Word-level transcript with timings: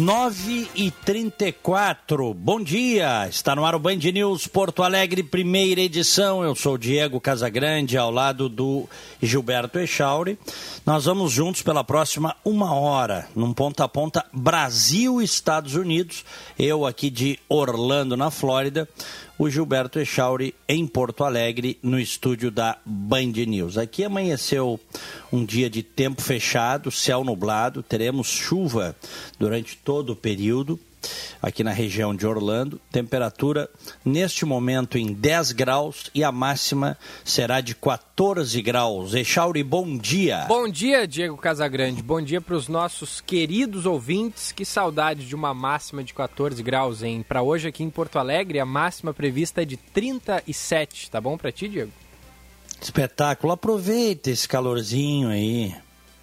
Nove 0.00 0.66
e 0.74 0.90
trinta 0.90 1.46
e 1.46 1.52
quatro. 1.52 2.32
Bom 2.32 2.58
dia, 2.58 3.28
está 3.28 3.54
no 3.54 3.66
ar 3.66 3.74
o 3.74 3.78
Band 3.78 3.96
News 3.96 4.46
Porto 4.46 4.82
Alegre, 4.82 5.22
primeira 5.22 5.82
edição. 5.82 6.42
Eu 6.42 6.54
sou 6.54 6.78
Diego 6.78 7.20
Casagrande, 7.20 7.98
ao 7.98 8.10
lado 8.10 8.48
do 8.48 8.88
Gilberto 9.20 9.78
Echauri. 9.78 10.38
Nós 10.86 11.04
vamos 11.04 11.32
juntos 11.32 11.60
pela 11.60 11.84
próxima 11.84 12.34
uma 12.42 12.72
hora, 12.74 13.28
num 13.36 13.52
ponta 13.52 13.84
a 13.84 13.88
ponta 13.88 14.24
Brasil-Estados 14.32 15.74
Unidos. 15.74 16.24
Eu 16.58 16.86
aqui 16.86 17.10
de 17.10 17.38
Orlando, 17.46 18.16
na 18.16 18.30
Flórida 18.30 18.88
o 19.40 19.48
Gilberto 19.48 19.98
Echauri 19.98 20.54
em 20.68 20.86
Porto 20.86 21.24
Alegre, 21.24 21.78
no 21.82 21.98
estúdio 21.98 22.50
da 22.50 22.76
Band 22.84 23.32
News. 23.46 23.78
Aqui 23.78 24.04
amanheceu 24.04 24.78
um 25.32 25.46
dia 25.46 25.70
de 25.70 25.82
tempo 25.82 26.20
fechado, 26.20 26.90
céu 26.90 27.24
nublado, 27.24 27.82
teremos 27.82 28.26
chuva 28.26 28.94
durante 29.38 29.78
todo 29.78 30.10
o 30.10 30.16
período 30.16 30.78
aqui 31.40 31.64
na 31.64 31.72
região 31.72 32.14
de 32.14 32.26
Orlando. 32.26 32.80
Temperatura 32.90 33.68
neste 34.04 34.44
momento 34.44 34.98
em 34.98 35.12
10 35.12 35.52
graus 35.52 36.10
e 36.14 36.22
a 36.22 36.32
máxima 36.32 36.96
será 37.24 37.60
de 37.60 37.74
14 37.74 38.60
graus. 38.62 39.14
Echauri, 39.14 39.62
bom 39.62 39.96
dia. 39.96 40.44
Bom 40.48 40.68
dia, 40.68 41.06
Diego 41.06 41.36
Casagrande. 41.36 42.02
Bom 42.02 42.20
dia 42.20 42.40
para 42.40 42.56
os 42.56 42.68
nossos 42.68 43.20
queridos 43.20 43.86
ouvintes. 43.86 44.52
Que 44.52 44.64
saudade 44.64 45.26
de 45.26 45.34
uma 45.34 45.54
máxima 45.54 46.02
de 46.04 46.12
14 46.12 46.62
graus, 46.62 47.02
hein? 47.02 47.24
Para 47.26 47.42
hoje 47.42 47.68
aqui 47.68 47.82
em 47.82 47.90
Porto 47.90 48.18
Alegre, 48.18 48.60
a 48.60 48.66
máxima 48.66 49.14
prevista 49.14 49.62
é 49.62 49.64
de 49.64 49.76
37. 49.76 51.10
Tá 51.10 51.20
bom 51.20 51.36
para 51.36 51.52
ti, 51.52 51.68
Diego? 51.68 51.92
Espetáculo. 52.80 53.52
Aproveita 53.52 54.30
esse 54.30 54.48
calorzinho 54.48 55.28
aí. 55.28 55.74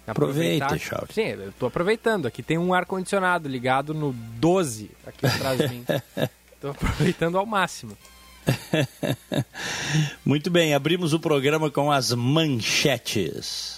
Aproveita, 0.08 0.78
Charles. 0.78 1.14
Sim, 1.14 1.26
eu 1.26 1.50
estou 1.50 1.66
aproveitando. 1.66 2.26
Aqui 2.26 2.42
tem 2.42 2.58
um 2.58 2.72
ar-condicionado 2.72 3.48
ligado 3.48 3.92
no 3.92 4.12
12 4.12 4.90
aqui 5.06 5.26
atrás 5.26 5.58
de 5.58 5.68
mim. 5.68 5.84
Estou 6.54 6.72
aproveitando 6.72 7.38
ao 7.38 7.46
máximo. 7.46 7.96
Muito 10.26 10.50
bem, 10.50 10.74
abrimos 10.74 11.12
o 11.12 11.20
programa 11.20 11.70
com 11.70 11.92
as 11.92 12.12
manchetes. 12.12 13.76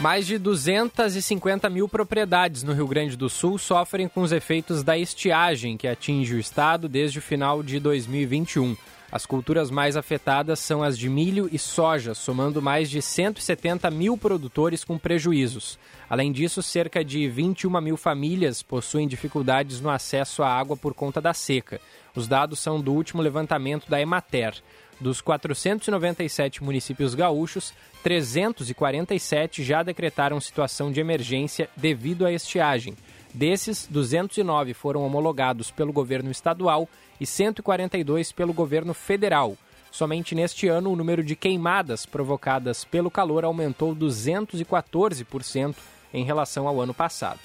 Mais 0.00 0.26
de 0.26 0.36
250 0.36 1.70
mil 1.70 1.88
propriedades 1.88 2.62
no 2.62 2.74
Rio 2.74 2.86
Grande 2.86 3.16
do 3.16 3.30
Sul 3.30 3.56
sofrem 3.56 4.06
com 4.06 4.20
os 4.20 4.32
efeitos 4.32 4.82
da 4.82 4.98
estiagem 4.98 5.78
que 5.78 5.88
atinge 5.88 6.34
o 6.34 6.38
estado 6.38 6.90
desde 6.90 7.18
o 7.18 7.22
final 7.22 7.62
de 7.62 7.80
2021. 7.80 8.76
As 9.14 9.24
culturas 9.24 9.70
mais 9.70 9.96
afetadas 9.96 10.58
são 10.58 10.82
as 10.82 10.98
de 10.98 11.08
milho 11.08 11.48
e 11.52 11.56
soja, 11.56 12.14
somando 12.14 12.60
mais 12.60 12.90
de 12.90 13.00
170 13.00 13.88
mil 13.88 14.18
produtores 14.18 14.82
com 14.82 14.98
prejuízos. 14.98 15.78
Além 16.10 16.32
disso, 16.32 16.60
cerca 16.64 17.04
de 17.04 17.28
21 17.28 17.80
mil 17.80 17.96
famílias 17.96 18.60
possuem 18.60 19.06
dificuldades 19.06 19.80
no 19.80 19.88
acesso 19.88 20.42
à 20.42 20.48
água 20.48 20.76
por 20.76 20.94
conta 20.94 21.20
da 21.20 21.32
seca. 21.32 21.80
Os 22.12 22.26
dados 22.26 22.58
são 22.58 22.80
do 22.80 22.92
último 22.92 23.22
levantamento 23.22 23.88
da 23.88 24.00
Emater. 24.00 24.60
Dos 25.00 25.20
497 25.20 26.64
municípios 26.64 27.14
gaúchos, 27.14 27.72
347 28.02 29.62
já 29.62 29.84
decretaram 29.84 30.40
situação 30.40 30.90
de 30.90 30.98
emergência 30.98 31.70
devido 31.76 32.26
à 32.26 32.32
estiagem. 32.32 32.96
Desses, 33.34 33.88
209 33.90 34.72
foram 34.74 35.04
homologados 35.04 35.68
pelo 35.68 35.92
governo 35.92 36.30
estadual 36.30 36.88
e 37.20 37.26
142 37.26 38.30
pelo 38.30 38.52
governo 38.52 38.94
federal. 38.94 39.58
Somente 39.90 40.36
neste 40.36 40.68
ano, 40.68 40.92
o 40.92 40.96
número 40.96 41.22
de 41.22 41.34
queimadas 41.34 42.06
provocadas 42.06 42.84
pelo 42.84 43.10
calor 43.10 43.44
aumentou 43.44 43.94
214% 43.94 45.74
em 46.12 46.24
relação 46.24 46.68
ao 46.68 46.80
ano 46.80 46.94
passado. 46.94 47.40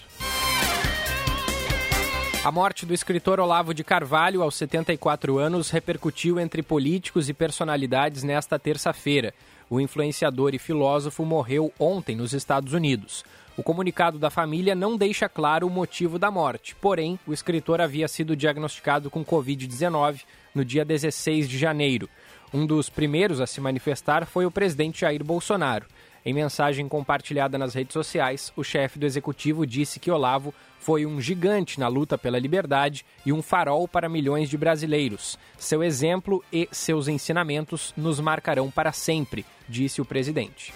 A 2.44 2.52
morte 2.52 2.86
do 2.86 2.94
escritor 2.94 3.40
Olavo 3.40 3.74
de 3.74 3.84
Carvalho, 3.84 4.42
aos 4.44 4.56
74 4.56 5.38
anos, 5.40 5.72
repercutiu 5.72 6.40
entre 6.40 6.64
políticos 6.64 7.28
e 7.30 7.34
personalidades 7.34 8.24
nesta 8.24 8.58
terça-feira. 8.58 9.34
O 9.70 9.82
influenciador 9.82 10.54
e 10.54 10.60
filósofo 10.60 11.26
morreu 11.26 11.74
ontem 11.78 12.16
nos 12.16 12.32
Estados 12.32 12.74
Unidos. 12.74 13.26
O 13.60 13.64
comunicado 13.64 14.18
da 14.18 14.30
família 14.30 14.74
não 14.74 14.96
deixa 14.96 15.28
claro 15.28 15.68
o 15.68 15.70
motivo 15.70 16.18
da 16.18 16.32
morte, 16.32 16.74
porém, 16.76 17.20
o 17.28 17.34
escritor 17.34 17.82
havia 17.82 18.08
sido 18.08 18.34
diagnosticado 18.34 19.10
com 19.10 19.22
Covid-19 19.22 20.22
no 20.56 20.64
dia 20.64 20.86
16 20.86 21.50
de 21.50 21.58
janeiro. 21.58 22.08
Um 22.54 22.66
dos 22.66 22.90
primeiros 22.90 23.42
a 23.42 23.46
se 23.46 23.60
manifestar 23.60 24.26
foi 24.26 24.46
o 24.46 24.52
presidente 24.52 25.02
Jair 25.02 25.22
Bolsonaro. 25.26 25.88
Em 26.26 26.34
mensagem 26.34 26.88
compartilhada 26.88 27.58
nas 27.58 27.74
redes 27.74 27.92
sociais, 27.92 28.54
o 28.56 28.64
chefe 28.64 28.98
do 28.98 29.06
executivo 29.06 29.68
disse 29.68 30.00
que 30.00 30.10
Olavo 30.10 30.54
foi 30.80 31.06
um 31.06 31.20
gigante 31.20 31.82
na 31.82 31.90
luta 31.90 32.18
pela 32.18 32.40
liberdade 32.40 33.06
e 33.26 33.34
um 33.34 33.42
farol 33.42 33.90
para 33.90 34.08
milhões 34.08 34.50
de 34.50 34.58
brasileiros. 34.58 35.38
Seu 35.58 35.84
exemplo 35.84 36.42
e 36.50 36.70
seus 36.72 37.10
ensinamentos 37.10 37.94
nos 37.98 38.22
marcarão 38.22 38.72
para 38.72 38.94
sempre, 38.94 39.46
disse 39.68 40.00
o 40.00 40.06
presidente. 40.06 40.74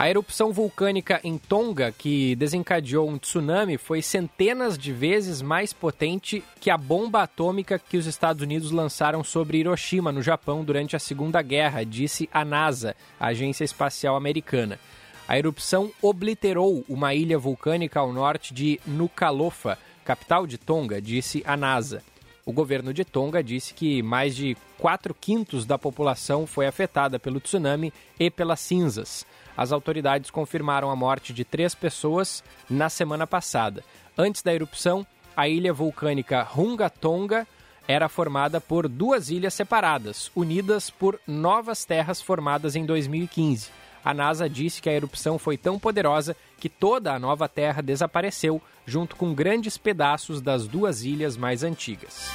A 0.00 0.08
erupção 0.08 0.50
vulcânica 0.50 1.20
em 1.22 1.36
Tonga, 1.36 1.92
que 1.92 2.34
desencadeou 2.36 3.06
um 3.06 3.18
tsunami, 3.18 3.76
foi 3.76 4.00
centenas 4.00 4.78
de 4.78 4.94
vezes 4.94 5.42
mais 5.42 5.74
potente 5.74 6.42
que 6.58 6.70
a 6.70 6.78
bomba 6.78 7.22
atômica 7.22 7.78
que 7.78 7.98
os 7.98 8.06
Estados 8.06 8.42
Unidos 8.42 8.70
lançaram 8.70 9.22
sobre 9.22 9.58
Hiroshima, 9.58 10.10
no 10.10 10.22
Japão, 10.22 10.64
durante 10.64 10.96
a 10.96 10.98
Segunda 10.98 11.42
Guerra, 11.42 11.84
disse 11.84 12.30
a 12.32 12.46
NASA, 12.46 12.96
a 13.20 13.26
Agência 13.26 13.62
Espacial 13.62 14.16
Americana. 14.16 14.80
A 15.28 15.38
erupção 15.38 15.92
obliterou 16.00 16.82
uma 16.88 17.12
ilha 17.14 17.38
vulcânica 17.38 18.00
ao 18.00 18.10
norte 18.10 18.54
de 18.54 18.80
Nucalofa, 18.86 19.76
capital 20.02 20.46
de 20.46 20.56
Tonga, 20.56 20.98
disse 20.98 21.42
a 21.46 21.58
NASA. 21.58 22.02
O 22.46 22.52
governo 22.52 22.94
de 22.94 23.04
Tonga 23.04 23.44
disse 23.44 23.74
que 23.74 24.02
mais 24.02 24.34
de 24.34 24.56
4 24.78 25.12
quintos 25.12 25.66
da 25.66 25.78
população 25.78 26.46
foi 26.46 26.66
afetada 26.66 27.18
pelo 27.18 27.38
tsunami 27.38 27.92
e 28.18 28.30
pelas 28.30 28.60
cinzas 28.60 29.26
as 29.60 29.72
autoridades 29.72 30.30
confirmaram 30.30 30.90
a 30.90 30.96
morte 30.96 31.34
de 31.34 31.44
três 31.44 31.74
pessoas 31.74 32.42
na 32.68 32.88
semana 32.88 33.26
passada. 33.26 33.84
Antes 34.16 34.40
da 34.40 34.54
erupção, 34.54 35.06
a 35.36 35.50
ilha 35.50 35.70
vulcânica 35.70 36.42
Runga 36.42 36.88
Tonga 36.88 37.46
era 37.86 38.08
formada 38.08 38.58
por 38.58 38.88
duas 38.88 39.28
ilhas 39.28 39.52
separadas, 39.52 40.32
unidas 40.34 40.88
por 40.88 41.20
novas 41.26 41.84
terras 41.84 42.22
formadas 42.22 42.74
em 42.74 42.86
2015. 42.86 43.68
A 44.02 44.14
NASA 44.14 44.48
disse 44.48 44.80
que 44.80 44.88
a 44.88 44.94
erupção 44.94 45.38
foi 45.38 45.58
tão 45.58 45.78
poderosa 45.78 46.34
que 46.58 46.70
toda 46.70 47.12
a 47.12 47.18
nova 47.18 47.46
terra 47.46 47.82
desapareceu, 47.82 48.62
junto 48.86 49.14
com 49.14 49.34
grandes 49.34 49.76
pedaços 49.76 50.40
das 50.40 50.66
duas 50.66 51.04
ilhas 51.04 51.36
mais 51.36 51.62
antigas. 51.62 52.30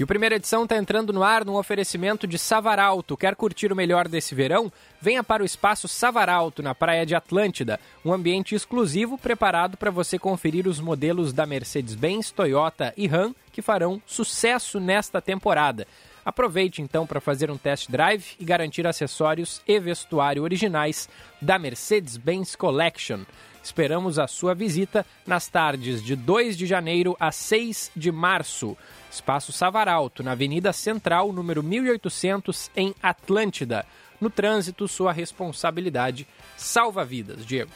E 0.00 0.02
o 0.02 0.06
primeira 0.06 0.36
edição 0.36 0.62
está 0.62 0.78
entrando 0.78 1.12
no 1.12 1.22
ar 1.22 1.44
num 1.44 1.56
oferecimento 1.56 2.26
de 2.26 2.38
Savaralto. 2.38 3.18
Quer 3.18 3.36
curtir 3.36 3.70
o 3.70 3.76
melhor 3.76 4.08
desse 4.08 4.34
verão? 4.34 4.72
Venha 4.98 5.22
para 5.22 5.42
o 5.42 5.44
espaço 5.44 5.86
Savaralto, 5.86 6.62
na 6.62 6.74
Praia 6.74 7.04
de 7.04 7.14
Atlântida, 7.14 7.78
um 8.02 8.10
ambiente 8.10 8.54
exclusivo 8.54 9.18
preparado 9.18 9.76
para 9.76 9.90
você 9.90 10.18
conferir 10.18 10.66
os 10.66 10.80
modelos 10.80 11.34
da 11.34 11.44
Mercedes-Benz, 11.44 12.30
Toyota 12.30 12.94
e 12.96 13.06
Ram 13.06 13.34
que 13.52 13.60
farão 13.60 14.00
sucesso 14.06 14.80
nesta 14.80 15.20
temporada. 15.20 15.86
Aproveite 16.24 16.80
então 16.80 17.06
para 17.06 17.20
fazer 17.20 17.50
um 17.50 17.58
test 17.58 17.90
drive 17.90 18.36
e 18.38 18.44
garantir 18.44 18.86
acessórios 18.86 19.60
e 19.68 19.78
vestuário 19.78 20.42
originais 20.42 21.10
da 21.42 21.58
Mercedes-Benz 21.58 22.56
Collection. 22.56 23.20
Esperamos 23.62 24.18
a 24.18 24.26
sua 24.26 24.54
visita 24.54 25.04
nas 25.26 25.46
tardes 25.48 26.02
de 26.02 26.16
2 26.16 26.56
de 26.56 26.64
janeiro 26.64 27.14
a 27.20 27.30
6 27.30 27.92
de 27.94 28.10
março. 28.10 28.78
Espaço 29.10 29.52
Savaralto, 29.52 30.22
na 30.22 30.32
Avenida 30.32 30.72
Central, 30.72 31.32
número 31.32 31.62
1800, 31.62 32.70
em 32.76 32.94
Atlântida. 33.02 33.84
No 34.20 34.30
trânsito, 34.30 34.86
sua 34.86 35.12
responsabilidade 35.12 36.26
salva 36.56 37.04
vidas. 37.04 37.44
Diego. 37.44 37.70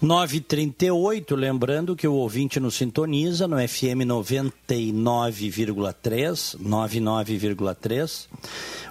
938, 0.00 1.34
lembrando 1.34 1.96
que 1.96 2.06
o 2.06 2.14
ouvinte 2.14 2.60
nos 2.60 2.76
sintoniza 2.76 3.48
no 3.48 3.56
FM 3.56 4.06
99,3, 4.06 6.56
99,3. 6.56 8.28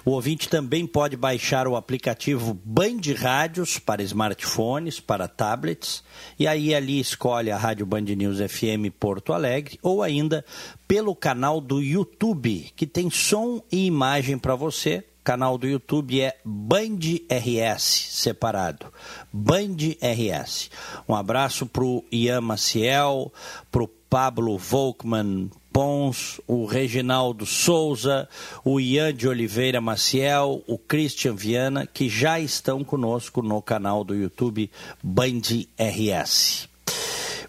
O 0.04 0.10
ouvinte 0.12 0.48
também 0.48 0.86
pode 0.86 1.16
baixar 1.16 1.66
o 1.66 1.74
aplicativo 1.76 2.58
Band 2.64 3.00
Rádios 3.16 3.78
para 3.78 4.02
smartphones, 4.02 5.00
para 5.00 5.28
tablets, 5.28 6.02
e 6.38 6.46
aí 6.46 6.74
ali 6.74 7.00
escolhe 7.00 7.50
a 7.50 7.56
Rádio 7.56 7.86
Band 7.86 8.02
News 8.02 8.38
FM 8.38 8.92
Porto 8.98 9.32
Alegre, 9.32 9.78
ou 9.82 10.02
ainda 10.02 10.44
pelo 10.86 11.14
canal 11.14 11.60
do 11.60 11.82
YouTube, 11.82 12.70
que 12.74 12.86
tem 12.86 13.10
som 13.10 13.62
e 13.70 13.84
imagem 13.86 14.38
para 14.38 14.54
você 14.54 15.04
canal 15.28 15.58
do 15.58 15.68
YouTube 15.68 16.22
é 16.22 16.38
Band 16.42 17.00
RS, 17.28 17.82
separado. 17.82 18.86
Band 19.30 19.76
RS. 20.00 20.70
Um 21.06 21.14
abraço 21.14 21.66
para 21.66 21.84
o 21.84 22.02
Ian 22.10 22.40
Maciel, 22.40 23.30
para 23.70 23.82
o 23.82 23.88
Pablo 24.08 24.56
Volkman 24.56 25.50
Pons, 25.70 26.40
o 26.46 26.64
Reginaldo 26.64 27.44
Souza, 27.44 28.26
o 28.64 28.80
Ian 28.80 29.12
de 29.12 29.28
Oliveira 29.28 29.82
Maciel, 29.82 30.64
o 30.66 30.78
Christian 30.78 31.34
Viana, 31.34 31.86
que 31.86 32.08
já 32.08 32.40
estão 32.40 32.82
conosco 32.82 33.42
no 33.42 33.60
canal 33.60 34.04
do 34.04 34.14
YouTube 34.14 34.70
Band 35.02 35.42
RS. 35.78 36.70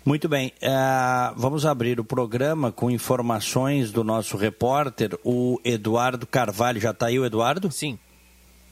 Muito 0.10 0.28
bem, 0.28 0.52
uh, 0.64 1.36
vamos 1.38 1.68
abrir 1.68 2.00
o 2.00 2.04
programa 2.04 2.72
com 2.72 2.90
informações 2.90 3.92
do 3.92 4.04
nosso 4.04 4.38
repórter, 4.38 5.16
o 5.24 5.62
Eduardo 5.64 6.26
Carvalho. 6.26 6.82
Já 6.82 6.90
está 6.90 7.06
aí 7.06 7.20
o 7.20 7.26
Eduardo? 7.28 7.72
Sim. 7.72 7.96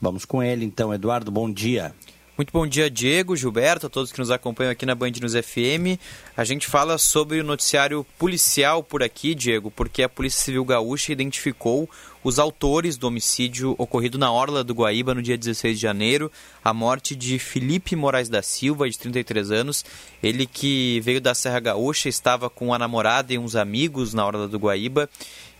Vamos 0.02 0.24
com 0.24 0.42
ele 0.42 0.64
então. 0.64 0.92
Eduardo, 0.92 1.30
bom 1.30 1.48
dia. 1.48 1.94
Muito 2.36 2.52
bom 2.52 2.66
dia, 2.66 2.90
Diego, 2.90 3.36
Gilberto, 3.36 3.86
a 3.86 3.88
todos 3.88 4.10
que 4.10 4.18
nos 4.18 4.32
acompanham 4.32 4.72
aqui 4.72 4.84
na 4.84 4.96
Band 4.96 5.10
News 5.10 5.34
FM. 5.34 5.98
A 6.36 6.42
gente 6.42 6.66
fala 6.66 6.98
sobre 6.98 7.40
o 7.40 7.44
noticiário 7.44 8.04
policial 8.18 8.82
por 8.82 9.00
aqui, 9.00 9.32
Diego, 9.32 9.70
porque 9.70 10.02
a 10.02 10.08
Polícia 10.08 10.44
Civil 10.44 10.64
Gaúcha 10.64 11.12
identificou 11.12 11.88
os 12.28 12.38
autores 12.38 12.98
do 12.98 13.06
homicídio 13.06 13.74
ocorrido 13.78 14.18
na 14.18 14.30
Orla 14.30 14.62
do 14.62 14.74
Guaíba 14.74 15.14
no 15.14 15.22
dia 15.22 15.38
16 15.38 15.76
de 15.76 15.82
janeiro, 15.82 16.30
a 16.62 16.74
morte 16.74 17.16
de 17.16 17.38
Felipe 17.38 17.96
Moraes 17.96 18.28
da 18.28 18.42
Silva, 18.42 18.86
de 18.86 18.98
33 18.98 19.50
anos. 19.50 19.82
Ele 20.22 20.44
que 20.44 21.00
veio 21.00 21.22
da 21.22 21.34
Serra 21.34 21.58
Gaúcha, 21.58 22.06
estava 22.06 22.50
com 22.50 22.74
a 22.74 22.78
namorada 22.78 23.32
e 23.32 23.38
uns 23.38 23.56
amigos 23.56 24.12
na 24.12 24.26
Orla 24.26 24.46
do 24.46 24.58
Guaíba 24.58 25.08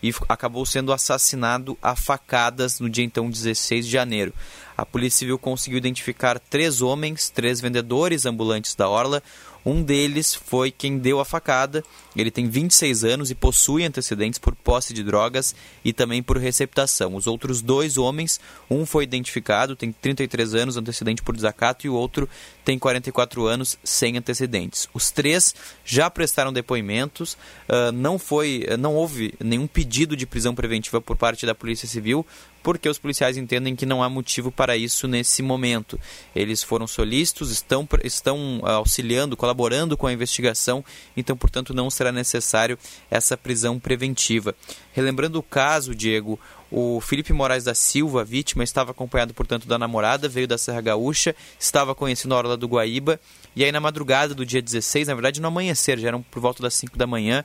e 0.03 0.13
acabou 0.29 0.63
sendo 0.63 0.93
assassinado 0.93 1.75
a 1.81 1.95
facadas 1.95 2.79
no 2.79 2.87
dia 2.87 3.03
então 3.03 3.31
16 3.31 3.87
de 3.87 3.91
janeiro. 3.91 4.31
A 4.77 4.85
Polícia 4.85 5.19
Civil 5.19 5.39
conseguiu 5.39 5.79
identificar 5.79 6.39
três 6.39 6.83
homens, 6.83 7.31
três 7.31 7.59
vendedores 7.59 8.27
ambulantes 8.27 8.75
da 8.75 8.87
Orla. 8.87 9.23
Um 9.65 9.83
deles 9.83 10.33
foi 10.33 10.71
quem 10.71 10.97
deu 10.97 11.19
a 11.19 11.25
facada. 11.25 11.83
Ele 12.15 12.31
tem 12.31 12.49
26 12.49 13.03
anos 13.03 13.31
e 13.31 13.35
possui 13.35 13.83
antecedentes 13.83 14.39
por 14.39 14.55
posse 14.55 14.93
de 14.93 15.03
drogas 15.03 15.55
e 15.83 15.93
também 15.93 16.23
por 16.23 16.37
receptação. 16.37 17.15
Os 17.15 17.27
outros 17.27 17.61
dois 17.61 17.97
homens, 17.97 18.39
um 18.69 18.85
foi 18.85 19.03
identificado, 19.03 19.75
tem 19.75 19.91
33 19.91 20.55
anos, 20.55 20.77
antecedente 20.77 21.21
por 21.21 21.35
desacato, 21.35 21.85
e 21.85 21.89
o 21.89 21.93
outro 21.93 22.27
tem 22.65 22.77
44 22.77 23.45
anos, 23.45 23.77
sem 23.83 24.17
antecedentes. 24.17 24.89
Os 24.93 25.11
três 25.11 25.55
já 25.85 26.09
prestaram 26.09 26.51
depoimentos, 26.51 27.33
uh, 27.33 27.91
não, 27.93 28.19
foi, 28.19 28.65
não 28.77 28.95
houve 28.95 29.33
nenhum 29.39 29.67
pedido 29.67 30.15
de 30.15 30.25
prisão 30.25 30.55
preventiva 30.55 30.99
por 30.99 31.15
parte 31.15 31.45
da 31.45 31.55
Polícia 31.55 31.87
Civil, 31.87 32.25
porque 32.61 32.89
os 32.89 32.97
policiais 32.97 33.37
entendem 33.37 33.75
que 33.75 33.85
não 33.85 34.03
há 34.03 34.09
motivo 34.09 34.51
para 34.51 34.75
isso 34.75 35.07
nesse 35.07 35.41
momento. 35.41 35.99
Eles 36.35 36.61
foram 36.61 36.87
solícitos, 36.87 37.51
estão, 37.51 37.87
estão 38.03 38.61
ah, 38.63 38.73
auxiliando, 38.73 39.37
colaborando 39.37 39.95
com 39.97 40.07
a 40.07 40.13
investigação, 40.13 40.83
então, 41.15 41.35
portanto, 41.35 41.73
não 41.73 41.89
será 41.89 42.11
necessário 42.11 42.77
essa 43.09 43.37
prisão 43.37 43.79
preventiva. 43.79 44.55
Relembrando 44.93 45.39
o 45.39 45.43
caso, 45.43 45.95
Diego, 45.95 46.39
o 46.71 47.01
Felipe 47.01 47.33
Moraes 47.33 47.63
da 47.63 47.73
Silva, 47.73 48.23
vítima, 48.23 48.63
estava 48.63 48.91
acompanhado, 48.91 49.33
portanto, 49.33 49.67
da 49.67 49.77
namorada, 49.77 50.29
veio 50.29 50.47
da 50.47 50.57
Serra 50.57 50.81
Gaúcha, 50.81 51.35
estava 51.59 51.95
conhecendo 51.95 52.35
a 52.35 52.37
Orla 52.37 52.57
do 52.57 52.67
Guaíba, 52.67 53.19
e 53.55 53.63
aí 53.63 53.71
na 53.71 53.79
madrugada 53.79 54.35
do 54.35 54.45
dia 54.45 54.61
16, 54.61 55.07
na 55.07 55.15
verdade 55.15 55.41
no 55.41 55.47
amanhecer, 55.47 55.97
já 55.97 56.07
eram 56.07 56.21
por 56.21 56.39
volta 56.39 56.61
das 56.61 56.75
5 56.75 56.97
da 56.97 57.07
manhã, 57.07 57.43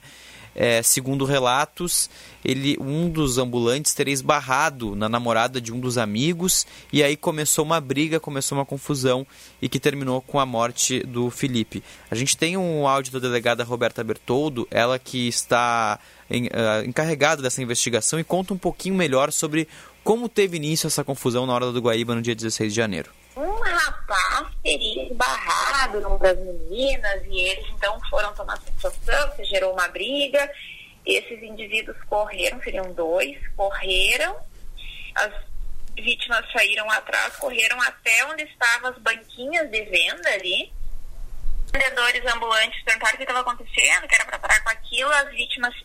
é, 0.55 0.81
segundo 0.81 1.25
relatos, 1.25 2.09
ele, 2.43 2.77
um 2.79 3.09
dos 3.09 3.37
ambulantes 3.37 3.93
teria 3.93 4.13
esbarrado 4.13 4.95
na 4.95 5.09
namorada 5.09 5.59
de 5.59 5.73
um 5.73 5.79
dos 5.79 5.97
amigos 5.97 6.65
e 6.93 7.03
aí 7.03 7.17
começou 7.17 7.65
uma 7.65 7.81
briga, 7.81 8.19
começou 8.19 8.57
uma 8.57 8.65
confusão 8.65 9.27
e 9.61 9.67
que 9.67 9.79
terminou 9.79 10.21
com 10.21 10.39
a 10.39 10.45
morte 10.45 11.01
do 11.01 11.29
Felipe. 11.29 11.83
A 12.09 12.15
gente 12.15 12.37
tem 12.37 12.55
um 12.55 12.87
áudio 12.87 13.11
da 13.11 13.19
delegada 13.19 13.63
Roberta 13.63 14.03
Bertoldo, 14.03 14.67
ela 14.71 14.97
que 14.97 15.27
está 15.27 15.99
em, 16.29 16.45
uh, 16.45 16.87
encarregada 16.87 17.41
dessa 17.41 17.61
investigação 17.61 18.19
e 18.19 18.23
conta 18.23 18.53
um 18.53 18.57
pouquinho 18.57 18.95
melhor 18.95 19.31
sobre 19.31 19.67
como 20.03 20.29
teve 20.29 20.57
início 20.57 20.87
essa 20.87 21.03
confusão 21.03 21.45
na 21.45 21.53
hora 21.53 21.71
do 21.71 21.81
Guaíba 21.81 22.15
no 22.15 22.21
dia 22.21 22.35
16 22.35 22.71
de 22.71 22.77
janeiro 22.77 23.11
um 23.35 23.59
rapaz 23.61 24.47
teria 24.63 25.03
esbarrado 25.03 25.99
numa 25.99 26.17
das 26.17 26.37
meninas 26.37 27.23
e 27.25 27.41
eles 27.41 27.65
então 27.71 27.99
foram 28.09 28.33
tomar 28.33 28.57
satisfação, 28.57 29.35
se 29.35 29.43
gerou 29.45 29.73
uma 29.73 29.87
briga. 29.89 30.49
Esses 31.05 31.43
indivíduos 31.43 31.97
correram, 32.05 32.61
seriam 32.61 32.91
dois, 32.93 33.37
correram, 33.55 34.37
as 35.15 35.31
vítimas 35.95 36.51
saíram 36.51 36.89
atrás, 36.89 37.35
correram 37.35 37.79
até 37.81 38.25
onde 38.25 38.43
estavam 38.43 38.89
as 38.89 38.97
banquinhas 38.99 39.69
de 39.69 39.81
venda 39.83 40.29
ali. 40.29 40.73
Vendedores 41.71 42.25
ambulantes 42.33 42.83
perguntaram 42.83 43.13
o 43.13 43.17
que 43.17 43.23
estava 43.23 43.41
acontecendo, 43.41 44.07
que 44.07 44.15
era 44.15 44.25
para 44.25 44.39
parar 44.39 44.63
com 44.63 44.69
aquilo, 44.69 45.11
as 45.11 45.29
vítimas 45.31 45.75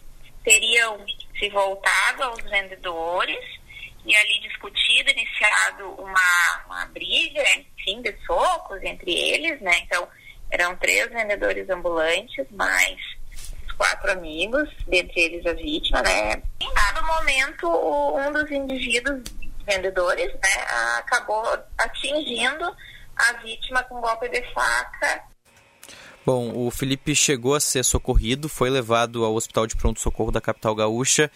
teriam 0.45 1.05
se 1.39 1.51
voltado 1.51 2.23
aos 2.23 2.43
vendedores 2.45 3.60
e 4.05 4.17
ali 4.17 4.41
discutido, 4.41 5.11
iniciado 5.11 5.89
uma, 5.99 6.65
uma 6.67 6.87
briga, 6.87 7.43
enfim, 7.57 8.01
de 8.03 8.15
socos 8.27 8.83
entre 8.83 9.13
eles, 9.13 9.61
né? 9.61 9.79
Então, 9.81 10.09
eram 10.51 10.77
três 10.77 11.09
vendedores 11.11 11.69
ambulantes, 11.69 12.47
mais 12.51 12.97
quatro 13.77 14.13
amigos, 14.13 14.69
dentre 14.89 15.21
eles 15.21 15.47
a 15.47 15.55
vítima, 15.55 16.03
né? 16.03 16.43
Em 16.61 16.75
dado 16.75 17.07
momento, 17.07 17.69
um 17.69 18.33
dos 18.33 18.51
indivíduos 18.51 19.23
vendedores, 19.65 20.33
né, 20.35 20.67
acabou 20.99 21.43
atingindo 21.79 22.77
a 23.17 23.33
vítima 23.35 23.83
com 23.85 23.99
um 23.99 24.01
golpe 24.01 24.29
de 24.29 24.43
faca 24.53 25.31
Bom, 26.25 26.53
o 26.55 26.71
Felipe 26.71 27.15
chegou 27.15 27.55
a 27.55 27.61
ser 27.61 27.83
socorrido, 27.83 28.47
foi 28.47 28.69
levado 28.69 29.25
ao 29.25 29.35
Hospital 29.35 29.67
de 29.67 29.75
Pronto 29.75 30.01
Socorro 30.01 30.31
da 30.31 30.41
capital 30.41 30.75
gaúcha, 30.75 31.31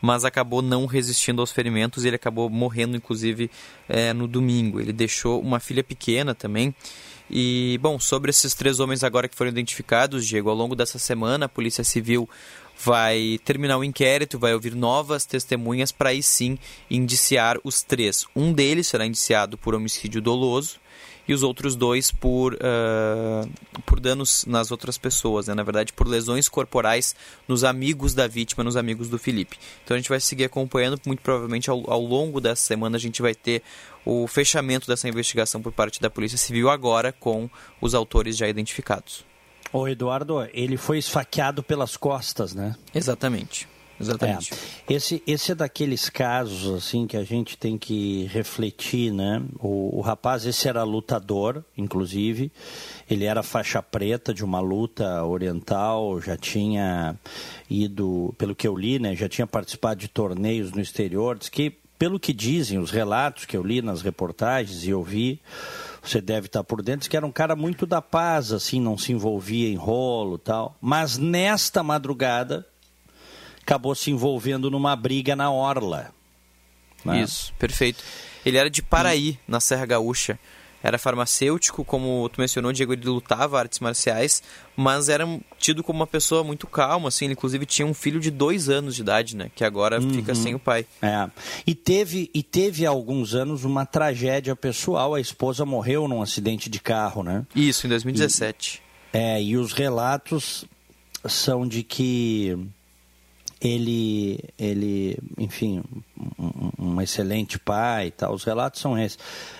mas 0.00 0.24
acabou 0.24 0.62
não 0.62 0.86
resistindo 0.86 1.40
aos 1.40 1.50
ferimentos 1.50 2.04
e 2.04 2.08
ele 2.08 2.16
acabou 2.16 2.48
morrendo, 2.48 2.96
inclusive, 2.96 3.50
é, 3.88 4.12
no 4.12 4.26
domingo. 4.26 4.80
Ele 4.80 4.92
deixou 4.92 5.40
uma 5.40 5.60
filha 5.60 5.82
pequena 5.82 6.34
também. 6.34 6.74
E, 7.30 7.78
bom, 7.82 7.98
sobre 7.98 8.30
esses 8.30 8.54
três 8.54 8.80
homens 8.80 9.04
agora 9.04 9.28
que 9.28 9.36
foram 9.36 9.50
identificados, 9.50 10.26
Diego, 10.26 10.48
ao 10.48 10.56
longo 10.56 10.74
dessa 10.74 10.98
semana, 10.98 11.46
a 11.46 11.48
Polícia 11.48 11.84
Civil 11.84 12.28
vai 12.80 13.38
terminar 13.44 13.76
o 13.76 13.84
inquérito, 13.84 14.38
vai 14.38 14.54
ouvir 14.54 14.74
novas 14.74 15.26
testemunhas 15.26 15.90
para 15.90 16.10
aí 16.10 16.22
sim 16.22 16.56
indiciar 16.88 17.58
os 17.64 17.82
três. 17.82 18.24
Um 18.34 18.52
deles 18.52 18.86
será 18.86 19.04
indiciado 19.04 19.58
por 19.58 19.74
homicídio 19.74 20.22
doloso 20.22 20.78
e 21.28 21.34
os 21.34 21.42
outros 21.42 21.76
dois 21.76 22.10
por, 22.10 22.54
uh, 22.54 23.48
por 23.84 24.00
danos 24.00 24.46
nas 24.46 24.70
outras 24.70 24.96
pessoas, 24.96 25.46
né? 25.46 25.54
na 25.54 25.62
verdade 25.62 25.92
por 25.92 26.08
lesões 26.08 26.48
corporais 26.48 27.14
nos 27.46 27.62
amigos 27.62 28.14
da 28.14 28.26
vítima, 28.26 28.64
nos 28.64 28.76
amigos 28.76 29.08
do 29.08 29.18
Felipe. 29.18 29.58
Então 29.84 29.94
a 29.94 29.98
gente 29.98 30.08
vai 30.08 30.18
seguir 30.18 30.44
acompanhando, 30.44 30.98
muito 31.06 31.20
provavelmente 31.20 31.68
ao, 31.68 31.88
ao 31.90 32.00
longo 32.00 32.40
dessa 32.40 32.62
semana 32.62 32.96
a 32.96 33.00
gente 33.00 33.20
vai 33.20 33.34
ter 33.34 33.62
o 34.04 34.26
fechamento 34.26 34.86
dessa 34.88 35.06
investigação 35.06 35.60
por 35.60 35.70
parte 35.70 36.00
da 36.00 36.08
Polícia 36.08 36.38
Civil 36.38 36.70
agora 36.70 37.12
com 37.12 37.50
os 37.80 37.94
autores 37.94 38.36
já 38.36 38.48
identificados. 38.48 39.24
O 39.70 39.86
Eduardo, 39.86 40.48
ele 40.54 40.78
foi 40.78 40.96
esfaqueado 40.96 41.62
pelas 41.62 41.94
costas, 41.94 42.54
né? 42.54 42.74
Exatamente. 42.94 43.68
Exatamente. 44.00 44.52
É. 44.88 44.92
Esse, 44.92 45.22
esse 45.26 45.52
é 45.52 45.54
daqueles 45.54 46.08
casos 46.08 46.72
assim 46.74 47.06
que 47.06 47.16
a 47.16 47.24
gente 47.24 47.56
tem 47.56 47.76
que 47.76 48.24
refletir, 48.26 49.12
né? 49.12 49.42
O, 49.58 49.98
o, 49.98 50.00
rapaz, 50.00 50.46
esse 50.46 50.68
era 50.68 50.82
lutador, 50.84 51.64
inclusive. 51.76 52.52
Ele 53.10 53.24
era 53.24 53.42
faixa 53.42 53.82
preta 53.82 54.32
de 54.32 54.44
uma 54.44 54.60
luta 54.60 55.24
oriental, 55.24 56.20
já 56.20 56.36
tinha 56.36 57.16
ido, 57.68 58.34
pelo 58.38 58.54
que 58.54 58.68
eu 58.68 58.76
li, 58.76 58.98
né? 58.98 59.16
Já 59.16 59.28
tinha 59.28 59.46
participado 59.46 60.00
de 60.00 60.08
torneios 60.08 60.72
no 60.72 60.80
exterior. 60.80 61.36
Diz 61.36 61.48
que, 61.48 61.72
pelo 61.98 62.20
que 62.20 62.32
dizem 62.32 62.78
os 62.78 62.90
relatos 62.90 63.44
que 63.44 63.56
eu 63.56 63.62
li 63.62 63.82
nas 63.82 64.02
reportagens 64.02 64.84
e 64.84 64.94
ouvi, 64.94 65.40
você 66.02 66.20
deve 66.20 66.46
estar 66.46 66.62
por 66.62 66.80
dentro, 66.80 67.10
que 67.10 67.16
era 67.16 67.26
um 67.26 67.32
cara 67.32 67.56
muito 67.56 67.84
da 67.84 68.00
paz, 68.00 68.52
assim, 68.52 68.80
não 68.80 68.96
se 68.96 69.12
envolvia 69.12 69.68
em 69.68 69.76
rolo 69.76 70.38
tal. 70.38 70.76
Mas 70.80 71.18
nesta 71.18 71.82
madrugada 71.82 72.64
acabou 73.68 73.94
se 73.94 74.10
envolvendo 74.10 74.70
numa 74.70 74.96
briga 74.96 75.36
na 75.36 75.50
orla. 75.50 76.10
Né? 77.04 77.20
Isso, 77.20 77.52
perfeito. 77.58 78.02
Ele 78.44 78.56
era 78.56 78.70
de 78.70 78.82
Paraí, 78.82 79.38
na 79.46 79.60
Serra 79.60 79.84
Gaúcha. 79.84 80.38
era 80.82 80.96
farmacêutico, 80.96 81.84
como 81.84 82.26
tu 82.30 82.40
mencionou, 82.40 82.72
Diego, 82.72 82.94
ele 82.94 83.04
lutava 83.04 83.58
artes 83.58 83.78
marciais, 83.80 84.42
mas 84.74 85.10
era 85.10 85.26
tido 85.58 85.82
como 85.82 85.98
uma 85.98 86.06
pessoa 86.06 86.42
muito 86.42 86.66
calma, 86.66 87.08
assim, 87.08 87.26
ele 87.26 87.34
inclusive 87.34 87.66
tinha 87.66 87.84
um 87.84 87.92
filho 87.92 88.20
de 88.20 88.30
dois 88.30 88.70
anos 88.70 88.94
de 88.94 89.02
idade, 89.02 89.36
né, 89.36 89.50
que 89.54 89.64
agora 89.64 90.00
uhum. 90.00 90.14
fica 90.14 90.34
sem 90.34 90.54
o 90.54 90.58
pai. 90.58 90.86
É, 91.02 91.28
e 91.66 91.74
teve, 91.74 92.30
e 92.32 92.42
teve 92.42 92.86
há 92.86 92.90
alguns 92.90 93.34
anos 93.34 93.64
uma 93.64 93.84
tragédia 93.84 94.56
pessoal, 94.56 95.14
a 95.14 95.20
esposa 95.20 95.66
morreu 95.66 96.08
num 96.08 96.22
acidente 96.22 96.70
de 96.70 96.80
carro, 96.80 97.22
né? 97.22 97.44
Isso, 97.54 97.86
em 97.86 97.90
2017. 97.90 98.80
E, 99.12 99.18
é, 99.18 99.42
e 99.42 99.56
os 99.56 99.72
relatos 99.72 100.64
são 101.26 101.66
de 101.66 101.82
que 101.82 102.56
ele, 103.60 104.38
ele 104.58 105.18
enfim, 105.36 105.82
um, 106.38 106.70
um, 106.78 107.00
excelente 107.00 107.58
pai 107.58 108.08
e 108.08 108.10
tal, 108.10 108.32
os 108.32 108.44
relatos 108.44 108.80
são 108.80 108.98
esses. 108.98 109.18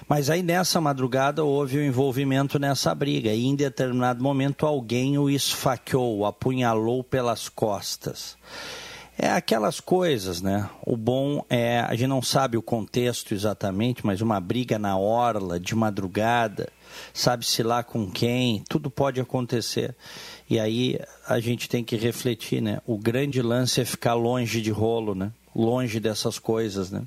Mas 0.08 0.30
aí 0.30 0.42
nessa 0.42 0.80
madrugada 0.80 1.44
houve 1.44 1.78
o 1.78 1.80
um 1.80 1.84
envolvimento 1.84 2.58
nessa 2.58 2.94
briga 2.94 3.32
e 3.32 3.44
em 3.44 3.54
determinado 3.54 4.22
momento 4.22 4.66
alguém 4.66 5.18
o 5.18 5.28
esfaqueou, 5.28 6.18
o 6.18 6.26
apunhalou 6.26 7.02
pelas 7.02 7.48
costas. 7.48 8.36
É 9.20 9.32
aquelas 9.32 9.80
coisas, 9.80 10.40
né? 10.40 10.70
O 10.86 10.96
bom 10.96 11.44
é, 11.50 11.80
a 11.80 11.92
gente 11.96 12.06
não 12.06 12.22
sabe 12.22 12.56
o 12.56 12.62
contexto 12.62 13.34
exatamente, 13.34 14.06
mas 14.06 14.20
uma 14.20 14.38
briga 14.38 14.78
na 14.78 14.96
orla, 14.96 15.58
de 15.58 15.74
madrugada, 15.74 16.68
sabe-se 17.12 17.64
lá 17.64 17.82
com 17.82 18.08
quem, 18.08 18.62
tudo 18.68 18.88
pode 18.88 19.20
acontecer. 19.20 19.96
E 20.48 20.58
aí 20.58 20.98
a 21.26 21.40
gente 21.40 21.68
tem 21.68 21.84
que 21.84 21.96
refletir, 21.96 22.62
né? 22.62 22.80
O 22.86 22.96
grande 22.96 23.42
lance 23.42 23.80
é 23.80 23.84
ficar 23.84 24.14
longe 24.14 24.60
de 24.60 24.70
rolo, 24.70 25.14
né? 25.14 25.32
longe 25.58 25.98
dessas 25.98 26.38
coisas, 26.38 26.90
né? 26.90 27.02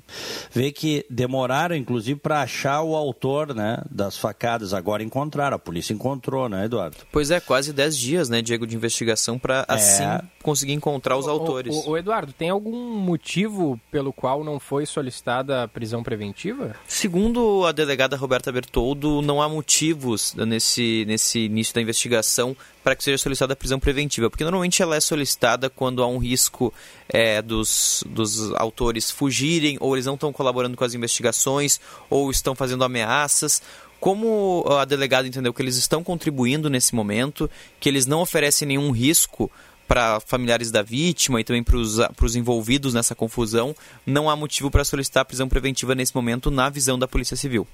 Vê 0.50 0.70
que 0.70 1.06
demoraram, 1.08 1.74
inclusive, 1.74 2.20
para 2.20 2.42
achar 2.42 2.82
o 2.82 2.94
autor, 2.94 3.54
né, 3.54 3.78
das 3.90 4.16
facadas. 4.16 4.74
Agora 4.74 5.02
encontraram, 5.02 5.56
a 5.56 5.58
polícia 5.58 5.94
encontrou, 5.94 6.48
né, 6.48 6.66
Eduardo? 6.66 6.98
Pois 7.10 7.30
é, 7.30 7.40
quase 7.40 7.72
10 7.72 7.96
dias, 7.96 8.28
né, 8.28 8.42
Diego, 8.42 8.66
de 8.66 8.76
investigação 8.76 9.38
para 9.38 9.64
é... 9.68 9.72
assim 9.72 10.04
conseguir 10.42 10.72
encontrar 10.72 11.16
os 11.16 11.26
o, 11.26 11.30
autores. 11.30 11.74
O, 11.74 11.90
o, 11.90 11.96
Eduardo, 11.96 12.32
tem 12.32 12.50
algum 12.50 12.98
motivo 12.98 13.80
pelo 13.90 14.12
qual 14.12 14.44
não 14.44 14.60
foi 14.60 14.84
solicitada 14.84 15.62
a 15.62 15.68
prisão 15.68 16.02
preventiva? 16.02 16.74
Segundo 16.86 17.64
a 17.64 17.72
delegada 17.72 18.16
Roberta 18.16 18.52
Bertoldo, 18.52 19.22
não 19.22 19.40
há 19.40 19.48
motivos 19.48 20.34
nesse, 20.34 21.04
nesse 21.06 21.46
início 21.46 21.74
da 21.74 21.80
investigação 21.80 22.56
para 22.82 22.96
que 22.96 23.04
seja 23.04 23.18
solicitada 23.18 23.52
a 23.52 23.56
prisão 23.56 23.78
preventiva, 23.78 24.28
porque 24.28 24.44
normalmente 24.44 24.82
ela 24.82 24.96
é 24.96 25.00
solicitada 25.00 25.70
quando 25.70 26.02
há 26.02 26.06
um 26.06 26.18
risco 26.18 26.72
é, 27.08 27.40
dos, 27.40 28.02
dos 28.06 28.52
autores 28.54 29.10
fugirem, 29.10 29.76
ou 29.80 29.94
eles 29.94 30.06
não 30.06 30.14
estão 30.14 30.32
colaborando 30.32 30.76
com 30.76 30.84
as 30.84 30.94
investigações, 30.94 31.80
ou 32.10 32.30
estão 32.30 32.54
fazendo 32.54 32.84
ameaças. 32.84 33.62
Como 34.00 34.64
a 34.68 34.84
delegada 34.84 35.28
entendeu 35.28 35.54
que 35.54 35.62
eles 35.62 35.76
estão 35.76 36.02
contribuindo 36.02 36.68
nesse 36.68 36.94
momento, 36.94 37.48
que 37.78 37.88
eles 37.88 38.04
não 38.04 38.20
oferecem 38.20 38.66
nenhum 38.66 38.90
risco 38.90 39.50
para 39.86 40.20
familiares 40.20 40.70
da 40.70 40.82
vítima 40.82 41.40
e 41.40 41.44
também 41.44 41.62
para 41.62 41.76
os 41.76 42.34
envolvidos 42.34 42.94
nessa 42.94 43.14
confusão, 43.14 43.76
não 44.06 44.28
há 44.28 44.34
motivo 44.34 44.70
para 44.70 44.84
solicitar 44.84 45.24
prisão 45.24 45.48
preventiva 45.48 45.94
nesse 45.94 46.14
momento 46.16 46.50
na 46.50 46.68
visão 46.68 46.98
da 46.98 47.06
Polícia 47.06 47.36
Civil. 47.36 47.66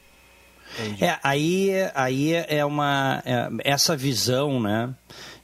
É, 1.00 1.18
aí, 1.22 1.70
aí 1.94 2.34
é 2.34 2.64
uma. 2.64 3.22
É, 3.24 3.48
essa 3.64 3.96
visão, 3.96 4.60
né? 4.60 4.94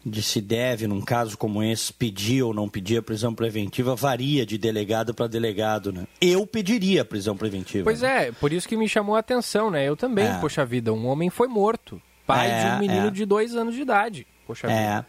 De 0.07 0.23
se 0.23 0.39
deve, 0.39 0.87
num 0.87 1.01
caso 1.01 1.39
como 1.39 1.63
esse, 1.63 1.91
pedir 1.91 2.43
ou 2.43 2.53
não 2.53 2.69
pedir 2.69 2.99
a 2.99 3.03
prisão 3.03 3.35
preventiva 3.35 3.97
varia 3.97 4.45
de 4.45 4.59
delegado 4.59 5.15
para 5.15 5.27
delegado, 5.27 5.91
né? 5.91 6.07
Eu 6.21 6.47
pediria 6.47 7.01
a 7.01 7.05
prisão 7.07 7.35
preventiva. 7.35 7.85
Pois 7.85 8.03
né? 8.03 8.29
é, 8.29 8.33
por 8.33 8.53
isso 8.53 8.69
que 8.69 8.77
me 8.77 8.87
chamou 8.87 9.17
a 9.17 9.21
atenção, 9.21 9.71
né? 9.71 9.89
Eu 9.89 9.97
também, 9.97 10.27
é. 10.27 10.39
poxa 10.41 10.65
vida, 10.65 10.93
um 10.93 11.07
homem 11.07 11.31
foi 11.31 11.49
morto. 11.49 12.01
Pai 12.27 12.51
é, 12.51 12.61
de 12.61 12.71
um 12.77 12.79
menino 12.81 13.07
é. 13.07 13.11
de 13.11 13.25
dois 13.25 13.55
anos 13.55 13.75
de 13.75 13.81
idade. 13.81 14.27
Poxa 14.47 14.67
é. 14.67 14.97
vida. 14.97 15.07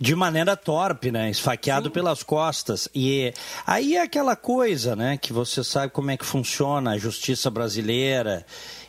De 0.00 0.14
maneira 0.14 0.56
torpe, 0.56 1.10
né? 1.10 1.28
Esfaqueado 1.28 1.88
Sim. 1.88 1.92
pelas 1.92 2.22
costas. 2.22 2.88
E 2.94 3.32
aí 3.66 3.96
é 3.96 4.02
aquela 4.02 4.36
coisa, 4.36 4.94
né? 4.94 5.16
Que 5.16 5.32
você 5.32 5.64
sabe 5.64 5.92
como 5.92 6.10
é 6.10 6.16
que 6.16 6.24
funciona 6.24 6.92
a 6.92 6.98
justiça 6.98 7.50
brasileira 7.50 8.46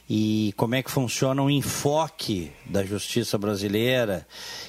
e 0.09 0.53
como 0.57 0.73
é 0.73 0.81
que 0.81 0.89
funciona 0.89 1.43
o 1.43 1.51
enfoque 1.51 2.51
da 2.65 2.83
justiça 2.83 3.37
brasileira 3.37 4.25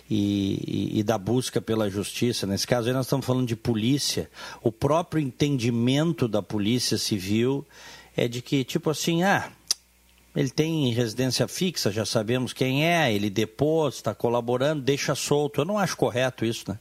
e, 0.09 0.93
e, 0.95 0.99
e, 0.99 1.03
da 1.03 1.17
busca 1.17 1.63
pela 1.63 1.89
justiça. 1.89 2.47
Nesse 2.47 2.67
caso 2.67 2.89
aí 2.89 2.93
nós 2.93 3.07
estamos 3.07 3.25
falando 3.25 3.47
de 3.47 3.57
polícia. 3.57 4.31
O 4.63 4.71
próprio 4.71 5.23
entendimento 5.23 6.29
da 6.29 6.43
polícia 6.43 6.99
civil 6.99 7.67
é 8.15 8.29
de 8.29 8.43
que, 8.43 8.63
tipo 8.65 8.91
assim, 8.91 9.23
ah, 9.23 9.51
ele 10.37 10.51
tem 10.51 10.93
residência 10.93 11.49
fixa, 11.49 11.91
já 11.91 12.05
sabemos 12.05 12.53
quem 12.53 12.87
é, 12.87 13.13
ele 13.13 13.31
depôs, 13.31 13.95
está 13.95 14.15
colaborando, 14.15 14.83
deixa 14.83 15.15
solto. 15.15 15.63
Eu 15.63 15.65
não 15.65 15.79
acho 15.79 15.97
correto 15.97 16.45
isso, 16.45 16.65
né? 16.69 16.79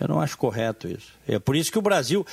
Eu 0.00 0.08
não 0.08 0.20
acho 0.20 0.38
correto 0.38 0.86
isso. 0.86 1.12
É 1.26 1.38
por 1.38 1.56
isso 1.56 1.72
que 1.72 1.78
o 1.78 1.82
Brasil. 1.82 2.24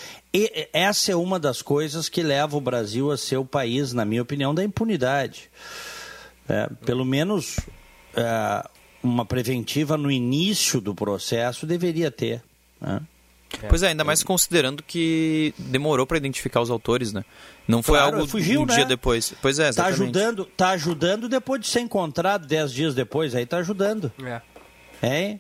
essa 0.71 1.11
é 1.11 1.15
uma 1.15 1.39
das 1.39 1.61
coisas 1.61 2.07
que 2.07 2.21
leva 2.21 2.55
o 2.55 2.61
Brasil 2.61 3.11
a 3.11 3.17
ser 3.17 3.37
o 3.37 3.45
país, 3.45 3.91
na 3.91 4.05
minha 4.05 4.21
opinião, 4.21 4.53
da 4.53 4.63
impunidade. 4.63 5.49
É, 6.47 6.69
pelo 6.85 7.03
menos 7.03 7.59
é, 8.15 8.69
uma 9.01 9.25
preventiva 9.25 9.97
no 9.97 10.11
início 10.11 10.79
do 10.79 10.93
processo 10.93 11.65
deveria 11.65 12.11
ter. 12.11 12.43
Né? 12.79 13.01
Pois 13.69 13.83
é, 13.83 13.89
ainda 13.89 14.03
mais 14.03 14.21
considerando 14.21 14.83
que 14.83 15.53
demorou 15.57 16.05
para 16.05 16.17
identificar 16.17 16.61
os 16.61 16.69
autores, 16.69 17.13
né? 17.13 17.23
Não 17.67 17.81
foi 17.81 17.97
claro, 17.97 18.17
algo 18.17 18.27
fugiu, 18.27 18.61
um 18.61 18.65
né? 18.65 18.75
dia 18.75 18.85
depois. 18.85 19.33
Pois 19.41 19.59
é, 19.59 19.69
exatamente. 19.69 19.97
Tá 19.97 20.03
ajudando, 20.03 20.45
tá 20.45 20.69
ajudando 20.69 21.29
depois 21.29 21.61
de 21.61 21.67
ser 21.67 21.79
encontrado 21.79 22.45
dez 22.45 22.71
dias 22.71 22.93
depois, 22.93 23.33
aí 23.33 23.45
tá 23.45 23.57
ajudando. 23.57 24.11
É. 24.23 24.41
É? 25.01 25.39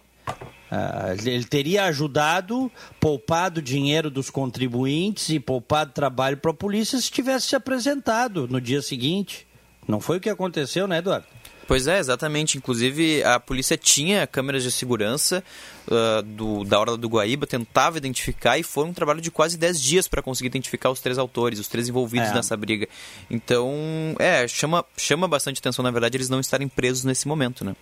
Ah, 0.71 1.15
ele 1.23 1.45
teria 1.45 1.85
ajudado, 1.85 2.71
poupado 2.99 3.61
dinheiro 3.61 4.09
dos 4.09 4.29
contribuintes 4.29 5.29
e 5.29 5.39
poupado 5.39 5.91
trabalho 5.91 6.37
para 6.37 6.51
a 6.51 6.53
polícia 6.53 6.99
se 6.99 7.11
tivesse 7.11 7.47
se 7.47 7.55
apresentado 7.55 8.47
no 8.47 8.59
dia 8.59 8.81
seguinte. 8.81 9.47
Não 9.87 9.99
foi 9.99 10.17
o 10.17 10.19
que 10.19 10.29
aconteceu, 10.29 10.87
né, 10.87 10.97
Eduardo? 10.97 11.27
Pois 11.67 11.87
é, 11.87 11.97
exatamente. 11.97 12.57
Inclusive, 12.57 13.23
a 13.23 13.39
polícia 13.39 13.77
tinha 13.77 14.27
câmeras 14.27 14.63
de 14.63 14.71
segurança 14.71 15.43
uh, 15.87 16.21
do, 16.21 16.63
da 16.63 16.79
Hora 16.79 16.97
do 16.97 17.07
Guaíba, 17.07 17.47
tentava 17.47 17.97
identificar 17.97 18.57
e 18.57 18.63
foi 18.63 18.85
um 18.85 18.93
trabalho 18.93 19.21
de 19.21 19.31
quase 19.31 19.57
10 19.57 19.81
dias 19.81 20.07
para 20.07 20.21
conseguir 20.21 20.47
identificar 20.47 20.91
os 20.91 20.99
três 20.99 21.17
autores, 21.17 21.59
os 21.59 21.67
três 21.67 21.89
envolvidos 21.89 22.29
é. 22.29 22.33
nessa 22.33 22.55
briga. 22.55 22.87
Então, 23.29 23.73
é, 24.19 24.47
chama, 24.47 24.85
chama 24.95 25.27
bastante 25.27 25.59
atenção, 25.59 25.81
na 25.81 25.91
verdade, 25.91 26.17
eles 26.17 26.29
não 26.29 26.39
estarem 26.39 26.67
presos 26.67 27.03
nesse 27.03 27.27
momento, 27.27 27.65
né? 27.65 27.75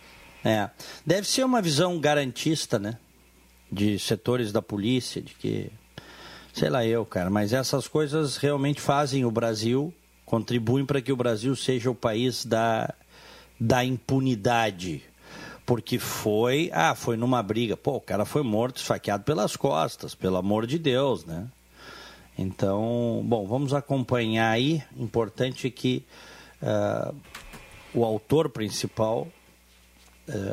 É. 0.44 0.70
Deve 1.06 1.28
ser 1.28 1.46
uma 1.46 1.62
visão 1.62 2.00
garantista, 2.00 2.78
né? 2.78 2.98
De 3.72 3.98
setores 3.98 4.52
da 4.52 4.62
polícia, 4.62 5.22
de 5.22 5.34
que. 5.34 5.72
Sei 6.54 6.70
lá 6.70 6.86
eu, 6.86 7.04
cara, 7.04 7.32
mas 7.32 7.52
essas 7.52 7.88
coisas 7.88 8.38
realmente 8.38 8.80
fazem 8.80 9.26
o 9.26 9.32
Brasil, 9.32 9.92
contribuem 10.24 10.86
para 10.86 11.02
que 11.02 11.12
o 11.12 11.16
Brasil 11.16 11.56
seja 11.56 11.90
o 11.90 11.96
país 11.96 12.46
da, 12.46 12.94
da 13.60 13.84
impunidade. 13.84 15.02
Porque 15.66 15.98
foi. 15.98 16.70
Ah, 16.74 16.94
foi 16.94 17.18
numa 17.18 17.42
briga. 17.42 17.76
Pô, 17.78 17.96
o 17.96 18.02
cara 18.02 18.26
foi 18.26 18.44
morto, 18.44 18.78
esfaqueado 18.78 19.24
pelas 19.24 19.56
costas, 19.56 20.14
pelo 20.14 20.38
amor 20.38 20.68
de 20.68 20.78
Deus, 20.78 21.26
né? 21.26 21.48
Então, 22.38 23.24
bom, 23.26 23.48
vamos 23.48 23.74
acompanhar 23.74 24.52
aí. 24.52 24.84
Importante 24.98 25.70
que 25.70 26.04
uh, 26.62 27.16
o 27.94 28.04
autor 28.04 28.50
principal 28.50 29.28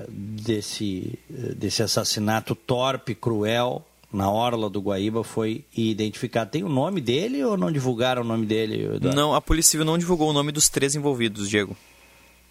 desse, 0.08 1.18
eh, 1.30 1.54
desse 1.54 1.82
assassinato 1.82 2.54
torpe, 2.54 3.14
cruel, 3.14 3.84
na 4.12 4.30
orla 4.30 4.68
do 4.68 4.80
Guaíba 4.80 5.22
foi 5.22 5.64
identificado. 5.76 6.50
Tem 6.50 6.64
o 6.64 6.68
nome 6.68 7.00
dele 7.00 7.44
ou 7.44 7.56
não 7.56 7.70
divulgaram 7.70 8.22
o 8.22 8.24
nome 8.24 8.44
dele? 8.46 8.84
Eduardo? 8.84 9.14
Não, 9.14 9.34
a 9.34 9.40
Polícia 9.40 9.72
Civil 9.72 9.86
não 9.86 9.96
divulgou 9.96 10.30
o 10.30 10.32
nome 10.32 10.50
dos 10.50 10.68
três 10.68 10.96
envolvidos, 10.96 11.48
Diego. 11.48 11.76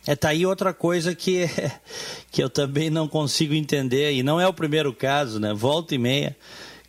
É, 0.07 0.15
tá 0.15 0.29
aí 0.29 0.45
outra 0.45 0.73
coisa 0.73 1.13
que, 1.13 1.49
que 2.31 2.41
eu 2.41 2.49
também 2.49 2.89
não 2.89 3.07
consigo 3.07 3.53
entender, 3.53 4.13
e 4.13 4.23
não 4.23 4.39
é 4.39 4.47
o 4.47 4.53
primeiro 4.53 4.93
caso, 4.93 5.39
né? 5.39 5.53
Volta 5.53 5.93
e 5.93 5.97
meia, 5.97 6.37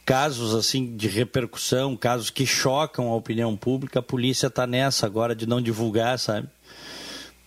casos 0.07 0.55
assim 0.55 0.97
de 0.97 1.09
repercussão, 1.09 1.97
casos 1.97 2.31
que 2.31 2.47
chocam 2.47 3.09
a 3.09 3.17
opinião 3.17 3.57
pública, 3.57 3.99
a 3.99 4.03
polícia 4.03 4.47
está 4.47 4.67
nessa 4.67 5.07
agora 5.07 5.35
de 5.35 5.47
não 5.47 5.61
divulgar, 5.61 6.17
sabe? 6.19 6.49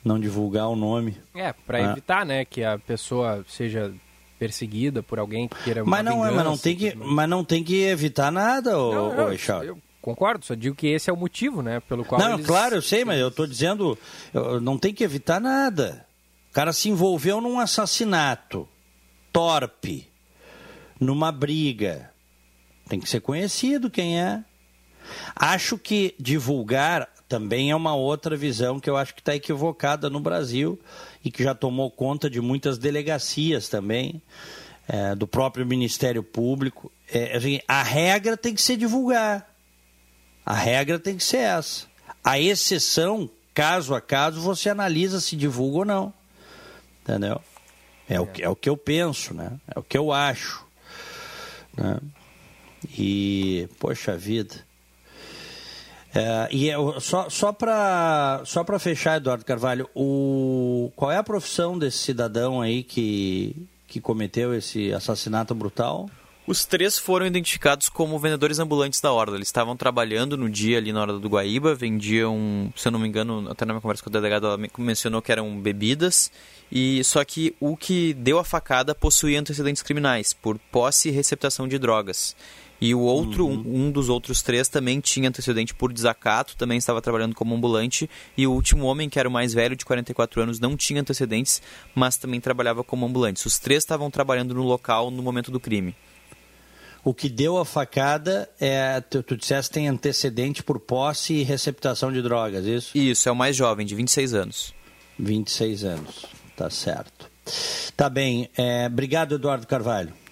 Não 0.03 0.19
divulgar 0.19 0.67
o 0.67 0.75
nome. 0.75 1.17
É, 1.33 1.53
para 1.53 1.77
ah. 1.77 1.91
evitar, 1.91 2.25
né, 2.25 2.45
que 2.45 2.63
a 2.63 2.77
pessoa 2.77 3.45
seja 3.47 3.93
perseguida 4.37 5.01
por 5.01 5.19
alguém 5.19 5.47
que 5.47 5.55
queira 5.63 5.85
mas 5.85 6.03
não 6.03 6.25
é, 6.25 6.29
mas 6.29 6.43
não 6.43 6.57
tem 6.57 6.75
que 6.75 6.93
mas 6.95 7.29
não 7.29 7.45
tem 7.45 7.63
que 7.63 7.83
evitar 7.83 8.29
nada 8.29 8.77
ô, 8.77 8.93
não, 8.93 9.15
não, 9.15 9.63
eu 9.63 9.77
concordo 10.01 10.43
só 10.43 10.53
digo 10.53 10.75
que 10.75 10.87
esse 10.87 11.09
é 11.09 11.13
o 11.13 11.15
motivo 11.15 11.61
né 11.61 11.79
pelo 11.79 12.03
qual 12.03 12.19
não 12.19 12.33
eles... 12.33 12.45
claro 12.45 12.75
eu 12.75 12.81
sei 12.81 13.05
mas 13.05 13.19
eu 13.19 13.29
estou 13.29 13.47
dizendo 13.47 13.97
não 14.61 14.77
tem 14.77 14.93
que 14.93 15.03
evitar 15.03 15.39
nada. 15.39 16.05
O 16.49 16.53
cara 16.53 16.73
se 16.73 16.89
envolveu 16.89 17.41
num 17.41 17.59
assassinato 17.59 18.67
torpe 19.33 20.07
numa 20.99 21.31
briga. 21.31 22.11
Tem 22.87 22.99
que 22.99 23.09
ser 23.09 23.21
conhecido 23.21 23.89
quem 23.89 24.21
é. 24.21 24.43
Acho 25.35 25.79
que 25.79 26.13
divulgar 26.19 27.09
também 27.33 27.71
é 27.71 27.75
uma 27.75 27.95
outra 27.95 28.37
visão 28.37 28.79
que 28.79 28.87
eu 28.87 28.95
acho 28.95 29.15
que 29.15 29.19
está 29.19 29.33
equivocada 29.33 30.07
no 30.07 30.19
Brasil 30.19 30.79
e 31.25 31.31
que 31.31 31.43
já 31.43 31.55
tomou 31.55 31.89
conta 31.89 32.29
de 32.29 32.39
muitas 32.39 32.77
delegacias 32.77 33.67
também, 33.67 34.21
é, 34.87 35.15
do 35.15 35.25
próprio 35.25 35.65
Ministério 35.65 36.21
Público. 36.21 36.91
É, 37.11 37.35
assim, 37.35 37.59
a 37.67 37.81
regra 37.81 38.37
tem 38.37 38.53
que 38.53 38.61
ser 38.61 38.77
divulgar. 38.77 39.51
A 40.45 40.53
regra 40.53 40.99
tem 40.99 41.17
que 41.17 41.23
ser 41.23 41.37
essa. 41.37 41.87
A 42.23 42.39
exceção, 42.39 43.27
caso 43.51 43.95
a 43.95 44.01
caso, 44.01 44.39
você 44.39 44.69
analisa 44.69 45.19
se 45.19 45.35
divulga 45.35 45.79
ou 45.79 45.85
não. 45.85 46.13
Entendeu? 47.01 47.41
É, 48.07 48.19
O, 48.19 48.27
que, 48.27 48.43
é 48.43 48.49
o 48.49 48.55
que 48.55 48.69
eu 48.69 48.77
penso, 48.77 49.33
né? 49.33 49.59
É 49.75 49.79
o 49.79 49.81
que 49.81 49.97
eu 49.97 50.11
acho. 50.11 50.63
Né? 51.75 51.99
E, 52.95 53.67
poxa 53.79 54.15
vida. 54.15 54.53
É, 56.15 56.47
e 56.51 56.69
eu, 56.69 56.99
só, 57.01 57.27
só 57.27 57.51
para 57.51 58.43
só 58.45 58.63
fechar, 58.77 59.17
Eduardo 59.17 59.43
Carvalho, 59.43 59.89
o, 59.95 60.91
qual 60.95 61.11
é 61.11 61.17
a 61.17 61.23
profissão 61.23 61.77
desse 61.77 61.97
cidadão 61.97 62.61
aí 62.61 62.83
que, 62.83 63.67
que 63.87 63.99
cometeu 63.99 64.53
esse 64.53 64.93
assassinato 64.93 65.55
brutal? 65.55 66.07
Os 66.45 66.65
três 66.65 66.99
foram 66.99 67.25
identificados 67.25 67.87
como 67.87 68.19
vendedores 68.19 68.59
ambulantes 68.59 68.99
da 68.99 69.11
Orla. 69.13 69.37
Eles 69.37 69.47
estavam 69.47 69.77
trabalhando 69.77 70.37
no 70.37 70.49
dia 70.49 70.77
ali 70.77 70.91
na 70.91 71.01
hora 71.01 71.13
do 71.13 71.29
Guaíba, 71.29 71.73
vendiam, 71.73 72.71
se 72.75 72.87
eu 72.87 72.91
não 72.91 72.99
me 72.99 73.07
engano, 73.07 73.49
até 73.49 73.63
na 73.63 73.73
minha 73.73 73.81
conversa 73.81 74.03
com 74.03 74.09
o 74.09 74.13
delegado, 74.13 74.47
ela 74.47 74.59
mencionou 74.77 75.21
que 75.21 75.31
eram 75.31 75.57
bebidas. 75.57 76.29
E 76.69 77.01
só 77.05 77.23
que 77.23 77.55
o 77.61 77.77
que 77.77 78.13
deu 78.13 78.39
a 78.39 78.43
facada 78.43 78.93
possuía 78.93 79.39
antecedentes 79.39 79.81
criminais 79.81 80.33
por 80.33 80.59
posse 80.69 81.07
e 81.07 81.11
receptação 81.11 81.65
de 81.65 81.79
drogas. 81.79 82.35
E 82.83 82.93
o 82.93 82.99
outro, 82.99 83.47
uhum. 83.47 83.63
um, 83.65 83.85
um, 83.85 83.91
dos 83.91 84.09
outros 84.09 84.41
três, 84.41 84.67
também 84.67 84.99
tinha 84.99 85.29
antecedente 85.29 85.73
por 85.73 85.93
desacato, 85.93 86.57
também 86.57 86.77
estava 86.77 87.01
trabalhando 87.01 87.33
como 87.33 87.55
ambulante. 87.55 88.09
E 88.35 88.45
o 88.45 88.51
último 88.51 88.87
homem, 88.87 89.07
que 89.07 89.17
era 89.17 89.29
o 89.29 89.31
mais 89.31 89.53
velho, 89.53 89.73
de 89.73 89.85
44 89.85 90.41
anos, 90.41 90.59
não 90.59 90.75
tinha 90.75 90.99
antecedentes, 90.99 91.61
mas 91.95 92.17
também 92.17 92.41
trabalhava 92.41 92.83
como 92.83 93.05
ambulante. 93.05 93.47
Os 93.47 93.57
três 93.57 93.83
estavam 93.83 94.11
trabalhando 94.11 94.53
no 94.53 94.63
local 94.63 95.09
no 95.09 95.23
momento 95.23 95.49
do 95.49 95.61
crime. 95.61 95.95
O 97.05 97.13
que 97.13 97.29
deu 97.29 97.57
a 97.57 97.63
facada 97.63 98.49
é, 98.59 98.99
tu, 98.99 99.23
tu 99.23 99.37
disseste, 99.37 99.71
tem 99.71 99.87
antecedente 99.87 100.61
por 100.61 100.77
posse 100.77 101.35
e 101.35 101.43
receptação 101.43 102.11
de 102.11 102.21
drogas, 102.21 102.65
isso? 102.65 102.97
Isso, 102.97 103.29
é 103.29 103.31
o 103.31 103.35
mais 103.35 103.55
jovem, 103.55 103.85
de 103.85 103.95
26 103.95 104.33
anos. 104.33 104.73
26 105.17 105.85
anos, 105.85 106.25
tá 106.57 106.69
certo. 106.69 107.31
Tá 107.95 108.09
bem, 108.09 108.49
é, 108.57 108.87
obrigado 108.87 109.35
Eduardo 109.35 109.65
Carvalho. 109.65 110.22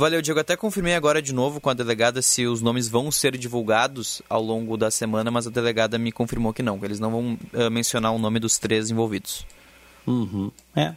Valeu, 0.00 0.22
Diego. 0.22 0.40
Até 0.40 0.56
confirmei 0.56 0.94
agora 0.94 1.20
de 1.20 1.30
novo 1.34 1.60
com 1.60 1.68
a 1.68 1.74
delegada 1.74 2.22
se 2.22 2.46
os 2.46 2.62
nomes 2.62 2.88
vão 2.88 3.10
ser 3.10 3.36
divulgados 3.36 4.22
ao 4.30 4.42
longo 4.42 4.74
da 4.74 4.90
semana, 4.90 5.30
mas 5.30 5.46
a 5.46 5.50
delegada 5.50 5.98
me 5.98 6.10
confirmou 6.10 6.54
que 6.54 6.62
não, 6.62 6.78
que 6.78 6.86
eles 6.86 6.98
não 6.98 7.10
vão 7.10 7.38
uh, 7.52 7.70
mencionar 7.70 8.10
o 8.10 8.18
nome 8.18 8.40
dos 8.40 8.56
três 8.56 8.90
envolvidos. 8.90 9.44
Uhum. 10.06 10.50
É. 10.74 10.94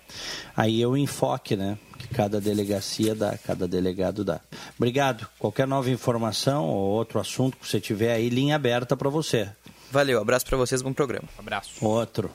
Aí 0.56 0.82
é 0.82 0.88
o 0.88 0.96
enfoque, 0.96 1.58
né? 1.58 1.78
Que 2.00 2.08
cada 2.16 2.40
delegacia 2.40 3.14
dá, 3.14 3.38
cada 3.38 3.68
delegado 3.68 4.24
dá. 4.24 4.40
Obrigado. 4.78 5.28
Qualquer 5.38 5.68
nova 5.68 5.90
informação 5.90 6.64
ou 6.70 6.92
outro 6.92 7.20
assunto 7.20 7.58
que 7.58 7.68
você 7.68 7.82
tiver 7.82 8.14
aí, 8.14 8.30
linha 8.30 8.56
aberta 8.56 8.96
para 8.96 9.10
você. 9.10 9.50
Valeu, 9.92 10.22
abraço 10.22 10.46
para 10.46 10.56
vocês, 10.56 10.82
bom 10.82 10.94
programa. 10.94 11.28
Abraço. 11.38 11.86
Outro. 11.86 12.32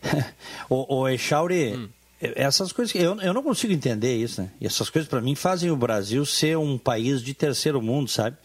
o, 0.70 1.00
o 1.00 1.08
Echauri, 1.08 1.74
hum. 1.74 1.88
Essas 2.20 2.72
coisas, 2.72 2.94
eu, 2.94 3.20
eu 3.20 3.32
não 3.32 3.42
consigo 3.42 3.72
entender 3.72 4.16
isso, 4.16 4.42
né? 4.42 4.50
E 4.60 4.66
essas 4.66 4.90
coisas 4.90 5.08
para 5.08 5.20
mim 5.20 5.34
fazem 5.34 5.70
o 5.70 5.76
Brasil 5.76 6.24
ser 6.26 6.58
um 6.58 6.76
país 6.76 7.22
de 7.22 7.32
terceiro 7.32 7.80
mundo, 7.80 8.10
sabe? 8.10 8.36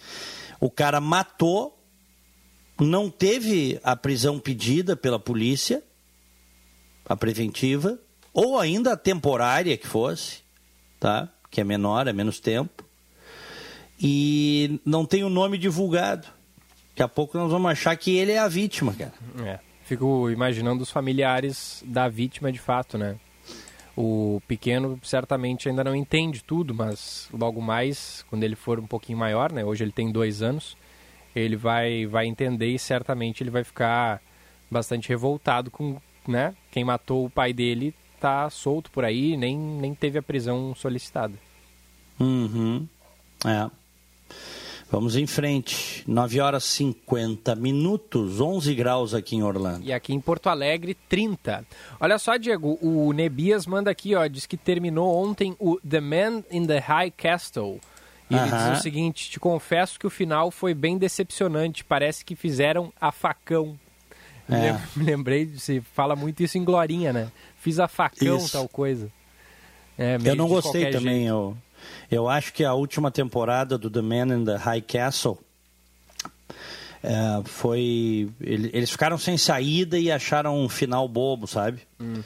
O 0.60 0.70
cara 0.70 1.01
matou, 1.01 1.77
não 2.80 3.10
teve 3.10 3.80
a 3.84 3.96
prisão 3.96 4.39
pedida 4.39 4.96
pela 4.96 5.20
polícia, 5.20 5.84
a 7.06 7.15
preventiva, 7.15 8.00
ou 8.34 8.60
ainda 8.60 8.94
a 8.94 8.98
temporária 8.98 9.75
que 9.75 9.88
fosse, 9.88 10.42
tá? 11.00 11.30
que 11.50 11.62
é 11.62 11.63
menor, 11.63 12.08
é 12.08 12.13
menos 12.13 12.39
tempo, 12.39 12.84
e 14.01 14.82
não 14.84 15.06
tem 15.06 15.24
o 15.24 15.30
nome 15.30 15.58
divulgado. 15.58 16.27
Daqui 16.89 17.03
a 17.03 17.08
pouco 17.08 17.38
nós 17.38 17.51
vamos 17.51 17.72
achar 17.72 17.96
que 17.96 18.15
ele 18.15 18.32
é 18.32 18.39
a 18.39 18.48
vítima, 18.48 18.94
cara. 18.94 19.13
É. 19.46 19.60
Fico 19.84 20.30
imaginando 20.30 20.82
os 20.82 20.89
familiares 20.89 21.84
da 21.86 22.08
vítima 22.08 22.51
de 22.51 22.60
fato, 22.60 22.98
né? 22.98 23.18
O 23.96 24.42
pequeno 24.48 25.00
certamente 25.04 25.70
ainda 25.70 25.84
não 25.84 25.96
entende 25.96 26.44
tudo, 26.44 26.74
mas 26.74 27.30
logo 27.32 27.62
mais, 27.62 28.26
quando 28.30 28.44
ele 28.44 28.56
for 28.56 28.80
um 28.80 28.88
pouquinho 28.88 29.17
maior, 29.17 29.52
né? 29.52 29.63
Hoje 29.63 29.84
ele 29.84 29.91
tem 29.91 30.12
dois 30.12 30.41
anos, 30.41 30.76
ele 31.36 31.56
vai, 31.56 32.06
vai 32.08 32.26
entender 32.26 32.67
e 32.67 32.80
certamente 32.80 33.44
ele 33.44 33.52
vai 33.52 33.63
ficar 33.63 34.22
bastante 34.70 35.10
revoltado 35.10 35.70
com 35.70 35.98
né, 36.28 36.56
quem 36.72 36.84
matou 36.84 37.26
o 37.26 37.30
pai 37.30 37.54
dele 37.54 37.94
tá 38.20 38.50
solto 38.50 38.89
por 38.89 39.04
aí, 39.04 39.36
nem, 39.36 39.58
nem 39.58 39.94
teve 39.94 40.17
a 40.17 40.24
prisão 40.24 40.74
solicitada. 40.74 41.34
Uhum. 42.20 42.88
É. 43.46 43.70
Vamos 44.93 45.15
em 45.15 45.25
frente. 45.25 46.03
9 46.08 46.39
horas 46.39 46.63
50 46.65 47.56
minutos, 47.56 48.39
11 48.39 48.75
graus 48.75 49.15
aqui 49.15 49.36
em 49.36 49.41
Orlando. 49.41 49.84
E 49.84 49.91
aqui 49.91 50.13
em 50.13 50.21
Porto 50.21 50.49
Alegre, 50.49 50.95
30. 51.10 51.65
Olha 51.99 52.19
só, 52.19 52.38
Diego, 52.38 52.77
o 52.79 53.12
Nebias 53.12 53.65
manda 53.65 53.89
aqui, 53.89 54.13
ó, 54.13 54.27
diz 54.27 54.45
que 54.45 54.56
terminou 54.56 55.12
ontem 55.15 55.56
o 55.58 55.79
The 55.79 55.99
Man 55.99 56.43
in 56.51 56.67
the 56.67 56.77
High 56.77 57.10
Castle. 57.10 57.82
E 58.29 58.36
ele 58.36 58.51
diz 58.51 58.77
o 58.77 58.82
seguinte: 58.84 59.32
te 59.32 59.39
confesso 59.39 59.99
que 59.99 60.06
o 60.06 60.12
final 60.12 60.51
foi 60.51 60.75
bem 60.75 60.95
decepcionante. 60.95 61.84
Parece 61.84 62.23
que 62.23 62.36
fizeram 62.36 62.93
a 63.01 63.12
facão. 63.12 63.75
É. 64.47 64.73
Me 64.95 65.06
lembrei, 65.06 65.47
se 65.58 65.82
fala 65.82 66.15
muito 66.15 66.43
isso 66.43 66.60
em 66.60 66.63
Glorinha, 66.63 67.12
né? 67.12 67.32
Fiz 67.58 67.79
a 67.79 67.88
facão, 67.88 68.38
isso. 68.38 68.51
tal 68.51 68.69
coisa. 68.69 69.12
É, 69.97 70.19
eu 70.23 70.36
não 70.36 70.47
gostei 70.47 70.91
também. 70.91 71.25
Eu, 71.25 71.58
eu 72.10 72.30
acho 72.30 72.54
que 72.54 72.63
a 72.63 72.74
última 72.74 73.12
temporada 73.12 73.78
do 73.78 73.89
The 73.89 74.02
Man 74.02 74.36
in 74.36 74.46
the 74.46 74.56
High 74.56 74.82
Castle 74.82 75.38
é, 77.04 77.41
foi. 77.43 78.30
Eles 78.39 78.89
ficaram 78.89 79.17
sem 79.17 79.38
saída 79.38 80.00
e 80.00 80.10
acharam 80.10 80.58
um 80.58 80.69
final 80.69 81.08
bobo, 81.08 81.46
sabe? 81.46 81.82
Hum. 82.00 82.24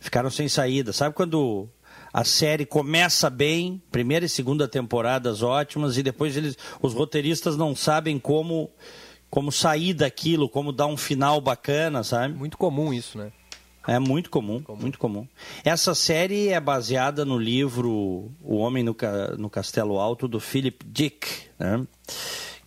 Ficaram 0.00 0.28
sem 0.28 0.48
saída. 0.48 0.92
Sabe 0.92 1.14
quando 1.14 1.68
a 2.12 2.24
série 2.24 2.66
começa 2.66 3.30
bem, 3.30 3.80
primeira 3.92 4.26
e 4.26 4.28
segunda 4.28 4.66
temporadas 4.66 5.42
ótimas, 5.42 5.96
e 5.96 6.02
depois 6.02 6.36
eles, 6.36 6.58
os 6.80 6.92
roteiristas 6.92 7.56
não 7.56 7.74
sabem 7.76 8.18
como 8.18 8.70
como 9.30 9.50
sair 9.50 9.94
daquilo, 9.94 10.46
como 10.46 10.72
dar 10.72 10.86
um 10.86 10.96
final 10.96 11.40
bacana, 11.40 12.04
sabe? 12.04 12.34
Muito 12.34 12.58
comum 12.58 12.92
isso, 12.92 13.16
né? 13.16 13.32
É 13.86 13.98
muito 13.98 14.30
comum, 14.30 14.62
comum, 14.62 14.80
muito 14.80 14.98
comum. 14.98 15.26
Essa 15.64 15.94
série 15.94 16.48
é 16.48 16.60
baseada 16.60 17.24
no 17.24 17.36
livro 17.36 18.30
O 18.40 18.56
Homem 18.56 18.84
no, 18.84 18.96
no 19.36 19.50
Castelo 19.50 19.98
Alto, 19.98 20.28
do 20.28 20.38
Philip 20.38 20.84
Dick, 20.86 21.26
né? 21.58 21.84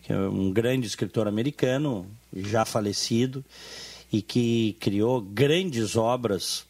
que 0.04 0.12
é 0.12 0.17
um 0.17 0.51
grande 0.51 0.86
escritor 0.86 1.28
americano, 1.28 2.06
já 2.36 2.65
falecido, 2.65 3.43
e 4.12 4.21
que 4.21 4.78
criou 4.80 5.21
grandes 5.21 5.95
obras 5.95 6.65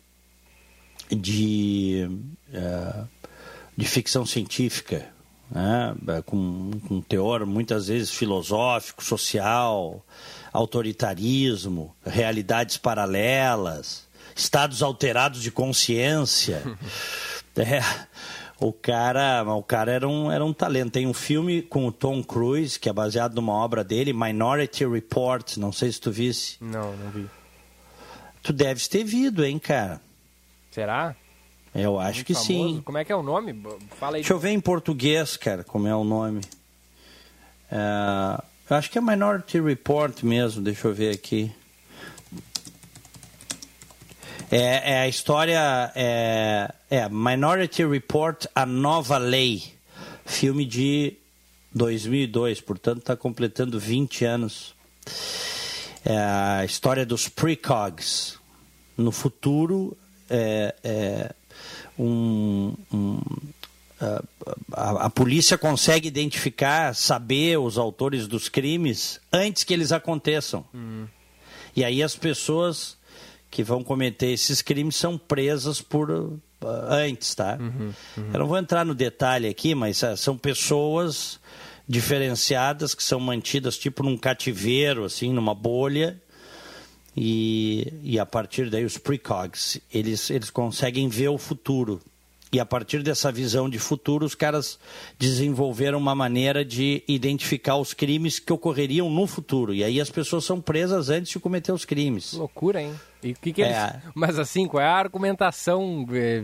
de, 1.09 2.07
uh, 2.49 3.07
de 3.75 3.85
ficção 3.85 4.25
científica, 4.25 5.09
né? 5.51 5.95
Com, 6.25 6.71
com 6.87 6.95
um 6.95 7.01
teor 7.01 7.45
muitas 7.45 7.87
vezes 7.87 8.09
filosófico, 8.09 9.03
social, 9.03 10.03
autoritarismo, 10.51 11.95
realidades 12.05 12.77
paralelas, 12.77 14.04
estados 14.35 14.83
alterados 14.83 15.41
de 15.41 15.49
consciência. 15.49 16.61
é, 17.55 17.81
o 18.59 18.73
cara, 18.73 19.43
o 19.43 19.63
cara 19.63 19.91
era 19.91 20.07
um, 20.07 20.31
era 20.31 20.43
um 20.43 20.53
talento. 20.53 20.91
Tem 20.91 21.07
um 21.07 21.13
filme 21.13 21.61
com 21.61 21.87
o 21.87 21.91
Tom 21.91 22.21
Cruise, 22.23 22.79
que 22.79 22.89
é 22.89 22.93
baseado 22.93 23.33
numa 23.35 23.53
obra 23.53 23.83
dele, 23.83 24.13
Minority 24.13 24.85
Report, 24.85 25.57
não 25.57 25.71
sei 25.71 25.91
se 25.91 25.99
tu 25.99 26.11
visse. 26.11 26.57
Não, 26.59 26.95
não 26.95 27.09
vi. 27.11 27.27
Tu 28.43 28.53
deves 28.53 28.87
ter 28.87 29.03
visto, 29.03 29.43
hein, 29.43 29.57
cara? 29.57 29.99
Será? 30.69 31.15
Eu 31.73 31.99
acho 31.99 32.19
Muito 32.19 32.27
que 32.27 32.33
famoso. 32.33 32.47
sim. 32.47 32.81
Como 32.85 32.97
é 32.97 33.03
que 33.03 33.11
é 33.11 33.15
o 33.15 33.23
nome? 33.23 33.61
Fala 33.99 34.17
aí. 34.17 34.21
Deixa 34.21 34.33
eu 34.33 34.39
ver 34.39 34.51
em 34.51 34.59
português, 34.59 35.35
cara, 35.35 35.63
como 35.63 35.87
é 35.87 35.95
o 35.95 36.03
nome. 36.03 36.41
É, 37.71 38.41
eu 38.69 38.77
acho 38.77 38.89
que 38.89 38.97
é 38.97 39.01
Minority 39.01 39.59
Report 39.59 40.23
mesmo, 40.23 40.61
deixa 40.61 40.87
eu 40.87 40.93
ver 40.93 41.13
aqui. 41.13 41.51
É, 44.51 44.93
é 44.93 44.99
a 45.01 45.07
história. 45.07 45.91
É, 45.95 46.73
é 46.89 47.09
Minority 47.09 47.85
Report 47.85 48.45
A 48.53 48.65
Nova 48.65 49.17
Lei. 49.17 49.63
Filme 50.25 50.65
de 50.65 51.13
2002, 51.73 52.61
portanto 52.61 52.99
está 52.99 53.15
completando 53.15 53.79
20 53.79 54.25
anos. 54.25 54.75
É 56.03 56.17
a 56.17 56.65
história 56.65 57.05
dos 57.05 57.27
precogs. 57.27 58.37
No 58.97 59.11
futuro, 59.11 59.97
é, 60.29 60.73
é, 60.83 61.35
um, 61.99 62.73
um 62.93 63.19
a, 64.71 65.05
a, 65.05 65.09
polícia 65.09 65.57
consegue 65.57 66.07
identificar, 66.07 66.95
saber 66.95 67.57
os 67.57 67.77
autores 67.77 68.27
dos 68.27 68.47
crimes 68.49 69.19
antes 69.31 69.63
que 69.63 69.73
eles 69.73 69.91
aconteçam. 69.91 70.65
Uhum. 70.73 71.07
E 71.75 71.83
aí 71.83 72.01
as 72.01 72.15
pessoas 72.15 72.97
que 73.55 73.63
vão 73.63 73.81
cometer 73.81 74.31
esses 74.31 74.61
crimes 74.61 74.97
são 74.97 75.17
presas 75.17 75.79
por 75.79 76.11
uh, 76.11 76.41
antes, 76.89 77.33
tá? 77.33 77.57
Uhum, 77.57 77.93
uhum. 78.17 78.29
Eu 78.33 78.39
não 78.39 78.47
vou 78.47 78.57
entrar 78.57 78.85
no 78.85 78.93
detalhe 78.93 79.47
aqui, 79.47 79.73
mas 79.73 80.03
uh, 80.03 80.17
são 80.17 80.37
pessoas 80.37 81.39
diferenciadas 81.87 82.93
que 82.93 83.01
são 83.01 83.17
mantidas 83.17 83.77
tipo 83.77 84.03
num 84.03 84.17
cativeiro, 84.17 85.05
assim, 85.05 85.31
numa 85.31 85.55
bolha. 85.55 86.21
E, 87.15 87.93
e 88.03 88.19
a 88.19 88.25
partir 88.25 88.69
daí 88.69 88.83
os 88.83 88.97
precogs, 88.97 89.79
eles, 89.89 90.29
eles 90.29 90.49
conseguem 90.49 91.07
ver 91.07 91.29
o 91.29 91.37
futuro. 91.37 92.01
E 92.55 92.59
a 92.61 92.65
partir 92.65 93.03
dessa 93.03 93.33
visão 93.33 93.69
de 93.69 93.77
futuro, 93.77 94.25
os 94.25 94.33
caras 94.33 94.79
desenvolveram 95.19 95.97
uma 95.97 96.15
maneira 96.15 96.63
de 96.63 97.03
identificar 97.05 97.75
os 97.75 97.93
crimes 97.93 98.39
que 98.39 98.53
ocorreriam 98.53 99.09
no 99.09 99.27
futuro. 99.27 99.73
E 99.73 99.83
aí 99.83 99.99
as 99.99 100.09
pessoas 100.09 100.45
são 100.45 100.61
presas 100.61 101.09
antes 101.09 101.33
de 101.33 101.37
cometer 101.37 101.73
os 101.73 101.83
crimes. 101.83 102.31
Loucura, 102.31 102.81
hein? 102.81 102.95
E 103.21 103.31
o 103.31 103.35
que, 103.35 103.51
que 103.51 103.61
eles. 103.61 103.75
É... 103.75 104.01
Mas 104.15 104.39
assim, 104.39 104.69
qual 104.69 104.81
é 104.81 104.87
a 104.87 104.95
argumentação 104.95 106.07
é, 106.13 106.41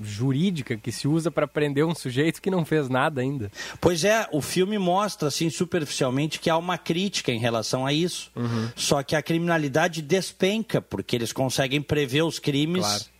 jurídica 0.00 0.76
que 0.76 0.92
se 0.92 1.08
usa 1.08 1.32
para 1.32 1.48
prender 1.48 1.84
um 1.84 1.96
sujeito 1.96 2.40
que 2.40 2.48
não 2.48 2.64
fez 2.64 2.88
nada 2.88 3.20
ainda? 3.20 3.50
Pois 3.80 4.04
é, 4.04 4.28
o 4.30 4.40
filme 4.40 4.78
mostra, 4.78 5.26
assim, 5.26 5.50
superficialmente, 5.50 6.38
que 6.38 6.48
há 6.48 6.56
uma 6.56 6.78
crítica 6.78 7.32
em 7.32 7.40
relação 7.40 7.84
a 7.84 7.92
isso. 7.92 8.30
Uhum. 8.36 8.68
Só 8.76 9.02
que 9.02 9.16
a 9.16 9.22
criminalidade 9.22 10.00
despenca, 10.00 10.80
porque 10.80 11.16
eles 11.16 11.32
conseguem 11.32 11.82
prever 11.82 12.22
os 12.22 12.38
crimes. 12.38 12.86
Claro 12.86 13.12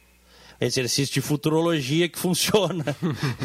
exercício 0.64 1.12
de 1.14 1.20
futurologia 1.20 2.09
que 2.09 2.18
funciona, 2.20 2.85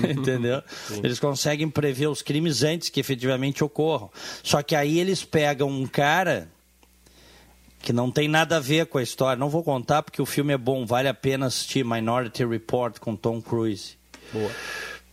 entendeu? 0.10 0.62
Sim. 0.88 1.02
Eles 1.04 1.20
conseguem 1.20 1.70
prever 1.70 2.08
os 2.08 2.22
crimes 2.22 2.64
antes 2.64 2.90
que 2.90 3.00
efetivamente 3.00 3.64
ocorram. 3.64 4.10
Só 4.44 4.62
que 4.62 4.76
aí 4.76 5.00
eles 5.00 5.24
pegam 5.24 5.70
um 5.70 5.86
cara 5.86 6.50
que 7.82 7.94
não 7.94 8.12
tem 8.12 8.28
nada 8.28 8.58
a 8.58 8.60
ver 8.60 8.88
com 8.88 8.98
a 8.98 9.04
história. 9.04 9.40
Não 9.40 9.50
vou 9.50 9.64
contar 9.64 10.04
porque 10.04 10.22
o 10.22 10.26
filme 10.26 10.54
é 10.54 10.58
bom, 10.58 10.86
vale 10.86 11.08
a 11.08 11.14
pena 11.14 11.46
assistir 11.46 11.86
Minority 11.86 12.46
Report 12.46 13.00
com 13.00 13.16
Tom 13.16 13.42
Cruise. 13.42 13.98
Boa. 14.34 14.52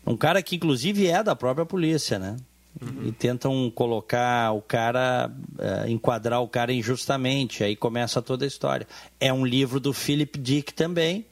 Um 0.07 0.17
cara 0.17 0.43
que 0.43 0.57
inclusive 0.57 1.07
é 1.07 1.23
da 1.23 1.35
própria 1.35 1.65
polícia, 1.65 2.19
né? 2.19 2.37
Uhum. 2.81 3.07
E 3.07 3.13
tentam 3.13 3.71
colocar 3.71 4.53
o 4.53 4.61
cara, 4.61 5.31
uh, 5.31 5.89
enquadrar 5.89 6.43
o 6.43 6.49
cara 6.49 6.73
injustamente. 6.73 7.63
Aí 7.63 7.77
começa 7.77 8.21
toda 8.21 8.45
a 8.45 8.49
história. 8.49 8.87
É 9.21 9.33
um 9.33 9.47
livro 9.47 9.79
do 9.79 9.93
Philip 9.93 10.39
Dick 10.39 10.75
também, 10.75 11.25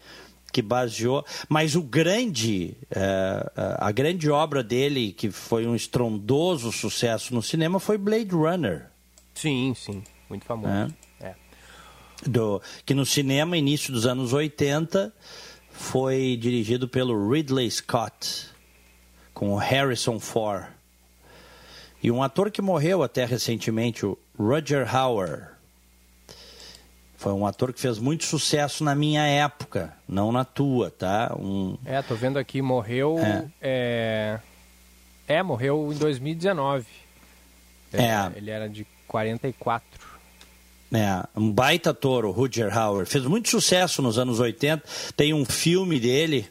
que 0.52 0.60
baseou, 0.60 1.24
mas 1.48 1.74
o 1.74 1.82
grande, 1.82 2.76
é, 2.90 3.00
é, 3.56 3.76
a 3.78 3.90
grande 3.90 4.30
obra 4.30 4.62
dele, 4.62 5.12
que 5.12 5.30
foi 5.30 5.66
um 5.66 5.74
estrondoso 5.74 6.70
sucesso 6.70 7.34
no 7.34 7.42
cinema, 7.42 7.80
foi 7.80 7.96
Blade 7.96 8.34
Runner. 8.34 8.86
Sim, 9.34 9.74
sim, 9.74 10.04
muito 10.28 10.44
famoso. 10.44 10.94
É. 11.20 11.26
é. 11.26 11.34
Do, 12.26 12.60
que 12.84 12.94
no 12.94 13.06
cinema, 13.06 13.56
início 13.56 13.92
dos 13.92 14.06
anos 14.06 14.32
80, 14.34 15.12
foi 15.70 16.36
dirigido 16.38 16.86
pelo 16.86 17.30
Ridley 17.30 17.70
Scott, 17.70 18.46
com 19.32 19.54
o 19.54 19.56
Harrison 19.56 20.20
Ford. 20.20 20.66
E 22.02 22.10
um 22.10 22.22
ator 22.22 22.50
que 22.50 22.60
morreu 22.60 23.02
até 23.02 23.24
recentemente, 23.24 24.04
o 24.04 24.18
Roger 24.38 24.94
Hauer. 24.94 25.51
Foi 27.22 27.32
um 27.32 27.46
ator 27.46 27.72
que 27.72 27.80
fez 27.80 28.00
muito 28.00 28.24
sucesso 28.24 28.82
na 28.82 28.96
minha 28.96 29.24
época, 29.24 29.94
não 30.08 30.32
na 30.32 30.44
tua, 30.44 30.90
tá? 30.90 31.32
Um... 31.38 31.78
É, 31.86 32.02
tô 32.02 32.16
vendo 32.16 32.36
aqui, 32.36 32.60
morreu. 32.60 33.16
É, 33.20 33.44
é... 33.60 34.40
é 35.28 35.40
morreu 35.40 35.92
em 35.92 35.96
2019. 35.96 36.84
É. 37.92 38.02
é. 38.02 38.32
Ele 38.34 38.50
era 38.50 38.68
de 38.68 38.84
44. 39.06 39.86
É, 40.92 41.24
um 41.36 41.52
baita 41.52 41.90
ator, 41.90 42.24
o 42.24 42.32
Roger 42.32 42.76
Hauer. 42.76 43.06
Fez 43.06 43.24
muito 43.24 43.48
sucesso 43.48 44.02
nos 44.02 44.18
anos 44.18 44.40
80. 44.40 44.82
Tem 45.16 45.32
um 45.32 45.44
filme 45.44 46.00
dele 46.00 46.48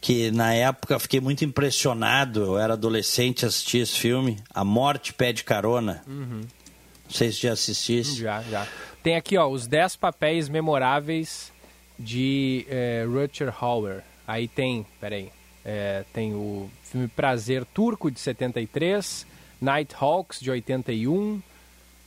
que 0.00 0.30
na 0.30 0.54
época 0.54 0.96
fiquei 1.00 1.20
muito 1.20 1.44
impressionado. 1.44 2.44
Eu 2.44 2.56
era 2.56 2.74
adolescente 2.74 3.44
assisti 3.44 3.78
esse 3.78 3.98
filme. 3.98 4.38
A 4.54 4.62
Morte 4.62 5.12
Pede 5.12 5.42
Carona. 5.42 6.04
Uhum. 6.06 6.42
Não 6.42 7.10
sei 7.10 7.32
se 7.32 7.42
já 7.42 7.52
assistisse. 7.54 8.16
Já, 8.16 8.42
já. 8.42 8.64
Tem 9.08 9.16
aqui, 9.16 9.38
ó, 9.38 9.48
os 9.48 9.66
10 9.66 9.96
papéis 9.96 10.50
memoráveis 10.50 11.50
de 11.98 12.66
é, 12.68 13.06
Rutger 13.08 13.50
Hauer. 13.58 14.02
Aí 14.26 14.46
tem, 14.46 14.84
peraí, 15.00 15.32
é, 15.64 16.04
tem 16.12 16.34
o 16.34 16.70
filme 16.82 17.08
Prazer 17.08 17.64
Turco, 17.64 18.10
de 18.10 18.20
73, 18.20 19.26
Nighthawks, 19.62 20.38
de 20.38 20.50
81, 20.50 21.40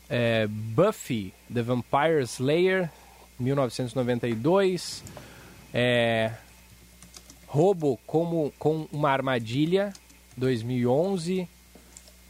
é, 0.08 0.46
Buffy, 0.46 1.34
The 1.52 1.64
Vampire 1.64 2.22
Slayer, 2.22 2.88
1992, 3.40 5.04
é, 5.74 6.34
como, 8.06 8.54
com 8.60 8.88
uma 8.92 9.10
Armadilha, 9.10 9.92
2011, 10.38 11.50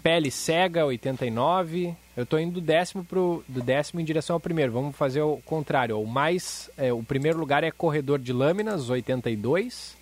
Pele 0.01 0.31
Cega, 0.31 0.85
89, 0.85 1.93
eu 2.21 2.23
estou 2.23 2.39
indo 2.39 2.53
do 2.53 2.61
décimo, 2.61 3.03
pro, 3.03 3.43
do 3.47 3.61
décimo 3.61 3.99
em 3.99 4.05
direção 4.05 4.35
ao 4.35 4.39
primeiro. 4.39 4.71
Vamos 4.71 4.95
fazer 4.95 5.21
o 5.21 5.37
contrário. 5.37 5.99
O 5.99 6.05
mais, 6.05 6.69
é, 6.77 6.93
o 6.93 7.01
primeiro 7.03 7.39
lugar 7.39 7.63
é 7.63 7.71
Corredor 7.71 8.19
de 8.19 8.31
Lâminas, 8.31 8.89
82. 8.89 9.97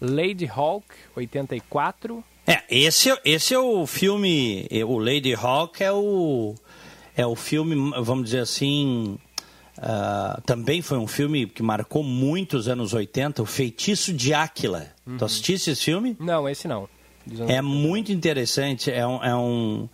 Lady 0.00 0.50
Hawk, 0.52 0.86
84. 1.14 2.22
É, 2.46 2.62
esse, 2.68 3.16
esse 3.24 3.54
é 3.54 3.58
o 3.58 3.86
filme. 3.86 4.68
O 4.86 4.98
Lady 4.98 5.34
Hawk 5.34 5.82
é 5.82 5.92
o, 5.92 6.54
é 7.16 7.24
o 7.24 7.36
filme, 7.36 7.74
vamos 8.02 8.24
dizer 8.24 8.40
assim. 8.40 9.16
Uh, 9.78 10.40
também 10.42 10.82
foi 10.82 10.98
um 10.98 11.06
filme 11.06 11.46
que 11.46 11.62
marcou 11.62 12.02
muitos 12.02 12.66
anos 12.66 12.92
80, 12.92 13.42
O 13.42 13.46
Feitiço 13.46 14.12
de 14.12 14.34
Áquila. 14.34 14.88
Uhum. 15.06 15.16
Tu 15.16 15.24
assististe 15.24 15.70
esse 15.70 15.84
filme? 15.84 16.16
Não, 16.18 16.48
esse 16.48 16.66
não. 16.66 16.88
É 17.48 17.60
muito 17.62 18.10
interessante. 18.10 18.90
É 18.90 19.06
um, 19.06 19.24
é 19.24 19.36
um 19.36 19.88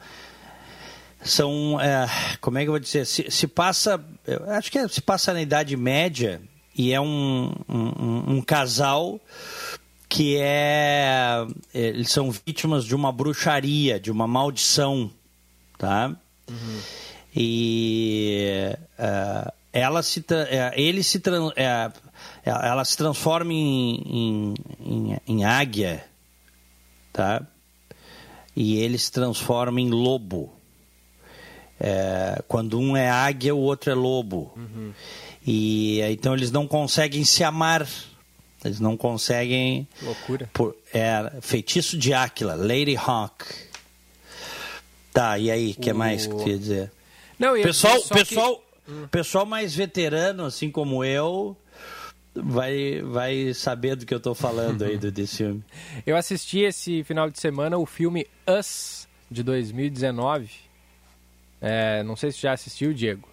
são 1.24 1.80
é, 1.80 2.08
como 2.40 2.58
é 2.58 2.62
que 2.62 2.68
eu 2.68 2.72
vou 2.72 2.80
dizer? 2.80 3.06
Se, 3.06 3.30
se 3.30 3.46
passa 3.46 4.02
acho 4.48 4.70
que 4.70 4.78
é, 4.78 4.88
se 4.88 5.00
passa 5.00 5.32
na 5.32 5.40
idade 5.40 5.76
média 5.76 6.40
e 6.76 6.92
é 6.92 7.00
um, 7.00 7.52
um, 7.68 8.34
um, 8.36 8.42
casal 8.42 9.20
que 10.08 10.36
é 10.38 11.46
eles 11.72 12.10
são 12.10 12.30
vítimas 12.30 12.84
de 12.84 12.94
uma 12.94 13.12
bruxaria 13.12 14.00
de 14.00 14.10
uma 14.10 14.26
maldição 14.26 15.10
tá? 15.78 16.14
Uhum. 16.48 16.80
e 17.34 18.76
uh, 18.98 19.52
ela 19.72 20.02
se 20.02 20.20
uh, 20.20 20.24
ele 20.74 21.02
se 21.02 21.22
ela 22.44 22.84
se 22.84 22.96
transforma 22.96 23.52
em, 23.52 23.94
em, 24.04 24.54
em, 24.80 25.20
em 25.26 25.44
águia 25.44 26.04
tá? 27.12 27.46
E 28.54 28.76
ele 28.76 28.98
se 28.98 29.10
transforma 29.10 29.80
em 29.80 29.88
lobo 29.88 30.52
é, 31.84 32.40
quando 32.46 32.78
um 32.78 32.96
é 32.96 33.10
águia, 33.10 33.52
o 33.52 33.58
outro 33.58 33.90
é 33.90 33.94
lobo. 33.94 34.52
Uhum. 34.56 34.92
E 35.44 36.00
então 36.02 36.32
eles 36.32 36.52
não 36.52 36.68
conseguem 36.68 37.24
se 37.24 37.42
amar. 37.42 37.88
Eles 38.64 38.78
não 38.78 38.96
conseguem. 38.96 39.88
Loucura. 40.00 40.48
Por, 40.52 40.76
é, 40.94 41.32
feitiço 41.40 41.98
de 41.98 42.14
Áquila, 42.14 42.54
Lady 42.54 42.96
Hawk. 42.96 43.44
Tá, 45.12 45.36
e 45.36 45.50
aí, 45.50 45.72
o 45.72 45.74
que 45.74 45.90
o... 45.90 45.94
mais 45.94 46.28
que 46.28 46.34
tu 46.36 46.48
ia 46.48 46.56
dizer? 46.56 46.92
Não, 47.36 47.54
pessoal, 47.54 48.00
pessoal, 48.02 48.56
que... 48.56 48.92
Hum. 48.92 49.08
pessoal 49.10 49.44
mais 49.44 49.74
veterano, 49.74 50.44
assim 50.44 50.70
como 50.70 51.04
eu, 51.04 51.56
vai, 52.32 53.02
vai 53.02 53.52
saber 53.52 53.96
do 53.96 54.06
que 54.06 54.14
eu 54.14 54.18
estou 54.18 54.34
falando 54.34 54.84
aí 54.84 54.96
do, 54.96 55.10
desse 55.12 55.38
filme. 55.38 55.64
Eu 56.06 56.16
assisti 56.16 56.60
esse 56.60 57.02
final 57.02 57.28
de 57.28 57.40
semana 57.40 57.76
o 57.76 57.84
filme 57.84 58.26
Us, 58.46 59.08
de 59.28 59.42
2019 59.42 60.71
é, 61.62 62.02
não 62.02 62.16
sei 62.16 62.32
se 62.32 62.42
já 62.42 62.52
assistiu, 62.52 62.92
Diego. 62.92 63.28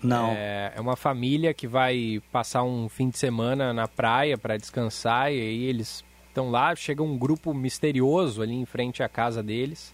Não. 0.00 0.30
É, 0.30 0.72
é, 0.76 0.80
uma 0.80 0.94
família 0.94 1.52
que 1.52 1.66
vai 1.66 2.22
passar 2.30 2.62
um 2.62 2.88
fim 2.88 3.08
de 3.08 3.18
semana 3.18 3.72
na 3.72 3.88
praia 3.88 4.38
para 4.38 4.56
descansar 4.56 5.32
e 5.32 5.40
aí 5.40 5.64
eles 5.64 6.04
estão 6.28 6.48
lá, 6.50 6.76
chega 6.76 7.02
um 7.02 7.18
grupo 7.18 7.52
misterioso 7.52 8.40
ali 8.40 8.54
em 8.54 8.64
frente 8.64 9.02
à 9.02 9.08
casa 9.08 9.42
deles. 9.42 9.92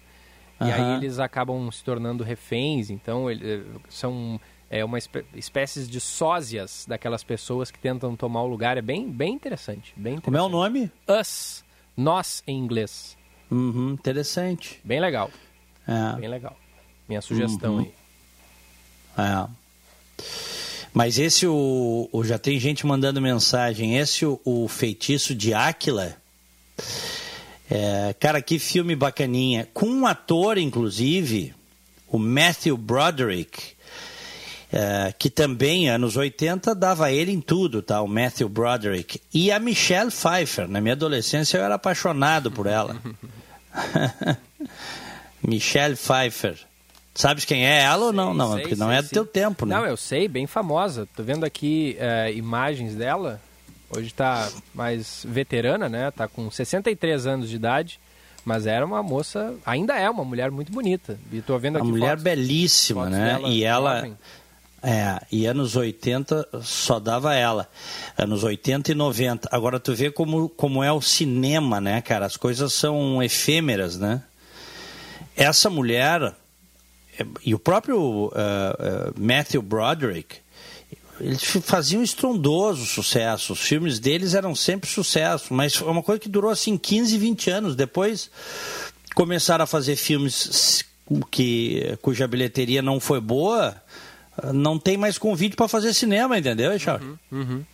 Uhum. 0.60 0.68
E 0.68 0.72
aí 0.72 0.96
eles 0.96 1.18
acabam 1.18 1.70
se 1.70 1.82
tornando 1.82 2.22
reféns, 2.22 2.90
então 2.90 3.30
eles, 3.30 3.64
são 3.88 4.38
é, 4.68 4.84
uma 4.84 4.98
espé 4.98 5.24
espécies 5.34 5.88
de 5.88 5.98
sósias 5.98 6.84
daquelas 6.86 7.24
pessoas 7.24 7.70
que 7.70 7.78
tentam 7.78 8.14
tomar 8.14 8.42
o 8.42 8.46
lugar. 8.46 8.76
É 8.76 8.82
bem, 8.82 9.08
bem 9.10 9.32
interessante, 9.32 9.94
bem 9.96 10.14
interessante. 10.14 10.24
Como 10.24 10.36
é 10.36 10.42
o 10.42 10.48
nome? 10.48 10.90
Us. 11.08 11.64
Nós 11.96 12.42
em 12.46 12.58
inglês. 12.58 13.16
Uhum, 13.50 13.92
interessante. 13.92 14.80
Bem 14.84 15.00
legal. 15.00 15.30
É. 15.86 16.20
Bem 16.20 16.28
legal. 16.28 16.56
Minha 17.08 17.20
sugestão 17.20 17.74
uhum. 17.74 17.80
aí. 17.80 17.92
É. 19.18 19.48
Mas 20.92 21.18
esse, 21.18 21.46
o, 21.46 22.08
o, 22.12 22.22
já 22.22 22.38
tem 22.38 22.60
gente 22.60 22.86
mandando 22.86 23.20
mensagem. 23.20 23.96
Esse, 23.96 24.26
o, 24.26 24.40
o 24.44 24.68
feitiço 24.68 25.34
de 25.34 25.54
Áquila. 25.54 26.16
É, 27.70 28.14
cara, 28.20 28.42
que 28.42 28.58
filme 28.58 28.94
bacaninha. 28.94 29.66
Com 29.72 29.86
um 29.86 30.06
ator, 30.06 30.58
inclusive, 30.58 31.54
o 32.08 32.18
Matthew 32.18 32.76
Broderick. 32.76 33.72
é, 34.70 35.14
que 35.18 35.30
também, 35.30 35.88
anos 35.88 36.16
80, 36.16 36.74
dava 36.74 37.10
ele 37.10 37.32
em 37.32 37.40
tudo, 37.40 37.80
tá? 37.80 38.02
O 38.02 38.08
Matthew 38.08 38.48
Broderick. 38.50 39.20
E 39.32 39.50
a 39.50 39.58
Michelle 39.58 40.10
Pfeiffer. 40.10 40.68
Na 40.68 40.80
minha 40.80 40.94
adolescência 40.94 41.56
eu 41.56 41.64
era 41.64 41.76
apaixonado 41.76 42.50
por 42.50 42.66
ela. 42.66 43.00
Michelle 45.42 45.96
Pfeiffer. 45.96 46.58
Sabes 47.14 47.44
quem 47.44 47.66
é 47.66 47.82
ela 47.82 48.06
ou 48.06 48.12
não? 48.12 48.32
Não, 48.32 48.54
sei, 48.54 48.62
porque 48.62 48.76
não 48.76 48.88
sei, 48.88 48.96
é 48.96 49.02
do 49.02 49.08
teu 49.08 49.26
tempo, 49.26 49.66
né? 49.66 49.76
Não, 49.76 49.84
eu 49.84 49.96
sei, 49.96 50.28
bem 50.28 50.46
famosa. 50.46 51.06
Tô 51.14 51.22
vendo 51.22 51.44
aqui 51.44 51.96
é, 51.98 52.32
imagens 52.32 52.94
dela. 52.94 53.40
Hoje 53.94 54.12
tá 54.14 54.50
mais 54.74 55.24
veterana, 55.28 55.88
né? 55.88 56.10
Tá 56.10 56.26
com 56.26 56.50
63 56.50 57.26
anos 57.26 57.50
de 57.50 57.56
idade. 57.56 58.00
Mas 58.44 58.66
era 58.66 58.84
uma 58.84 59.02
moça, 59.02 59.54
ainda 59.64 59.96
é 59.96 60.10
uma 60.10 60.24
mulher 60.24 60.50
muito 60.50 60.72
bonita. 60.72 61.16
E 61.30 61.40
tô 61.40 61.56
vendo 61.58 61.76
aqui 61.76 61.86
Uma 61.86 61.92
mulher 61.92 62.10
fotos, 62.10 62.24
belíssima, 62.24 63.04
fotos 63.04 63.18
né? 63.18 63.40
E 63.44 63.62
ela. 63.62 63.96
jovem. 63.96 64.18
É, 64.84 65.20
e 65.30 65.46
anos 65.46 65.76
80 65.76 66.48
só 66.60 66.98
dava 66.98 67.34
ela. 67.36 67.68
Anos 68.18 68.42
80 68.42 68.90
e 68.90 68.94
90. 68.96 69.48
Agora 69.52 69.78
tu 69.78 69.94
vê 69.94 70.10
como, 70.10 70.48
como 70.48 70.82
é 70.82 70.90
o 70.90 71.00
cinema, 71.00 71.80
né, 71.80 72.00
cara? 72.00 72.26
As 72.26 72.36
coisas 72.36 72.72
são 72.72 73.22
efêmeras, 73.22 73.96
né? 73.96 74.24
Essa 75.36 75.70
mulher 75.70 76.34
e 77.44 77.54
o 77.54 77.58
próprio 77.58 77.98
uh, 77.98 78.28
uh, 78.28 79.14
Matthew 79.16 79.62
Broderick, 79.62 80.36
eles 81.20 81.42
faziam 81.62 82.02
estrondoso 82.02 82.86
sucesso. 82.86 83.52
Os 83.52 83.60
filmes 83.60 83.98
deles 83.98 84.34
eram 84.34 84.54
sempre 84.54 84.88
sucesso, 84.88 85.52
mas 85.52 85.74
foi 85.74 85.88
uma 85.88 86.02
coisa 86.02 86.18
que 86.18 86.28
durou 86.28 86.50
assim 86.50 86.76
15, 86.76 87.18
20 87.18 87.50
anos. 87.50 87.76
Depois 87.76 88.30
começaram 89.14 89.64
a 89.64 89.66
fazer 89.66 89.96
filmes 89.96 90.84
que, 91.30 91.96
cuja 92.00 92.26
bilheteria 92.26 92.80
não 92.80 92.98
foi 92.98 93.20
boa, 93.20 93.76
não 94.52 94.78
tem 94.78 94.96
mais 94.96 95.18
convite 95.18 95.54
para 95.54 95.68
fazer 95.68 95.92
cinema, 95.92 96.38
entendeu, 96.38 96.76
Charles? 96.78 97.06
Uhum, 97.30 97.40
uhum. 97.40 97.64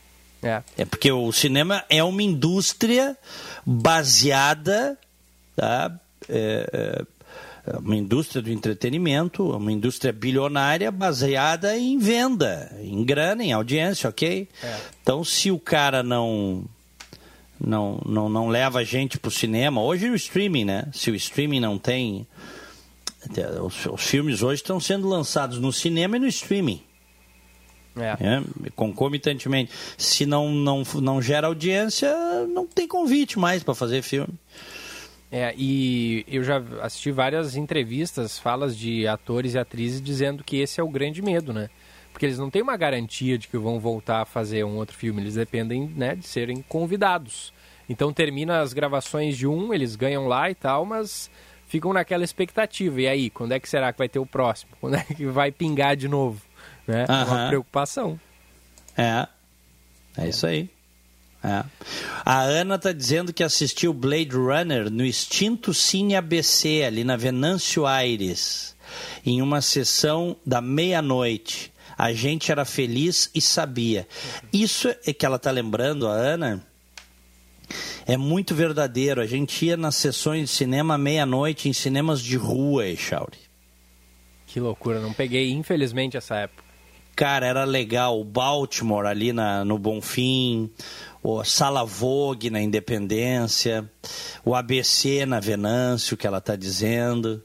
É. 0.42 0.62
é 0.77 0.85
porque 0.85 1.11
o 1.11 1.33
cinema 1.33 1.85
é 1.88 2.03
uma 2.03 2.22
indústria 2.22 3.16
baseada, 3.64 4.96
tá? 5.57 5.98
É, 6.29 6.70
é 6.72 7.17
uma 7.78 7.96
indústria 7.96 8.40
do 8.40 8.50
entretenimento, 8.50 9.50
uma 9.50 9.72
indústria 9.72 10.12
bilionária 10.12 10.90
baseada 10.90 11.76
em 11.76 11.98
venda, 11.98 12.74
em 12.81 13.04
grana, 13.04 13.44
em 13.44 13.52
audiência, 13.52 14.09
ok? 14.09 14.48
É. 14.62 14.76
Então, 15.02 15.24
se 15.24 15.50
o 15.50 15.59
cara 15.59 16.02
não 16.02 16.64
não, 17.61 18.00
não, 18.07 18.28
não 18.28 18.48
leva 18.48 18.81
a 18.81 18.85
gente 18.85 19.18
para 19.18 19.28
o 19.28 19.33
cinema, 19.33 19.83
hoje 19.83 20.09
o 20.09 20.14
streaming, 20.14 20.64
né? 20.64 20.88
Se 20.92 21.11
o 21.11 21.14
streaming 21.14 21.61
não 21.61 21.78
tem 21.78 22.26
os, 23.64 23.87
os, 23.87 24.02
filmes 24.02 24.42
hoje 24.42 24.62
estão 24.62 24.78
sendo 24.78 25.09
lançados 25.09 25.59
no 25.59 25.72
cinema 25.72 26.16
e 26.16 26.20
no 26.20 26.26
streaming. 26.26 26.81
É. 27.96 28.16
É, 28.20 28.70
concomitantemente. 28.76 29.72
Se 29.96 30.24
não, 30.24 30.50
não, 30.52 30.83
não 31.02 31.20
gera 31.20 31.48
audiência, 31.48 32.14
não 32.46 32.66
tem 32.66 32.87
convite 32.87 33.38
mais 33.38 33.62
para 33.62 33.74
fazer 33.74 34.02
filme. 34.02 34.35
É, 35.31 35.55
e 35.57 36.25
eu 36.27 36.43
já 36.43 36.62
assisti 36.81 37.11
várias 37.11 37.55
entrevistas, 37.55 38.38
falas 38.38 38.77
de 38.77 39.07
atores 39.07 39.55
e 39.55 39.59
atrizes 39.59 40.01
dizendo 40.01 40.43
que 40.43 40.57
esse 40.57 40.81
é 40.81 40.83
o 40.83 40.88
grande 40.88 41.21
medo, 41.21 41.53
né? 41.53 41.69
Porque 42.12 42.25
eles 42.25 42.38
não 42.38 42.51
têm 42.51 42.62
uma 42.62 42.77
garantia 42.77 43.37
de 43.37 43.47
que 43.47 43.59
vão 43.59 43.79
voltar 43.79 44.23
a 44.23 44.25
fazer 44.25 44.64
um 44.64 44.77
outro 44.77 44.97
filme, 44.97 45.21
eles 45.21 45.35
dependem 45.35 45.87
né, 45.95 46.14
de 46.14 46.27
serem 46.27 46.62
convidados. 46.62 47.53
Então 47.88 48.12
termina 48.12 48.61
as 48.61 48.73
gravações 48.73 49.37
de 49.37 49.47
um, 49.47 49.73
eles 49.73 49.97
ganham 49.97 50.27
lá 50.27 50.51
e 50.51 50.55
tal, 50.55 50.85
mas 50.85 51.31
ficam 51.69 51.93
naquela 51.93 52.25
expectativa. 52.25 53.03
E 53.03 53.07
aí, 53.07 53.31
quando 53.31 53.53
é 53.53 53.61
que 53.61 53.69
será 53.69 53.93
que 53.93 53.99
vai 53.99 54.09
ter 54.09 54.19
o 54.19 54.27
próximo? 54.27 54.73
Quando 54.81 54.95
é 54.97 55.05
que 55.05 55.27
vai 55.27 55.53
pingar 55.53 55.95
de 55.95 56.09
novo? 56.09 56.41
Né? 56.87 57.05
É 57.07 57.25
uma 57.25 57.49
preocupação. 57.49 58.19
É, 58.97 59.29
é 60.17 60.29
isso 60.29 60.47
aí. 60.47 60.69
É. 61.42 61.64
A 62.24 62.40
Ana 62.42 62.74
está 62.74 62.92
dizendo 62.92 63.33
que 63.33 63.44
assistiu 63.44 63.92
Blade 63.92 64.35
Runner 64.35 64.90
no 64.90 65.05
extinto 65.05 65.72
Cine 65.72 66.16
ABC, 66.16 66.83
ali 66.85 67.05
na 67.05 67.16
Venâncio 67.16 67.87
Aires, 67.87 68.77
em 69.24 69.40
uma 69.40 69.61
sessão 69.61 70.37
da 70.44 70.61
meia-noite. 70.61 71.72
A 71.96 72.12
gente 72.12 72.51
era 72.51 72.64
feliz 72.64 73.31
e 73.35 73.40
sabia. 73.40 74.07
Isso 74.53 74.88
é 75.05 75.12
que 75.12 75.24
ela 75.24 75.37
está 75.37 75.51
lembrando, 75.51 76.07
a 76.07 76.12
Ana, 76.12 76.64
é 78.07 78.16
muito 78.16 78.55
verdadeiro. 78.55 79.20
A 79.20 79.27
gente 79.27 79.66
ia 79.66 79.77
nas 79.77 79.96
sessões 79.96 80.48
de 80.48 80.57
cinema 80.57 80.96
meia-noite 80.96 81.68
em 81.68 81.72
cinemas 81.72 82.20
de 82.20 82.37
rua, 82.37 82.87
Echauri. 82.87 83.38
Que 84.46 84.59
loucura, 84.59 85.01
não 85.01 85.12
peguei, 85.12 85.51
infelizmente, 85.51 86.16
essa 86.16 86.37
época. 86.37 86.64
Cara, 87.14 87.46
era 87.46 87.64
legal. 87.64 88.18
O 88.18 88.24
Baltimore 88.24 89.07
ali 89.07 89.33
na, 89.33 89.64
no 89.64 89.77
Bonfim, 89.77 90.70
o 91.22 91.42
Sala 91.44 91.85
Vogue 91.85 92.50
na 92.50 92.61
Independência, 92.61 93.90
o 94.44 94.54
ABC 94.54 95.26
na 95.26 95.40
Venâncio, 95.40 96.16
que 96.16 96.26
ela 96.26 96.38
está 96.38 96.57
dizendo. 96.57 97.42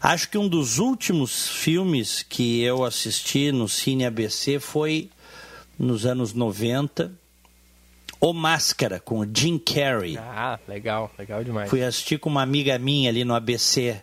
Acho 0.00 0.28
que 0.28 0.38
um 0.38 0.48
dos 0.48 0.78
últimos 0.78 1.48
filmes 1.48 2.22
que 2.22 2.62
eu 2.62 2.84
assisti 2.84 3.50
no 3.50 3.68
Cine 3.68 4.04
ABC 4.04 4.58
foi 4.58 5.10
nos 5.78 6.06
anos 6.06 6.32
90, 6.32 7.12
O 8.20 8.32
Máscara, 8.32 9.00
com 9.00 9.18
o 9.20 9.26
Jim 9.26 9.58
Carrey. 9.58 10.16
Ah, 10.18 10.58
legal, 10.68 11.10
legal 11.18 11.42
demais. 11.42 11.68
Fui 11.68 11.82
assistir 11.82 12.18
com 12.18 12.30
uma 12.30 12.42
amiga 12.42 12.78
minha 12.78 13.10
ali 13.10 13.24
no 13.24 13.34
ABC, 13.34 14.00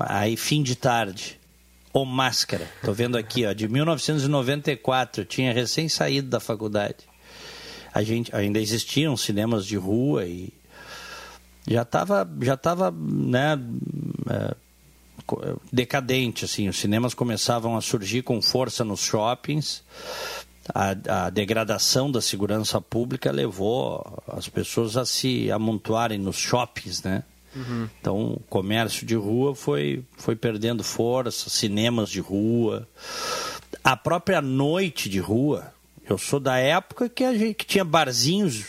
aí 0.00 0.36
fim 0.36 0.62
de 0.62 0.76
tarde. 0.76 1.40
O 1.92 2.04
Máscara, 2.04 2.66
tô 2.82 2.92
vendo 2.92 3.18
aqui, 3.18 3.44
ó, 3.44 3.52
de 3.52 3.68
1994, 3.68 5.22
eu 5.22 5.26
tinha 5.26 5.52
recém 5.52 5.88
saído 5.88 6.28
da 6.28 6.40
faculdade. 6.40 7.11
A 7.92 8.02
gente 8.02 8.34
ainda 8.34 8.58
existiam 8.58 9.16
cinemas 9.16 9.66
de 9.66 9.76
rua 9.76 10.26
e 10.26 10.52
já 11.66 11.82
estava 11.82 12.28
já 12.40 12.56
tava, 12.56 12.90
né, 12.90 13.58
é, 14.28 14.54
decadente 15.72 16.44
assim, 16.44 16.68
os 16.68 16.78
cinemas 16.78 17.14
começavam 17.14 17.76
a 17.76 17.80
surgir 17.80 18.22
com 18.22 18.40
força 18.42 18.84
nos 18.84 19.00
shoppings. 19.00 19.82
A, 20.72 21.24
a, 21.24 21.30
degradação 21.30 22.10
da 22.10 22.20
segurança 22.20 22.80
pública 22.80 23.32
levou 23.32 24.22
as 24.28 24.48
pessoas 24.48 24.96
a 24.96 25.04
se 25.04 25.50
amontoarem 25.50 26.18
nos 26.18 26.36
shoppings, 26.36 27.02
né? 27.02 27.24
Uhum. 27.54 27.88
Então, 28.00 28.32
o 28.34 28.40
comércio 28.48 29.04
de 29.04 29.14
rua 29.14 29.54
foi, 29.54 30.04
foi 30.16 30.36
perdendo 30.36 30.84
força, 30.84 31.50
cinemas 31.50 32.08
de 32.08 32.20
rua, 32.20 32.88
a 33.82 33.96
própria 33.96 34.40
noite 34.40 35.08
de 35.08 35.18
rua. 35.18 35.72
Eu 36.08 36.18
sou 36.18 36.40
da 36.40 36.58
época 36.58 37.08
que 37.08 37.24
a 37.24 37.32
gente 37.36 37.54
que 37.54 37.64
tinha 37.64 37.84
barzinhos, 37.84 38.64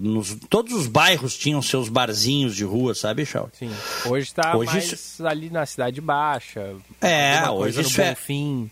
nos, 0.00 0.36
todos 0.48 0.72
os 0.72 0.86
bairros 0.86 1.36
tinham 1.36 1.60
seus 1.60 1.88
barzinhos 1.88 2.54
de 2.56 2.64
rua, 2.64 2.94
sabe, 2.94 3.26
Chau? 3.26 3.50
Sim. 3.52 3.70
Hoje 4.06 4.26
está 4.26 4.56
Hoje 4.56 4.72
mais 4.72 4.92
isso- 4.92 5.26
ali 5.26 5.50
na 5.50 5.66
Cidade 5.66 6.00
Baixa. 6.00 6.74
É, 7.00 7.48
hoje 7.50 7.80
isso 7.82 8.00
é- 8.00 8.10
Bonfim. 8.10 8.70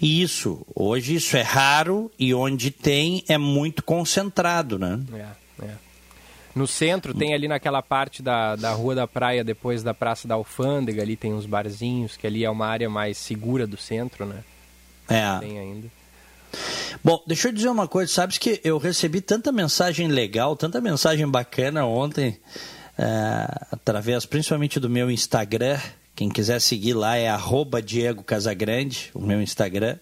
Isso, 0.00 0.64
hoje 0.74 1.14
isso 1.14 1.36
é 1.38 1.42
raro 1.42 2.10
e 2.18 2.34
onde 2.34 2.70
tem 2.70 3.24
é 3.28 3.38
muito 3.38 3.82
concentrado, 3.82 4.78
né? 4.78 5.00
É, 5.60 5.64
é. 5.64 5.70
No 6.54 6.66
centro 6.66 7.14
tem 7.14 7.32
ali 7.34 7.48
naquela 7.48 7.82
parte 7.82 8.22
da, 8.22 8.56
da 8.56 8.72
Rua 8.72 8.94
da 8.94 9.06
Praia, 9.06 9.42
depois 9.42 9.82
da 9.82 9.92
Praça 9.94 10.28
da 10.28 10.34
Alfândega, 10.34 11.02
ali 11.02 11.16
tem 11.16 11.32
uns 11.32 11.46
barzinhos, 11.46 12.16
que 12.16 12.26
ali 12.26 12.44
é 12.44 12.50
uma 12.50 12.66
área 12.66 12.88
mais 12.90 13.16
segura 13.18 13.66
do 13.66 13.76
centro, 13.78 14.24
né? 14.26 14.42
É. 15.08 15.38
Tem 15.38 15.58
ainda. 15.58 15.88
Bom, 17.02 17.22
deixa 17.26 17.48
eu 17.48 17.52
dizer 17.52 17.68
uma 17.68 17.86
coisa, 17.86 18.12
sabes 18.12 18.38
que 18.38 18.60
eu 18.64 18.78
recebi 18.78 19.20
tanta 19.20 19.52
mensagem 19.52 20.08
legal, 20.08 20.56
tanta 20.56 20.80
mensagem 20.80 21.28
bacana 21.28 21.86
ontem, 21.86 22.38
é, 22.98 23.66
através 23.70 24.26
principalmente 24.26 24.80
do 24.80 24.88
meu 24.88 25.10
Instagram. 25.10 25.78
Quem 26.14 26.28
quiser 26.28 26.60
seguir 26.60 26.94
lá 26.94 27.16
é 27.16 27.28
arroba 27.28 27.82
Diego 27.82 28.22
Casagrande, 28.22 29.10
o 29.14 29.20
meu 29.20 29.40
Instagram. 29.40 29.98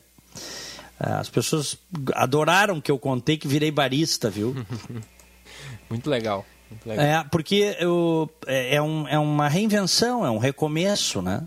É, 1.01 1.13
As 1.13 1.29
pessoas 1.29 1.77
adoraram 2.15 2.81
que 2.81 2.91
eu 2.91 2.99
contei 2.99 3.37
que 3.37 3.49
virei 3.49 3.71
barista, 3.71 4.31
viu? 4.31 4.55
Muito 5.91 6.09
legal. 6.09 6.47
Muito 6.71 6.89
legal. 6.89 7.05
É, 7.05 7.25
porque 7.31 7.77
eu, 7.79 8.31
é, 8.47 8.77
é 8.77 8.83
um, 8.83 9.09
é 9.09 9.19
uma 9.19 9.49
reinvenção, 9.49 10.25
é 10.25 10.31
um 10.31 10.39
recomeço, 10.39 11.21
né? 11.21 11.43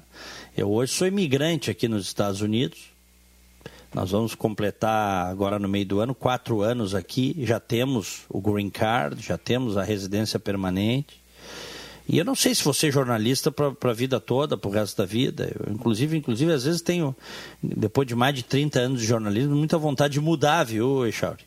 Eu 0.56 0.72
hoje 0.72 0.94
sou 0.94 1.08
imigrante 1.08 1.70
aqui 1.72 1.88
nos 1.88 2.06
Estados 2.06 2.42
Unidos. 2.42 2.87
Nós 3.94 4.12
vamos 4.12 4.36
completar 4.36 5.28
agora 5.28 5.58
no 5.58 5.68
meio 5.68 5.86
do 5.86 6.00
ano 6.00 6.14
quatro 6.14 6.62
anos 6.62 6.94
aqui. 6.94 7.36
Já 7.40 7.60
temos 7.60 8.22
o 8.30 8.42
green 8.42 8.70
card, 8.70 9.22
já 9.22 9.38
temos 9.38 9.78
a 9.78 9.84
residência 9.84 10.40
permanente. 10.40 11.22
E 12.10 12.18
eu 12.18 12.24
não 12.24 12.36
sei 12.36 12.56
se 12.56 12.64
vou 12.64 12.74
ser 12.74 12.92
jornalista 12.92 13.52
para 13.52 13.92
a 13.92 13.94
vida 13.94 14.20
toda, 14.20 14.58
para 14.58 14.70
o 14.70 14.72
resto 14.72 14.98
da 14.98 15.06
vida. 15.06 15.52
Eu, 15.54 15.74
inclusive, 15.74 16.16
inclusive, 16.16 16.54
às 16.54 16.64
vezes 16.64 16.82
tenho, 16.82 17.14
depois 17.62 18.08
de 18.08 18.16
mais 18.16 18.34
de 18.34 18.44
30 18.44 18.80
anos 18.80 19.02
de 19.02 19.08
jornalismo, 19.08 19.56
muita 19.56 19.78
vontade 19.78 20.14
de 20.14 20.22
mudar, 20.22 20.64
viu, 20.64 21.06
Echauri? 21.06 21.44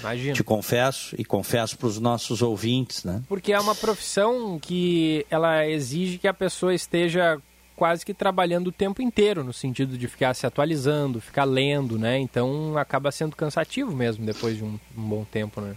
Imagina. 0.00 0.34
Te 0.34 0.42
confesso 0.42 1.14
e 1.16 1.24
confesso 1.24 1.78
para 1.78 1.86
os 1.86 2.00
nossos 2.00 2.42
ouvintes, 2.42 3.04
né? 3.04 3.22
Porque 3.28 3.52
é 3.52 3.60
uma 3.60 3.74
profissão 3.74 4.58
que 4.58 5.24
ela 5.30 5.64
exige 5.66 6.18
que 6.18 6.26
a 6.26 6.34
pessoa 6.34 6.74
esteja 6.74 7.40
quase 7.80 8.04
que 8.04 8.12
trabalhando 8.12 8.66
o 8.66 8.72
tempo 8.72 9.00
inteiro, 9.00 9.42
no 9.42 9.54
sentido 9.54 9.96
de 9.96 10.06
ficar 10.06 10.34
se 10.34 10.46
atualizando, 10.46 11.18
ficar 11.18 11.44
lendo, 11.44 11.98
né? 11.98 12.18
Então 12.18 12.76
acaba 12.76 13.10
sendo 13.10 13.34
cansativo 13.34 13.90
mesmo 13.90 14.26
depois 14.26 14.58
de 14.58 14.62
um, 14.62 14.78
um 14.94 15.02
bom 15.02 15.24
tempo, 15.24 15.62
né? 15.62 15.74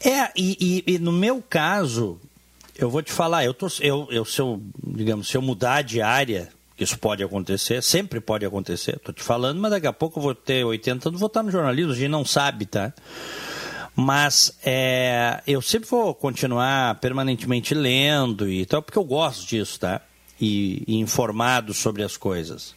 É, 0.00 0.30
e, 0.36 0.84
e, 0.86 0.94
e, 0.94 0.98
no 1.00 1.10
meu 1.10 1.42
caso, 1.42 2.20
eu 2.78 2.88
vou 2.88 3.02
te 3.02 3.12
falar, 3.12 3.44
eu, 3.44 3.52
tô, 3.52 3.66
eu, 3.80 4.06
eu 4.12 4.24
se 4.24 4.40
eu, 4.40 4.62
digamos, 4.80 5.26
se 5.26 5.36
eu 5.36 5.42
mudar 5.42 5.82
de 5.82 6.00
área, 6.00 6.50
que 6.76 6.84
isso 6.84 6.96
pode 6.96 7.20
acontecer, 7.24 7.82
sempre 7.82 8.20
pode 8.20 8.46
acontecer, 8.46 8.94
estou 8.94 9.12
te 9.12 9.24
falando, 9.24 9.60
mas 9.60 9.72
daqui 9.72 9.88
a 9.88 9.92
pouco 9.92 10.20
eu 10.20 10.22
vou 10.22 10.34
ter 10.36 10.64
80 10.64 11.08
anos, 11.08 11.18
vou 11.18 11.26
estar 11.26 11.42
no 11.42 11.50
jornalismo, 11.50 11.90
a 11.90 11.96
gente 11.96 12.10
não 12.10 12.24
sabe, 12.24 12.64
tá? 12.64 12.92
Mas 13.96 14.56
é, 14.64 15.42
eu 15.48 15.60
sempre 15.60 15.88
vou 15.88 16.14
continuar 16.14 16.94
permanentemente 17.00 17.74
lendo 17.74 18.48
e 18.48 18.64
tal, 18.64 18.80
porque 18.80 18.96
eu 18.96 19.04
gosto 19.04 19.44
disso, 19.48 19.80
tá? 19.80 20.00
E, 20.40 20.82
e 20.86 20.96
informado 20.96 21.74
sobre 21.74 22.02
as 22.02 22.16
coisas. 22.16 22.74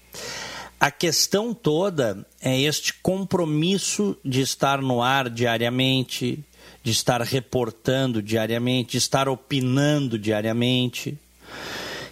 A 0.80 0.92
questão 0.92 1.54
toda 1.54 2.26
é 2.42 2.60
este 2.60 2.94
compromisso 2.96 4.18
de 4.24 4.42
estar 4.42 4.82
no 4.82 5.02
ar 5.02 5.30
diariamente, 5.30 6.44
de 6.84 6.92
estar 6.92 7.22
reportando 7.22 8.22
diariamente, 8.22 8.92
de 8.92 8.98
estar 8.98 9.30
opinando 9.30 10.20
diariamente, 10.20 11.18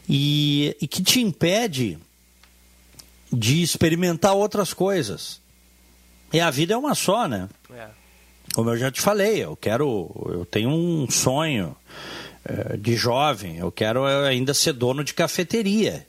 e, 0.07 0.75
e 0.81 0.87
que 0.87 1.03
te 1.03 1.19
impede 1.19 1.99
de 3.31 3.61
experimentar 3.61 4.33
outras 4.33 4.73
coisas. 4.73 5.41
E 6.31 6.39
a 6.39 6.49
vida 6.49 6.73
é 6.73 6.77
uma 6.77 6.95
só, 6.95 7.27
né? 7.27 7.49
É. 7.73 7.87
Como 8.53 8.69
eu 8.69 8.77
já 8.77 8.91
te 8.91 9.01
falei, 9.01 9.43
eu 9.43 9.55
quero, 9.55 10.09
eu 10.29 10.45
tenho 10.45 10.69
um 10.69 11.09
sonho 11.09 11.75
de 12.77 12.95
jovem, 12.95 13.57
eu 13.57 13.71
quero 13.71 14.05
ainda 14.05 14.53
ser 14.53 14.73
dono 14.73 15.03
de 15.03 15.13
cafeteria. 15.13 16.07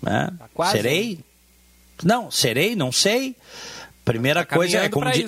Né? 0.00 0.32
Tá 0.38 0.48
quase, 0.52 0.72
serei? 0.72 1.20
Não, 2.02 2.30
serei, 2.30 2.74
não 2.74 2.90
sei. 2.90 3.36
Primeira 4.04 4.44
tá 4.44 4.56
coisa 4.56 4.78
é 4.78 4.88
como 4.88 5.10
di... 5.10 5.26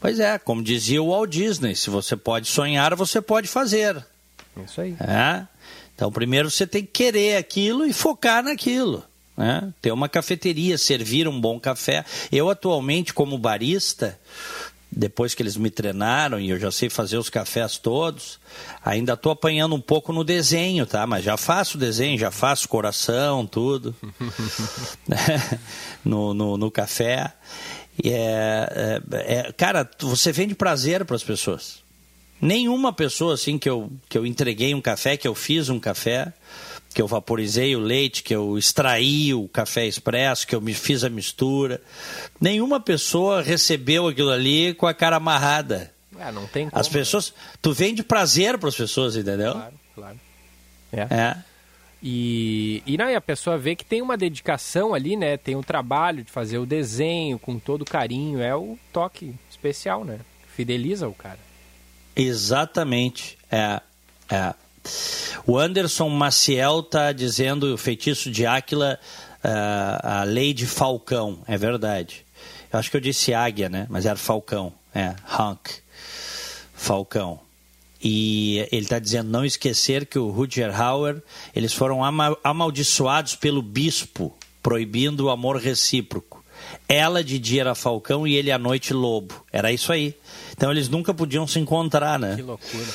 Pois 0.00 0.20
é, 0.20 0.38
como 0.38 0.62
dizia 0.62 1.02
o 1.02 1.10
Walt 1.10 1.30
Disney, 1.30 1.74
se 1.74 1.88
você 1.88 2.16
pode 2.16 2.48
sonhar, 2.48 2.94
você 2.94 3.20
pode 3.20 3.48
fazer. 3.48 4.04
Isso 4.64 4.80
aí. 4.80 4.96
É? 5.00 5.46
Então, 5.94 6.12
primeiro 6.12 6.50
você 6.50 6.66
tem 6.66 6.82
que 6.82 6.92
querer 6.92 7.36
aquilo 7.36 7.86
e 7.86 7.92
focar 7.92 8.42
naquilo. 8.42 9.04
Né? 9.36 9.72
Ter 9.80 9.92
uma 9.92 10.08
cafeteria, 10.08 10.78
servir 10.78 11.28
um 11.28 11.40
bom 11.40 11.60
café. 11.60 12.04
Eu, 12.32 12.48
atualmente, 12.50 13.14
como 13.14 13.38
barista, 13.38 14.18
depois 14.96 15.34
que 15.34 15.42
eles 15.42 15.58
me 15.58 15.68
treinaram 15.68 16.40
e 16.40 16.48
eu 16.48 16.58
já 16.58 16.70
sei 16.70 16.88
fazer 16.88 17.18
os 17.18 17.28
cafés 17.28 17.76
todos, 17.76 18.40
ainda 18.82 19.12
estou 19.12 19.30
apanhando 19.30 19.74
um 19.74 19.80
pouco 19.80 20.10
no 20.10 20.24
desenho, 20.24 20.86
tá? 20.86 21.06
Mas 21.06 21.22
já 21.22 21.36
faço 21.36 21.76
desenho, 21.76 22.18
já 22.18 22.30
faço 22.30 22.66
coração, 22.66 23.46
tudo. 23.46 23.94
no, 26.02 26.32
no, 26.32 26.56
no, 26.56 26.70
café. 26.70 27.30
E 28.02 28.08
é, 28.08 29.02
é, 29.12 29.36
é, 29.38 29.52
cara, 29.52 29.88
você 30.00 30.32
vende 30.32 30.54
prazer 30.54 31.04
para 31.04 31.16
as 31.16 31.22
pessoas. 31.22 31.84
Nenhuma 32.40 32.90
pessoa 32.90 33.34
assim 33.34 33.58
que 33.58 33.68
eu, 33.68 33.92
que 34.08 34.16
eu 34.16 34.24
entreguei 34.24 34.74
um 34.74 34.80
café, 34.80 35.16
que 35.16 35.28
eu 35.28 35.34
fiz 35.34 35.68
um 35.68 35.78
café, 35.78 36.32
que 36.96 37.02
eu 37.02 37.06
vaporizei 37.06 37.76
o 37.76 37.78
leite, 37.78 38.22
que 38.22 38.34
eu 38.34 38.56
extraí 38.56 39.34
o 39.34 39.46
café 39.48 39.86
expresso, 39.86 40.46
que 40.46 40.56
eu 40.56 40.62
me 40.62 40.72
fiz 40.72 41.04
a 41.04 41.10
mistura. 41.10 41.78
Nenhuma 42.40 42.80
pessoa 42.80 43.42
recebeu 43.42 44.08
aquilo 44.08 44.30
ali 44.30 44.72
com 44.72 44.86
a 44.86 44.94
cara 44.94 45.16
amarrada. 45.16 45.92
É, 46.18 46.32
não 46.32 46.46
tem 46.46 46.70
como, 46.70 46.80
As 46.80 46.88
pessoas, 46.88 47.34
né? 47.36 47.42
tu 47.60 47.74
vende 47.74 48.02
prazer 48.02 48.56
para 48.56 48.70
as 48.70 48.74
pessoas, 48.74 49.14
entendeu? 49.14 49.52
Claro, 49.52 49.74
claro. 49.94 50.20
É. 50.90 51.00
é. 51.02 51.36
E, 52.02 52.82
e, 52.86 52.96
não, 52.96 53.10
e 53.10 53.14
a 53.14 53.20
pessoa 53.20 53.58
vê 53.58 53.76
que 53.76 53.84
tem 53.84 54.00
uma 54.00 54.16
dedicação 54.16 54.94
ali, 54.94 55.16
né? 55.16 55.36
Tem 55.36 55.54
o 55.54 55.58
um 55.58 55.62
trabalho 55.62 56.24
de 56.24 56.32
fazer 56.32 56.56
o 56.56 56.64
desenho 56.64 57.38
com 57.38 57.58
todo 57.58 57.84
carinho. 57.84 58.40
É 58.40 58.56
o 58.56 58.78
toque 58.90 59.34
especial, 59.50 60.02
né? 60.02 60.20
Fideliza 60.54 61.06
o 61.06 61.12
cara. 61.12 61.40
Exatamente. 62.16 63.36
É. 63.50 63.82
É. 64.30 64.54
O 65.46 65.58
Anderson 65.58 66.08
Maciel 66.08 66.80
está 66.80 67.12
dizendo 67.12 67.74
o 67.74 67.78
feitiço 67.78 68.30
de 68.30 68.46
Áquila, 68.46 68.98
uh, 69.44 69.98
a 70.02 70.24
lei 70.24 70.52
de 70.52 70.66
Falcão. 70.66 71.38
É 71.46 71.56
verdade. 71.56 72.24
Eu 72.72 72.78
acho 72.78 72.90
que 72.90 72.96
eu 72.96 73.00
disse 73.00 73.32
águia, 73.32 73.68
né? 73.68 73.86
Mas 73.88 74.06
era 74.06 74.16
Falcão. 74.16 74.72
É, 74.94 75.14
Hunk. 75.38 75.74
Falcão. 76.74 77.40
E 78.02 78.66
ele 78.70 78.82
está 78.82 78.98
dizendo 78.98 79.30
não 79.30 79.44
esquecer 79.44 80.06
que 80.06 80.18
o 80.18 80.30
Rutger 80.30 80.78
Hauer, 80.78 81.22
eles 81.54 81.72
foram 81.72 82.00
amaldiçoados 82.44 83.34
pelo 83.34 83.62
bispo, 83.62 84.36
proibindo 84.62 85.26
o 85.26 85.30
amor 85.30 85.56
recíproco. 85.56 86.44
Ela 86.88 87.22
de 87.24 87.38
dia 87.38 87.62
era 87.62 87.74
Falcão 87.74 88.26
e 88.26 88.34
ele 88.34 88.50
à 88.50 88.58
noite 88.58 88.92
Lobo. 88.92 89.44
Era 89.52 89.72
isso 89.72 89.92
aí. 89.92 90.14
Então 90.52 90.70
eles 90.70 90.88
nunca 90.88 91.14
podiam 91.14 91.46
se 91.46 91.58
encontrar, 91.58 92.18
né? 92.18 92.36
Que 92.36 92.42
loucura. 92.42 92.94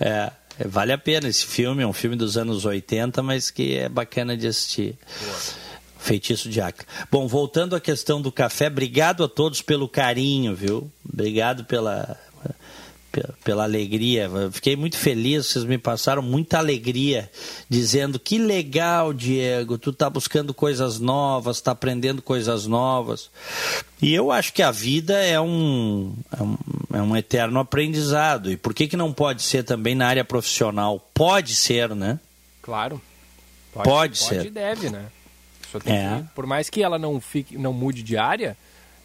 É. 0.00 0.30
É, 0.58 0.66
vale 0.66 0.92
a 0.92 0.98
pena 0.98 1.28
esse 1.28 1.46
filme, 1.46 1.82
é 1.82 1.86
um 1.86 1.92
filme 1.92 2.16
dos 2.16 2.36
anos 2.36 2.64
80, 2.64 3.22
mas 3.22 3.50
que 3.50 3.76
é 3.76 3.88
bacana 3.88 4.36
de 4.36 4.46
assistir. 4.46 4.96
Boa. 5.20 5.68
Feitiço 5.98 6.48
de 6.48 6.60
Acre. 6.60 6.86
Bom, 7.10 7.26
voltando 7.26 7.74
à 7.74 7.80
questão 7.80 8.22
do 8.22 8.30
café, 8.30 8.68
obrigado 8.68 9.24
a 9.24 9.28
todos 9.28 9.60
pelo 9.60 9.88
carinho, 9.88 10.54
viu? 10.54 10.90
Obrigado 11.04 11.64
pela, 11.64 12.16
pela 13.42 13.64
alegria. 13.64 14.30
Fiquei 14.52 14.76
muito 14.76 14.96
feliz, 14.96 15.46
vocês 15.46 15.64
me 15.64 15.78
passaram 15.78 16.22
muita 16.22 16.58
alegria, 16.58 17.30
dizendo 17.68 18.18
que 18.18 18.38
legal, 18.38 19.12
Diego, 19.12 19.78
tu 19.78 19.92
tá 19.92 20.08
buscando 20.08 20.52
coisas 20.52 20.98
novas, 20.98 21.60
tá 21.60 21.72
aprendendo 21.72 22.22
coisas 22.22 22.66
novas. 22.66 23.30
E 24.00 24.14
eu 24.14 24.30
acho 24.30 24.52
que 24.52 24.62
a 24.62 24.70
vida 24.70 25.14
é 25.14 25.40
um, 25.40 26.14
é 26.38 26.42
um, 26.42 26.58
é 26.94 27.02
um 27.02 27.16
eterno 27.16 27.58
aprendizado. 27.60 28.50
E 28.50 28.56
por 28.56 28.74
que, 28.74 28.86
que 28.86 28.96
não 28.96 29.12
pode 29.12 29.42
ser 29.42 29.64
também 29.64 29.94
na 29.94 30.06
área 30.06 30.24
profissional? 30.24 31.08
Pode 31.12 31.54
ser, 31.54 31.94
né? 31.94 32.20
Claro. 32.62 33.00
Pode, 33.72 33.88
pode 33.88 34.18
ser. 34.18 34.36
Pode 34.36 34.48
e 34.48 34.50
deve, 34.50 34.90
né? 34.90 35.06
É. 35.84 36.20
Que, 36.20 36.28
por 36.34 36.46
mais 36.46 36.70
que 36.70 36.82
ela 36.82 36.98
não, 36.98 37.20
fique, 37.20 37.58
não 37.58 37.72
mude 37.72 38.02
de 38.02 38.16
área, 38.16 38.56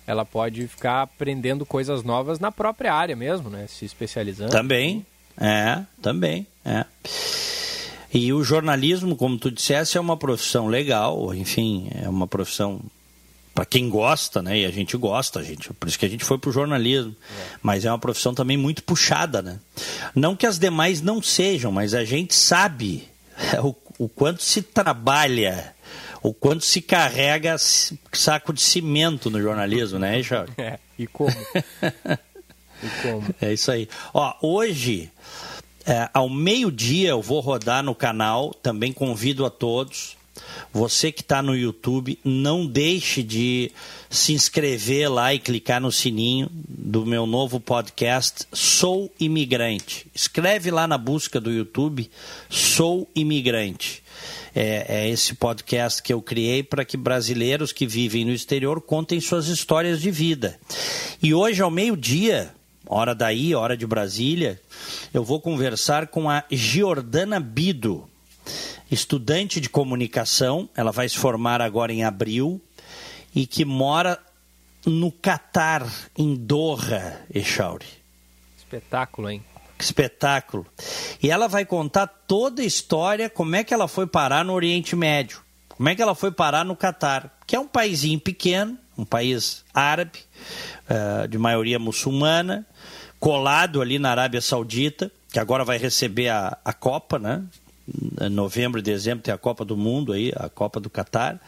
ela 0.05 0.25
pode 0.25 0.67
ficar 0.67 1.01
aprendendo 1.03 1.65
coisas 1.65 2.03
novas 2.03 2.39
na 2.39 2.51
própria 2.51 2.93
área 2.93 3.15
mesmo, 3.15 3.49
né? 3.49 3.65
Se 3.67 3.85
especializando. 3.85 4.51
Também, 4.51 5.05
é, 5.37 5.81
também, 6.01 6.45
é. 6.65 6.85
E 8.13 8.31
o 8.31 8.43
jornalismo, 8.43 9.15
como 9.15 9.37
tu 9.37 9.49
disseste, 9.49 9.97
é 9.97 10.01
uma 10.01 10.15
profissão 10.15 10.67
legal, 10.67 11.33
enfim, 11.33 11.89
é 11.95 12.07
uma 12.07 12.27
profissão 12.27 12.79
para 13.53 13.65
quem 13.65 13.89
gosta, 13.89 14.41
né? 14.41 14.59
E 14.59 14.65
a 14.65 14.71
gente 14.71 14.97
gosta, 14.97 15.39
a 15.39 15.43
gente, 15.43 15.71
por 15.73 15.87
isso 15.87 15.97
que 15.97 16.05
a 16.05 16.09
gente 16.09 16.23
foi 16.23 16.37
pro 16.37 16.51
jornalismo. 16.51 17.11
É. 17.11 17.57
Mas 17.61 17.85
é 17.85 17.91
uma 17.91 17.99
profissão 17.99 18.33
também 18.33 18.57
muito 18.57 18.83
puxada, 18.83 19.41
né? 19.41 19.59
Não 20.15 20.35
que 20.35 20.45
as 20.45 20.57
demais 20.57 21.01
não 21.01 21.21
sejam, 21.21 21.71
mas 21.71 21.93
a 21.93 22.03
gente 22.03 22.33
sabe 22.33 23.07
o, 23.63 23.75
o 24.05 24.09
quanto 24.09 24.43
se 24.43 24.61
trabalha 24.61 25.72
o 26.23 26.33
quanto 26.33 26.63
se 26.63 26.81
carrega 26.81 27.57
saco 27.57 28.53
de 28.53 28.61
cimento 28.61 29.29
no 29.29 29.41
jornalismo, 29.41 29.99
né, 29.99 30.23
Jorge? 30.23 30.53
É, 30.57 30.79
e 30.97 31.05
como? 31.05 31.35
e 32.81 33.01
como? 33.01 33.35
É 33.41 33.51
isso 33.51 33.69
aí. 33.69 33.89
Ó, 34.13 34.33
hoje, 34.41 35.11
é, 35.85 36.09
ao 36.13 36.29
meio-dia, 36.29 37.09
eu 37.09 37.21
vou 37.21 37.41
rodar 37.41 37.83
no 37.83 37.93
canal, 37.93 38.53
também 38.53 38.93
convido 38.93 39.45
a 39.45 39.49
todos. 39.49 40.15
Você 40.71 41.11
que 41.11 41.21
está 41.21 41.41
no 41.41 41.55
YouTube, 41.55 42.17
não 42.23 42.65
deixe 42.65 43.21
de 43.21 43.71
se 44.09 44.33
inscrever 44.33 45.11
lá 45.11 45.33
e 45.33 45.39
clicar 45.39 45.81
no 45.81 45.91
sininho 45.91 46.49
do 46.51 47.05
meu 47.05 47.27
novo 47.27 47.59
podcast 47.59 48.45
Sou 48.51 49.11
Imigrante. 49.19 50.07
Escreve 50.15 50.71
lá 50.71 50.87
na 50.87 50.97
busca 50.97 51.39
do 51.39 51.51
YouTube 51.51 52.09
Sou 52.49 53.07
Imigrante 53.13 54.02
é, 54.55 54.85
é 54.87 55.09
esse 55.09 55.33
podcast 55.35 56.01
que 56.01 56.13
eu 56.13 56.21
criei 56.21 56.63
para 56.63 56.85
que 56.85 56.97
brasileiros 56.97 57.71
que 57.71 57.87
vivem 57.87 58.25
no 58.25 58.31
exterior 58.31 58.81
contem 58.81 59.19
suas 59.19 59.47
histórias 59.47 60.01
de 60.01 60.11
vida. 60.11 60.59
E 61.21 61.33
hoje, 61.33 61.61
ao 61.61 61.71
meio-dia, 61.71 62.53
hora 62.87 63.15
daí, 63.15 63.55
hora 63.55 63.75
de 63.75 63.87
Brasília, 63.87 64.59
eu 65.13 65.23
vou 65.23 65.39
conversar 65.39 66.07
com 66.07 66.29
a 66.29 66.43
Giordana 66.51 67.39
Bido, 67.39 68.07
estudante 68.91 69.59
de 69.59 69.69
comunicação, 69.69 70.69
ela 70.75 70.91
vai 70.91 71.07
se 71.09 71.17
formar 71.17 71.61
agora 71.61 71.91
em 71.91 72.03
abril, 72.03 72.61
e 73.33 73.47
que 73.47 73.65
mora 73.65 74.19
no 74.85 75.11
Catar, 75.11 75.87
em 76.17 76.35
Doha, 76.35 77.21
Echauri. 77.33 77.85
Espetáculo, 78.57 79.29
hein? 79.29 79.43
Espetáculo. 79.83 80.65
E 81.21 81.29
ela 81.29 81.47
vai 81.47 81.65
contar 81.65 82.07
toda 82.07 82.61
a 82.61 82.65
história, 82.65 83.29
como 83.29 83.55
é 83.55 83.63
que 83.63 83.73
ela 83.73 83.87
foi 83.87 84.07
parar 84.07 84.43
no 84.43 84.53
Oriente 84.53 84.95
Médio, 84.95 85.41
como 85.69 85.89
é 85.89 85.95
que 85.95 86.01
ela 86.01 86.15
foi 86.15 86.31
parar 86.31 86.63
no 86.63 86.75
Catar, 86.75 87.37
que 87.45 87.55
é 87.55 87.59
um 87.59 87.67
paísinho 87.67 88.19
pequeno, 88.19 88.77
um 88.97 89.05
país 89.05 89.63
árabe, 89.73 90.19
uh, 90.89 91.27
de 91.27 91.37
maioria 91.37 91.79
muçulmana, 91.79 92.65
colado 93.19 93.81
ali 93.81 93.97
na 93.97 94.11
Arábia 94.11 94.41
Saudita, 94.41 95.11
que 95.31 95.39
agora 95.39 95.63
vai 95.63 95.77
receber 95.77 96.29
a, 96.29 96.57
a 96.63 96.73
Copa, 96.73 97.17
né? 97.17 97.41
Novembro 98.31 98.79
e 98.79 98.83
dezembro 98.83 99.23
tem 99.23 99.33
a 99.33 99.37
Copa 99.37 99.65
do 99.65 99.75
Mundo 99.75 100.13
aí, 100.13 100.31
a 100.35 100.47
Copa 100.47 100.79
do 100.79 100.89
Catar. 100.89 101.41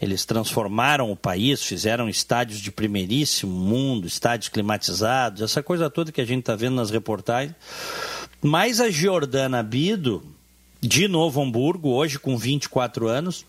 Eles 0.00 0.24
transformaram 0.24 1.10
o 1.10 1.16
país, 1.16 1.62
fizeram 1.62 2.08
estádios 2.08 2.60
de 2.60 2.70
primeiríssimo 2.70 3.52
mundo, 3.52 4.06
estádios 4.06 4.48
climatizados, 4.48 5.42
essa 5.42 5.62
coisa 5.62 5.90
toda 5.90 6.12
que 6.12 6.20
a 6.20 6.24
gente 6.24 6.40
está 6.40 6.54
vendo 6.54 6.76
nas 6.76 6.90
reportagens. 6.90 7.54
Mas 8.40 8.80
a 8.80 8.88
Giordana 8.88 9.62
Bido, 9.62 10.22
de 10.80 11.08
Novo 11.08 11.42
Hamburgo, 11.42 11.90
hoje 11.90 12.18
com 12.18 12.38
24 12.38 13.08
anos, 13.08 13.44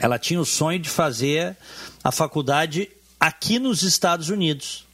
ela 0.00 0.18
tinha 0.18 0.40
o 0.40 0.46
sonho 0.46 0.78
de 0.78 0.88
fazer 0.88 1.56
a 2.02 2.10
faculdade 2.10 2.88
aqui 3.20 3.58
nos 3.58 3.82
Estados 3.82 4.30
Unidos. 4.30 4.86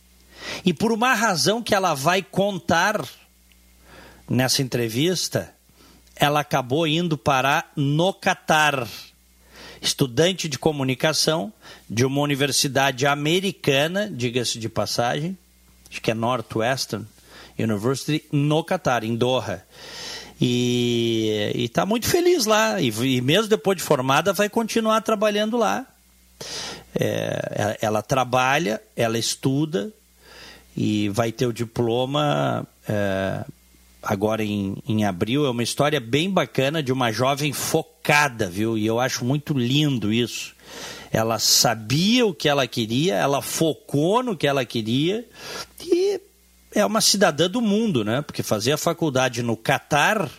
E 0.65 0.75
por 0.75 0.93
uma 0.93 1.15
razão 1.15 1.63
que 1.63 1.75
ela 1.75 1.95
vai 1.95 2.23
contar 2.23 3.03
nessa 4.29 4.61
entrevista, 4.61 5.55
ela 6.19 6.41
acabou 6.41 6.87
indo 6.87 7.17
parar 7.17 7.71
no 7.77 8.13
Catar. 8.13 8.87
Estudante 9.81 10.49
de 10.49 10.59
comunicação 10.59 11.53
de 11.89 12.05
uma 12.05 12.21
universidade 12.21 13.07
americana, 13.07 14.11
diga-se 14.11 14.59
de 14.59 14.69
passagem, 14.69 15.39
acho 15.89 16.03
que 16.03 16.11
é 16.11 16.15
Northwestern 16.15 17.07
University, 17.57 18.25
no 18.33 18.65
Catar, 18.65 19.05
em 19.05 19.15
Doha. 19.15 19.65
E 20.41 21.53
está 21.55 21.85
muito 21.87 22.09
feliz 22.09 22.45
lá. 22.45 22.81
E, 22.81 22.89
e, 22.89 23.21
mesmo 23.21 23.49
depois 23.49 23.77
de 23.77 23.83
formada, 23.83 24.33
vai 24.33 24.49
continuar 24.49 25.01
trabalhando 25.01 25.57
lá. 25.57 25.87
É, 26.95 27.79
ela 27.81 28.03
trabalha, 28.03 28.81
ela 28.97 29.19
estuda 29.19 29.93
e 30.77 31.09
vai 31.09 31.33
ter 31.33 31.47
o 31.47 31.53
diploma 31.53 32.67
é, 32.89 33.45
agora 34.09 34.43
em, 34.43 34.83
em 34.89 35.05
abril. 35.05 35.45
É 35.45 35.51
uma 35.51 35.63
história 35.63 36.01
bem 36.01 36.31
bacana 36.31 36.83
de 36.83 36.91
uma 36.91 37.13
jovem 37.13 37.53
focada, 37.53 38.49
viu? 38.49 38.79
E 38.79 38.87
eu 38.87 38.99
acho 38.99 39.23
muito 39.23 39.53
lindo 39.53 40.11
isso. 40.11 40.55
Ela 41.13 41.39
sabia 41.39 42.25
o 42.25 42.33
que 42.33 42.49
ela 42.49 42.67
queria, 42.67 43.17
ela 43.17 43.43
focou 43.43 44.23
no 44.23 44.35
que 44.35 44.47
ela 44.47 44.65
queria 44.65 45.27
e 45.81 46.21
é 46.75 46.85
uma 46.87 47.03
cidadã 47.03 47.51
do 47.51 47.61
mundo, 47.61 48.03
né? 48.03 48.23
Porque 48.23 48.43
fazer 48.43 48.73
a 48.73 48.79
faculdade 48.79 49.43
no 49.43 49.57
Catar, 49.57 50.31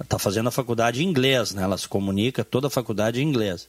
está 0.00 0.18
fazendo 0.18 0.48
a 0.48 0.52
faculdade 0.52 1.02
em 1.02 1.06
inglês, 1.06 1.52
né? 1.52 1.62
Ela 1.62 1.76
se 1.76 1.86
comunica 1.86 2.42
toda 2.42 2.68
a 2.68 2.70
faculdade 2.70 3.20
em 3.20 3.28
inglês. 3.28 3.68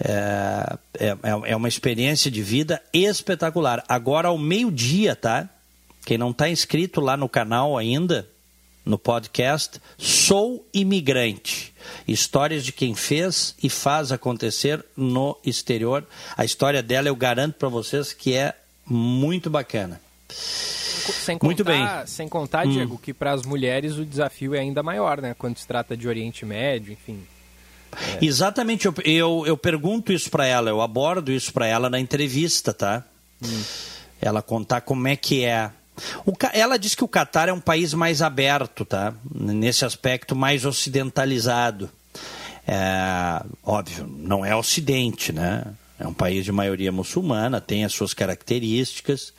É, 0.00 0.78
é, 0.98 1.16
é 1.46 1.56
uma 1.56 1.68
experiência 1.68 2.30
de 2.30 2.42
vida 2.42 2.80
espetacular. 2.92 3.84
Agora, 3.88 4.28
ao 4.28 4.38
meio-dia, 4.38 5.16
tá? 5.16 5.48
Quem 6.04 6.18
não 6.18 6.30
está 6.30 6.48
inscrito 6.48 7.00
lá 7.00 7.16
no 7.16 7.28
canal 7.28 7.78
ainda, 7.78 8.28
no 8.84 8.98
podcast, 8.98 9.80
Sou 9.96 10.66
Imigrante. 10.74 11.72
Histórias 12.06 12.64
de 12.64 12.72
quem 12.72 12.94
fez 12.94 13.54
e 13.62 13.68
faz 13.68 14.10
acontecer 14.10 14.84
no 14.96 15.38
exterior. 15.44 16.04
A 16.36 16.44
história 16.44 16.82
dela 16.82 17.08
eu 17.08 17.16
garanto 17.16 17.54
para 17.54 17.68
vocês 17.68 18.12
que 18.12 18.34
é 18.34 18.54
muito 18.84 19.48
bacana. 19.48 20.00
Sem 20.28 21.38
contar, 21.38 21.46
muito 21.46 21.64
bem. 21.64 21.86
Sem 22.06 22.28
contar, 22.28 22.66
hum. 22.66 22.70
Diego, 22.70 22.98
que 22.98 23.12
para 23.12 23.32
as 23.32 23.44
mulheres 23.44 23.96
o 23.96 24.04
desafio 24.04 24.54
é 24.54 24.60
ainda 24.60 24.82
maior, 24.82 25.20
né? 25.20 25.34
Quando 25.38 25.58
se 25.58 25.66
trata 25.66 25.96
de 25.96 26.08
Oriente 26.08 26.44
Médio, 26.44 26.92
enfim. 26.92 27.22
É. 28.20 28.24
Exatamente, 28.24 28.86
eu, 28.86 28.94
eu, 29.04 29.44
eu 29.46 29.56
pergunto 29.56 30.12
isso 30.12 30.30
para 30.30 30.46
ela, 30.46 30.70
eu 30.70 30.80
abordo 30.80 31.30
isso 31.30 31.52
para 31.52 31.66
ela 31.66 31.90
na 31.90 32.00
entrevista, 32.00 32.72
tá? 32.72 33.04
Hum. 33.44 33.62
Ela 34.20 34.40
contar 34.40 34.80
como 34.80 35.06
é 35.08 35.16
que 35.16 35.44
é 35.44 35.70
o, 36.24 36.32
ela 36.52 36.78
diz 36.78 36.94
que 36.94 37.04
o 37.04 37.08
Catar 37.08 37.48
é 37.48 37.52
um 37.52 37.60
país 37.60 37.94
mais 37.94 38.22
aberto, 38.22 38.84
tá? 38.84 39.14
Nesse 39.34 39.84
aspecto 39.84 40.34
mais 40.34 40.64
ocidentalizado. 40.64 41.90
É, 42.66 43.42
óbvio, 43.64 44.08
não 44.18 44.44
é 44.44 44.54
Ocidente, 44.54 45.32
né? 45.32 45.64
É 45.98 46.06
um 46.06 46.14
país 46.14 46.44
de 46.44 46.52
maioria 46.52 46.90
muçulmana, 46.90 47.60
tem 47.60 47.84
as 47.84 47.92
suas 47.92 48.12
características. 48.14 49.32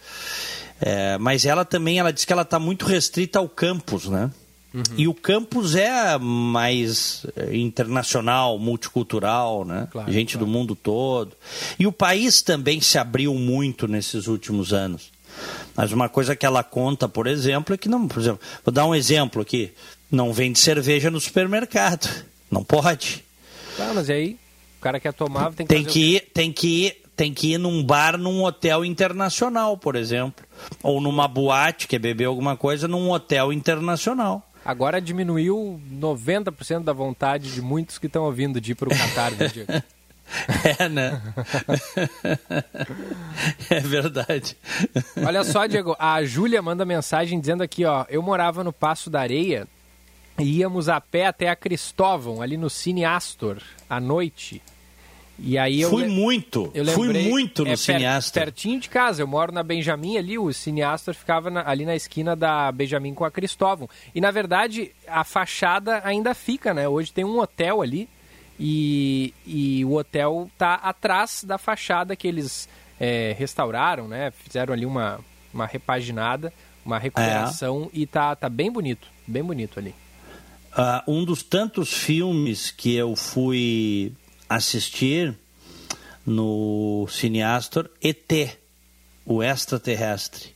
É, 0.80 1.18
mas 1.18 1.46
ela 1.46 1.66
também, 1.66 2.00
ela 2.00 2.12
diz 2.12 2.26
que 2.26 2.34
ela 2.34 2.42
está 2.42 2.60
muito 2.60 2.86
restrita 2.86 3.40
ao 3.40 3.50
campus, 3.50 4.06
né? 4.06 4.32
Uhum. 4.74 4.84
E 4.98 5.08
o 5.08 5.14
campus 5.14 5.76
é 5.76 6.18
mais 6.18 7.26
é, 7.36 7.56
internacional, 7.56 8.58
multicultural, 8.58 9.64
né? 9.64 9.88
Claro, 9.92 10.12
Gente 10.12 10.34
claro. 10.34 10.46
do 10.46 10.52
mundo 10.52 10.76
todo. 10.76 11.34
E 11.78 11.86
o 11.86 11.92
país 11.92 12.42
também 12.42 12.82
se 12.82 12.98
abriu 12.98 13.34
muito 13.36 13.88
nesses 13.88 14.28
últimos 14.28 14.74
anos. 14.74 15.12
Mas 15.76 15.92
uma 15.92 16.08
coisa 16.08 16.36
que 16.36 16.46
ela 16.46 16.64
conta, 16.64 17.10
por 17.10 17.28
exemplo, 17.28 17.74
é 17.74 17.78
que 17.78 17.90
não, 17.90 18.08
por 18.08 18.20
exemplo, 18.20 18.40
vou 18.64 18.74
dar 18.74 18.86
um 18.86 18.94
exemplo 18.94 19.42
aqui, 19.42 19.72
não 20.12 20.32
vende 20.32 20.60
cerveja 20.60 21.10
no 21.10 21.20
supermercado, 21.20 22.08
não 22.50 22.64
pode. 22.64 23.24
Tá, 23.76 23.92
mas 23.94 24.10
aí 24.10 24.38
o 24.78 24.82
cara 24.82 25.00
quer 25.00 25.14
tomar, 25.14 25.52
tem 25.54 25.66
que 25.66 25.74
tem 25.74 25.84
que 25.84 26.16
ir, 26.16 26.20
tem 26.34 26.52
que 26.52 26.68
ir, 26.68 27.04
tem 27.16 27.34
que 27.34 27.54
ir 27.54 27.58
num 27.58 27.84
bar 27.84 28.18
num 28.18 28.44
hotel 28.44 28.86
internacional, 28.86 29.78
por 29.78 29.96
exemplo, 29.96 30.46
ou 30.82 31.02
numa 31.02 31.28
boate, 31.28 31.88
quer 31.88 32.00
beber 32.00 32.26
alguma 32.26 32.56
coisa 32.56 32.88
num 32.88 33.10
hotel 33.10 33.52
internacional. 33.52 34.48
Agora 34.66 35.02
diminuiu 35.02 35.82
90% 35.92 36.84
da 36.84 36.94
vontade 36.94 37.52
de 37.52 37.62
muitos 37.62 37.98
que 37.98 38.08
estão 38.08 38.24
ouvindo 38.24 38.62
de 38.62 38.72
ir 38.72 38.76
para 38.76 38.88
o 38.88 38.98
Catar, 38.98 39.32
né, 39.32 39.48
Diego? 39.48 39.72
É, 40.80 40.90
né? 40.90 41.22
é 43.70 43.80
verdade. 43.80 44.58
Olha 45.26 45.44
só, 45.44 45.66
Diego, 45.66 45.96
a 46.00 46.24
Júlia 46.24 46.62
manda 46.62 46.86
mensagem 46.86 47.40
dizendo 47.40 47.64
aqui, 47.64 47.86
ó, 47.86 48.06
eu 48.10 48.22
morava 48.22 48.64
no 48.64 48.74
Passo 48.74 49.10
da 49.10 49.20
Areia 49.20 49.68
e 50.40 50.60
íamos 50.60 50.90
a 50.90 51.00
pé 51.00 51.28
até 51.28 51.50
a 51.50 51.56
Cristóvão, 51.56 52.42
ali 52.42 52.58
no 52.58 52.70
Cine 52.70 53.06
Astor, 53.06 53.62
à 53.90 54.00
noite. 54.00 54.62
E 55.38 55.58
aí 55.58 55.82
eu 55.82 55.90
fui 55.90 56.08
muito, 56.08 56.72
eu 56.74 56.84
lembrei, 56.84 57.24
fui 57.24 57.30
muito 57.30 57.66
no 57.66 57.72
é, 57.72 57.76
Cine 57.76 58.06
Astor. 58.06 58.44
Pertinho 58.44 58.80
de 58.80 58.90
casa, 58.90 59.22
eu 59.22 59.28
moro 59.28 59.52
na 59.52 59.64
Benjamin 59.64 60.18
ali, 60.18 60.38
o 60.38 60.52
Cine 60.54 60.84
Astor 60.84 61.14
ficava 61.14 61.50
na, 61.50 61.68
ali 61.68 61.86
na 61.86 61.96
esquina 61.96 62.36
da 62.36 62.72
Benjamin 62.72 63.14
com 63.14 63.26
a 63.26 63.32
Cristóvão. 63.32 63.90
E 64.14 64.22
na 64.22 64.32
verdade, 64.32 64.92
a 65.08 65.24
fachada 65.24 66.02
ainda 66.04 66.34
fica, 66.34 66.74
né? 66.74 66.88
Hoje 66.88 67.12
tem 67.12 67.26
um 67.26 67.40
hotel 67.40 67.82
ali 67.82 68.08
e, 68.60 69.34
e 69.46 69.84
o 69.86 69.96
hotel 69.96 70.50
tá 70.58 70.76
atrás 70.76 71.44
da 71.44 71.58
fachada 71.58 72.16
que 72.16 72.28
eles 72.28 72.70
é, 73.00 73.36
restauraram, 73.38 74.08
né? 74.08 74.32
Fizeram 74.32 74.74
ali 74.74 74.86
uma, 74.86 75.20
uma 75.54 75.66
repaginada, 75.66 76.54
uma 76.86 77.00
recuperação 77.00 77.90
é. 77.94 78.00
e 78.00 78.06
tá, 78.06 78.36
tá 78.36 78.50
bem 78.50 78.72
bonito, 78.72 79.08
bem 79.28 79.44
bonito 79.44 79.80
ali. 79.80 79.96
Uh, 80.72 81.12
um 81.12 81.26
dos 81.26 81.44
tantos 81.44 81.94
filmes 81.94 82.72
que 82.72 82.96
eu 82.96 83.16
fui 83.16 84.12
assistir 84.50 85.38
no 86.26 87.08
Cineastor, 87.10 87.90
ET, 88.02 88.58
o 89.26 89.44
extraterrestre. 89.44 90.54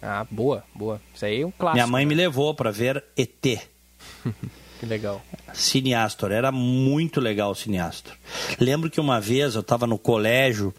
Ah, 0.00 0.26
boa, 0.30 0.62
boa. 0.74 1.00
Isso 1.14 1.24
aí 1.24 1.42
é 1.42 1.46
um 1.46 1.50
clássico. 1.50 1.74
Minha 1.74 1.86
mãe 1.86 2.04
né? 2.04 2.08
me 2.08 2.14
levou 2.14 2.54
para 2.54 2.70
ver 2.70 3.02
ET. 3.16 3.68
Que 4.78 4.86
legal. 4.86 5.22
Cineastor, 5.54 6.32
era 6.32 6.52
muito 6.52 7.20
legal 7.20 7.50
o 7.50 7.54
Cineastor. 7.54 8.14
Lembro 8.60 8.90
que 8.90 9.00
uma 9.00 9.20
vez 9.20 9.54
eu 9.54 9.62
estava 9.62 9.86
no 9.86 9.98
colégio, 9.98 10.74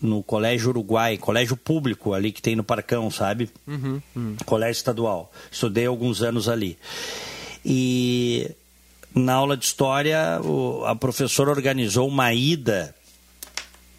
no 0.00 0.22
Colégio 0.22 0.70
Uruguai, 0.70 1.18
colégio 1.18 1.56
público 1.56 2.14
ali 2.14 2.32
que 2.32 2.40
tem 2.40 2.56
no 2.56 2.64
Parcão, 2.64 3.10
sabe? 3.10 3.50
Uhum, 3.66 4.00
uhum. 4.16 4.36
Colégio 4.46 4.78
estadual. 4.78 5.30
Estudei 5.50 5.86
alguns 5.86 6.22
anos 6.22 6.48
ali. 6.48 6.78
E 7.64 8.50
na 9.14 9.34
aula 9.34 9.56
de 9.56 9.64
história, 9.64 10.40
a 10.86 10.96
professora 10.96 11.50
organizou 11.50 12.08
uma 12.08 12.32
ida 12.32 12.94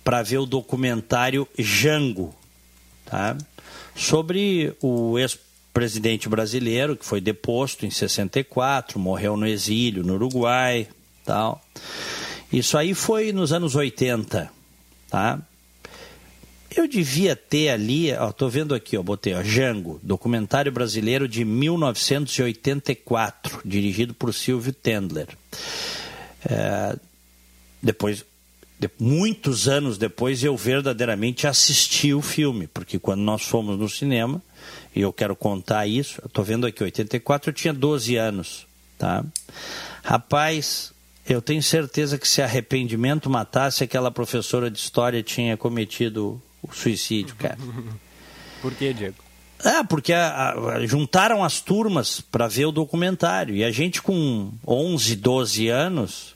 para 0.04 0.22
ver 0.22 0.39
o 0.39 0.45
documentário 0.45 1.47
Jango, 1.58 2.36
tá? 3.06 3.38
Sobre 3.95 4.76
o 4.82 5.18
ex 5.20 5.38
presidente 5.74 6.30
brasileiro 6.30 6.95
que 6.95 7.05
foi 7.05 7.19
deposto 7.19 7.86
em 7.86 7.89
64, 7.89 8.99
morreu 8.99 9.36
no 9.36 9.47
exílio 9.47 10.03
no 10.03 10.13
Uruguai, 10.13 10.88
tal. 11.26 11.61
Isso 12.51 12.78
aí 12.78 12.93
foi 12.93 13.34
nos 13.34 13.51
anos 13.51 13.76
80, 13.76 14.51
tá? 15.09 15.41
Eu 16.76 16.88
devia 16.88 17.36
ter 17.36 17.69
ali, 17.69 18.11
ó, 18.13 18.32
tô 18.32 18.49
vendo 18.49 18.74
aqui, 18.74 18.97
ó, 18.97 19.03
botei, 19.03 19.34
ó, 19.34 19.43
Jango, 19.43 19.99
documentário 20.01 20.71
brasileiro 20.71 21.28
de 21.28 21.45
1984, 21.45 23.61
dirigido 23.63 24.11
por 24.13 24.34
Silvio 24.34 24.74
Tendler. 24.74 25.28
É, 26.49 26.97
depois, 27.82 28.26
de, 28.80 28.89
muitos 28.99 29.67
anos 29.67 29.99
depois, 29.99 30.43
eu 30.43 30.57
verdadeiramente 30.57 31.45
assisti 31.45 32.11
o 32.13 32.21
filme, 32.21 32.67
porque 32.67 32.97
quando 32.97 33.21
nós 33.21 33.43
fomos 33.43 33.78
no 33.78 33.88
cinema, 33.88 34.41
e 34.96 35.02
eu 35.02 35.12
quero 35.12 35.36
contar 35.36 35.88
isso. 35.88 36.22
Estou 36.26 36.44
vendo 36.44 36.66
aqui, 36.66 36.84
84 36.84 37.50
eu 37.50 37.54
tinha 37.54 37.74
12 37.74 38.16
anos, 38.16 38.68
tá? 38.98 39.24
Rapaz, 40.04 40.94
eu 41.28 41.41
tenho 41.41 41.64
certeza 41.64 42.18
que 42.18 42.28
se 42.28 42.41
arrependimento 42.41 43.30
matasse, 43.30 43.84
aquela 43.84 44.12
professora 44.12 44.70
de 44.70 44.78
história 44.78 45.24
tinha 45.24 45.56
cometido 45.56 46.41
o 46.62 46.74
suicídio, 46.74 47.36
cara. 47.36 47.58
Por 48.62 48.74
que, 48.74 48.94
Diego? 48.94 49.24
É, 49.64 49.84
porque 49.84 50.12
a, 50.12 50.52
a, 50.52 50.86
juntaram 50.86 51.44
as 51.44 51.62
turmas 51.62 52.20
para 52.20 52.48
ver 52.48 52.66
o 52.66 52.72
documentário. 52.72 53.56
E 53.56 53.64
a 53.64 53.72
gente 53.72 54.02
com 54.02 54.52
11, 54.68 55.16
12 55.16 55.70
anos 55.70 56.36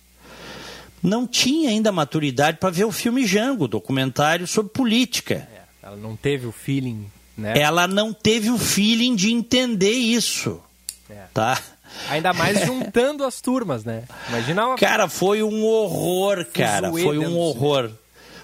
não 1.03 1.27
tinha 1.27 1.69
ainda 1.69 1.91
maturidade 1.91 2.57
para 2.57 2.69
ver 2.69 2.85
o 2.85 2.91
filme 2.91 3.25
Jango, 3.25 3.67
documentário 3.67 4.47
sobre 4.47 4.71
política. 4.71 5.47
É, 5.53 5.61
ela 5.83 5.97
não 5.97 6.15
teve 6.15 6.47
o 6.47 6.51
feeling, 6.51 7.05
né? 7.37 7.53
Ela 7.57 7.87
não 7.87 8.11
teve 8.11 8.49
o 8.49 8.57
feeling 8.57 9.15
de 9.15 9.31
entender 9.31 9.91
isso. 9.91 10.61
É. 11.09 11.25
Tá? 11.33 11.61
Ainda 12.09 12.33
mais 12.33 12.61
juntando 12.65 13.23
as 13.23 13.39
turmas, 13.41 13.83
né? 13.85 14.03
Imagina 14.29 14.67
uma... 14.67 14.77
Cara, 14.77 15.07
foi 15.07 15.43
um 15.43 15.63
horror, 15.63 16.45
cara. 16.45 16.89
Foi 16.89 17.17
um 17.17 17.37
horror. 17.37 17.91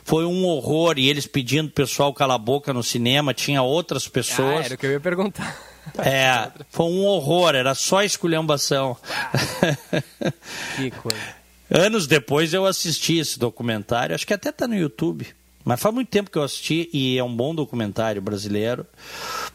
Foi 0.03 0.25
um 0.25 0.45
horror. 0.45 0.97
E 0.97 1.09
eles 1.09 1.25
pedindo 1.25 1.67
o 1.67 1.71
pessoal 1.71 2.13
calar 2.13 2.35
a 2.35 2.39
boca 2.39 2.73
no 2.73 2.83
cinema, 2.83 3.33
tinha 3.33 3.61
outras 3.61 4.07
pessoas. 4.07 4.61
Ah, 4.61 4.65
era 4.65 4.75
o 4.75 4.77
que 4.77 4.85
eu 4.85 4.91
ia 4.91 4.99
perguntar. 4.99 5.57
É, 5.97 6.49
foi 6.69 6.85
um 6.85 7.03
horror, 7.03 7.55
era 7.55 7.75
só 7.75 8.03
esculhambação. 8.03 8.95
Que 10.77 10.89
coisa. 10.91 11.17
Anos 11.69 12.07
depois 12.07 12.53
eu 12.53 12.65
assisti 12.65 13.17
esse 13.17 13.37
documentário, 13.37 14.15
acho 14.15 14.25
que 14.25 14.33
até 14.33 14.49
tá 14.49 14.65
no 14.65 14.75
YouTube. 14.75 15.27
Mas 15.63 15.79
faz 15.79 15.95
muito 15.95 16.09
tempo 16.09 16.29
que 16.29 16.37
eu 16.37 16.43
assisti 16.43 16.89
e 16.91 17.17
é 17.17 17.23
um 17.23 17.33
bom 17.33 17.55
documentário 17.55 18.21
brasileiro, 18.21 18.85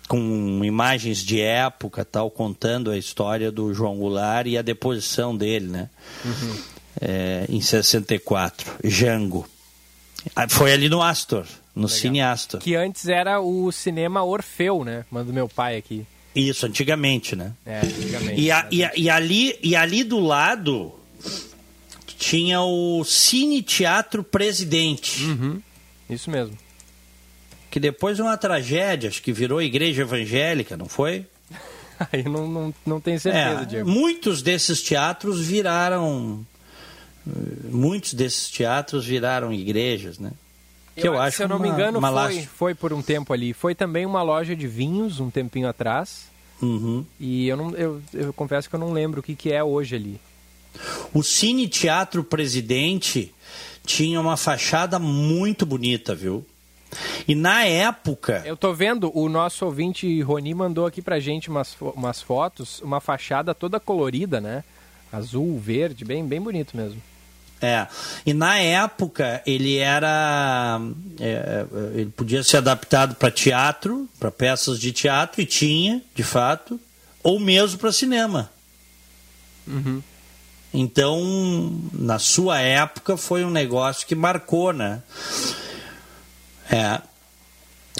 com 0.08 0.62
imagens 0.64 1.18
de 1.18 1.40
época, 1.40 2.04
tal, 2.04 2.30
contando 2.30 2.90
a 2.90 2.96
história 2.96 3.52
do 3.52 3.72
João 3.74 3.98
Goulart 3.98 4.46
e 4.46 4.56
a 4.56 4.62
deposição 4.62 5.36
dele, 5.36 5.66
né? 5.66 5.90
Uhum. 6.24 6.56
É, 7.00 7.46
em 7.48 7.60
64, 7.60 8.72
Jango. 8.84 9.46
Ah, 10.34 10.48
foi 10.48 10.72
ali 10.72 10.88
no 10.88 11.02
Astor, 11.02 11.46
no 11.74 11.82
Legal. 11.82 11.98
Cine 11.98 12.20
Astor. 12.22 12.60
Que 12.60 12.74
antes 12.74 13.06
era 13.06 13.40
o 13.40 13.70
cinema 13.70 14.24
Orfeu, 14.24 14.84
né? 14.84 15.04
Manda 15.10 15.32
meu 15.32 15.48
pai 15.48 15.76
aqui. 15.76 16.06
Isso, 16.34 16.66
antigamente, 16.66 17.36
né? 17.36 17.52
É, 17.66 17.80
antigamente. 17.80 18.40
E, 18.40 18.50
a, 18.50 18.66
e, 18.70 18.84
a, 18.84 18.92
e, 18.96 19.10
ali, 19.10 19.58
e 19.62 19.76
ali 19.76 20.04
do 20.04 20.20
lado 20.20 20.92
tinha 22.18 22.60
o 22.60 23.04
Cine 23.04 23.62
Teatro 23.62 24.24
Presidente. 24.24 25.24
Uhum. 25.24 25.62
Isso 26.08 26.30
mesmo. 26.30 26.56
Que 27.70 27.78
depois 27.78 28.18
é 28.18 28.22
uma 28.22 28.36
tragédia, 28.36 29.08
acho 29.08 29.22
que 29.22 29.32
virou 29.32 29.60
igreja 29.60 30.02
evangélica, 30.02 30.76
não 30.76 30.88
foi? 30.88 31.26
Aí 32.12 32.22
não, 32.24 32.48
não, 32.48 32.74
não 32.86 33.00
tenho 33.00 33.18
certeza, 33.20 33.62
é, 33.62 33.64
Diego. 33.64 33.88
Muitos 33.88 34.42
desses 34.42 34.82
teatros 34.82 35.40
viraram. 35.40 36.46
Muitos 37.70 38.14
desses 38.14 38.48
teatros 38.48 39.04
viraram 39.04 39.52
igrejas, 39.52 40.18
né? 40.18 40.32
Que 40.94 41.06
eu, 41.06 41.14
eu 41.14 41.20
acho 41.20 41.36
Se 41.36 41.42
eu 41.42 41.48
não 41.48 41.56
uma, 41.56 41.66
me 41.66 41.68
engano, 41.68 42.00
foi, 42.00 42.42
foi 42.42 42.74
por 42.74 42.92
um 42.92 43.02
tempo 43.02 43.32
ali. 43.32 43.52
Foi 43.52 43.74
também 43.74 44.06
uma 44.06 44.22
loja 44.22 44.56
de 44.56 44.66
vinhos, 44.66 45.20
um 45.20 45.30
tempinho 45.30 45.68
atrás. 45.68 46.26
Uhum. 46.60 47.04
E 47.20 47.46
eu, 47.48 47.56
não, 47.56 47.70
eu, 47.76 48.02
eu 48.12 48.32
confesso 48.32 48.68
que 48.68 48.74
eu 48.74 48.80
não 48.80 48.92
lembro 48.92 49.20
o 49.20 49.22
que, 49.22 49.36
que 49.36 49.52
é 49.52 49.62
hoje 49.62 49.94
ali. 49.94 50.20
O 51.12 51.22
Cine 51.22 51.68
Teatro 51.68 52.24
Presidente 52.24 53.32
tinha 53.88 54.20
uma 54.20 54.36
fachada 54.36 54.98
muito 54.98 55.64
bonita, 55.64 56.14
viu? 56.14 56.46
E 57.26 57.34
na 57.34 57.64
época. 57.64 58.42
Eu 58.44 58.56
tô 58.56 58.72
vendo, 58.74 59.10
o 59.16 59.28
nosso 59.28 59.64
ouvinte 59.64 60.20
Roni 60.20 60.54
mandou 60.54 60.86
aqui 60.86 61.00
pra 61.00 61.18
gente 61.18 61.48
umas, 61.48 61.74
umas 61.80 62.20
fotos, 62.20 62.80
uma 62.80 63.00
fachada 63.00 63.54
toda 63.54 63.80
colorida, 63.80 64.40
né? 64.40 64.62
Azul, 65.10 65.58
verde, 65.58 66.04
bem, 66.04 66.24
bem 66.24 66.40
bonito 66.40 66.76
mesmo. 66.76 67.00
É, 67.60 67.88
e 68.24 68.32
na 68.32 68.58
época 68.58 69.42
ele 69.46 69.78
era. 69.78 70.80
É, 71.18 71.66
ele 71.94 72.10
podia 72.10 72.42
ser 72.44 72.58
adaptado 72.58 73.16
para 73.16 73.30
teatro, 73.30 74.08
para 74.20 74.30
peças 74.30 74.78
de 74.78 74.92
teatro, 74.92 75.40
e 75.40 75.46
tinha, 75.46 76.00
de 76.14 76.22
fato, 76.22 76.78
ou 77.22 77.40
mesmo 77.40 77.78
para 77.78 77.90
cinema. 77.90 78.50
Uhum. 79.66 80.02
Então, 80.72 81.80
na 81.92 82.18
sua 82.18 82.60
época, 82.60 83.16
foi 83.16 83.44
um 83.44 83.50
negócio 83.50 84.06
que 84.06 84.14
marcou, 84.14 84.72
né? 84.72 85.02
É. 86.70 87.00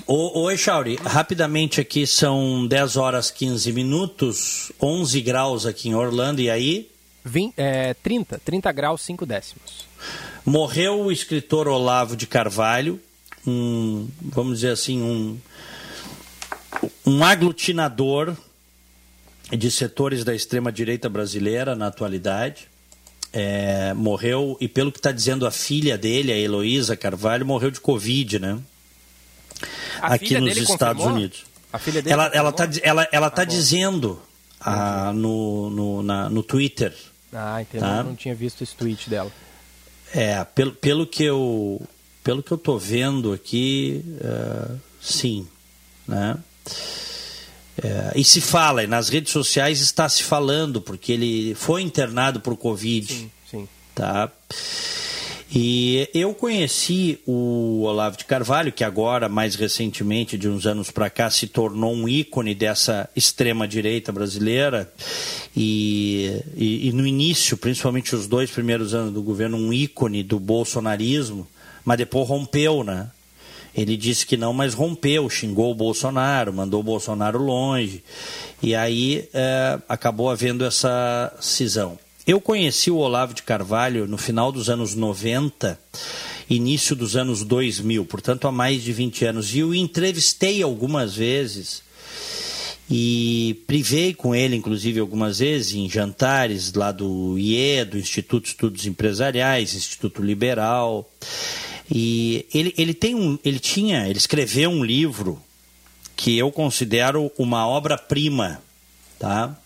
Ô, 0.07 0.43
ô 0.43 0.51
Echauri, 0.51 0.97
rapidamente 0.97 1.81
aqui 1.81 2.07
são 2.07 2.66
10 2.66 2.97
horas 2.97 3.31
15 3.31 3.73
minutos, 3.73 4.71
11 4.81 5.21
graus 5.23 5.66
aqui 5.66 5.89
em 5.89 5.95
Orlando, 5.95 6.41
e 6.41 6.51
aí? 6.51 6.91
Vim, 7.25 7.53
é, 7.57 7.95
30, 7.95 8.41
30 8.45 8.73
graus 8.73 9.03
5 9.03 9.27
décimos. 9.27 9.87
Morreu 10.45 11.01
o 11.01 11.12
escritor 11.12 11.69
Olavo 11.69 12.16
de 12.16 12.27
Carvalho, 12.27 13.01
um, 13.47 14.09
vamos 14.21 14.61
dizer 14.61 14.73
assim, 14.73 15.03
um, 15.03 15.39
um 17.05 17.25
aglutinador 17.25 18.37
de 19.57 19.70
setores 19.70 20.24
da 20.24 20.34
extrema-direita 20.34 21.09
brasileira 21.09 21.74
na 21.74 21.86
atualidade. 21.88 22.68
É, 23.32 23.92
morreu, 23.94 24.57
e 24.61 24.66
pelo 24.66 24.90
que 24.90 24.99
está 24.99 25.12
dizendo 25.12 25.46
a 25.46 25.51
filha 25.51 25.99
dele, 25.99 26.32
a 26.32 26.36
Heloísa 26.38 26.96
Carvalho, 26.96 27.44
morreu 27.44 27.70
de 27.70 27.78
Covid, 27.80 28.38
né? 28.38 28.59
A 30.01 30.14
Aqui 30.14 30.38
nos 30.40 30.57
Estados 30.57 31.03
confirmou? 31.03 31.09
Unidos. 31.18 31.44
A 31.70 31.78
filha 31.78 32.01
dele 32.01 32.14
ela 32.14 32.26
ela 32.32 32.49
está 32.51 32.68
ela, 32.82 33.09
ela 33.12 33.28
tá 33.30 33.42
Ah, 33.42 33.44
dizendo 33.44 34.18
ah, 34.61 35.12
no, 35.14 35.68
no, 35.68 36.03
na- 36.03 36.30
no 36.30 36.42
Twitter. 36.42 36.94
Ah, 37.32 37.61
entendi. 37.61 37.84
Tá. 37.84 37.99
Eu 37.99 38.05
não 38.05 38.16
tinha 38.16 38.34
visto 38.34 38.62
esse 38.64 38.74
tweet 38.74 39.11
dela. 39.11 39.30
É, 40.14 40.42
pelo, 40.44 40.72
pelo 40.72 41.07
que 41.07 41.22
eu 41.24 41.82
pelo 42.24 42.42
que 42.42 42.51
eu 42.53 42.57
tô 42.59 42.78
vendo 42.78 43.32
aqui, 43.32 44.03
é, 44.22 44.74
sim, 45.03 45.46
né? 46.07 46.38
É, 47.83 48.12
e 48.18 48.24
se 48.24 48.41
fala, 48.41 48.87
nas 48.87 49.09
redes 49.09 49.33
sociais 49.33 49.81
está 49.81 50.09
se 50.09 50.22
falando, 50.22 50.81
porque 50.81 51.12
ele 51.12 51.55
foi 51.55 51.83
internado 51.83 52.41
por 52.41 52.57
Covid, 52.57 53.12
Sim, 53.12 53.31
sim. 53.51 53.68
tá? 53.95 54.31
E 55.51 56.11
eu 56.12 56.35
conheci 56.35 57.20
o 57.26 57.83
Olavo 57.85 58.18
de 58.18 58.26
Carvalho, 58.26 58.70
que 58.70 58.85
agora, 58.85 59.31
mais 59.31 59.55
recentemente, 59.55 60.37
de 60.37 60.47
uns 60.47 60.66
anos 60.66 60.91
para 60.91 61.09
cá, 61.09 61.31
se 61.31 61.47
tornou 61.47 61.95
um 61.95 62.07
ícone 62.07 62.55
dessa 62.55 63.09
extrema-direita 63.16 64.12
brasileira. 64.12 64.93
E, 65.57 66.43
e, 66.55 66.89
e 66.89 66.93
no 66.93 67.07
início, 67.07 67.57
principalmente 67.57 68.14
os 68.14 68.26
dois 68.26 68.51
primeiros 68.51 68.93
anos 68.93 69.14
do 69.14 69.22
governo, 69.22 69.57
um 69.57 69.72
ícone 69.72 70.22
do 70.22 70.39
bolsonarismo, 70.39 71.49
mas 71.83 71.97
depois 71.97 72.29
rompeu, 72.29 72.85
né? 72.85 73.11
Ele 73.79 73.97
disse 73.97 74.26
que 74.26 74.37
não, 74.37 74.53
mas 74.53 74.74
rompeu, 74.74 75.31
xingou 75.31 75.70
o 75.70 75.74
Bolsonaro, 75.74 76.53
mandou 76.53 76.81
o 76.81 76.83
Bolsonaro 76.83 77.39
longe. 77.41 78.03
E 78.61 78.74
aí 78.74 79.29
eh, 79.33 79.79
acabou 79.89 80.29
havendo 80.29 80.64
essa 80.64 81.33
cisão. 81.41 81.97
Eu 82.26 82.41
conheci 82.41 82.91
o 82.91 82.97
Olavo 82.97 83.33
de 83.33 83.45
Carvalho 83.45 84.09
no 84.09 84.18
final 84.18 84.51
dos 84.51 84.68
anos 84.68 84.97
90, 84.97 85.79
início 86.51 86.97
dos 86.97 87.14
anos 87.14 87.45
2000, 87.45 88.05
portanto 88.05 88.49
há 88.49 88.53
mais 88.53 88.83
de 88.83 88.93
20 88.93 89.24
anos. 89.26 89.55
E 89.55 89.62
o 89.62 89.72
entrevistei 89.72 90.61
algumas 90.61 91.14
vezes 91.14 91.85
e 92.91 93.62
privei 93.64 94.12
com 94.12 94.35
ele, 94.35 94.57
inclusive, 94.57 94.99
algumas 94.99 95.39
vezes 95.39 95.74
em 95.74 95.89
jantares 95.89 96.72
lá 96.72 96.91
do 96.91 97.39
IE, 97.39 97.85
do 97.85 97.97
Instituto 97.97 98.43
de 98.43 98.49
Estudos 98.49 98.87
Empresariais, 98.87 99.74
Instituto 99.74 100.20
Liberal. 100.20 101.09
E 101.91 102.47
ele, 102.53 102.74
ele 102.76 102.95
tem 102.95 103.14
um, 103.14 103.39
ele 103.45 103.59
tinha, 103.59 104.07
ele 104.09 104.18
escreveu 104.18 104.70
um 104.70 104.84
livro 104.84 105.41
que 106.16 106.36
eu 106.36 106.51
considero 106.51 107.30
uma 107.39 107.66
obra-prima, 107.66 108.61
tá? 109.18 109.57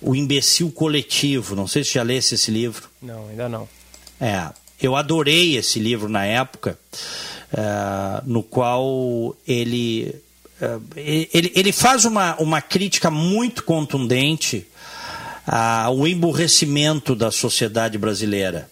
O 0.00 0.14
Imbecil 0.14 0.70
Coletivo. 0.70 1.56
Não 1.56 1.66
sei 1.66 1.82
se 1.84 1.94
já 1.94 2.02
lesse 2.02 2.36
esse 2.36 2.50
livro. 2.50 2.88
Não, 3.02 3.28
ainda 3.28 3.48
não. 3.48 3.68
É, 4.20 4.50
eu 4.80 4.96
adorei 4.96 5.56
esse 5.56 5.78
livro 5.78 6.08
na 6.08 6.24
época, 6.24 6.78
eh, 7.52 8.22
no 8.24 8.42
qual 8.42 9.36
ele, 9.46 10.14
eh, 10.60 10.78
ele, 11.32 11.52
ele 11.54 11.72
faz 11.72 12.04
uma, 12.04 12.36
uma 12.36 12.60
crítica 12.60 13.10
muito 13.10 13.64
contundente 13.64 14.66
ao 15.46 16.06
emburrecimento 16.06 17.14
da 17.14 17.30
sociedade 17.30 17.98
brasileira. 17.98 18.70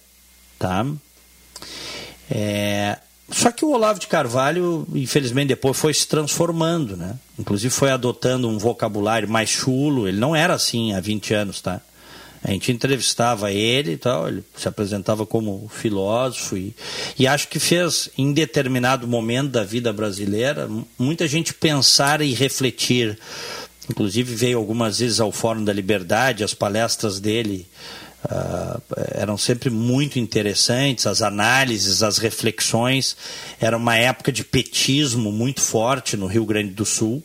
Tá? 0.58 0.86
É, 2.34 2.98
só 3.30 3.50
que 3.52 3.64
o 3.64 3.72
Olavo 3.72 4.00
de 4.00 4.06
Carvalho, 4.06 4.86
infelizmente, 4.94 5.48
depois 5.48 5.76
foi 5.76 5.92
se 5.92 6.08
transformando, 6.08 6.96
né? 6.96 7.14
Inclusive 7.38 7.72
foi 7.72 7.90
adotando 7.90 8.48
um 8.48 8.58
vocabulário 8.58 9.28
mais 9.28 9.50
chulo. 9.50 10.08
Ele 10.08 10.18
não 10.18 10.34
era 10.34 10.54
assim 10.54 10.94
há 10.94 11.00
20 11.00 11.34
anos, 11.34 11.60
tá? 11.60 11.80
A 12.42 12.50
gente 12.50 12.72
entrevistava 12.72 13.52
ele 13.52 13.92
e 13.92 13.96
tal, 13.96 14.26
ele 14.28 14.42
se 14.56 14.66
apresentava 14.66 15.24
como 15.24 15.70
filósofo 15.72 16.56
e, 16.56 16.74
e 17.16 17.26
acho 17.26 17.46
que 17.46 17.60
fez, 17.60 18.10
em 18.18 18.32
determinado 18.32 19.06
momento 19.06 19.50
da 19.50 19.62
vida 19.62 19.92
brasileira, 19.92 20.68
muita 20.98 21.28
gente 21.28 21.54
pensar 21.54 22.20
e 22.20 22.34
refletir. 22.34 23.16
Inclusive 23.88 24.34
veio 24.34 24.58
algumas 24.58 24.98
vezes 24.98 25.20
ao 25.20 25.30
Fórum 25.30 25.62
da 25.62 25.72
Liberdade, 25.72 26.42
as 26.42 26.54
palestras 26.54 27.20
dele 27.20 27.66
ah, 28.24 28.80
eram 29.14 29.36
sempre 29.36 29.68
muito 29.68 30.18
interessantes, 30.18 31.06
as 31.06 31.22
análises, 31.22 32.02
as 32.02 32.18
reflexões. 32.18 33.16
Era 33.60 33.76
uma 33.76 33.96
época 33.96 34.30
de 34.30 34.44
petismo 34.44 35.32
muito 35.32 35.60
forte 35.60 36.16
no 36.16 36.26
Rio 36.26 36.44
Grande 36.44 36.70
do 36.70 36.84
Sul. 36.84 37.22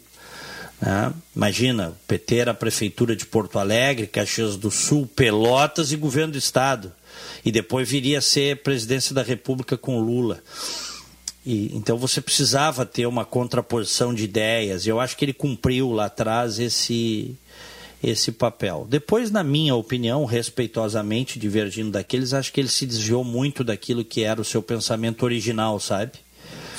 Né? 0.81 1.13
Imagina, 1.35 1.89
o 1.89 2.07
PT 2.07 2.35
era 2.37 2.51
a 2.51 2.55
prefeitura 2.55 3.15
de 3.15 3.25
Porto 3.25 3.59
Alegre, 3.59 4.07
Caxias 4.07 4.55
do 4.55 4.71
Sul, 4.71 5.07
Pelotas 5.07 5.91
e 5.91 5.95
governo 5.95 6.33
do 6.33 6.37
Estado. 6.37 6.91
E 7.45 7.51
depois 7.51 7.89
viria 7.89 8.19
a 8.19 8.21
ser 8.21 8.61
presidência 8.63 9.13
da 9.13 9.23
República 9.23 9.77
com 9.77 9.99
Lula. 9.99 10.41
E, 11.45 11.71
então 11.75 11.97
você 11.97 12.19
precisava 12.19 12.85
ter 12.85 13.05
uma 13.05 13.23
contraposição 13.23 14.13
de 14.13 14.23
ideias. 14.23 14.85
Eu 14.85 14.99
acho 14.99 15.15
que 15.15 15.23
ele 15.23 15.33
cumpriu 15.33 15.91
lá 15.91 16.05
atrás 16.05 16.59
esse, 16.59 17.35
esse 18.03 18.31
papel. 18.31 18.85
Depois, 18.89 19.31
na 19.31 19.43
minha 19.43 19.75
opinião, 19.75 20.25
respeitosamente, 20.25 21.39
divergindo 21.39 21.91
daqueles, 21.91 22.33
acho 22.33 22.53
que 22.53 22.61
ele 22.61 22.69
se 22.69 22.85
desviou 22.85 23.23
muito 23.23 23.63
daquilo 23.63 24.05
que 24.05 24.23
era 24.23 24.39
o 24.39 24.45
seu 24.45 24.61
pensamento 24.61 25.23
original, 25.23 25.79
sabe? 25.79 26.13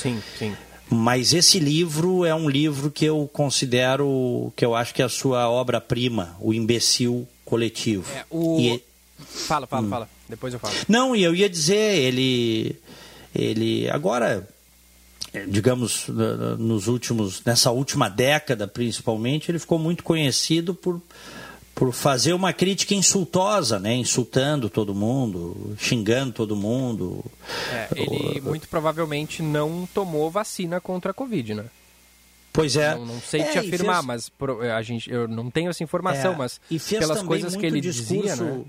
Sim, 0.01 0.23
sim. 0.39 0.55
Mas 0.91 1.35
esse 1.35 1.59
livro 1.59 2.25
é 2.25 2.35
um 2.35 2.49
livro 2.49 2.91
que 2.91 3.05
eu 3.05 3.29
considero, 3.33 4.53
que 4.57 4.65
eu 4.65 4.75
acho 4.75 4.95
que 4.95 5.03
é 5.03 5.05
a 5.05 5.09
sua 5.09 5.49
obra-prima, 5.51 6.37
O 6.41 6.55
Imbecil 6.55 7.29
Coletivo. 7.45 8.11
É, 8.15 8.25
o... 8.31 8.59
E... 8.59 8.83
Fala, 9.19 9.67
fala, 9.67 9.87
hum. 9.87 9.91
fala. 9.91 10.09
Depois 10.29 10.55
eu 10.55 10.61
falo. 10.61 10.75
Não, 10.89 11.15
e 11.15 11.23
eu 11.23 11.35
ia 11.35 11.49
dizer, 11.49 11.97
ele, 11.97 12.77
ele 13.35 13.91
agora, 13.91 14.49
digamos, 15.47 16.07
nos 16.59 16.89
últimos, 16.89 17.43
nessa 17.45 17.71
última 17.71 18.09
década 18.09 18.67
principalmente, 18.67 19.51
ele 19.51 19.59
ficou 19.59 19.79
muito 19.79 20.03
conhecido 20.03 20.75
por 20.75 21.01
por 21.79 21.93
fazer 21.93 22.33
uma 22.33 22.53
crítica 22.53 22.93
insultosa, 22.93 23.79
né? 23.79 23.95
Insultando 23.95 24.69
todo 24.69 24.93
mundo, 24.93 25.77
xingando 25.79 26.33
todo 26.33 26.57
mundo. 26.57 27.25
É, 27.71 27.89
ele 27.95 28.41
muito 28.41 28.67
provavelmente 28.67 29.45
não 29.45 29.89
tomou 29.95 30.29
vacina 30.29 30.81
contra 30.81 31.13
a 31.13 31.15
Covid, 31.15 31.55
né? 31.55 31.67
Pois 32.53 32.77
é. 32.77 32.97
Não, 32.97 33.07
não 33.07 33.21
sei 33.21 33.43
é, 33.43 33.45
te 33.45 33.59
afirmar, 33.59 34.03
fez... 34.05 34.07
mas 34.07 34.33
a 34.75 34.83
gente, 34.83 35.09
eu 35.09 35.29
não 35.29 35.49
tenho 35.49 35.71
essa 35.71 35.85
informação, 35.85 36.33
é, 36.33 36.37
mas 36.37 36.61
pelas 36.99 37.23
coisas 37.23 37.55
que 37.55 37.65
ele 37.65 37.81
discurso... 37.81 38.23
dizia, 38.23 38.35
né? 38.35 38.65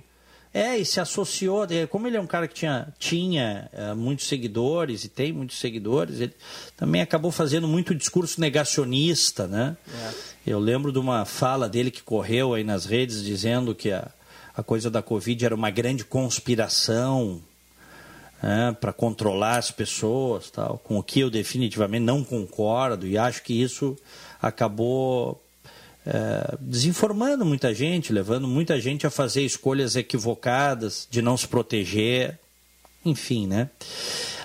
É, 0.51 0.77
e 0.77 0.83
se 0.83 0.99
associou, 0.99 1.67
como 1.89 2.07
ele 2.07 2.17
é 2.17 2.21
um 2.21 2.25
cara 2.25 2.47
que 2.47 2.55
tinha, 2.55 2.87
tinha 2.97 3.69
uh, 3.71 3.95
muitos 3.95 4.27
seguidores 4.27 5.03
e 5.03 5.09
tem 5.09 5.31
muitos 5.31 5.59
seguidores, 5.59 6.19
ele 6.19 6.33
também 6.75 7.01
acabou 7.01 7.31
fazendo 7.31 7.67
muito 7.67 7.93
discurso 7.93 8.41
negacionista, 8.41 9.47
né? 9.47 9.77
É. 9.87 10.13
Eu 10.47 10.57
lembro 10.57 10.91
de 10.91 10.97
uma 10.97 11.23
fala 11.23 11.69
dele 11.69 11.91
que 11.91 12.01
correu 12.01 12.55
aí 12.55 12.63
nas 12.63 12.85
redes 12.85 13.23
dizendo 13.23 13.75
que 13.75 13.91
a, 13.91 14.09
a 14.55 14.63
coisa 14.63 14.89
da 14.89 15.03
Covid 15.03 15.45
era 15.45 15.53
uma 15.53 15.69
grande 15.69 16.03
conspiração 16.03 17.39
né, 18.41 18.75
para 18.79 18.91
controlar 18.91 19.57
as 19.57 19.69
pessoas, 19.69 20.49
tal, 20.49 20.79
com 20.79 20.97
o 20.97 21.03
que 21.03 21.19
eu 21.19 21.29
definitivamente 21.29 22.03
não 22.03 22.23
concordo 22.23 23.05
e 23.05 23.17
acho 23.17 23.43
que 23.43 23.53
isso 23.53 23.97
acabou 24.41 25.41
é, 26.11 26.57
desinformando 26.59 27.45
muita 27.45 27.71
gente, 27.71 28.11
levando 28.11 28.47
muita 28.47 28.81
gente 28.81 29.05
a 29.05 29.11
fazer 29.11 29.43
escolhas 29.43 29.95
equivocadas, 29.95 31.07
de 31.09 31.21
não 31.21 31.37
se 31.37 31.47
proteger, 31.47 32.39
enfim, 33.05 33.45
né? 33.45 33.69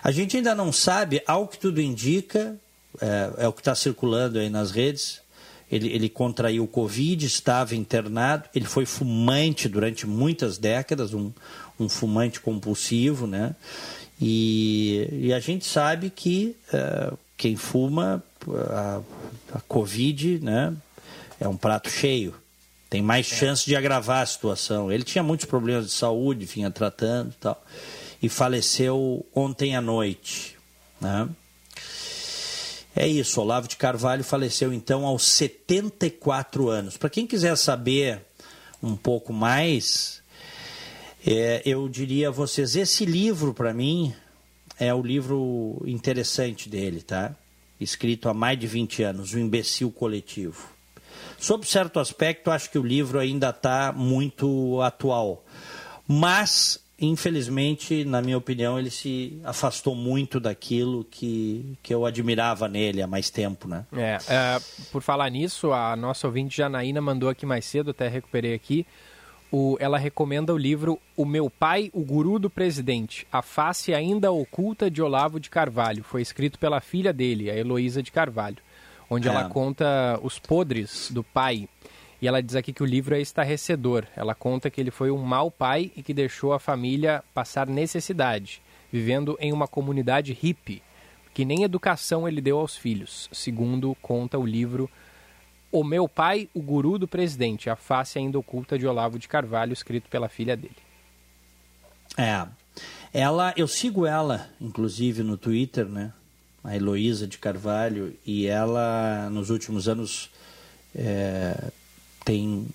A 0.02 0.10
gente 0.10 0.36
ainda 0.36 0.54
não 0.54 0.70
sabe, 0.70 1.22
ao 1.26 1.48
que 1.48 1.58
tudo 1.58 1.80
indica, 1.80 2.54
é, 3.00 3.44
é 3.44 3.48
o 3.48 3.52
que 3.52 3.62
está 3.62 3.74
circulando 3.74 4.38
aí 4.38 4.50
nas 4.50 4.70
redes, 4.70 5.22
ele, 5.72 5.88
ele 5.88 6.10
contraiu 6.10 6.64
o 6.64 6.68
Covid, 6.68 7.24
estava 7.24 7.74
internado, 7.74 8.44
ele 8.54 8.66
foi 8.66 8.84
fumante 8.84 9.66
durante 9.66 10.06
muitas 10.06 10.58
décadas, 10.58 11.14
um, 11.14 11.32
um 11.80 11.88
fumante 11.88 12.40
compulsivo, 12.40 13.26
né? 13.26 13.56
E, 14.20 15.08
e 15.10 15.32
a 15.32 15.40
gente 15.40 15.64
sabe 15.64 16.10
que 16.10 16.54
uh, 16.68 17.18
quem 17.38 17.56
fuma, 17.56 18.22
a, 18.70 19.00
a 19.54 19.60
Covid, 19.60 20.40
né? 20.40 20.74
É 21.44 21.48
um 21.48 21.56
prato 21.56 21.90
cheio. 21.90 22.34
Tem 22.88 23.02
mais 23.02 23.30
é. 23.30 23.36
chance 23.36 23.66
de 23.66 23.76
agravar 23.76 24.22
a 24.22 24.26
situação. 24.26 24.90
Ele 24.90 25.04
tinha 25.04 25.22
muitos 25.22 25.46
problemas 25.46 25.86
de 25.86 25.92
saúde, 25.92 26.46
vinha 26.46 26.70
tratando 26.70 27.30
e 27.30 27.34
tal. 27.34 27.64
E 28.22 28.28
faleceu 28.28 29.26
ontem 29.34 29.76
à 29.76 29.80
noite. 29.80 30.56
Né? 31.00 31.28
É 32.96 33.06
isso, 33.06 33.40
Olavo 33.40 33.68
de 33.68 33.76
Carvalho 33.76 34.22
faleceu 34.22 34.72
então 34.72 35.04
aos 35.04 35.24
74 35.24 36.68
anos. 36.68 36.96
Para 36.96 37.10
quem 37.10 37.26
quiser 37.26 37.56
saber 37.56 38.22
um 38.82 38.96
pouco 38.96 39.32
mais, 39.32 40.22
é, 41.26 41.60
eu 41.66 41.88
diria 41.88 42.28
a 42.28 42.30
vocês: 42.30 42.76
esse 42.76 43.04
livro, 43.04 43.52
para 43.52 43.74
mim, 43.74 44.14
é 44.78 44.94
o 44.94 45.02
livro 45.02 45.82
interessante 45.84 46.68
dele, 46.68 47.02
tá? 47.02 47.34
Escrito 47.80 48.28
há 48.28 48.34
mais 48.34 48.58
de 48.58 48.66
20 48.66 49.02
anos, 49.02 49.34
O 49.34 49.38
Imbecil 49.38 49.90
Coletivo. 49.90 50.73
Sob 51.38 51.66
certo 51.66 52.00
aspecto, 52.00 52.50
acho 52.50 52.70
que 52.70 52.78
o 52.78 52.82
livro 52.82 53.18
ainda 53.18 53.50
está 53.50 53.92
muito 53.92 54.80
atual. 54.82 55.44
Mas, 56.06 56.82
infelizmente, 57.00 58.04
na 58.04 58.20
minha 58.20 58.36
opinião, 58.36 58.78
ele 58.78 58.90
se 58.90 59.38
afastou 59.44 59.94
muito 59.94 60.38
daquilo 60.38 61.04
que, 61.04 61.76
que 61.82 61.94
eu 61.94 62.04
admirava 62.04 62.68
nele 62.68 63.02
há 63.02 63.06
mais 63.06 63.30
tempo, 63.30 63.68
né? 63.68 63.84
É, 63.92 64.18
é 64.28 64.60
por 64.92 65.02
falar 65.02 65.30
nisso, 65.30 65.72
a 65.72 65.96
nossa 65.96 66.26
ouvinte 66.26 66.56
Janaína 66.56 67.00
mandou 67.00 67.28
aqui 67.28 67.46
mais 67.46 67.64
cedo, 67.64 67.90
até 67.90 68.08
recuperei 68.08 68.54
aqui, 68.54 68.86
o, 69.50 69.76
ela 69.78 69.98
recomenda 69.98 70.52
o 70.52 70.58
livro 70.58 70.98
O 71.16 71.24
Meu 71.24 71.48
Pai, 71.48 71.90
o 71.92 72.00
Guru 72.04 72.38
do 72.38 72.50
Presidente, 72.50 73.26
A 73.30 73.40
Face 73.40 73.94
Ainda 73.94 74.32
Oculta 74.32 74.90
de 74.90 75.00
Olavo 75.00 75.38
de 75.38 75.48
Carvalho. 75.48 76.02
Foi 76.02 76.20
escrito 76.20 76.58
pela 76.58 76.80
filha 76.80 77.12
dele, 77.12 77.50
a 77.50 77.56
Heloísa 77.56 78.02
de 78.02 78.10
Carvalho 78.10 78.58
onde 79.14 79.28
é. 79.28 79.30
ela 79.30 79.48
conta 79.48 80.18
os 80.22 80.38
podres 80.38 81.10
do 81.10 81.22
pai. 81.22 81.68
E 82.20 82.26
ela 82.26 82.42
diz 82.42 82.56
aqui 82.56 82.72
que 82.72 82.82
o 82.82 82.86
livro 82.86 83.14
é 83.14 83.20
estarrecedor. 83.20 84.04
Ela 84.16 84.34
conta 84.34 84.70
que 84.70 84.80
ele 84.80 84.90
foi 84.90 85.10
um 85.10 85.18
mau 85.18 85.50
pai 85.50 85.92
e 85.96 86.02
que 86.02 86.14
deixou 86.14 86.52
a 86.52 86.58
família 86.58 87.22
passar 87.34 87.66
necessidade, 87.66 88.62
vivendo 88.90 89.36
em 89.40 89.52
uma 89.52 89.68
comunidade 89.68 90.32
hippie, 90.32 90.82
que 91.34 91.44
nem 91.44 91.64
educação 91.64 92.26
ele 92.26 92.40
deu 92.40 92.58
aos 92.58 92.76
filhos, 92.76 93.28
segundo 93.32 93.94
conta 94.00 94.38
o 94.38 94.46
livro 94.46 94.88
O 95.70 95.82
Meu 95.82 96.08
Pai, 96.08 96.48
o 96.54 96.62
Guru 96.62 96.98
do 96.98 97.08
Presidente, 97.08 97.68
a 97.68 97.76
face 97.76 98.18
ainda 98.18 98.38
oculta 98.38 98.78
de 98.78 98.86
Olavo 98.86 99.18
de 99.18 99.28
Carvalho, 99.28 99.72
escrito 99.72 100.08
pela 100.08 100.28
filha 100.28 100.56
dele. 100.56 100.76
É. 102.16 102.46
Ela, 103.12 103.52
eu 103.56 103.66
sigo 103.68 104.06
ela, 104.06 104.48
inclusive, 104.60 105.22
no 105.22 105.36
Twitter, 105.36 105.86
né? 105.86 106.12
A 106.64 106.74
Heloísa 106.74 107.26
de 107.26 107.36
Carvalho, 107.36 108.16
e 108.24 108.46
ela, 108.46 109.28
nos 109.30 109.50
últimos 109.50 109.86
anos, 109.86 110.30
é, 110.94 111.70
tem 112.24 112.66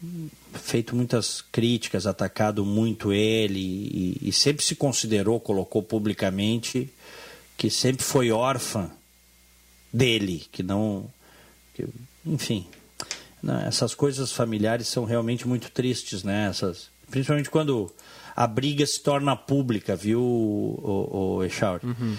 feito 0.54 0.96
muitas 0.96 1.42
críticas, 1.42 2.06
atacado 2.06 2.64
muito 2.64 3.12
ele, 3.12 3.60
e, 3.60 4.30
e, 4.30 4.32
sempre 4.32 4.64
se 4.64 4.76
considerou, 4.76 5.40
colocou 5.40 5.82
publicamente, 5.82 6.88
que 7.58 7.70
sempre 7.70 8.04
foi 8.04 8.32
órfã 8.32 8.92
dele, 9.92 10.46
que 10.52 10.62
não. 10.62 11.12
Que, 11.74 11.88
enfim, 12.24 12.68
né, 13.42 13.66
essas 13.68 13.96
coisas 13.96 14.32
familiares 14.32 14.88
são 14.88 15.04
realmente 15.04 15.48
muito 15.48 15.72
tristes, 15.72 16.24
né? 16.24 16.48
Essas, 16.48 16.90
principalmente 17.10 17.50
quando 17.50 17.92
a 18.40 18.48
briga 18.48 18.86
se 18.86 19.04
torna 19.04 19.36
pública, 19.36 19.98
viu, 19.98 20.22
o, 20.22 21.36
o 21.36 21.44
Echauri? 21.44 21.86
Uhum. 21.86 22.16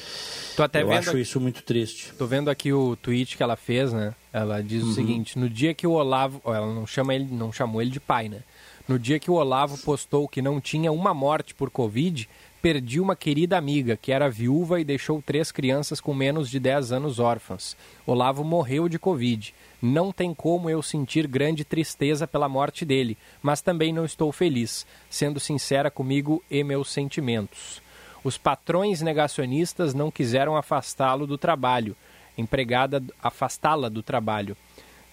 Tô 0.54 0.62
até 0.62 0.82
Eu 0.82 0.88
vendo, 0.88 0.98
acho 0.98 1.16
isso 1.16 1.40
muito 1.40 1.62
triste. 1.62 2.12
Tô 2.18 2.26
vendo 2.26 2.50
aqui 2.50 2.74
o 2.74 2.94
tweet 2.94 3.38
que 3.38 3.42
ela 3.42 3.56
fez, 3.56 3.90
né? 3.90 4.14
Ela 4.30 4.62
diz 4.62 4.82
uhum. 4.82 4.90
o 4.90 4.92
seguinte: 4.92 5.38
no 5.38 5.48
dia 5.48 5.72
que 5.72 5.86
o 5.86 5.92
Olavo, 5.92 6.42
ela 6.44 6.74
não 6.74 6.86
chama 6.86 7.14
ele, 7.14 7.24
não 7.24 7.50
chamou 7.50 7.80
ele 7.80 7.90
de 7.90 7.98
pai, 7.98 8.28
né? 8.28 8.40
No 8.86 8.98
dia 8.98 9.18
que 9.18 9.30
o 9.30 9.34
Olavo 9.34 9.78
postou 9.78 10.28
que 10.28 10.42
não 10.42 10.60
tinha 10.60 10.92
uma 10.92 11.14
morte 11.14 11.54
por 11.54 11.70
Covid, 11.70 12.28
perdi 12.60 13.00
uma 13.00 13.16
querida 13.16 13.56
amiga 13.56 13.96
que 13.96 14.12
era 14.12 14.28
viúva 14.28 14.78
e 14.78 14.84
deixou 14.84 15.22
três 15.22 15.50
crianças 15.50 16.02
com 16.02 16.12
menos 16.12 16.50
de 16.50 16.60
10 16.60 16.92
anos 16.92 17.18
órfãs. 17.18 17.74
Olavo 18.06 18.44
morreu 18.44 18.90
de 18.90 18.98
Covid. 18.98 19.54
Não 19.82 20.12
tem 20.12 20.34
como 20.34 20.68
eu 20.68 20.82
sentir 20.82 21.26
grande 21.26 21.64
tristeza 21.64 22.26
pela 22.26 22.48
morte 22.48 22.84
dele, 22.84 23.16
mas 23.42 23.62
também 23.62 23.92
não 23.92 24.04
estou 24.04 24.30
feliz, 24.30 24.86
sendo 25.08 25.40
sincera 25.40 25.90
comigo 25.90 26.42
e 26.50 26.62
meus 26.62 26.92
sentimentos. 26.92 27.80
Os 28.22 28.36
patrões 28.36 29.00
negacionistas 29.00 29.94
não 29.94 30.10
quiseram 30.10 30.56
afastá-lo 30.56 31.26
do 31.26 31.38
trabalho, 31.38 31.96
empregada 32.36 33.02
afastá-la 33.22 33.88
do 33.88 34.02
trabalho. 34.02 34.56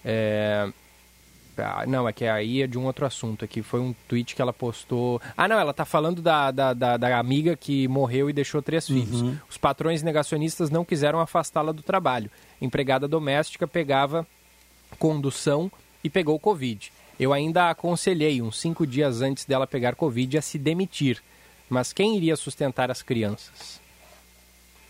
É... 0.04 0.70
Ah, 1.56 1.84
não, 1.88 2.08
é 2.08 2.12
que 2.12 2.24
aí 2.24 2.62
é 2.62 2.68
de 2.68 2.78
um 2.78 2.86
outro 2.86 3.04
assunto. 3.04 3.44
Aqui 3.44 3.62
foi 3.62 3.80
um 3.80 3.92
tweet 4.06 4.36
que 4.36 4.40
ela 4.40 4.52
postou. 4.52 5.20
Ah, 5.36 5.48
não, 5.48 5.58
ela 5.58 5.74
tá 5.74 5.84
falando 5.84 6.22
da, 6.22 6.52
da, 6.52 6.72
da, 6.72 6.96
da 6.96 7.18
amiga 7.18 7.56
que 7.56 7.88
morreu 7.88 8.30
e 8.30 8.32
deixou 8.32 8.62
três 8.62 8.88
uhum. 8.88 8.94
filhos. 8.94 9.36
Os 9.50 9.58
patrões 9.58 10.00
negacionistas 10.00 10.70
não 10.70 10.84
quiseram 10.84 11.18
afastá-la 11.18 11.72
do 11.72 11.82
trabalho. 11.82 12.30
Empregada 12.62 13.08
doméstica 13.08 13.66
pegava 13.66 14.24
condução 14.98 15.70
e 16.02 16.10
pegou 16.10 16.38
Covid. 16.38 16.92
Eu 17.18 17.32
ainda 17.32 17.64
a 17.64 17.70
aconselhei, 17.70 18.40
uns 18.40 18.58
cinco 18.58 18.86
dias 18.86 19.20
antes 19.22 19.44
dela 19.44 19.66
pegar 19.66 19.94
Covid, 19.94 20.38
a 20.38 20.42
se 20.42 20.58
demitir. 20.58 21.22
Mas 21.68 21.92
quem 21.92 22.16
iria 22.16 22.36
sustentar 22.36 22.90
as 22.90 23.02
crianças? 23.02 23.80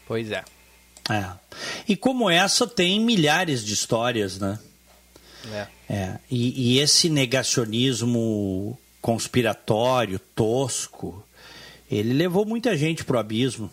Pois 0.06 0.30
é. 0.30 0.44
É. 1.10 1.30
E 1.88 1.96
como 1.96 2.28
essa, 2.28 2.66
tem 2.66 3.00
milhares 3.00 3.64
de 3.64 3.72
histórias, 3.72 4.38
né? 4.38 4.58
É. 5.50 5.66
é. 5.88 6.18
E, 6.30 6.74
e 6.74 6.78
esse 6.78 7.08
negacionismo 7.08 8.78
conspiratório, 9.00 10.18
tosco, 10.18 11.24
ele 11.90 12.12
levou 12.12 12.44
muita 12.44 12.76
gente 12.76 13.04
para 13.04 13.16
o 13.16 13.20
abismo. 13.20 13.70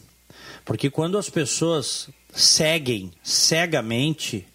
Porque 0.63 0.89
quando 0.89 1.17
as 1.17 1.29
pessoas 1.29 2.09
seguem 2.33 3.11
cegamente 3.21 4.45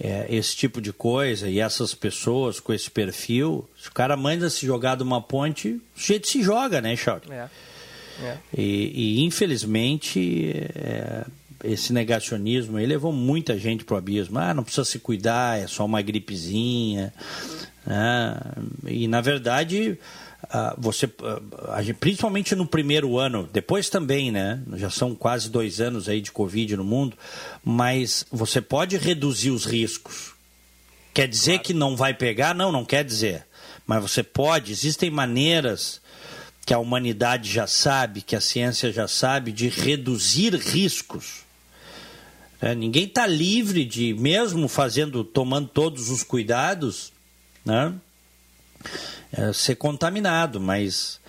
é, 0.00 0.26
esse 0.28 0.56
tipo 0.56 0.80
de 0.80 0.92
coisa 0.92 1.48
e 1.48 1.60
essas 1.60 1.94
pessoas 1.94 2.60
com 2.60 2.72
esse 2.72 2.90
perfil, 2.90 3.68
se 3.80 3.88
o 3.88 3.92
cara 3.92 4.16
manda 4.16 4.50
se 4.50 4.66
jogar 4.66 4.96
de 4.96 5.02
uma 5.02 5.20
ponte, 5.20 5.68
o 5.68 5.82
jeito 5.96 6.28
se 6.28 6.42
joga, 6.42 6.80
né, 6.80 6.96
Charles? 6.96 7.30
É. 7.30 7.48
É. 8.22 8.36
E, 8.56 9.18
e, 9.20 9.24
infelizmente 9.24 10.52
é, 10.74 11.24
esse 11.64 11.92
negacionismo 11.92 12.76
aí 12.76 12.86
levou 12.86 13.12
muita 13.12 13.58
gente 13.58 13.84
para 13.84 13.94
o 13.94 13.98
abismo. 13.98 14.38
Ah, 14.38 14.54
não 14.54 14.62
precisa 14.62 14.84
se 14.84 14.98
cuidar, 14.98 15.58
é 15.58 15.66
só 15.66 15.84
uma 15.84 16.00
gripezinha. 16.00 17.12
Né? 17.84 18.40
E 18.86 19.08
na 19.08 19.20
verdade 19.20 19.98
Uh, 20.44 20.74
você, 20.78 21.06
uh, 21.06 21.94
principalmente 21.98 22.54
no 22.54 22.66
primeiro 22.66 23.18
ano, 23.18 23.48
depois 23.52 23.88
também, 23.88 24.30
né? 24.30 24.62
Já 24.74 24.90
são 24.90 25.14
quase 25.14 25.48
dois 25.48 25.80
anos 25.80 26.08
aí 26.08 26.20
de 26.20 26.30
Covid 26.30 26.76
no 26.76 26.84
mundo, 26.84 27.16
mas 27.64 28.26
você 28.30 28.60
pode 28.60 28.96
reduzir 28.96 29.50
os 29.50 29.64
riscos. 29.64 30.32
Quer 31.14 31.28
dizer 31.28 31.52
claro. 31.52 31.64
que 31.64 31.74
não 31.74 31.96
vai 31.96 32.12
pegar? 32.12 32.54
Não, 32.54 32.70
não 32.70 32.84
quer 32.84 33.04
dizer. 33.04 33.46
Mas 33.86 34.02
você 34.02 34.22
pode, 34.22 34.72
existem 34.72 35.10
maneiras 35.10 36.00
que 36.64 36.74
a 36.74 36.78
humanidade 36.78 37.50
já 37.50 37.66
sabe, 37.66 38.22
que 38.22 38.34
a 38.34 38.40
ciência 38.40 38.92
já 38.92 39.06
sabe, 39.06 39.52
de 39.52 39.68
reduzir 39.68 40.54
riscos. 40.54 41.44
É, 42.60 42.74
ninguém 42.74 43.04
está 43.04 43.26
livre 43.26 43.84
de, 43.84 44.14
mesmo 44.14 44.66
fazendo, 44.68 45.22
tomando 45.22 45.68
todos 45.68 46.08
os 46.08 46.22
cuidados, 46.22 47.12
né? 47.64 47.92
É, 49.32 49.52
ser 49.52 49.76
contaminado, 49.76 50.60
mas 50.60 51.20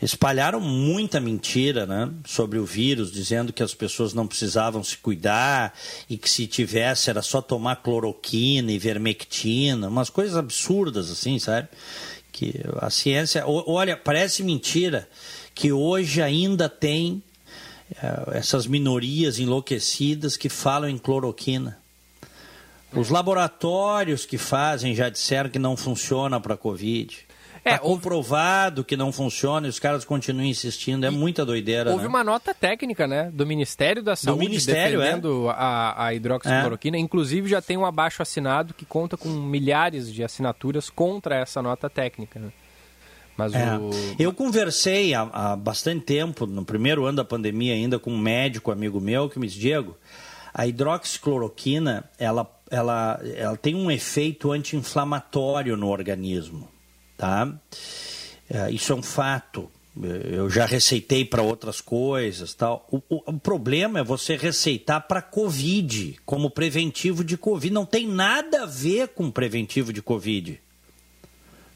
espalharam 0.00 0.60
muita 0.60 1.18
mentira 1.20 1.86
né, 1.86 2.10
sobre 2.26 2.58
o 2.58 2.64
vírus, 2.64 3.10
dizendo 3.10 3.52
que 3.52 3.62
as 3.62 3.72
pessoas 3.74 4.12
não 4.12 4.26
precisavam 4.26 4.84
se 4.84 4.96
cuidar 4.98 5.74
e 6.08 6.18
que 6.18 6.28
se 6.28 6.46
tivesse 6.46 7.08
era 7.08 7.22
só 7.22 7.40
tomar 7.40 7.76
cloroquina 7.76 8.70
e 8.70 8.78
vermectina, 8.78 9.88
umas 9.88 10.10
coisas 10.10 10.36
absurdas 10.36 11.10
assim, 11.10 11.38
sabe? 11.38 11.68
Que 12.30 12.60
a 12.78 12.90
ciência, 12.90 13.44
olha, 13.46 13.96
parece 13.96 14.42
mentira 14.42 15.08
que 15.54 15.72
hoje 15.72 16.20
ainda 16.20 16.68
tem 16.68 17.22
é, 18.02 18.38
essas 18.38 18.66
minorias 18.66 19.38
enlouquecidas 19.38 20.36
que 20.36 20.50
falam 20.50 20.90
em 20.90 20.98
cloroquina. 20.98 21.78
Os 22.92 23.10
laboratórios 23.10 24.24
que 24.24 24.38
fazem 24.38 24.94
já 24.94 25.08
disseram 25.08 25.50
que 25.50 25.58
não 25.58 25.76
funciona 25.76 26.40
para 26.40 26.54
a 26.54 26.56
Covid. 26.56 27.26
É, 27.64 27.72
tá 27.72 27.78
comprovado 27.80 28.84
que 28.84 28.96
não 28.96 29.10
funciona 29.10 29.66
e 29.66 29.70
os 29.70 29.80
caras 29.80 30.04
continuam 30.04 30.46
insistindo. 30.46 31.04
É 31.04 31.10
muita 31.10 31.44
doideira. 31.44 31.90
Houve 31.90 32.04
né? 32.04 32.08
uma 32.08 32.22
nota 32.22 32.54
técnica, 32.54 33.08
né? 33.08 33.28
Do 33.32 33.44
Ministério 33.44 34.04
da 34.04 34.14
Saúde 34.14 34.38
do 34.38 34.48
Ministério, 34.48 35.00
defendendo 35.00 35.48
é? 35.48 35.54
a, 35.56 36.04
a 36.06 36.14
hidroxicloroquina. 36.14 36.96
É. 36.96 37.00
Inclusive 37.00 37.48
já 37.48 37.60
tem 37.60 37.76
um 37.76 37.84
abaixo 37.84 38.22
assinado 38.22 38.72
que 38.72 38.84
conta 38.84 39.16
com 39.16 39.28
milhares 39.28 40.12
de 40.12 40.22
assinaturas 40.22 40.88
contra 40.88 41.34
essa 41.40 41.60
nota 41.60 41.90
técnica. 41.90 42.38
Né? 42.38 42.52
Mas 43.36 43.52
é. 43.52 43.76
o... 43.76 43.90
Eu 44.16 44.32
conversei 44.32 45.12
há, 45.12 45.22
há, 45.22 45.56
bastante 45.56 46.04
tempo, 46.04 46.46
no 46.46 46.64
primeiro 46.64 47.04
ano 47.04 47.16
da 47.16 47.24
pandemia 47.24 47.74
ainda, 47.74 47.98
com 47.98 48.12
um 48.12 48.18
médico 48.18 48.70
amigo 48.70 49.00
meu 49.00 49.28
que 49.28 49.40
me 49.40 49.46
disse, 49.48 49.58
Diego, 49.58 49.96
a 50.54 50.66
hidroxicloroquina, 50.68 52.08
ela, 52.16 52.48
ela, 52.70 53.20
ela 53.36 53.56
tem 53.56 53.74
um 53.74 53.90
efeito 53.90 54.52
anti-inflamatório 54.52 55.76
no 55.76 55.88
organismo 55.88 56.68
tá? 57.16 57.52
É, 58.48 58.70
isso 58.70 58.92
é 58.92 58.96
um 58.96 59.02
fato. 59.02 59.70
Eu 60.30 60.50
já 60.50 60.66
receitei 60.66 61.24
para 61.24 61.40
outras 61.40 61.80
coisas, 61.80 62.52
tal. 62.52 62.86
O, 62.90 62.98
o, 63.08 63.22
o, 63.30 63.40
problema 63.40 64.00
é 64.00 64.04
você 64.04 64.36
receitar 64.36 65.00
para 65.00 65.22
Covid, 65.22 66.18
como 66.26 66.50
preventivo 66.50 67.24
de 67.24 67.38
Covid. 67.38 67.72
Não 67.72 67.86
tem 67.86 68.06
nada 68.06 68.64
a 68.64 68.66
ver 68.66 69.08
com 69.08 69.30
preventivo 69.30 69.94
de 69.94 70.02
Covid. 70.02 70.60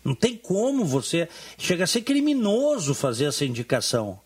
Não 0.05 0.15
tem 0.15 0.37
como 0.37 0.85
você. 0.85 1.29
Chega 1.57 1.85
a 1.85 1.87
ser 1.87 2.03
criminoso 2.03 2.95
fazer 2.95 3.25
essa 3.25 3.45
indicação. 3.45 4.21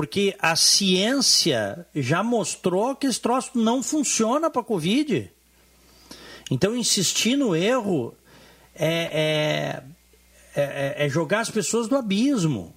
Porque 0.00 0.34
a 0.38 0.56
ciência 0.56 1.86
já 1.94 2.22
mostrou 2.22 2.96
que 2.96 3.06
esse 3.06 3.20
troço 3.20 3.50
não 3.54 3.82
funciona 3.82 4.48
para 4.48 4.62
Covid. 4.62 5.30
Então, 6.50 6.74
insistir 6.74 7.36
no 7.36 7.54
erro 7.54 8.16
é, 8.74 9.82
é, 10.56 10.62
é, 10.62 11.04
é 11.04 11.08
jogar 11.10 11.40
as 11.40 11.50
pessoas 11.50 11.86
do 11.86 11.98
abismo, 11.98 12.74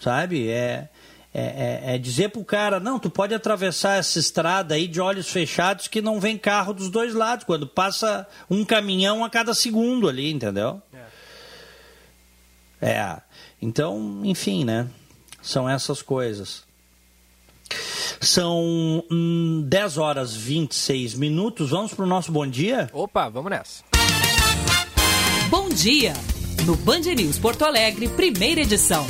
sabe? 0.00 0.48
É, 0.48 0.88
é, 1.32 1.94
é, 1.94 1.98
dizer 1.98 2.30
pro 2.30 2.44
cara, 2.44 2.80
não, 2.80 2.98
tu 2.98 3.08
pode 3.08 3.32
atravessar 3.32 3.96
essa 3.96 4.18
estrada 4.18 4.74
aí 4.74 4.88
de 4.88 5.00
olhos 5.00 5.30
fechados 5.30 5.86
que 5.86 6.02
não 6.02 6.18
vem 6.18 6.36
carro 6.36 6.74
dos 6.74 6.90
dois 6.90 7.14
lados, 7.14 7.44
quando 7.44 7.68
passa 7.68 8.26
um 8.50 8.64
caminhão 8.64 9.24
a 9.24 9.30
cada 9.30 9.54
segundo 9.54 10.08
ali, 10.08 10.32
entendeu? 10.32 10.82
É. 12.80 12.90
é. 12.90 13.16
Então, 13.62 14.22
enfim, 14.24 14.64
né? 14.64 14.88
São 15.40 15.68
essas 15.68 16.02
coisas. 16.02 16.62
São 18.20 19.04
hum, 19.10 19.62
10 19.66 19.98
horas 19.98 20.34
26 20.34 21.14
minutos. 21.14 21.70
Vamos 21.70 21.94
pro 21.94 22.06
nosso 22.06 22.32
bom 22.32 22.46
dia? 22.46 22.90
Opa, 22.92 23.28
vamos 23.28 23.50
nessa. 23.50 23.84
Bom 25.48 25.68
dia! 25.68 26.12
No 26.66 26.76
Band 26.76 27.00
News 27.16 27.38
Porto 27.38 27.64
Alegre, 27.64 28.08
primeira 28.08 28.60
edição. 28.60 29.06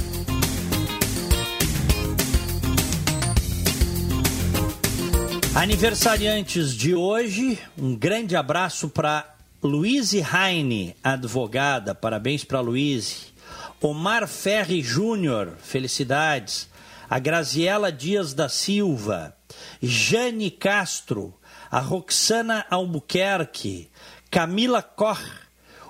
Aniversariantes 5.54 6.72
de 6.72 6.94
hoje, 6.94 7.58
um 7.76 7.96
grande 7.96 8.36
abraço 8.36 8.88
para 8.88 9.34
Luíse 9.60 10.22
Heine, 10.22 10.94
advogada, 11.02 11.96
parabéns 11.96 12.44
para 12.44 12.60
Luíse. 12.60 13.32
Omar 13.80 14.26
Ferri 14.26 14.82
Júnior, 14.82 15.56
felicidades. 15.62 16.68
A 17.08 17.18
Graziela 17.18 17.90
Dias 17.90 18.34
da 18.34 18.50
Silva, 18.50 19.34
Jane 19.80 20.50
Castro, 20.50 21.32
a 21.70 21.78
Roxana 21.80 22.66
Albuquerque, 22.68 23.88
Camila 24.30 24.82
Koch, 24.82 25.24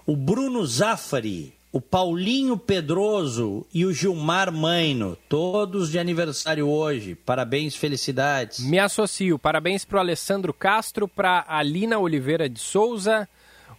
o 0.06 0.14
Bruno 0.14 0.64
Zafari, 0.64 1.52
o 1.72 1.80
Paulinho 1.80 2.56
Pedroso 2.56 3.66
e 3.74 3.84
o 3.84 3.92
Gilmar 3.92 4.52
Maino, 4.52 5.16
todos 5.28 5.90
de 5.90 5.98
aniversário 5.98 6.68
hoje. 6.68 7.16
Parabéns, 7.16 7.74
felicidades. 7.74 8.60
Me 8.60 8.78
associo. 8.78 9.40
Parabéns 9.40 9.84
para 9.84 9.96
o 9.96 10.00
Alessandro 10.00 10.54
Castro, 10.54 11.08
para 11.08 11.40
a 11.40 11.58
Alina 11.58 11.98
Oliveira 11.98 12.48
de 12.48 12.60
Souza, 12.60 13.28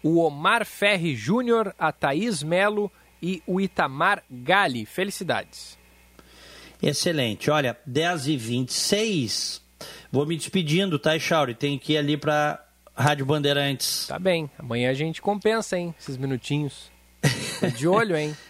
o 0.04 0.20
Omar 0.20 0.66
Ferri 0.66 1.16
Júnior, 1.16 1.74
a 1.80 1.92
Thaís 1.94 2.44
Melo 2.44 2.92
e 3.22 3.44
o 3.46 3.60
Itamar 3.60 4.24
Gali. 4.30 4.86
Felicidades. 4.86 5.78
Excelente. 6.82 7.52
Olha, 7.52 7.78
10h26. 7.90 9.62
Vou 10.12 10.26
me 10.26 10.38
despedindo, 10.38 10.98
tá, 10.98 11.20
Chauri? 11.20 11.54
Tenho 11.54 11.80
que 11.80 11.94
ir 11.94 11.98
ali 11.98 12.18
para 12.18 12.64
Rádio 12.96 13.26
Bandeirantes. 13.26 14.08
Tá 14.08 14.18
bem. 14.18 14.50
Amanhã 14.58 14.90
a 14.90 14.94
gente 14.94 15.22
compensa, 15.22 15.78
hein? 15.78 15.94
Esses 16.00 16.18
minutinhos. 16.18 16.90
De 17.78 17.88
olho, 17.88 18.16
hein? 18.16 18.36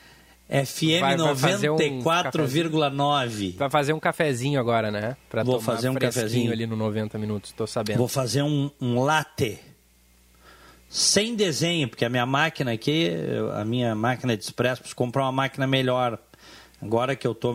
FM 0.49 1.20
94,9. 1.20 3.55
Vai 3.55 3.70
fazer 3.70 3.93
um 3.93 3.99
cafezinho 3.99 4.59
agora, 4.59 4.89
né? 4.89 5.15
Pra 5.30 5.43
Vou 5.43 5.61
fazer 5.61 5.89
um 5.89 5.93
cafezinho 5.93 6.51
ali 6.51 6.65
no 6.65 6.76
90 6.76 7.20
minutos, 7.20 7.51
tô 7.51 7.67
sabendo. 7.67 7.99
Vou 7.99 8.07
fazer 8.07 8.41
um, 8.41 8.72
um 8.82 8.99
latte. 8.99 9.59
Sem 10.89 11.35
desenho, 11.35 11.87
porque 11.87 12.03
a 12.03 12.09
minha 12.09 12.25
máquina 12.25 12.71
aqui, 12.71 13.11
a 13.55 13.63
minha 13.63 13.93
máquina 13.93 14.35
de 14.35 14.43
expresso, 14.43 14.81
preciso 14.81 14.95
comprar 14.95 15.23
uma 15.23 15.31
máquina 15.31 15.67
melhor. 15.67 16.17
Agora 16.81 17.15
que 17.15 17.27
eu 17.27 17.35
tô, 17.35 17.53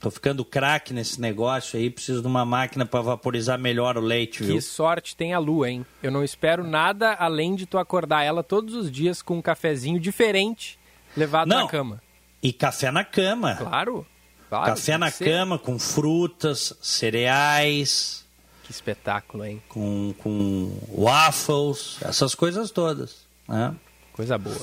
tô 0.00 0.10
ficando 0.10 0.44
craque 0.44 0.94
nesse 0.94 1.20
negócio 1.20 1.78
aí, 1.78 1.90
preciso 1.90 2.22
de 2.22 2.28
uma 2.28 2.44
máquina 2.44 2.86
para 2.86 3.02
vaporizar 3.02 3.58
melhor 3.58 3.98
o 3.98 4.00
leite, 4.00 4.42
viu? 4.42 4.54
Que 4.54 4.62
sorte 4.62 5.16
tem 5.16 5.34
a 5.34 5.38
Lua, 5.38 5.68
hein? 5.68 5.84
Eu 6.02 6.10
não 6.10 6.24
espero 6.24 6.64
nada 6.64 7.12
além 7.14 7.54
de 7.56 7.66
tu 7.66 7.76
acordar 7.76 8.22
ela 8.22 8.42
todos 8.42 8.74
os 8.74 8.90
dias 8.90 9.20
com 9.20 9.36
um 9.36 9.42
cafezinho 9.42 9.98
diferente 9.98 10.78
levado 11.16 11.48
não. 11.48 11.64
na 11.64 11.68
cama. 11.68 12.02
E 12.42 12.52
café 12.52 12.90
na 12.90 13.04
cama. 13.04 13.56
Claro. 13.56 14.06
claro 14.48 14.66
café 14.66 14.96
na 14.96 15.10
ser. 15.10 15.24
cama 15.24 15.58
com 15.58 15.78
frutas, 15.78 16.72
cereais. 16.80 18.25
Que 18.66 18.72
espetáculo, 18.72 19.44
hein? 19.44 19.62
Com, 19.68 20.12
com 20.18 20.76
waffles, 20.92 21.98
essas 22.02 22.34
coisas 22.34 22.70
todas. 22.72 23.18
Né? 23.48 23.72
Coisa 24.12 24.36
boa. 24.36 24.60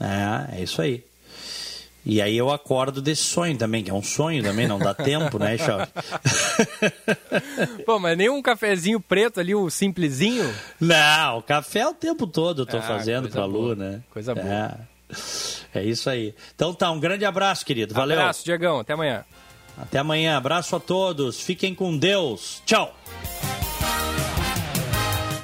É, 0.00 0.58
é 0.58 0.62
isso 0.62 0.82
aí. 0.82 1.04
E 2.04 2.22
aí 2.22 2.36
eu 2.36 2.50
acordo 2.52 3.02
desse 3.02 3.22
sonho 3.22 3.56
também, 3.56 3.82
que 3.82 3.90
é 3.90 3.94
um 3.94 4.02
sonho 4.02 4.42
também, 4.42 4.66
não 4.68 4.78
dá 4.78 4.94
tempo, 4.94 5.38
né, 5.38 5.58
Chave? 5.58 5.86
Pô, 7.84 7.98
mas 7.98 8.16
nem 8.16 8.28
um 8.28 8.40
cafezinho 8.40 9.00
preto 9.00 9.40
ali, 9.40 9.54
o 9.54 9.68
simplesinho? 9.70 10.52
Não, 10.80 11.38
o 11.38 11.42
café 11.42 11.80
é 11.80 11.88
o 11.88 11.94
tempo 11.94 12.26
todo 12.26 12.62
eu 12.62 12.66
tô 12.66 12.76
Ah, 12.78 12.82
fazendo 12.82 13.28
pra 13.28 13.42
boa. 13.48 13.70
Lu, 13.70 13.76
né? 13.76 14.02
Coisa 14.10 14.34
boa. 14.34 14.46
É. 15.72 15.78
é 15.80 15.84
isso 15.84 16.08
aí. 16.08 16.34
Então 16.54 16.72
tá, 16.74 16.90
um 16.90 17.00
grande 17.00 17.24
abraço, 17.24 17.64
querido. 17.66 17.92
Valeu. 17.94 18.18
Abraço, 18.18 18.44
Diegão. 18.44 18.80
Até 18.80 18.92
amanhã. 18.92 19.24
Até 19.76 19.98
amanhã. 19.98 20.36
Abraço 20.36 20.74
a 20.76 20.80
todos. 20.80 21.40
Fiquem 21.40 21.74
com 21.74 21.96
Deus. 21.96 22.62
Tchau. 22.64 22.95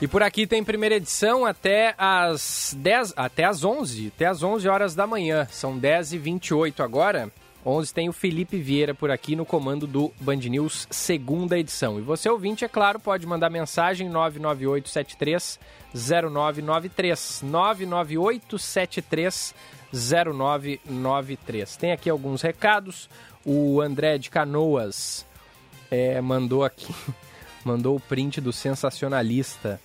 E 0.01 0.09
por 0.09 0.22
aqui 0.22 0.49
tem 0.49 0.64
primeira 0.64 0.97
edição 0.97 1.47
até 1.47 1.95
às 1.97 2.74
10, 2.76 3.14
até 3.16 3.45
às 3.45 3.62
11, 3.62 4.09
até 4.09 4.26
às 4.26 4.43
11 4.43 4.68
horas 4.68 4.97
da 4.97 5.07
manhã. 5.07 5.47
São 5.51 5.78
10 5.78 6.14
e 6.14 6.18
28 6.18 6.83
agora. 6.83 7.30
11 7.64 7.95
tem 7.95 8.09
o 8.09 8.12
Felipe 8.12 8.59
Vieira 8.59 8.93
por 8.93 9.12
aqui 9.12 9.37
no 9.37 9.47
comando 9.47 9.87
do 9.87 10.12
Band 10.20 10.37
News, 10.37 10.89
segunda 10.91 11.57
edição. 11.57 12.01
E 12.01 12.03
você 12.03 12.28
ouvinte, 12.28 12.64
é 12.64 12.68
claro, 12.68 12.99
pode 12.99 13.24
mandar 13.24 13.51
mensagem 13.51 14.09
99873 14.09 15.61
0993 15.95 17.43
99873 17.45 19.55
0993. 19.93 21.76
Tem 21.76 21.93
aqui 21.93 22.11
alguns 22.11 22.43
recados. 22.43 23.09
O 23.45 23.80
André 23.80 24.18
de 24.18 24.30
Canoas 24.30 25.26
é, 25.91 26.20
mandou 26.20 26.64
aqui, 26.64 26.95
mandou 27.65 27.97
o 27.97 28.01
print 28.01 28.41
do 28.41 28.53
sensacionalista 28.53 29.81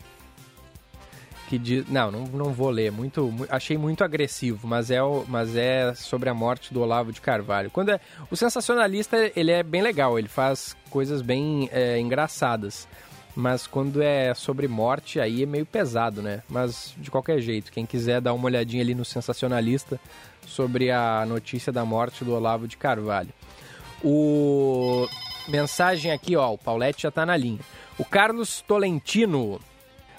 que 1.47 1.57
diz, 1.57 1.88
não, 1.88 2.11
não, 2.11 2.25
não 2.28 2.51
vou 2.51 2.69
ler, 2.69 2.91
muito, 2.91 3.32
mu- 3.32 3.45
achei 3.47 3.78
muito 3.78 4.03
agressivo, 4.03 4.67
mas 4.67 4.91
é, 4.91 5.01
o, 5.01 5.23
mas 5.30 5.55
é 5.55 5.93
sobre 5.93 6.30
a 6.30 6.34
morte 6.34 6.73
do 6.73 6.82
Olavo 6.82 7.13
de 7.13 7.21
Carvalho. 7.21 7.71
Quando 7.71 7.88
é, 7.89 8.01
o 8.30 8.36
sensacionalista 8.36 9.32
ele 9.34 9.51
é 9.51 9.63
bem 9.63 9.82
legal, 9.82 10.19
ele 10.19 10.28
faz 10.28 10.75
coisas 10.89 11.21
bem 11.21 11.69
é, 11.71 11.97
engraçadas, 12.01 12.86
mas 13.34 13.65
quando 13.65 14.01
é 14.01 14.34
sobre 14.34 14.67
morte 14.67 15.21
aí 15.21 15.43
é 15.43 15.45
meio 15.45 15.65
pesado, 15.65 16.21
né? 16.21 16.43
Mas 16.49 16.93
de 16.97 17.09
qualquer 17.09 17.39
jeito, 17.39 17.71
quem 17.71 17.86
quiser 17.86 18.19
dar 18.19 18.34
uma 18.34 18.45
olhadinha 18.45 18.84
ali 18.84 18.93
no 18.93 19.05
sensacionalista 19.05 19.97
sobre 20.45 20.91
a 20.91 21.25
notícia 21.25 21.71
da 21.71 21.86
morte 21.86 22.25
do 22.25 22.34
Olavo 22.34 22.67
de 22.67 22.75
Carvalho. 22.75 23.30
O 24.03 25.07
mensagem 25.47 26.11
aqui, 26.11 26.35
ó, 26.35 26.53
o 26.53 26.57
Paulette 26.57 27.03
já 27.03 27.11
tá 27.11 27.25
na 27.25 27.37
linha. 27.37 27.59
O 27.97 28.05
Carlos 28.05 28.61
Tolentino. 28.61 29.59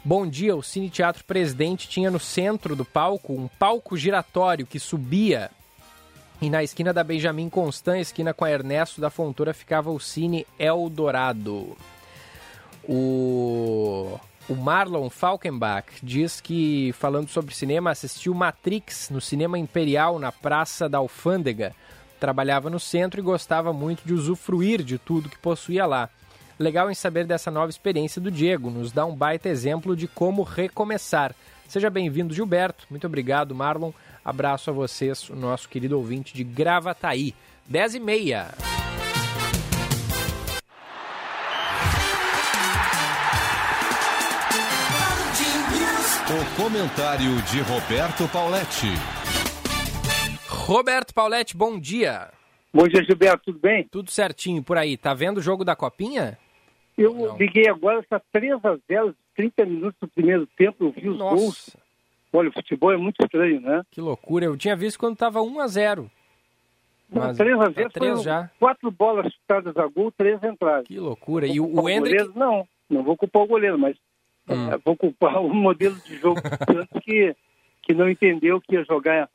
Bom 0.05 0.27
dia, 0.27 0.57
o 0.57 0.63
Cine 0.63 0.89
Teatro 0.89 1.25
Presidente 1.25 1.89
tinha 1.89 2.11
no 2.11 2.21
centro 2.21 2.75
do 2.75 2.85
palco 2.85 3.33
um 3.33 3.49
palco 3.59 3.97
giratório 3.97 4.67
que 4.67 4.79
subia 4.79 5.51
e 6.41 6.49
na 6.49 6.63
esquina 6.63 6.93
da 6.93 7.03
Benjamin 7.03 7.49
Constant, 7.49 8.01
esquina 8.01 8.33
com 8.33 8.45
a 8.45 8.51
Ernesto 8.51 9.01
da 9.01 9.11
Fontoura, 9.11 9.53
ficava 9.53 9.91
o 9.91 9.99
Cine 9.99 10.47
Eldorado. 10.57 11.77
O, 12.89 14.19
o 14.49 14.55
Marlon 14.55 15.11
Falkenbach 15.11 15.87
diz 16.01 16.41
que, 16.41 16.93
falando 16.93 17.29
sobre 17.29 17.55
cinema, 17.55 17.91
assistiu 17.91 18.33
Matrix 18.35 19.11
no 19.11 19.21
Cinema 19.21 19.59
Imperial, 19.59 20.21
na 20.21 20.31
Praça 20.31 20.89
da 20.89 20.99
Alfândega. 20.99 21.75
Trabalhava 22.19 22.69
no 22.69 22.81
centro 22.81 23.21
e 23.21 23.23
gostava 23.23 23.73
muito 23.73 24.03
de 24.05 24.13
usufruir 24.13 24.83
de 24.83 24.99
tudo 24.99 25.29
que 25.29 25.39
possuía 25.39 25.87
lá. 25.87 26.09
Legal 26.59 26.91
em 26.91 26.95
saber 26.95 27.25
dessa 27.25 27.51
nova 27.51 27.71
experiência 27.71 28.21
do 28.21 28.31
Diego, 28.31 28.71
nos 28.71 28.91
dá 28.91 29.07
um 29.07 29.15
baita 29.15 29.49
exemplo 29.49 29.95
de 29.95 30.09
como 30.09 30.43
recomeçar. 30.43 31.35
Seja 31.69 31.89
bem-vindo, 31.89 32.35
Gilberto. 32.35 32.85
Muito 32.91 33.07
obrigado, 33.07 33.55
Marlon. 33.55 33.93
Abraço 34.25 34.71
a 34.71 34.73
vocês, 34.73 35.31
o 35.31 35.37
nosso 35.37 35.69
querido 35.69 35.97
ouvinte 35.97 36.35
de 36.35 36.43
Gravataí. 36.43 37.35
10 37.67 37.95
e 37.95 38.01
meia. 38.01 38.49
O 46.31 46.63
comentário 46.63 47.41
de 47.43 47.61
Roberto 47.61 48.29
Pauletti. 48.29 49.18
Roberto 50.73 51.15
Pauletti, 51.15 51.57
bom 51.57 51.81
dia. 51.81 52.29
Bom 52.75 52.87
dia, 52.87 53.03
Gilberto, 53.03 53.45
tudo 53.47 53.59
bem? 53.59 53.89
Tudo 53.91 54.11
certinho 54.11 54.63
por 54.63 54.77
aí. 54.77 54.99
Tá 54.99 55.15
vendo 55.15 55.39
o 55.39 55.43
jogo 55.43 55.65
da 55.65 55.75
Copinha? 55.75 56.37
Eu 56.97 57.15
Não. 57.15 57.39
liguei 57.39 57.67
agora, 57.71 58.01
está 58.01 58.21
3 58.31 58.63
a 58.63 58.77
0 58.87 59.15
30 59.35 59.65
minutos 59.65 59.99
do 59.99 60.09
primeiro 60.09 60.47
tempo, 60.59 60.85
eu 60.85 60.91
vi 60.91 61.09
os 61.09 61.17
gols. 61.17 61.43
Nossa, 61.43 61.79
Olha, 62.31 62.51
o 62.51 62.53
futebol 62.53 62.93
é 62.93 62.99
muito 62.99 63.17
estranho, 63.25 63.63
né? 63.63 63.81
que 63.91 63.99
loucura. 64.03 64.45
Eu 64.45 64.59
tinha 64.59 64.77
visto 64.77 64.99
quando 64.99 65.17
tava 65.17 65.41
1 65.41 65.59
a 65.59 65.67
0 65.69 66.11
Não, 67.09 67.23
Mas 67.23 67.39
3 67.39 67.55
a 67.55 67.59
tá 67.65 67.71
0 67.71 67.75
três 67.91 68.11
foram 68.11 68.23
já. 68.23 68.51
quatro 68.59 68.91
bolas 68.91 69.33
chutadas 69.33 69.75
a 69.75 69.87
gol, 69.87 70.13
três 70.13 70.43
entradas. 70.43 70.87
Que 70.87 71.01
loucura. 71.01 71.47
E 71.47 71.59
o, 71.59 71.63
Vou 71.63 71.73
culpar 71.77 71.85
o 71.85 71.89
Hendrick... 71.89 72.17
goleiro? 72.25 72.39
Não, 72.39 72.69
não 72.91 73.03
vou 73.03 73.17
culpar 73.17 73.43
o 73.43 73.47
goleiro, 73.47 73.79
mas 73.79 73.97
Hum. 74.47 74.71
eh, 74.71 74.79
vou 74.85 74.95
culpar 74.95 75.41
o 75.43 75.49
modelo 75.49 75.95
de 76.05 76.19
jogo 76.19 76.43
do 76.43 76.73
Santos 76.75 77.03
que, 77.03 77.35
que 77.83 77.95
não 77.95 78.07
entendeu 78.11 78.61
que 78.61 78.75
ia 78.75 78.85
jogar 78.85 79.31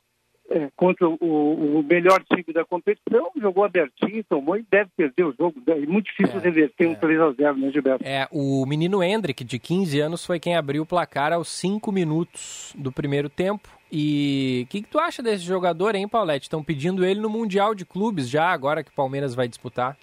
eh, 0.50 0.70
contra 0.76 1.08
o, 1.08 1.78
o 1.78 1.82
melhor 1.82 2.22
time 2.24 2.52
da 2.52 2.64
competição, 2.64 3.30
jogou 3.36 3.64
abertinho, 3.64 4.22
tomou 4.24 4.56
e 4.56 4.64
deve 4.70 4.90
perder 4.96 5.24
o 5.24 5.34
jogo. 5.38 5.54
É 5.66 5.86
muito 5.86 6.06
difícil 6.06 6.38
É, 6.38 6.42
reverter 6.42 6.84
é. 6.84 6.88
um 6.88 6.94
3 6.94 7.20
a 7.20 7.32
0 7.32 7.56
né, 7.56 7.70
Gilberto? 7.70 8.04
É, 8.04 8.28
o 8.30 8.66
menino 8.66 9.02
Hendrick, 9.02 9.42
de 9.42 9.58
15 9.58 10.00
anos, 10.00 10.24
foi 10.24 10.38
quem 10.38 10.56
abriu 10.56 10.82
o 10.82 10.86
placar 10.86 11.32
aos 11.32 11.48
5 11.48 11.90
minutos 11.90 12.74
do 12.76 12.92
primeiro 12.92 13.28
tempo. 13.28 13.68
E 13.90 14.64
o 14.64 14.70
que, 14.70 14.82
que 14.82 14.88
tu 14.88 14.98
acha 14.98 15.22
desse 15.22 15.44
jogador, 15.44 15.94
hein, 15.94 16.08
Paulette? 16.08 16.46
Estão 16.46 16.62
pedindo 16.62 17.04
ele 17.04 17.20
no 17.20 17.30
Mundial 17.30 17.74
de 17.74 17.86
Clubes 17.86 18.28
já, 18.28 18.48
agora 18.48 18.82
que 18.82 18.90
o 18.90 18.94
Palmeiras 18.94 19.34
vai 19.34 19.48
disputar. 19.48 19.96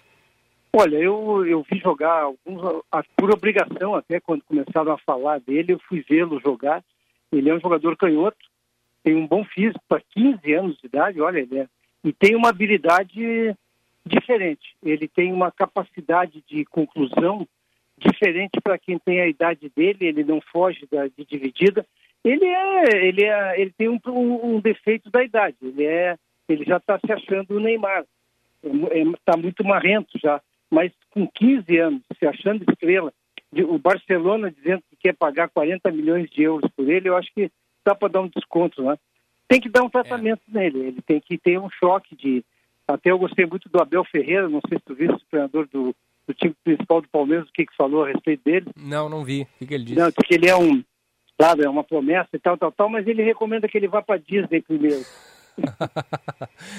Olha, 0.74 0.96
eu, 0.96 1.44
eu 1.46 1.62
vi 1.70 1.78
jogar 1.78 2.22
alguns, 2.22 2.82
por 3.14 3.30
obrigação 3.30 3.94
até 3.94 4.18
quando 4.18 4.42
começaram 4.44 4.92
a 4.92 4.98
falar 4.98 5.38
dele, 5.40 5.74
eu 5.74 5.80
fui 5.86 6.02
vê-lo 6.08 6.40
jogar. 6.40 6.82
Ele 7.30 7.50
é 7.50 7.54
um 7.54 7.60
jogador 7.60 7.94
canhoto, 7.96 8.38
tem 9.02 9.14
um 9.16 9.26
bom 9.26 9.44
físico 9.44 9.80
para 9.88 10.00
15 10.00 10.52
anos 10.52 10.78
de 10.78 10.86
idade, 10.86 11.20
olha, 11.20 11.40
ele 11.40 11.58
é, 11.58 11.66
e 12.04 12.12
tem 12.12 12.34
uma 12.34 12.48
habilidade 12.48 13.54
diferente. 14.04 14.74
Ele 14.82 15.06
tem 15.06 15.32
uma 15.32 15.52
capacidade 15.52 16.42
de 16.48 16.64
conclusão 16.64 17.46
diferente 17.98 18.60
para 18.62 18.78
quem 18.78 18.98
tem 18.98 19.20
a 19.20 19.28
idade 19.28 19.70
dele, 19.74 20.06
ele 20.06 20.24
não 20.24 20.40
foge 20.40 20.86
da, 20.90 21.06
de 21.06 21.24
dividida. 21.24 21.86
Ele 22.24 22.44
é, 22.44 23.06
ele 23.06 23.24
é, 23.24 23.60
ele 23.60 23.72
tem 23.76 23.88
um, 23.88 24.00
um, 24.06 24.60
defeito 24.60 25.10
da 25.10 25.22
idade. 25.22 25.56
Ele 25.62 25.84
é, 25.84 26.16
ele 26.48 26.64
já 26.64 26.78
está 26.78 26.98
se 26.98 27.12
achando 27.12 27.56
o 27.56 27.60
Neymar. 27.60 28.04
Está 28.62 29.36
muito 29.36 29.64
marrento 29.64 30.18
já 30.18 30.40
mas 30.72 30.90
com 31.10 31.28
15 31.28 31.76
anos, 31.76 32.02
se 32.18 32.26
achando 32.26 32.64
estrela, 32.66 33.12
o 33.52 33.78
Barcelona 33.78 34.50
dizendo 34.50 34.82
que 34.88 34.96
quer 34.96 35.14
pagar 35.14 35.50
40 35.50 35.92
milhões 35.92 36.30
de 36.30 36.42
euros 36.42 36.70
por 36.74 36.88
ele, 36.88 37.10
eu 37.10 37.16
acho 37.16 37.30
que 37.34 37.50
dá 37.84 37.94
para 37.94 38.08
dar 38.08 38.20
um 38.20 38.28
desconto, 38.28 38.82
né? 38.82 38.98
Tem 39.48 39.60
que 39.60 39.68
dar 39.68 39.82
um 39.82 39.90
tratamento 39.90 40.42
nele, 40.48 40.78
ele 40.80 41.02
tem 41.02 41.20
que 41.20 41.36
ter 41.38 41.58
um 41.58 41.70
choque 41.70 42.16
de... 42.16 42.44
Até 42.86 43.10
eu 43.10 43.18
gostei 43.18 43.46
muito 43.46 43.68
do 43.68 43.80
Abel 43.80 44.04
Ferreira, 44.04 44.48
não 44.48 44.60
sei 44.68 44.78
se 44.78 44.84
tu 44.84 44.94
viste 44.94 45.14
o 45.14 45.30
treinador 45.30 45.68
do, 45.68 45.94
do 46.26 46.34
time 46.34 46.54
principal 46.64 47.00
do 47.00 47.08
Palmeiras, 47.08 47.48
o 47.48 47.52
que, 47.52 47.66
que 47.66 47.76
falou 47.76 48.04
a 48.04 48.08
respeito 48.08 48.42
dele. 48.44 48.66
Não, 48.76 49.08
não 49.08 49.24
vi. 49.24 49.42
O 49.42 49.58
que, 49.58 49.66
que 49.66 49.74
ele 49.74 49.84
disse? 49.84 50.00
Não, 50.00 50.10
que 50.10 50.34
ele 50.34 50.48
é 50.48 50.56
um, 50.56 50.82
claro, 51.38 51.62
é 51.62 51.68
uma 51.68 51.84
promessa 51.84 52.28
e 52.34 52.38
tal, 52.38 52.56
tal, 52.56 52.72
tal, 52.72 52.88
mas 52.88 53.06
ele 53.06 53.22
recomenda 53.22 53.68
que 53.68 53.76
ele 53.76 53.88
vá 53.88 54.02
para 54.02 54.20
Disney 54.20 54.60
primeiro. 54.60 55.04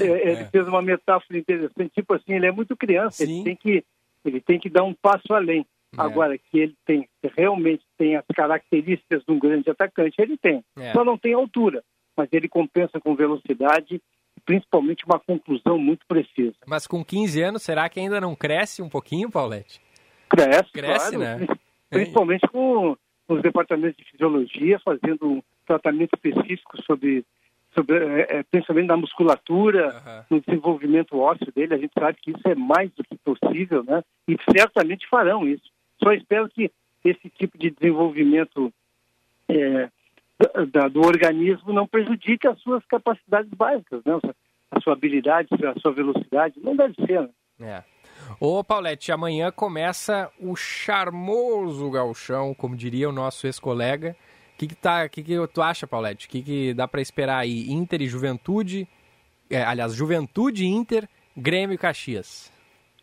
É, 0.01 0.31
ele 0.31 0.45
fez 0.45 0.67
uma 0.67 0.81
metáfora 0.81 1.37
interessante, 1.37 1.91
tipo 1.93 2.13
assim, 2.13 2.33
ele 2.33 2.47
é 2.47 2.51
muito 2.51 2.75
criança, 2.75 3.23
Sim. 3.23 3.35
ele 3.35 3.43
tem 3.43 3.55
que 3.55 3.85
ele 4.25 4.41
tem 4.41 4.59
que 4.59 4.69
dar 4.69 4.83
um 4.83 4.93
passo 4.93 5.33
além. 5.33 5.65
É. 5.97 6.01
Agora 6.01 6.37
que 6.37 6.59
ele 6.59 6.75
tem 6.85 7.07
realmente 7.35 7.83
tem 7.97 8.15
as 8.15 8.25
características 8.35 9.23
de 9.23 9.31
um 9.31 9.39
grande 9.39 9.69
atacante, 9.69 10.21
ele 10.21 10.37
tem. 10.37 10.63
É. 10.77 10.91
Só 10.91 11.03
não 11.03 11.17
tem 11.17 11.33
altura, 11.33 11.83
mas 12.17 12.27
ele 12.31 12.49
compensa 12.49 12.99
com 12.99 13.15
velocidade 13.15 13.95
e 13.95 14.41
principalmente 14.45 15.05
uma 15.05 15.19
conclusão 15.19 15.77
muito 15.77 16.05
precisa. 16.07 16.55
Mas 16.67 16.87
com 16.87 17.03
15 17.03 17.41
anos, 17.41 17.63
será 17.63 17.87
que 17.89 17.99
ainda 17.99 18.19
não 18.19 18.35
cresce 18.35 18.81
um 18.81 18.89
pouquinho, 18.89 19.29
Paulette? 19.29 19.79
Cresce, 20.29 20.71
Cresce, 20.71 21.15
claro, 21.15 21.19
né? 21.19 21.47
Principalmente 21.89 22.47
com 22.47 22.97
os 23.27 23.41
departamentos 23.41 23.97
de 23.97 24.11
fisiologia 24.11 24.79
fazendo 24.79 25.27
um 25.27 25.43
tratamento 25.65 26.15
específico 26.15 26.81
sobre, 26.83 27.23
sobre 27.73 27.97
eh, 27.97 28.27
eh, 28.29 28.43
principalmente 28.49 28.87
na 28.87 28.97
musculatura, 28.97 29.89
Aham. 29.89 30.25
no 30.29 30.41
desenvolvimento 30.41 31.17
ósseo 31.17 31.51
dele. 31.53 31.75
A 31.75 31.77
gente 31.77 31.93
sabe 31.97 32.17
que 32.21 32.31
isso 32.31 32.47
é 32.47 32.55
mais 32.55 32.91
do 32.91 33.03
que 33.03 33.17
possível, 33.17 33.83
né? 33.83 34.03
E 34.27 34.35
certamente 34.51 35.07
farão 35.07 35.47
isso. 35.47 35.71
Só 36.01 36.11
espero 36.13 36.49
que 36.49 36.71
esse 37.03 37.29
tipo 37.29 37.57
de 37.57 37.69
desenvolvimento 37.69 38.73
eh, 39.49 39.89
da- 40.71 40.87
do 40.87 41.01
organismo 41.01 41.73
não 41.73 41.87
prejudique 41.87 42.47
as 42.47 42.59
suas 42.61 42.83
capacidades 42.85 43.51
básicas, 43.51 44.01
né? 44.05 44.19
A 44.71 44.79
sua 44.81 44.93
habilidade, 44.93 45.49
a 45.65 45.79
sua 45.79 45.91
velocidade. 45.91 46.59
Não 46.61 46.75
deve 46.75 46.95
ser, 47.05 47.21
né? 47.21 47.29
É. 47.59 47.83
Ô, 48.39 48.63
Paulette, 48.63 49.11
amanhã 49.11 49.51
começa 49.51 50.31
o 50.39 50.55
charmoso 50.55 51.89
gauchão, 51.91 52.53
como 52.53 52.75
diria 52.75 53.09
o 53.09 53.13
nosso 53.13 53.45
ex-colega. 53.45 54.15
O 54.53 54.57
que, 54.57 54.67
que, 54.67 54.75
tá, 54.75 55.07
que, 55.09 55.21
que 55.23 55.47
tu 55.47 55.61
acha, 55.61 55.85
Paulette? 55.85 56.25
O 56.25 56.29
que, 56.29 56.41
que 56.41 56.73
dá 56.73 56.87
para 56.87 57.01
esperar 57.01 57.39
aí? 57.39 57.69
Inter 57.71 58.01
e 58.01 58.07
Juventude? 58.07 58.87
é, 59.49 59.61
aliás, 59.63 59.93
Juventude, 59.93 60.65
Inter, 60.65 61.07
Grêmio 61.37 61.75
e 61.75 61.77
Caxias? 61.77 62.51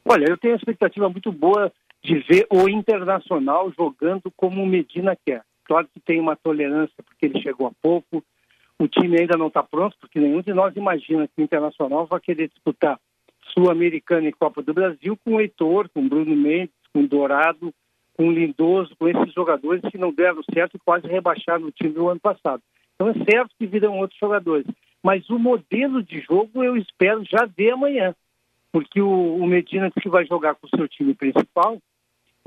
Olha, 0.04 0.24
eu 0.28 0.36
tenho 0.38 0.54
uma 0.54 0.58
expectativa 0.58 1.08
muito 1.08 1.30
boa 1.30 1.72
de 2.02 2.18
ver 2.20 2.46
o 2.50 2.68
Internacional 2.68 3.72
jogando 3.76 4.30
como 4.36 4.62
o 4.62 4.66
Medina 4.66 5.16
quer. 5.16 5.42
Claro 5.64 5.88
que 5.92 6.00
tem 6.00 6.18
uma 6.18 6.36
tolerância 6.36 7.02
porque 7.04 7.26
ele 7.26 7.40
chegou 7.40 7.66
há 7.66 7.72
pouco, 7.82 8.24
o 8.78 8.88
time 8.88 9.20
ainda 9.20 9.36
não 9.36 9.48
está 9.48 9.62
pronto, 9.62 9.96
porque 10.00 10.18
nenhum 10.18 10.40
de 10.40 10.54
nós 10.54 10.74
imagina 10.74 11.28
que 11.28 11.40
o 11.40 11.44
Internacional 11.44 12.06
vai 12.06 12.20
querer 12.20 12.48
disputar 12.48 12.98
Sul-Americana 13.52 14.28
e 14.28 14.32
Copa 14.32 14.62
do 14.62 14.72
Brasil 14.72 15.18
com 15.24 15.34
o 15.34 15.40
Heitor, 15.40 15.88
com 15.90 16.00
o 16.00 16.08
Bruno 16.08 16.34
Mendes, 16.34 16.74
com 16.92 17.00
o 17.00 17.08
Dourado, 17.08 17.74
com 18.16 18.28
o 18.28 18.32
Lindoso, 18.32 18.94
com 18.98 19.08
esses 19.08 19.32
jogadores 19.32 19.82
que 19.90 19.98
não 19.98 20.12
deram 20.12 20.42
certo 20.52 20.76
e 20.76 20.80
quase 20.80 21.06
rebaixaram 21.06 21.66
o 21.66 21.70
time 21.70 21.92
do 21.92 22.08
ano 22.08 22.20
passado. 22.20 22.62
Então 22.94 23.08
é 23.08 23.14
certo 23.30 23.54
que 23.58 23.66
virão 23.66 23.98
outros 23.98 24.18
jogadores. 24.18 24.66
Mas 25.02 25.28
o 25.30 25.38
modelo 25.38 26.02
de 26.02 26.20
jogo 26.20 26.62
eu 26.62 26.76
espero 26.76 27.24
já 27.24 27.46
ver 27.46 27.72
amanhã. 27.72 28.14
Porque 28.72 29.00
o, 29.00 29.46
Medina 29.46 29.90
que 29.90 30.08
vai 30.08 30.26
jogar 30.26 30.54
com 30.54 30.66
o 30.66 30.76
seu 30.76 30.86
time 30.86 31.14
principal. 31.14 31.78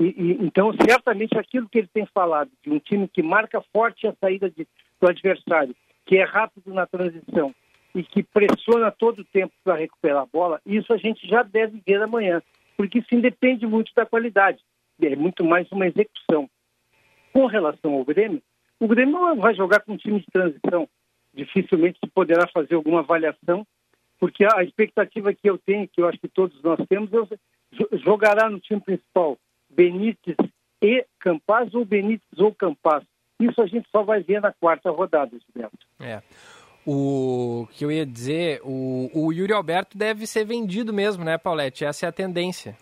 E, 0.00 0.04
e, 0.04 0.32
então, 0.44 0.72
certamente, 0.72 1.38
aquilo 1.38 1.68
que 1.68 1.78
ele 1.78 1.88
tem 1.92 2.06
falado, 2.06 2.50
de 2.62 2.70
um 2.70 2.78
time 2.78 3.08
que 3.08 3.22
marca 3.22 3.62
forte 3.72 4.06
a 4.06 4.14
saída 4.20 4.50
de, 4.50 4.66
do 5.00 5.08
adversário, 5.08 5.74
que 6.04 6.16
é 6.16 6.24
rápido 6.24 6.72
na 6.72 6.86
transição 6.86 7.54
e 7.94 8.02
que 8.02 8.22
pressiona 8.22 8.90
todo 8.90 9.20
o 9.20 9.24
tempo 9.24 9.52
para 9.62 9.76
recuperar 9.76 10.22
a 10.22 10.26
bola, 10.26 10.60
isso 10.66 10.92
a 10.92 10.96
gente 10.96 11.26
já 11.26 11.42
deve 11.42 11.80
ver 11.86 12.02
amanhã. 12.02 12.42
Porque 12.76 12.98
isso 12.98 13.14
independe 13.14 13.66
muito 13.66 13.92
da 13.94 14.04
qualidade. 14.04 14.58
É 15.00 15.14
muito 15.14 15.44
mais 15.44 15.70
uma 15.70 15.86
execução. 15.86 16.50
Com 17.32 17.46
relação 17.46 17.92
ao 17.94 18.04
Grêmio, 18.04 18.42
o 18.80 18.88
Grêmio 18.88 19.14
não 19.14 19.36
vai 19.36 19.54
jogar 19.54 19.80
com 19.80 19.92
um 19.92 19.96
time 19.96 20.18
de 20.18 20.26
transição 20.26 20.88
dificilmente 21.34 21.98
se 22.02 22.10
poderá 22.10 22.46
fazer 22.48 22.74
alguma 22.74 23.00
avaliação, 23.00 23.66
porque 24.18 24.44
a 24.44 24.62
expectativa 24.62 25.34
que 25.34 25.50
eu 25.50 25.58
tenho, 25.58 25.88
que 25.88 26.00
eu 26.00 26.08
acho 26.08 26.18
que 26.18 26.28
todos 26.28 26.62
nós 26.62 26.78
temos, 26.88 27.10
é 27.12 27.38
jogará 27.98 28.48
no 28.48 28.60
time 28.60 28.80
principal 28.80 29.36
Benítez 29.74 30.36
e 30.82 31.04
Campaz 31.18 31.74
ou 31.74 31.84
Benítez 31.84 32.38
ou 32.38 32.54
Campaz. 32.54 33.04
Isso 33.40 33.60
a 33.60 33.66
gente 33.66 33.88
só 33.90 34.02
vai 34.02 34.22
ver 34.22 34.40
na 34.40 34.52
quarta 34.52 34.90
rodada, 34.90 35.36
Gilberto. 35.38 35.86
É. 36.00 36.22
O 36.86 37.66
que 37.72 37.84
eu 37.84 37.90
ia 37.90 38.04
dizer, 38.04 38.60
o, 38.62 39.10
o 39.14 39.32
Yuri 39.32 39.52
Alberto 39.52 39.96
deve 39.96 40.26
ser 40.26 40.44
vendido 40.44 40.92
mesmo, 40.92 41.24
né, 41.24 41.38
Paulette? 41.38 41.84
Essa 41.84 42.06
é 42.06 42.08
a 42.08 42.12
tendência. 42.12 42.76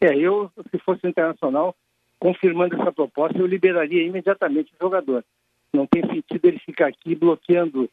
É, 0.00 0.16
eu, 0.16 0.50
se 0.70 0.78
fosse 0.78 1.06
internacional, 1.06 1.74
confirmando 2.18 2.74
essa 2.80 2.92
proposta, 2.92 3.38
eu 3.38 3.46
liberaria 3.46 4.02
imediatamente 4.02 4.72
o 4.72 4.84
jogador. 4.84 5.24
Não 5.72 5.86
tem 5.86 6.02
sentido 6.06 6.44
ele 6.44 6.58
ficar 6.60 6.86
aqui 6.88 7.14
bloqueando 7.14 7.90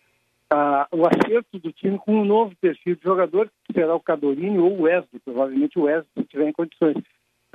ah, 0.49 0.87
o 0.91 1.03
acerto 1.05 1.59
do 1.59 1.71
time 1.71 1.97
com 1.99 2.15
um 2.15 2.25
novo 2.25 2.55
perfil 2.61 2.95
de 2.95 3.03
jogador, 3.03 3.51
que 3.65 3.73
será 3.73 3.93
o 3.93 3.99
Cadorini 3.99 4.57
ou 4.57 4.71
o 4.71 4.81
Wesley, 4.83 5.19
provavelmente 5.23 5.77
o 5.77 5.83
Wesley, 5.83 6.07
se 6.17 6.23
tiver 6.25 6.47
em 6.47 6.53
condições. 6.53 6.95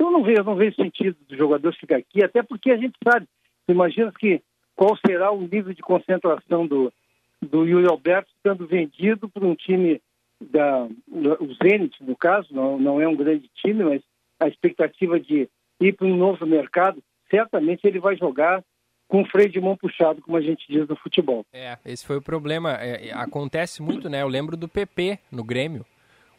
Então 0.01 0.09
não 0.09 0.23
vejo, 0.23 0.43
não 0.43 0.55
vejo 0.55 0.75
sentido 0.75 1.15
do 1.29 1.37
jogador 1.37 1.75
ficar 1.75 1.97
aqui, 1.97 2.23
até 2.23 2.41
porque 2.41 2.71
a 2.71 2.75
gente 2.75 2.97
sabe, 3.07 3.27
imagina 3.69 4.11
que 4.11 4.41
qual 4.75 4.97
será 5.05 5.31
o 5.31 5.41
nível 5.41 5.75
de 5.75 5.81
concentração 5.83 6.65
do, 6.65 6.91
do 7.39 7.67
Yuri 7.67 7.85
Alberto 7.85 8.31
sendo 8.41 8.65
vendido 8.65 9.29
por 9.29 9.43
um 9.43 9.53
time 9.53 10.01
da 10.41 10.87
o 11.07 11.53
Zenit, 11.61 12.03
no 12.03 12.15
caso, 12.15 12.47
não, 12.51 12.79
não 12.79 12.99
é 12.99 13.07
um 13.07 13.15
grande 13.15 13.47
time, 13.53 13.83
mas 13.83 14.01
a 14.39 14.47
expectativa 14.47 15.19
de 15.19 15.47
ir 15.79 15.93
para 15.93 16.07
um 16.07 16.17
novo 16.17 16.47
mercado, 16.47 17.03
certamente 17.29 17.85
ele 17.85 17.99
vai 17.99 18.17
jogar 18.17 18.63
com 19.07 19.23
freio 19.25 19.49
de 19.49 19.61
mão 19.61 19.77
puxado, 19.77 20.19
como 20.19 20.35
a 20.35 20.41
gente 20.41 20.65
diz 20.67 20.87
no 20.87 20.95
futebol. 20.95 21.45
É, 21.53 21.77
esse 21.85 22.07
foi 22.07 22.17
o 22.17 22.21
problema. 22.23 22.75
É, 22.81 23.09
é 23.09 23.13
acontece 23.13 23.83
muito, 23.83 24.09
né? 24.09 24.23
Eu 24.23 24.27
lembro 24.27 24.57
do 24.57 24.67
PP 24.67 25.19
no 25.31 25.43
Grêmio. 25.43 25.85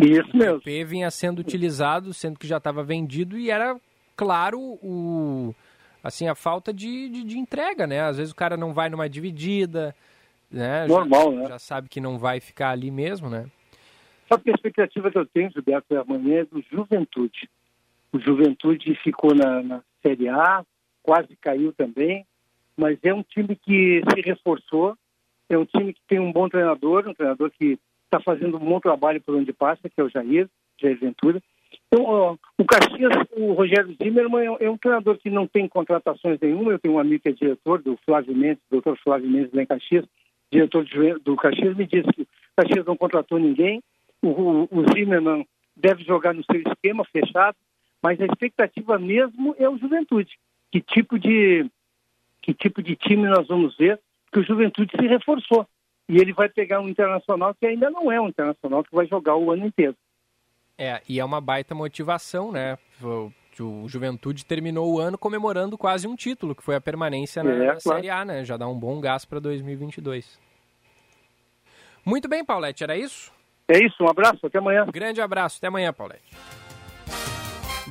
Isso 0.05 0.36
mesmo. 0.36 0.57
O 0.57 0.61
PP 0.61 0.84
vinha 0.84 1.11
sendo 1.11 1.38
utilizado, 1.38 2.12
sendo 2.12 2.38
que 2.38 2.46
já 2.46 2.59
estava 2.59 2.82
vendido 2.82 3.38
e 3.38 3.50
era 3.50 3.78
claro 4.16 4.59
o 4.61 5.55
assim 6.03 6.28
a 6.28 6.34
falta 6.34 6.72
de, 6.72 7.09
de, 7.09 7.24
de, 7.24 7.38
entrega, 7.38 7.86
né? 7.86 8.00
Às 8.00 8.16
vezes 8.16 8.32
o 8.32 8.36
cara 8.36 8.57
não 8.57 8.72
vai 8.72 8.88
numa 8.88 9.09
dividida, 9.09 9.94
né? 10.50 10.86
Normal, 10.86 11.32
já, 11.32 11.40
né? 11.40 11.46
Já 11.48 11.59
sabe 11.59 11.88
que 11.88 12.00
não 12.00 12.18
vai 12.18 12.40
ficar 12.40 12.70
ali 12.70 12.90
mesmo, 12.90 13.30
né? 13.30 13.46
A 14.30 14.50
expectativa 14.50 15.11
que 15.11 15.18
eu 15.18 15.26
tenho, 15.26 15.50
Gilberto, 15.50 15.94
é 15.94 15.98
amanhã 15.98 16.40
é 16.40 16.44
do 16.44 16.62
Juventude. 16.70 17.48
O 18.12 18.18
Juventude 18.18 18.94
ficou 19.05 19.34
na, 19.34 19.62
na 19.62 19.82
Série 20.03 20.28
A, 20.28 20.64
quase 21.03 21.36
caiu 21.36 21.72
também 21.72 22.26
mas 22.76 22.98
é 23.03 23.12
um 23.12 23.22
time 23.22 23.57
que 23.57 24.03
se 24.12 24.20
reforçou, 24.22 24.96
é 25.48 25.59
um 25.59 25.64
time 25.64 25.92
que 25.92 26.00
tem 26.09 26.18
um 26.18 26.32
bom 26.32 26.48
treinador, 26.48 27.07
um 27.07 27.14
treinador 27.14 27.50
que 27.50 27.78
está 28.12 28.20
fazendo 28.20 28.58
um 28.58 28.60
bom 28.60 28.78
trabalho 28.78 29.20
por 29.22 29.34
onde 29.34 29.52
passa, 29.52 29.88
que 29.88 30.00
é 30.00 30.04
o 30.04 30.10
Jair, 30.10 30.48
Jair 30.80 30.98
Ventura. 30.98 31.42
Então, 31.88 32.04
ó, 32.04 32.36
o 32.58 32.64
Caxias, 32.64 33.12
o 33.32 33.52
Rogério 33.52 33.96
Zimmermann 34.02 34.56
é, 34.60 34.66
é, 34.66 34.70
um 34.70 34.76
treinador 34.76 35.16
que 35.16 35.30
não 35.30 35.46
tem 35.46 35.66
contratações 35.66 36.38
nenhuma. 36.40 36.72
Eu 36.72 36.78
tenho 36.78 36.94
um 36.94 36.98
amigo 36.98 37.22
que 37.22 37.30
é 37.30 37.32
diretor 37.32 37.82
do 37.82 37.98
Flávio 38.04 38.36
Mendes, 38.36 38.62
doutor 38.70 38.98
Flávio 38.98 39.30
Mendes 39.30 39.54
em 39.54 39.66
Caxias, 39.66 40.04
diretor 40.50 40.86
do 41.24 41.36
Caxias, 41.36 41.76
me 41.76 41.86
disse 41.86 42.08
que 42.12 42.22
o 42.22 42.26
Caxias 42.56 42.84
não 42.84 42.96
contratou 42.96 43.38
ninguém. 43.38 43.82
O, 44.20 44.28
o, 44.28 44.68
o 44.70 44.84
Zimmermann 44.92 45.46
deve 45.74 46.04
jogar 46.04 46.34
no 46.34 46.44
seu 46.44 46.60
esquema 46.60 47.04
fechado, 47.06 47.56
mas 48.02 48.20
a 48.20 48.26
expectativa 48.26 48.98
mesmo 48.98 49.54
é 49.58 49.68
o 49.68 49.78
Juventude. 49.78 50.38
Que 50.70 50.80
tipo 50.80 51.18
de 51.18 51.66
que 52.42 52.52
tipo 52.52 52.82
de 52.82 52.96
time 52.96 53.28
nós 53.28 53.46
vamos 53.46 53.76
ver, 53.76 54.00
que 54.32 54.40
o 54.40 54.44
Juventude 54.44 54.90
se 54.98 55.06
reforçou. 55.06 55.66
E 56.09 56.16
ele 56.16 56.32
vai 56.32 56.48
pegar 56.48 56.80
um 56.80 56.88
internacional 56.88 57.55
que 57.55 57.66
ainda 57.66 57.90
não 57.90 58.11
é 58.11 58.20
um 58.20 58.28
internacional 58.28 58.82
que 58.82 58.94
vai 58.94 59.07
jogar 59.07 59.36
o 59.36 59.50
ano 59.50 59.66
inteiro. 59.66 59.96
É, 60.76 61.00
e 61.09 61.20
é 61.20 61.24
uma 61.24 61.40
baita 61.40 61.74
motivação, 61.74 62.50
né? 62.50 62.76
O, 63.00 63.30
o 63.61 63.88
Juventude 63.88 64.44
terminou 64.44 64.92
o 64.92 64.98
ano 64.98 65.16
comemorando 65.16 65.78
quase 65.78 66.09
um 66.09 66.16
título, 66.16 66.55
que 66.55 66.62
foi 66.62 66.74
a 66.74 66.80
permanência 66.80 67.42
na, 67.42 67.53
é, 67.53 67.66
claro. 67.66 67.80
Série 67.80 68.11
A, 68.11 68.24
né? 68.24 68.44
Já 68.44 68.57
dá 68.57 68.66
um 68.66 68.78
bom 68.78 69.00
gás 69.00 69.24
para 69.24 69.38
2022. 69.38 70.40
Muito 72.05 72.28
bem, 72.28 72.44
Paulette, 72.44 72.82
era 72.82 72.96
isso? 72.96 73.32
É 73.68 73.78
isso, 73.78 74.03
um 74.03 74.11
abraço, 74.11 74.44
até 74.44 74.59
amanhã. 74.59 74.86
Grande 74.92 75.20
abraço, 75.20 75.59
até 75.59 75.68
amanhã, 75.68 75.92
Paulette. 75.92 76.24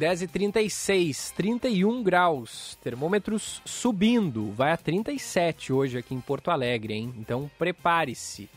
10h36, 0.02 1.32
31 1.36 2.02
graus, 2.02 2.76
termômetros 2.82 3.62
subindo, 3.64 4.52
vai 4.52 4.72
a 4.72 4.78
37 4.78 5.72
hoje 5.72 6.00
aqui 6.00 6.16
em 6.16 6.20
Porto 6.20 6.50
Alegre, 6.50 6.96
hein? 6.96 7.14
Então 7.20 7.52
prepare-se. 7.60 8.50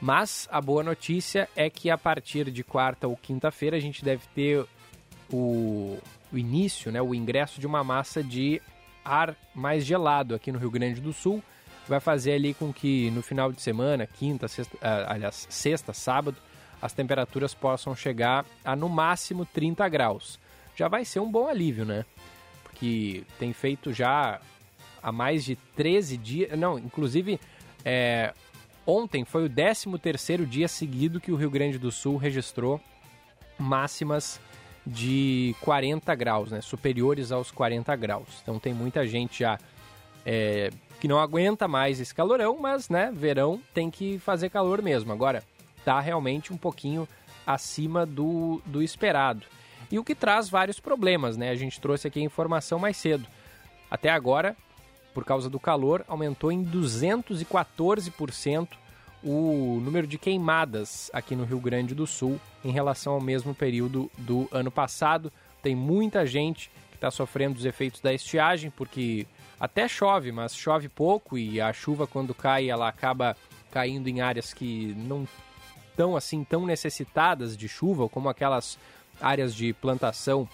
Mas 0.00 0.46
a 0.52 0.60
boa 0.60 0.84
notícia 0.84 1.48
é 1.56 1.68
que 1.68 1.90
a 1.90 1.98
partir 1.98 2.48
de 2.52 2.62
quarta 2.62 3.08
ou 3.08 3.16
quinta-feira 3.16 3.76
a 3.76 3.80
gente 3.80 4.04
deve 4.04 4.22
ter 4.32 4.64
o, 5.32 5.98
o 6.32 6.38
início, 6.38 6.92
né, 6.92 7.02
o 7.02 7.12
ingresso 7.12 7.58
de 7.58 7.66
uma 7.66 7.82
massa 7.82 8.22
de 8.22 8.62
ar 9.04 9.34
mais 9.52 9.84
gelado 9.84 10.32
aqui 10.32 10.52
no 10.52 10.60
Rio 10.60 10.70
Grande 10.70 11.00
do 11.00 11.12
Sul. 11.12 11.42
Vai 11.88 11.98
fazer 11.98 12.34
ali 12.34 12.54
com 12.54 12.72
que 12.72 13.10
no 13.10 13.20
final 13.20 13.50
de 13.50 13.60
semana, 13.60 14.06
quinta, 14.06 14.46
sexta, 14.46 14.78
ah, 14.80 15.12
aliás, 15.12 15.44
sexta, 15.50 15.92
sábado, 15.92 16.36
as 16.80 16.92
temperaturas 16.92 17.52
possam 17.52 17.96
chegar 17.96 18.46
a 18.64 18.76
no 18.76 18.88
máximo 18.88 19.44
30 19.44 19.88
graus 19.88 20.38
já 20.78 20.86
vai 20.86 21.04
ser 21.04 21.18
um 21.18 21.28
bom 21.28 21.48
alívio, 21.48 21.84
né? 21.84 22.04
Porque 22.62 23.24
tem 23.36 23.52
feito 23.52 23.92
já 23.92 24.40
há 25.02 25.10
mais 25.10 25.44
de 25.44 25.56
13 25.74 26.16
dias. 26.16 26.56
Não, 26.56 26.78
inclusive, 26.78 27.40
é, 27.84 28.32
ontem 28.86 29.24
foi 29.24 29.46
o 29.46 29.50
13 29.50 29.98
terceiro 29.98 30.46
dia 30.46 30.68
seguido 30.68 31.20
que 31.20 31.32
o 31.32 31.36
Rio 31.36 31.50
Grande 31.50 31.78
do 31.78 31.90
Sul 31.90 32.16
registrou 32.16 32.80
máximas 33.58 34.40
de 34.86 35.52
40 35.62 36.14
graus, 36.14 36.52
né? 36.52 36.60
Superiores 36.60 37.32
aos 37.32 37.50
40 37.50 37.96
graus. 37.96 38.38
Então 38.40 38.60
tem 38.60 38.72
muita 38.72 39.04
gente 39.04 39.40
já 39.40 39.58
é, 40.24 40.70
que 41.00 41.08
não 41.08 41.18
aguenta 41.18 41.66
mais 41.66 41.98
esse 41.98 42.14
calorão, 42.14 42.56
mas, 42.60 42.88
né, 42.88 43.10
verão 43.12 43.60
tem 43.74 43.90
que 43.90 44.16
fazer 44.20 44.48
calor 44.48 44.80
mesmo. 44.80 45.12
Agora, 45.12 45.42
tá 45.84 45.98
realmente 45.98 46.52
um 46.52 46.56
pouquinho 46.56 47.08
acima 47.44 48.06
do, 48.06 48.62
do 48.64 48.80
esperado 48.80 49.44
e 49.90 49.98
o 49.98 50.04
que 50.04 50.14
traz 50.14 50.48
vários 50.48 50.80
problemas, 50.80 51.36
né? 51.36 51.50
A 51.50 51.56
gente 51.56 51.78
trouxe 51.80 52.08
aqui 52.08 52.20
a 52.20 52.24
informação 52.24 52.78
mais 52.78 52.96
cedo. 52.96 53.26
Até 53.90 54.08
agora, 54.10 54.56
por 55.14 55.24
causa 55.24 55.50
do 55.50 55.58
calor, 55.58 56.04
aumentou 56.06 56.52
em 56.52 56.64
214% 56.64 58.68
o 59.22 59.80
número 59.82 60.06
de 60.06 60.18
queimadas 60.18 61.10
aqui 61.12 61.34
no 61.34 61.44
Rio 61.44 61.58
Grande 61.58 61.94
do 61.94 62.06
Sul 62.06 62.40
em 62.64 62.70
relação 62.70 63.14
ao 63.14 63.20
mesmo 63.20 63.54
período 63.54 64.10
do 64.18 64.48
ano 64.52 64.70
passado. 64.70 65.32
Tem 65.62 65.74
muita 65.74 66.24
gente 66.24 66.70
que 66.90 66.96
está 66.96 67.10
sofrendo 67.10 67.58
os 67.58 67.64
efeitos 67.64 68.00
da 68.00 68.12
estiagem, 68.12 68.70
porque 68.70 69.26
até 69.58 69.88
chove, 69.88 70.30
mas 70.30 70.54
chove 70.54 70.88
pouco 70.88 71.36
e 71.36 71.60
a 71.60 71.72
chuva, 71.72 72.06
quando 72.06 72.34
cai, 72.34 72.70
ela 72.70 72.88
acaba 72.88 73.36
caindo 73.72 74.08
em 74.08 74.20
áreas 74.20 74.54
que 74.54 74.94
não 74.96 75.26
estão 75.90 76.16
assim 76.16 76.44
tão 76.44 76.64
necessitadas 76.64 77.56
de 77.56 77.68
chuva, 77.68 78.08
como 78.08 78.28
aquelas 78.28 78.78
áreas 79.20 79.54
de 79.54 79.72
plantação 79.72 80.48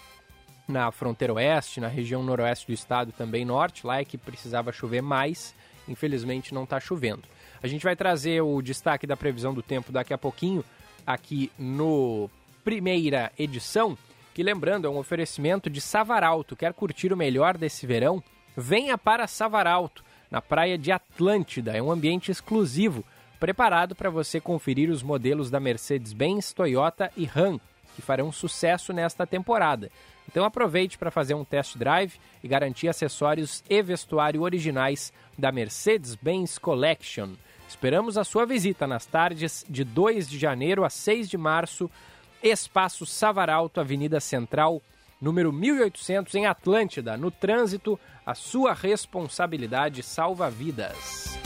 na 0.67 0.91
fronteira 0.91 1.33
oeste, 1.33 1.79
na 1.79 1.87
região 1.87 2.23
noroeste 2.23 2.67
do 2.67 2.73
estado 2.73 3.11
também 3.11 3.45
norte, 3.45 3.85
lá 3.85 3.99
é 3.99 4.05
que 4.05 4.17
precisava 4.17 4.71
chover 4.71 5.01
mais, 5.01 5.53
infelizmente 5.87 6.53
não 6.53 6.63
está 6.63 6.79
chovendo. 6.79 7.23
A 7.61 7.67
gente 7.67 7.83
vai 7.83 7.95
trazer 7.95 8.41
o 8.41 8.61
destaque 8.61 9.07
da 9.07 9.15
previsão 9.15 9.53
do 9.53 9.61
tempo 9.61 9.91
daqui 9.91 10.13
a 10.13 10.17
pouquinho, 10.17 10.63
aqui 11.05 11.51
no 11.57 12.29
primeira 12.63 13.31
edição, 13.37 13.95
que 14.33 14.41
lembrando, 14.41 14.87
é 14.87 14.89
um 14.89 14.97
oferecimento 14.97 15.69
de 15.69 15.79
Savaralto. 15.79 16.55
Quer 16.55 16.73
curtir 16.73 17.13
o 17.13 17.17
melhor 17.17 17.57
desse 17.57 17.85
verão? 17.85 18.21
Venha 18.57 18.97
para 18.97 19.27
Savaralto, 19.27 20.03
na 20.31 20.41
praia 20.41 20.77
de 20.77 20.91
Atlântida. 20.91 21.77
É 21.77 21.81
um 21.81 21.91
ambiente 21.91 22.31
exclusivo, 22.31 23.05
preparado 23.39 23.95
para 23.95 24.09
você 24.09 24.41
conferir 24.41 24.89
os 24.89 25.03
modelos 25.03 25.49
da 25.49 25.59
Mercedes-Benz, 25.59 26.53
Toyota 26.53 27.11
e 27.15 27.25
Ram, 27.25 27.59
que 27.95 28.01
farão 28.01 28.31
sucesso 28.31 28.91
nesta 28.91 29.25
temporada. 29.25 29.89
Então 30.27 30.43
aproveite 30.43 30.97
para 30.97 31.11
fazer 31.11 31.33
um 31.33 31.45
test 31.45 31.77
drive 31.77 32.19
e 32.43 32.47
garantir 32.47 32.87
acessórios 32.87 33.63
e 33.69 33.81
vestuário 33.81 34.41
originais 34.41 35.13
da 35.37 35.51
Mercedes-Benz 35.51 36.57
Collection. 36.57 37.29
Esperamos 37.67 38.17
a 38.17 38.23
sua 38.23 38.45
visita 38.45 38.85
nas 38.85 39.05
tardes 39.05 39.65
de 39.69 39.83
2 39.83 40.29
de 40.29 40.37
janeiro 40.37 40.83
a 40.83 40.89
6 40.89 41.29
de 41.29 41.37
março, 41.37 41.89
Espaço 42.43 43.05
Savaralto, 43.05 43.79
Avenida 43.79 44.19
Central, 44.19 44.81
número 45.19 45.51
1800 45.51 46.35
em 46.35 46.45
Atlântida. 46.45 47.17
No 47.17 47.31
trânsito, 47.31 47.99
a 48.25 48.35
sua 48.35 48.73
responsabilidade 48.73 50.03
salva 50.03 50.49
vidas. 50.49 51.39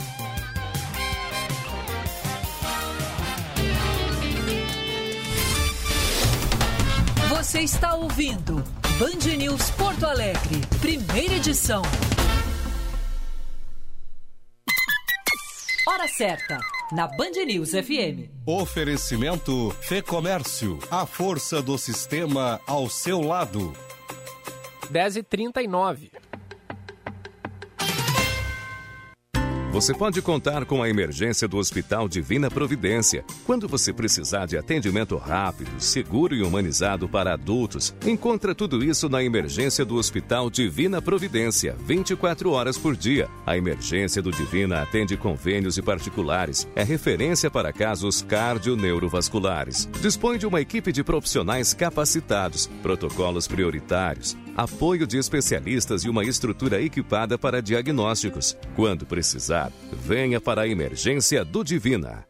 Você 7.40 7.60
está 7.60 7.94
ouvindo 7.94 8.56
Band 8.98 9.34
News 9.38 9.70
Porto 9.70 10.04
Alegre, 10.04 10.60
primeira 10.78 11.36
edição. 11.36 11.80
Hora 15.88 16.06
certa, 16.06 16.58
na 16.92 17.06
Band 17.06 17.42
News 17.46 17.70
FM. 17.70 18.28
Oferecimento 18.44 19.74
Fê 19.80 20.02
Comércio, 20.02 20.78
a 20.90 21.06
força 21.06 21.62
do 21.62 21.78
sistema 21.78 22.60
ao 22.66 22.90
seu 22.90 23.22
lado. 23.22 23.72
10h39. 24.92 26.10
Você 29.72 29.94
pode 29.94 30.20
contar 30.20 30.64
com 30.64 30.82
a 30.82 30.88
emergência 30.88 31.46
do 31.46 31.56
Hospital 31.56 32.08
Divina 32.08 32.50
Providência. 32.50 33.24
Quando 33.46 33.68
você 33.68 33.92
precisar 33.92 34.46
de 34.46 34.58
atendimento 34.58 35.16
rápido, 35.16 35.70
seguro 35.78 36.34
e 36.34 36.42
humanizado 36.42 37.08
para 37.08 37.34
adultos, 37.34 37.94
encontra 38.04 38.52
tudo 38.52 38.82
isso 38.82 39.08
na 39.08 39.22
emergência 39.22 39.84
do 39.84 39.94
Hospital 39.94 40.50
Divina 40.50 41.00
Providência, 41.00 41.76
24 41.86 42.50
horas 42.50 42.76
por 42.76 42.96
dia. 42.96 43.28
A 43.46 43.56
emergência 43.56 44.20
do 44.20 44.32
Divina 44.32 44.82
atende 44.82 45.16
convênios 45.16 45.78
e 45.78 45.82
particulares. 45.82 46.66
É 46.74 46.82
referência 46.82 47.48
para 47.48 47.72
casos 47.72 48.22
cardio-neurovasculares. 48.22 49.88
Dispõe 50.02 50.36
de 50.36 50.48
uma 50.48 50.60
equipe 50.60 50.90
de 50.90 51.04
profissionais 51.04 51.72
capacitados, 51.72 52.66
protocolos 52.82 53.46
prioritários, 53.46 54.36
apoio 54.56 55.06
de 55.06 55.18
especialistas 55.18 56.04
e 56.04 56.08
uma 56.08 56.24
estrutura 56.24 56.80
equipada 56.80 57.38
para 57.38 57.62
diagnósticos. 57.62 58.56
Quando 58.76 59.06
precisar, 59.06 59.72
venha 59.92 60.40
para 60.40 60.62
a 60.62 60.68
emergência 60.68 61.44
do 61.44 61.64
Divina. 61.64 62.29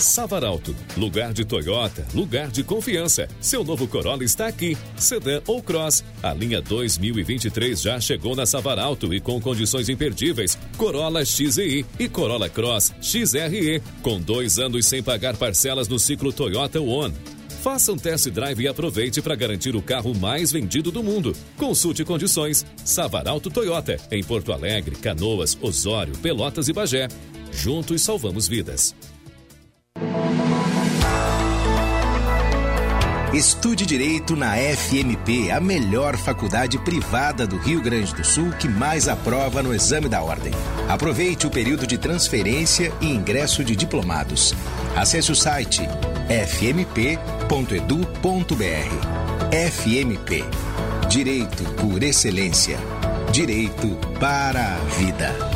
Savaralto, 0.00 0.76
lugar 0.96 1.32
de 1.32 1.44
Toyota, 1.44 2.06
lugar 2.14 2.48
de 2.50 2.62
confiança. 2.62 3.26
Seu 3.40 3.64
novo 3.64 3.88
Corolla 3.88 4.24
está 4.24 4.46
aqui. 4.46 4.76
Sedã 4.96 5.40
ou 5.46 5.62
Cross. 5.62 6.04
A 6.22 6.34
linha 6.34 6.60
2023 6.60 7.80
já 7.80 8.00
chegou 8.00 8.36
na 8.36 8.44
Savaralto 8.44 9.12
e 9.14 9.20
com 9.20 9.40
condições 9.40 9.88
imperdíveis. 9.88 10.58
Corolla 10.76 11.24
XEI 11.24 11.84
e 11.98 12.08
Corolla 12.08 12.48
Cross 12.48 12.94
XRE, 13.00 13.82
com 14.02 14.20
dois 14.20 14.58
anos 14.58 14.86
sem 14.86 15.02
pagar 15.02 15.36
parcelas 15.36 15.88
no 15.88 15.98
ciclo 15.98 16.32
Toyota 16.32 16.80
One. 16.80 17.14
Faça 17.62 17.92
um 17.92 17.96
test 17.96 18.28
drive 18.28 18.60
e 18.60 18.68
aproveite 18.68 19.20
para 19.20 19.34
garantir 19.34 19.74
o 19.74 19.82
carro 19.82 20.14
mais 20.14 20.52
vendido 20.52 20.92
do 20.92 21.02
mundo. 21.02 21.34
Consulte 21.56 22.04
condições. 22.04 22.64
Savaralto 22.84 23.50
Toyota, 23.50 23.96
em 24.10 24.22
Porto 24.22 24.52
Alegre, 24.52 24.94
Canoas, 24.94 25.58
Osório, 25.60 26.16
Pelotas 26.18 26.68
e 26.68 26.72
Bagé. 26.72 27.08
Juntos 27.50 28.02
salvamos 28.02 28.46
vidas. 28.46 28.94
Estude 33.32 33.84
Direito 33.84 34.34
na 34.34 34.56
FMP, 34.56 35.50
a 35.50 35.60
melhor 35.60 36.16
faculdade 36.16 36.78
privada 36.78 37.46
do 37.46 37.58
Rio 37.58 37.82
Grande 37.82 38.14
do 38.14 38.24
Sul 38.24 38.50
que 38.52 38.66
mais 38.66 39.08
aprova 39.08 39.62
no 39.62 39.74
exame 39.74 40.08
da 40.08 40.22
ordem. 40.22 40.52
Aproveite 40.88 41.46
o 41.46 41.50
período 41.50 41.86
de 41.86 41.98
transferência 41.98 42.92
e 43.00 43.10
ingresso 43.10 43.62
de 43.62 43.76
diplomados. 43.76 44.54
Acesse 44.94 45.32
o 45.32 45.36
site 45.36 45.82
fmp.edu.br. 46.28 47.46
FMP. 49.70 50.44
Direito 51.08 51.64
por 51.74 52.02
excelência. 52.02 52.78
Direito 53.32 53.98
para 54.18 54.74
a 54.74 54.78
vida. 54.98 55.55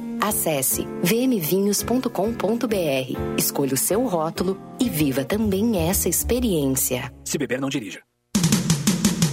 Acesse 0.21 0.87
vmvinhos.com.br, 1.01 2.07
escolha 3.39 3.73
o 3.73 3.77
seu 3.77 4.05
rótulo 4.05 4.55
e 4.79 4.87
viva 4.87 5.25
também 5.25 5.89
essa 5.89 6.07
experiência. 6.07 7.11
Se 7.25 7.39
beber, 7.39 7.59
não 7.59 7.69
dirija. 7.69 8.01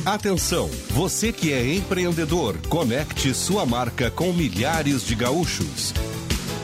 Atenção, 0.07 0.71
você 0.89 1.31
que 1.31 1.53
é 1.53 1.75
empreendedor, 1.75 2.57
conecte 2.71 3.35
sua 3.35 3.67
marca 3.67 4.11
com 4.11 4.33
milhares 4.33 5.03
de 5.03 5.15
gaúchos. 5.15 5.93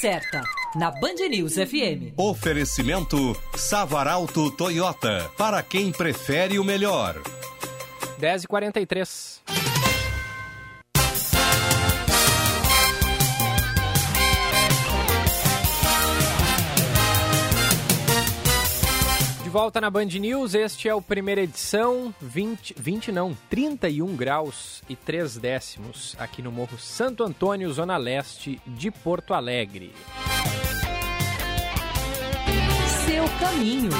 certa, 0.00 0.42
na 0.74 0.90
Band 0.90 1.28
News 1.28 1.56
FM. 1.56 2.14
Oferecimento 2.16 3.36
Savaralto 3.54 4.50
Toyota, 4.50 5.30
para 5.36 5.62
quem 5.62 5.92
prefere 5.92 6.58
o 6.58 6.64
melhor. 6.64 7.20
10h43. 8.18 9.89
De 19.50 19.52
volta 19.52 19.80
na 19.80 19.90
Band 19.90 20.04
News, 20.04 20.54
este 20.54 20.88
é 20.88 20.94
o 20.94 21.02
primeira 21.02 21.40
edição, 21.40 22.14
20, 22.20 22.72
20 22.78 23.10
não, 23.10 23.36
31 23.50 24.14
graus 24.14 24.80
e 24.88 24.94
3 24.94 25.38
décimos, 25.38 26.14
aqui 26.20 26.40
no 26.40 26.52
Morro 26.52 26.78
Santo 26.78 27.24
Antônio, 27.24 27.72
Zona 27.72 27.96
Leste 27.96 28.62
de 28.64 28.92
Porto 28.92 29.34
Alegre. 29.34 29.92
Seu 33.04 33.24
caminho. 33.40 33.90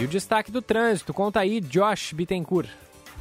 E 0.00 0.04
o 0.04 0.08
destaque 0.08 0.50
do 0.50 0.62
trânsito, 0.62 1.12
conta 1.12 1.40
aí, 1.40 1.60
Josh 1.60 2.14
Bittencourt. 2.14 2.70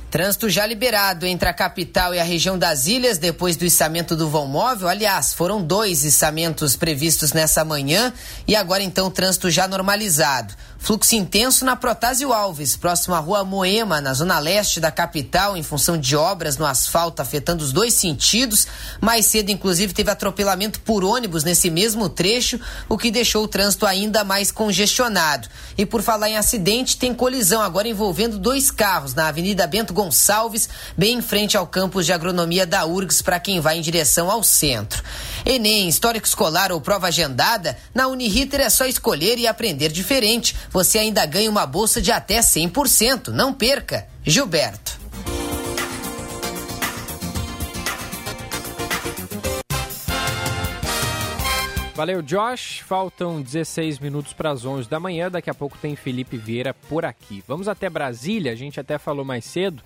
Trânsito 0.10 0.50
já 0.50 0.66
liberado 0.66 1.26
entre 1.26 1.50
a 1.50 1.54
capital 1.54 2.16
e 2.16 2.20
a 2.20 2.24
região 2.24 2.58
das 2.58 2.88
ilhas 2.88 3.18
depois 3.18 3.58
do 3.58 3.66
içamento 3.66 4.16
do 4.16 4.30
vão 4.30 4.48
móvel. 4.48 4.88
Aliás, 4.88 5.34
foram 5.34 5.62
dois 5.62 6.06
içamentos 6.06 6.78
previstos 6.78 7.34
nessa 7.34 7.66
manhã 7.66 8.14
e 8.48 8.56
agora 8.56 8.82
então 8.82 9.12
trânsito 9.12 9.50
já 9.50 9.68
normalizado. 9.68 10.54
Fluxo 10.88 11.18
intenso 11.18 11.66
na 11.66 11.76
Protásio 11.76 12.32
Alves, 12.32 12.78
próximo 12.78 13.14
à 13.14 13.20
rua 13.20 13.44
Moema, 13.44 14.00
na 14.00 14.14
zona 14.14 14.40
leste 14.40 14.80
da 14.80 14.90
capital, 14.90 15.58
em 15.58 15.62
função 15.62 15.98
de 15.98 16.16
obras 16.16 16.56
no 16.56 16.66
asfalto 16.66 17.22
afetando 17.22 17.62
os 17.62 17.74
dois 17.74 17.96
sentidos. 17.96 18.66
Mais 19.02 19.26
cedo, 19.26 19.52
inclusive, 19.52 19.92
teve 19.92 20.10
atropelamento 20.10 20.80
por 20.80 21.04
ônibus 21.04 21.44
nesse 21.44 21.70
mesmo 21.70 22.08
trecho, 22.08 22.58
o 22.88 22.98
que 22.98 23.12
deixou 23.12 23.44
o 23.44 23.50
trânsito 23.50 23.86
ainda 23.86 24.24
mais 24.24 24.50
congestionado. 24.50 25.50
E 25.78 25.86
por 25.86 26.02
falar 26.02 26.30
em 26.30 26.38
acidente, 26.38 26.96
tem 26.96 27.14
colisão 27.14 27.62
agora 27.62 27.90
envolvendo 27.90 28.40
dois 28.40 28.72
carros 28.72 29.14
na 29.14 29.28
Avenida 29.28 29.68
Bento 29.68 29.94
Gonçalves, 29.94 30.70
bem 30.98 31.18
em 31.18 31.22
frente 31.22 31.58
ao 31.58 31.68
campus 31.68 32.06
de 32.06 32.14
agronomia 32.14 32.66
da 32.66 32.86
URGS, 32.86 33.22
para 33.22 33.42
quem 33.42 33.60
vai 33.60 33.78
em 33.78 33.82
direção 33.82 34.32
ao 34.32 34.42
centro. 34.42 35.04
Enem, 35.50 35.88
histórico 35.88 36.28
escolar 36.28 36.74
ou 36.74 36.82
prova 36.82 37.08
agendada, 37.08 37.78
na 37.96 38.08
Uniriter 38.08 38.60
é 38.60 38.70
só 38.70 38.86
escolher 38.86 39.38
e 39.38 39.48
aprender 39.48 39.88
diferente 39.90 40.54
você 40.70 41.00
ainda 41.00 41.26
ganha 41.26 41.50
uma 41.50 41.66
bolsa 41.66 42.02
de 42.02 42.12
até 42.12 42.42
100%. 42.42 43.30
Não 43.30 43.54
perca! 43.54 44.06
Gilberto. 44.26 45.00
Valeu, 51.96 52.22
Josh. 52.22 52.84
Faltam 52.86 53.42
16 53.42 54.00
minutos 54.00 54.34
para 54.34 54.52
as 54.52 54.66
11 54.66 54.90
da 54.90 55.00
manhã. 55.00 55.32
Daqui 55.32 55.50
a 55.50 55.54
pouco 55.54 55.78
tem 55.78 55.96
Felipe 55.96 56.36
Vieira 56.36 56.74
por 56.74 57.06
aqui. 57.06 57.42
Vamos 57.48 57.70
até 57.70 57.90
Brasília. 57.90 58.52
A 58.52 58.56
gente 58.56 58.82
até 58.82 58.98
falou 58.98 59.24
mais 59.24 59.46
cedo 59.46 59.82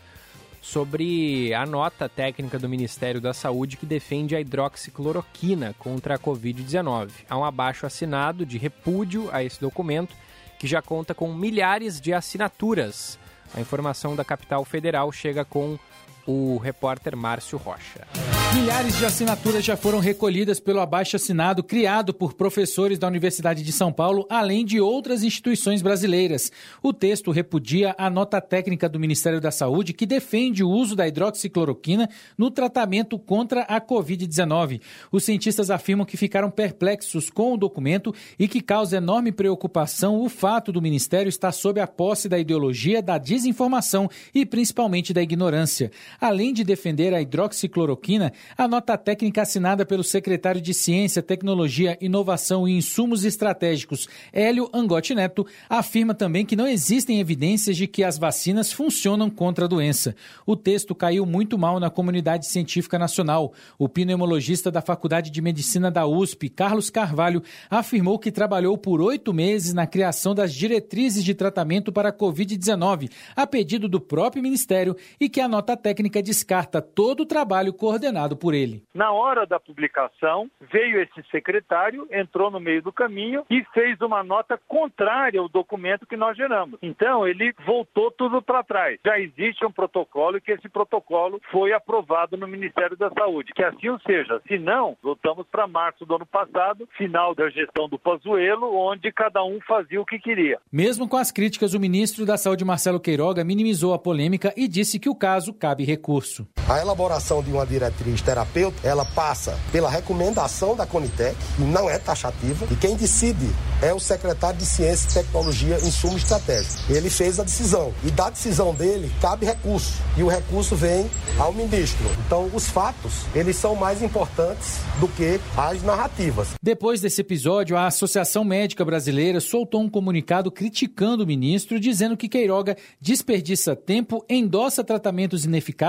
sobre 0.62 1.52
a 1.56 1.66
nota 1.66 2.08
técnica 2.08 2.60
do 2.60 2.70
Ministério 2.70 3.20
da 3.20 3.34
Saúde 3.34 3.76
que 3.78 3.86
defende 3.86 4.36
a 4.36 4.40
hidroxicloroquina 4.40 5.76
contra 5.80 6.16
a 6.16 6.20
Covid-19. 6.20 7.10
Há 7.28 7.38
um 7.38 7.44
abaixo 7.44 7.88
assinado 7.88 8.46
de 8.46 8.60
repúdio 8.60 9.28
a 9.34 9.44
esse 9.44 9.60
documento 9.60 10.16
que 10.60 10.68
já 10.68 10.80
conta 10.80 11.16
com 11.16 11.34
milhares 11.34 12.00
de 12.00 12.14
assinaturas. 12.14 13.18
A 13.56 13.60
informação 13.60 14.16
da 14.16 14.24
capital 14.24 14.64
federal 14.64 15.12
chega 15.12 15.44
com 15.44 15.80
o 16.26 16.58
repórter 16.58 17.16
Márcio 17.16 17.58
Rocha. 17.58 18.08
Milhares 18.54 18.98
de 18.98 19.06
assinaturas 19.06 19.64
já 19.64 19.78
foram 19.78 20.00
recolhidas 20.00 20.60
pelo 20.60 20.82
abaixo 20.82 21.16
assinado 21.16 21.64
criado 21.64 22.14
por 22.14 22.34
professores 22.34 23.00
da 23.00 23.08
Universidade 23.08 23.64
de 23.64 23.72
São 23.72 23.94
Paulo, 23.94 24.28
além 24.30 24.66
de 24.66 24.82
outras 24.82 25.24
instituições 25.24 25.82
brasileiras. 25.82 26.52
O 26.84 26.92
texto 26.92 27.32
repudia 27.32 27.96
a 27.98 28.10
nota 28.10 28.42
técnica 28.42 28.90
do 28.90 29.00
Ministério 29.00 29.40
da 29.40 29.52
Saúde 29.52 29.94
que 29.94 30.06
defende 30.06 30.64
o 30.64 30.70
uso 30.70 30.98
da 30.98 31.08
hidroxicloroquina 31.08 32.10
no 32.38 32.52
tratamento 32.52 33.18
contra 33.18 33.62
a 33.62 33.80
Covid-19. 33.80 34.82
Os 35.12 35.24
cientistas 35.24 35.72
afirmam 35.72 36.06
que 36.06 36.18
ficaram 36.18 36.52
perplexos 36.52 37.30
com 37.30 37.54
o 37.54 37.58
documento 37.58 38.14
e 38.38 38.50
que 38.50 38.60
causa 38.60 38.98
enorme 38.98 39.32
preocupação 39.32 40.22
o 40.22 40.28
fato 40.28 40.74
do 40.74 40.82
Ministério 40.82 41.30
estar 41.30 41.54
sob 41.54 41.80
a 41.80 41.88
posse 41.88 42.28
da 42.28 42.38
ideologia 42.38 43.02
da 43.02 43.18
desinformação 43.18 44.10
e 44.36 44.46
principalmente 44.46 45.14
da 45.14 45.22
ignorância. 45.22 45.90
Além 46.20 46.54
de 46.54 46.64
defender 46.64 47.14
a 47.14 47.22
hidroxicloroquina, 47.22 48.34
a 48.58 48.68
nota 48.68 48.98
técnica 48.98 49.42
assinada 49.42 49.86
pelo 49.86 50.04
secretário 50.04 50.62
de 50.62 50.74
Ciência, 50.74 51.22
Tecnologia, 51.22 51.98
Inovação 52.02 52.68
e 52.68 52.78
Insumos 52.78 53.24
Estratégicos, 53.24 54.08
Hélio 54.34 54.70
Angotti 54.74 55.16
Neto, 55.16 55.46
afirma 55.70 56.14
também 56.14 56.46
que 56.46 56.56
não 56.56 56.68
existem 56.68 57.20
evidências 57.20 57.78
de 57.78 57.88
que 57.88 58.04
as 58.04 58.18
vacinas 58.18 58.72
funcionam 58.72 59.30
contra 59.30 59.66
a 59.66 59.68
doença. 59.68 60.16
O 60.46 60.56
texto 60.56 60.94
caiu 60.94 61.26
muito 61.26 61.58
mal 61.58 61.80
na 61.80 61.90
comunidade 61.90 62.46
científica 62.46 63.00
nacional. 63.00 63.54
O 63.78 63.88
pneumologista 63.88 64.72
da 64.72 64.82
Faculdade 64.82 65.32
de 65.32 65.42
Medicina 65.42 65.90
da 65.90 66.06
USP, 66.06 66.50
Carlos 66.50 66.90
Carvalho, 66.90 67.42
afirmou 67.70 68.20
que 68.20 68.32
trabalhou 68.32 68.78
por 68.78 69.02
oito 69.02 69.34
meses 69.34 69.74
na 69.74 69.88
criação 69.88 70.36
das 70.36 70.54
diretrizes 70.54 71.24
de 71.24 71.34
tratamento 71.34 71.92
para 71.92 72.10
a 72.10 72.14
Covid-19, 72.14 73.10
a 73.36 73.48
pedido 73.48 73.88
do 73.88 74.00
próprio 74.00 74.44
Ministério, 74.44 74.96
e 75.20 75.30
que 75.30 75.40
a 75.40 75.48
nota 75.48 75.78
técnica 75.78 76.01
descarta 76.10 76.82
todo 76.82 77.22
o 77.22 77.26
trabalho 77.26 77.74
coordenado 77.74 78.36
por 78.36 78.54
ele. 78.54 78.84
Na 78.94 79.12
hora 79.12 79.46
da 79.46 79.60
publicação, 79.60 80.50
veio 80.72 81.02
esse 81.02 81.22
secretário, 81.30 82.08
entrou 82.12 82.50
no 82.50 82.60
meio 82.60 82.82
do 82.82 82.92
caminho 82.92 83.46
e 83.50 83.64
fez 83.74 84.00
uma 84.02 84.24
nota 84.24 84.60
contrária 84.68 85.40
ao 85.40 85.50
documento 85.50 86.06
que 86.06 86.18
nós 86.18 86.36
geramos. 86.38 86.80
Então, 86.82 87.28
ele 87.28 87.54
voltou 87.66 88.12
tudo 88.12 88.42
para 88.42 88.64
trás. 88.64 89.00
Já 89.06 89.20
existe 89.20 89.66
um 89.66 89.72
protocolo 89.72 90.38
e 90.38 90.42
que 90.42 90.52
esse 90.52 90.70
protocolo 90.70 91.42
foi 91.52 91.74
aprovado 91.74 92.38
no 92.38 92.48
Ministério 92.48 92.98
da 92.98 93.10
Saúde. 93.12 93.54
Que 93.54 93.64
assim 93.64 93.90
o 93.90 94.00
seja. 94.00 94.42
Se 94.48 94.58
não, 94.58 94.98
voltamos 95.02 95.46
para 95.52 95.68
março 95.68 96.06
do 96.06 96.16
ano 96.16 96.26
passado, 96.26 96.88
final 96.98 97.36
da 97.36 97.50
gestão 97.50 97.90
do 97.90 98.00
Pazuello, 98.00 98.76
onde 98.76 99.12
cada 99.12 99.44
um 99.44 99.60
fazia 99.62 100.02
o 100.02 100.06
que 100.06 100.20
queria. 100.20 100.60
Mesmo 100.72 101.08
com 101.08 101.18
as 101.18 101.32
críticas, 101.32 101.74
o 101.74 101.80
ministro 101.80 102.26
da 102.26 102.38
Saúde, 102.38 102.66
Marcelo 102.66 103.00
Queiroga, 103.00 103.44
minimizou 103.44 103.94
a 103.94 104.00
polêmica 104.00 104.54
e 104.56 104.68
disse 104.68 105.00
que 105.00 105.10
o 105.10 105.16
caso 105.16 105.54
cabe 105.54 105.84
recurso. 105.92 106.48
A 106.70 106.80
elaboração 106.80 107.44
de 107.44 107.52
uma 107.52 107.66
diretriz 107.66 108.22
terapêutica, 108.22 108.88
ela 108.88 109.04
passa 109.04 109.58
pela 109.72 109.90
recomendação 109.90 110.76
da 110.76 110.86
Conitec, 110.86 111.36
não 111.60 111.90
é 111.90 112.00
taxativa, 112.00 112.66
e 112.72 112.76
quem 112.76 112.96
decide 112.96 113.50
é 113.82 113.94
o 113.94 114.00
secretário 114.00 114.58
de 114.58 114.66
Ciência, 114.66 115.22
Tecnologia 115.22 115.78
e 115.80 115.88
Insumo 115.88 116.16
Estratégico. 116.16 116.82
Ele 116.90 117.10
fez 117.10 117.40
a 117.40 117.44
decisão, 117.44 117.94
e 118.06 118.12
da 118.12 118.30
decisão 118.30 118.74
dele 118.74 119.12
cabe 119.20 119.46
recurso, 119.46 119.94
e 120.16 120.24
o 120.24 120.30
recurso 120.30 120.76
vem 120.76 121.10
ao 121.38 121.52
ministro. 121.52 122.06
Então, 122.26 122.50
os 122.54 122.70
fatos, 122.70 123.26
eles 123.36 123.58
são 123.58 123.76
mais 123.76 124.02
importantes 124.02 124.78
do 125.00 125.10
que 125.10 125.42
as 125.58 125.84
narrativas. 125.84 126.50
Depois 126.62 127.02
desse 127.02 127.20
episódio, 127.20 127.76
a 127.76 127.88
Associação 127.88 128.46
Médica 128.46 128.86
Brasileira 128.86 129.42
soltou 129.42 129.82
um 129.82 129.90
comunicado 129.90 130.50
criticando 130.50 131.24
o 131.24 131.28
ministro, 131.28 131.80
dizendo 131.80 132.16
que 132.16 132.30
Queiroga 132.30 132.78
desperdiça 133.02 133.76
tempo, 133.76 134.24
endossa 134.30 134.84
tratamentos 134.84 135.44
ineficazes 135.44 135.81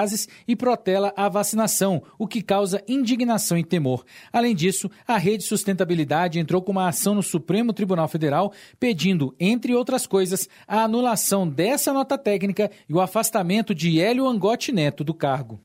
e 0.49 0.57
protela 0.57 1.13
a 1.17 1.29
vacinação, 1.29 2.03
o 2.19 2.27
que 2.27 2.41
causa 2.41 2.83
indignação 2.89 3.59
e 3.59 3.65
temor. 3.65 4.05
Além 4.33 4.55
disso, 4.55 4.91
a 5.07 5.19
Rede 5.19 5.45
Sustentabilidade 5.45 6.39
entrou 6.39 6.63
com 6.63 6.73
uma 6.73 6.89
ação 6.89 7.15
no 7.15 7.23
Supremo 7.23 7.73
Tribunal 7.73 8.09
Federal 8.09 8.53
pedindo, 8.81 9.35
entre 9.39 9.75
outras 9.75 10.07
coisas, 10.07 10.49
a 10.67 10.85
anulação 10.85 11.49
dessa 11.49 11.93
nota 11.93 12.17
técnica 12.17 12.71
e 12.89 12.95
o 12.95 13.01
afastamento 13.01 13.75
de 13.75 14.01
Hélio 14.01 14.27
Angotti 14.27 14.73
Neto 14.73 15.05
do 15.05 15.15
cargo. 15.15 15.61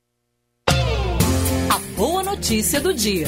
A 0.68 1.80
boa 1.96 2.24
notícia 2.24 2.80
do 2.80 2.94
dia. 2.94 3.28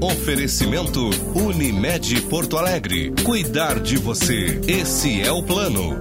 Oferecimento 0.00 1.08
Unimed 1.34 2.20
Porto 2.22 2.58
Alegre. 2.58 3.12
Cuidar 3.24 3.80
de 3.80 3.96
você. 3.96 4.60
Esse 4.68 5.22
é 5.22 5.32
o 5.32 5.42
plano. 5.42 5.98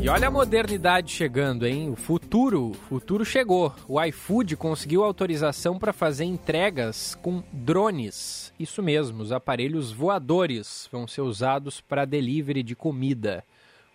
E 0.00 0.08
olha 0.08 0.28
a 0.28 0.30
modernidade 0.30 1.10
chegando, 1.10 1.66
hein? 1.66 1.90
O 1.90 1.96
futuro, 1.96 2.72
futuro 2.88 3.24
chegou. 3.24 3.74
O 3.88 4.00
iFood 4.00 4.56
conseguiu 4.56 5.02
autorização 5.02 5.76
para 5.76 5.92
fazer 5.92 6.24
entregas 6.24 7.16
com 7.16 7.42
drones. 7.52 8.52
Isso 8.60 8.80
mesmo, 8.80 9.22
os 9.22 9.32
aparelhos 9.32 9.90
voadores 9.90 10.88
vão 10.92 11.08
ser 11.08 11.22
usados 11.22 11.80
para 11.80 12.04
delivery 12.04 12.62
de 12.62 12.76
comida. 12.76 13.44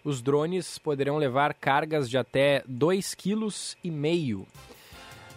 Os 0.04 0.22
drones 0.22 0.78
poderão 0.78 1.16
levar 1.16 1.54
cargas 1.54 2.10
de 2.10 2.18
até 2.18 2.62
2,5 2.70 3.76
kg. 3.82 4.46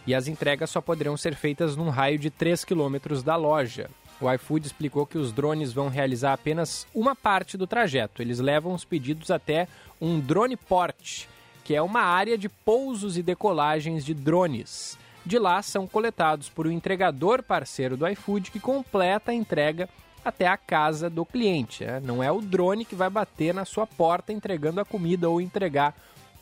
E 0.05 0.14
as 0.14 0.26
entregas 0.26 0.70
só 0.70 0.80
poderão 0.80 1.16
ser 1.16 1.36
feitas 1.36 1.76
num 1.76 1.90
raio 1.90 2.18
de 2.18 2.28
3 2.28 2.64
km 2.64 3.22
da 3.24 3.36
loja. 3.36 3.88
O 4.20 4.32
iFood 4.32 4.66
explicou 4.66 5.05
que 5.05 5.18
os 5.18 5.30
drones 5.30 5.72
vão 5.72 5.88
realizar 5.88 6.32
apenas 6.32 6.86
uma 6.94 7.14
parte 7.14 7.56
do 7.56 7.66
trajeto. 7.66 8.22
Eles 8.22 8.38
levam 8.38 8.72
os 8.72 8.84
pedidos 8.84 9.30
até 9.30 9.68
um 10.01 10.18
drone 10.18 10.56
port, 10.56 11.26
que 11.62 11.74
é 11.74 11.82
uma 11.82 12.01
área 12.01 12.38
de 12.38 12.48
pousos 12.48 13.18
e 13.18 13.22
decolagens 13.22 14.05
de 14.05 14.14
drones. 14.14 14.98
De 15.24 15.38
lá 15.38 15.60
são 15.60 15.86
coletados 15.86 16.48
por 16.48 16.66
um 16.66 16.70
entregador 16.70 17.43
parceiro 17.43 17.97
do 17.97 18.09
iFood 18.09 18.51
que 18.51 18.60
completa 18.60 19.32
a 19.32 19.34
entrega 19.34 19.88
até 20.24 20.47
a 20.47 20.56
casa 20.56 21.10
do 21.10 21.26
cliente. 21.26 21.84
Né? 21.84 22.01
Não 22.02 22.22
é 22.22 22.30
o 22.32 22.40
drone 22.40 22.84
que 22.84 22.94
vai 22.94 23.10
bater 23.10 23.52
na 23.52 23.64
sua 23.64 23.86
porta 23.86 24.32
entregando 24.32 24.80
a 24.80 24.84
comida 24.84 25.28
ou 25.28 25.40
entregar 25.40 25.94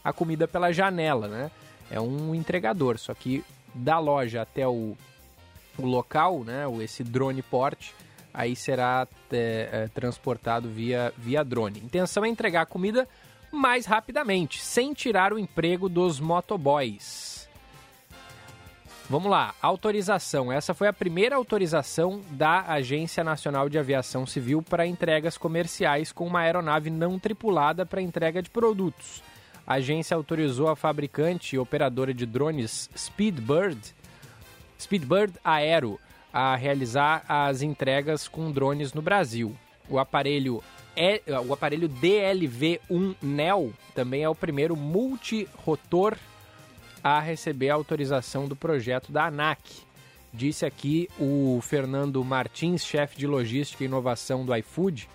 a 0.05 0.12
comida 0.12 0.46
pela 0.46 0.72
janela, 0.72 1.28
né? 1.28 1.51
É 1.90 2.01
um 2.01 2.34
entregador, 2.34 2.98
só 2.98 3.14
que 3.14 3.44
da 3.74 3.98
loja 3.98 4.42
até 4.42 4.66
o, 4.66 4.96
o 5.78 5.86
local, 5.86 6.44
né? 6.44 6.64
Esse 6.82 7.02
drone 7.02 7.42
porte, 7.42 7.94
aí 8.32 8.56
será 8.56 9.06
é, 9.32 9.68
é, 9.72 9.88
transportado 9.88 10.68
via, 10.68 11.12
via 11.16 11.44
drone. 11.44 11.80
Intenção 11.80 12.24
é 12.24 12.28
entregar 12.28 12.62
a 12.62 12.66
comida 12.66 13.09
mais 13.51 13.86
rapidamente, 13.86 14.60
sem 14.60 14.92
tirar 14.92 15.32
o 15.32 15.38
emprego 15.38 15.88
dos 15.88 16.18
motoboys. 16.18 17.48
Vamos 19.09 19.30
lá, 19.30 19.55
autorização. 19.60 20.51
Essa 20.51 20.72
foi 20.72 20.88
a 20.88 20.92
primeira 20.92 21.36
autorização 21.36 22.22
da 22.30 22.62
Agência 22.62 23.22
Nacional 23.22 23.68
de 23.68 23.78
Aviação 23.78 24.26
Civil 24.26 24.62
para 24.62 24.86
entregas 24.86 25.36
comerciais 25.36 26.10
com 26.10 26.26
uma 26.26 26.40
aeronave 26.40 26.88
não 26.88 27.18
tripulada 27.18 27.84
para 27.84 28.01
entrega 28.01 28.42
de 28.42 28.48
produtos. 28.48 29.22
A 29.66 29.74
agência 29.74 30.16
autorizou 30.16 30.68
a 30.68 30.76
fabricante 30.76 31.55
e 31.55 31.59
operadora 31.59 32.14
de 32.14 32.24
drones 32.24 32.88
Speedbird, 32.96 33.78
Speedbird 34.78 35.34
Aero, 35.44 36.01
a 36.32 36.56
realizar 36.56 37.24
as 37.28 37.62
entregas 37.62 38.26
com 38.26 38.51
drones 38.51 38.92
no 38.92 39.01
Brasil. 39.01 39.55
O 39.88 39.98
aparelho 39.98 40.62
é, 40.96 41.20
o 41.46 41.52
aparelho 41.52 41.88
DLV-1 41.88 43.16
NEL 43.20 43.72
também 43.94 44.22
é 44.22 44.28
o 44.28 44.34
primeiro 44.34 44.76
multirotor 44.76 46.16
a 47.02 47.20
receber 47.20 47.70
a 47.70 47.74
autorização 47.74 48.46
do 48.46 48.56
projeto 48.56 49.10
da 49.10 49.26
ANAC. 49.26 49.60
Disse 50.32 50.64
aqui 50.64 51.09
o 51.18 51.60
Fernando 51.62 52.24
Martins, 52.24 52.84
chefe 52.84 53.16
de 53.16 53.26
logística 53.26 53.82
e 53.82 53.86
inovação 53.86 54.44
do 54.44 54.55
iFood, 54.56 55.09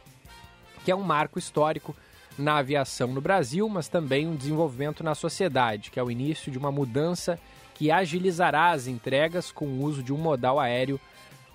que 0.84 0.92
é 0.92 0.96
um 0.96 1.02
marco 1.02 1.40
histórico 1.40 1.96
na 2.38 2.58
aviação 2.58 3.10
no 3.10 3.20
Brasil, 3.20 3.68
mas 3.68 3.88
também 3.88 4.28
um 4.28 4.36
desenvolvimento 4.36 5.04
na 5.04 5.16
sociedade, 5.16 5.92
que 5.92 6.00
é 6.00 6.04
o 6.04 6.12
início 6.12 6.52
de 6.52 6.58
uma 6.58 6.72
mudança 6.72 7.40
que 7.80 7.90
agilizará 7.90 8.72
as 8.72 8.88
entregas 8.88 9.54
com 9.54 9.66
o 9.66 9.84
uso 9.84 10.04
de 10.04 10.12
um 10.12 10.18
modal 10.18 10.60
aéreo 10.60 11.00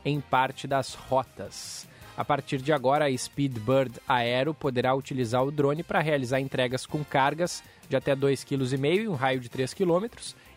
em 0.02 0.22
parte 0.22 0.66
das 0.66 0.94
rotas. 0.94 1.86
A 2.16 2.24
partir 2.24 2.62
de 2.62 2.72
agora, 2.72 3.04
a 3.04 3.18
Speedbird 3.18 4.00
Aero 4.08 4.54
poderá 4.54 4.94
utilizar 4.94 5.44
o 5.44 5.50
drone 5.50 5.82
para 5.82 6.00
realizar 6.00 6.40
entregas 6.40 6.86
com 6.86 7.04
cargas 7.04 7.62
de 7.90 7.94
até 7.94 8.16
2,5 8.16 8.46
kg 8.46 9.02
e 9.02 9.06
um 9.06 9.14
raio 9.14 9.38
de 9.38 9.50
3 9.50 9.74
km, 9.74 10.06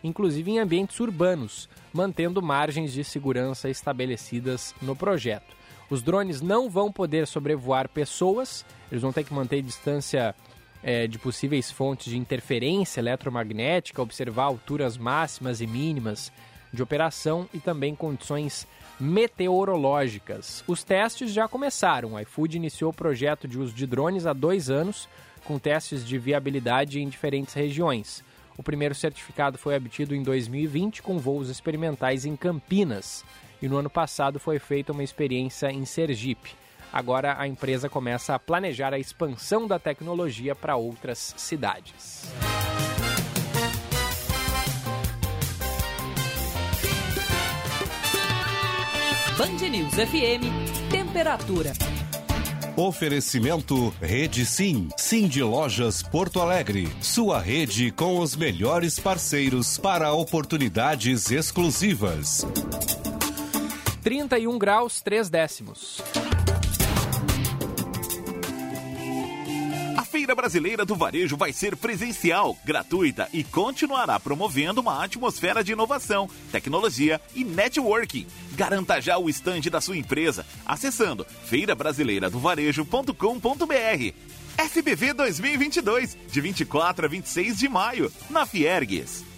inclusive 0.02 0.52
em 0.52 0.58
ambientes 0.58 0.98
urbanos, 1.00 1.68
mantendo 1.92 2.40
margens 2.40 2.90
de 2.90 3.04
segurança 3.04 3.68
estabelecidas 3.68 4.74
no 4.80 4.96
projeto. 4.96 5.54
Os 5.90 6.02
drones 6.02 6.40
não 6.40 6.70
vão 6.70 6.90
poder 6.90 7.26
sobrevoar 7.26 7.90
pessoas, 7.90 8.64
eles 8.90 9.02
vão 9.02 9.12
ter 9.12 9.24
que 9.24 9.34
manter 9.34 9.60
distância 9.60 10.34
é, 10.82 11.06
de 11.06 11.18
possíveis 11.18 11.70
fontes 11.70 12.10
de 12.10 12.18
interferência 12.18 13.00
eletromagnética, 13.00 14.02
observar 14.02 14.44
alturas 14.44 14.96
máximas 14.96 15.60
e 15.60 15.66
mínimas 15.66 16.32
de 16.72 16.82
operação 16.82 17.48
e 17.52 17.58
também 17.58 17.94
condições 17.94 18.66
meteorológicas. 19.00 20.62
Os 20.66 20.82
testes 20.82 21.32
já 21.32 21.48
começaram. 21.48 22.16
A 22.16 22.22
iFood 22.22 22.56
iniciou 22.56 22.90
o 22.90 22.94
projeto 22.94 23.48
de 23.48 23.58
uso 23.58 23.72
de 23.72 23.86
drones 23.86 24.26
há 24.26 24.32
dois 24.32 24.68
anos, 24.68 25.08
com 25.44 25.58
testes 25.58 26.04
de 26.06 26.18
viabilidade 26.18 27.00
em 27.00 27.08
diferentes 27.08 27.54
regiões. 27.54 28.22
O 28.56 28.62
primeiro 28.62 28.94
certificado 28.94 29.56
foi 29.56 29.76
obtido 29.76 30.14
em 30.14 30.22
2020 30.22 31.00
com 31.02 31.18
voos 31.18 31.48
experimentais 31.48 32.26
em 32.26 32.36
Campinas 32.36 33.24
e 33.62 33.68
no 33.68 33.76
ano 33.76 33.88
passado 33.88 34.40
foi 34.40 34.58
feita 34.58 34.92
uma 34.92 35.02
experiência 35.02 35.70
em 35.70 35.84
Sergipe. 35.84 36.54
Agora 36.92 37.36
a 37.38 37.46
empresa 37.46 37.88
começa 37.88 38.34
a 38.34 38.38
planejar 38.38 38.92
a 38.94 38.98
expansão 38.98 39.66
da 39.66 39.78
tecnologia 39.78 40.54
para 40.54 40.76
outras 40.76 41.34
cidades. 41.36 42.24
Band 49.36 49.68
News 49.68 49.94
FM, 49.94 50.90
temperatura. 50.90 51.72
Oferecimento 52.76 53.92
Rede 54.00 54.46
Sim, 54.46 54.88
Sim 54.96 55.26
de 55.26 55.42
Lojas 55.42 56.02
Porto 56.02 56.40
Alegre. 56.40 56.88
Sua 57.00 57.40
rede 57.40 57.90
com 57.90 58.20
os 58.20 58.36
melhores 58.36 59.00
parceiros 59.00 59.76
para 59.76 60.12
oportunidades 60.12 61.30
exclusivas. 61.30 62.46
31 64.02 64.58
graus, 64.58 65.00
3 65.00 65.28
décimos. 65.28 66.00
Feira 70.18 70.34
Brasileira 70.34 70.84
do 70.84 70.96
Varejo 70.96 71.36
vai 71.36 71.52
ser 71.52 71.76
presencial, 71.76 72.58
gratuita 72.64 73.28
e 73.32 73.44
continuará 73.44 74.18
promovendo 74.18 74.80
uma 74.80 75.04
atmosfera 75.04 75.62
de 75.62 75.70
inovação, 75.70 76.28
tecnologia 76.50 77.20
e 77.36 77.44
networking. 77.44 78.26
Garanta 78.56 79.00
já 79.00 79.16
o 79.16 79.30
estande 79.30 79.70
da 79.70 79.80
sua 79.80 79.96
empresa 79.96 80.44
acessando 80.66 81.24
feirabrasileiradovarejo.com.br. 81.44 84.12
FBV 84.56 85.12
2022, 85.12 86.18
de 86.28 86.40
24 86.40 87.06
a 87.06 87.08
26 87.08 87.56
de 87.56 87.68
maio, 87.68 88.12
na 88.28 88.44
Fiergues. 88.44 89.37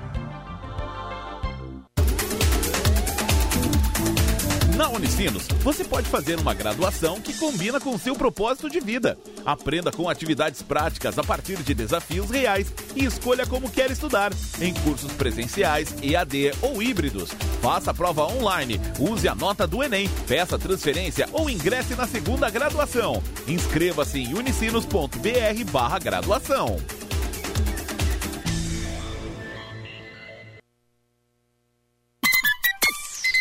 Na 4.81 4.89
Unicinos, 4.89 5.45
você 5.61 5.83
pode 5.83 6.09
fazer 6.09 6.39
uma 6.39 6.55
graduação 6.55 7.21
que 7.21 7.35
combina 7.35 7.79
com 7.79 7.91
o 7.91 7.99
seu 7.99 8.15
propósito 8.15 8.67
de 8.67 8.79
vida. 8.79 9.15
Aprenda 9.45 9.91
com 9.91 10.09
atividades 10.09 10.63
práticas 10.63 11.19
a 11.19 11.23
partir 11.23 11.57
de 11.57 11.75
desafios 11.75 12.31
reais 12.31 12.73
e 12.95 13.05
escolha 13.05 13.45
como 13.45 13.69
quer 13.69 13.91
estudar, 13.91 14.31
em 14.59 14.73
cursos 14.73 15.13
presenciais, 15.13 15.93
EAD 16.01 16.53
ou 16.63 16.81
híbridos. 16.81 17.29
Faça 17.61 17.91
a 17.91 17.93
prova 17.93 18.25
online, 18.25 18.81
use 18.97 19.27
a 19.27 19.35
nota 19.35 19.67
do 19.67 19.83
Enem, 19.83 20.09
peça 20.27 20.57
transferência 20.57 21.29
ou 21.31 21.47
ingresse 21.47 21.93
na 21.93 22.07
segunda 22.07 22.49
graduação. 22.49 23.21
Inscreva-se 23.47 24.17
em 24.17 24.33
unicinos.br 24.33 25.71
barra 25.71 25.99
graduação. 25.99 26.77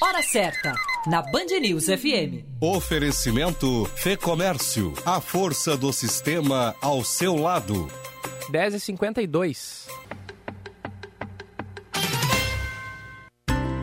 Hora 0.02 0.22
certa, 0.22 0.72
na 1.06 1.22
Band 1.22 1.58
News 1.60 1.86
FM. 1.86 2.44
Oferecimento 2.60 3.86
Fê 3.96 4.16
Comércio, 4.16 4.92
a 5.06 5.20
força 5.20 5.76
do 5.76 5.92
sistema 5.92 6.74
ao 6.80 7.02
seu 7.02 7.36
lado. 7.36 7.88
10h52. 8.52 9.88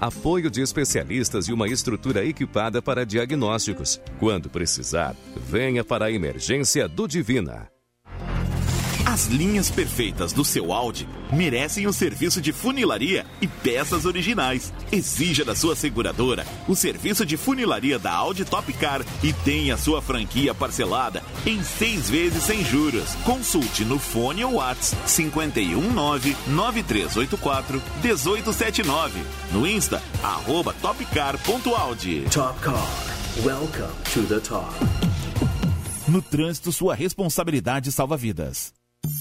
apoio 0.00 0.50
de 0.50 0.62
especialistas 0.62 1.46
e 1.46 1.52
uma 1.52 1.68
estrutura 1.68 2.24
equipada 2.24 2.80
para 2.80 3.04
diagnósticos. 3.04 4.00
Quando 4.18 4.48
precisar, 4.48 5.14
venha 5.36 5.84
para 5.84 6.06
a 6.06 6.10
emergência 6.10 6.88
do 6.88 7.06
Divina. 7.06 7.79
As 9.20 9.26
linhas 9.26 9.70
perfeitas 9.70 10.32
do 10.32 10.42
seu 10.42 10.72
Audi 10.72 11.06
merecem 11.30 11.86
o 11.86 11.92
serviço 11.92 12.40
de 12.40 12.54
funilaria 12.54 13.26
e 13.38 13.46
peças 13.46 14.06
originais. 14.06 14.72
Exija 14.90 15.44
da 15.44 15.54
sua 15.54 15.76
seguradora 15.76 16.46
o 16.66 16.74
serviço 16.74 17.26
de 17.26 17.36
funilaria 17.36 17.98
da 17.98 18.12
Audi 18.12 18.46
Top 18.46 18.72
Car 18.72 19.04
e 19.22 19.30
tenha 19.34 19.76
sua 19.76 20.00
franquia 20.00 20.54
parcelada 20.54 21.22
em 21.44 21.62
seis 21.62 22.08
vezes 22.08 22.44
sem 22.44 22.64
juros. 22.64 23.14
Consulte 23.16 23.84
no 23.84 23.98
fone 23.98 24.42
ou 24.42 24.54
WhatsApp 24.54 25.02
519 25.06 26.34
9384 26.46 27.82
1879. 28.02 29.20
No 29.52 29.66
Insta, 29.66 30.02
arroba 30.22 30.74
topcar.audi. 30.80 32.24
Top 32.32 32.58
Car. 32.60 32.88
Welcome 33.44 33.92
to 34.14 34.22
the 34.22 34.40
top. 34.40 34.72
No 36.08 36.22
trânsito, 36.22 36.72
sua 36.72 36.94
responsabilidade 36.94 37.92
salva 37.92 38.16
vidas. 38.16 38.79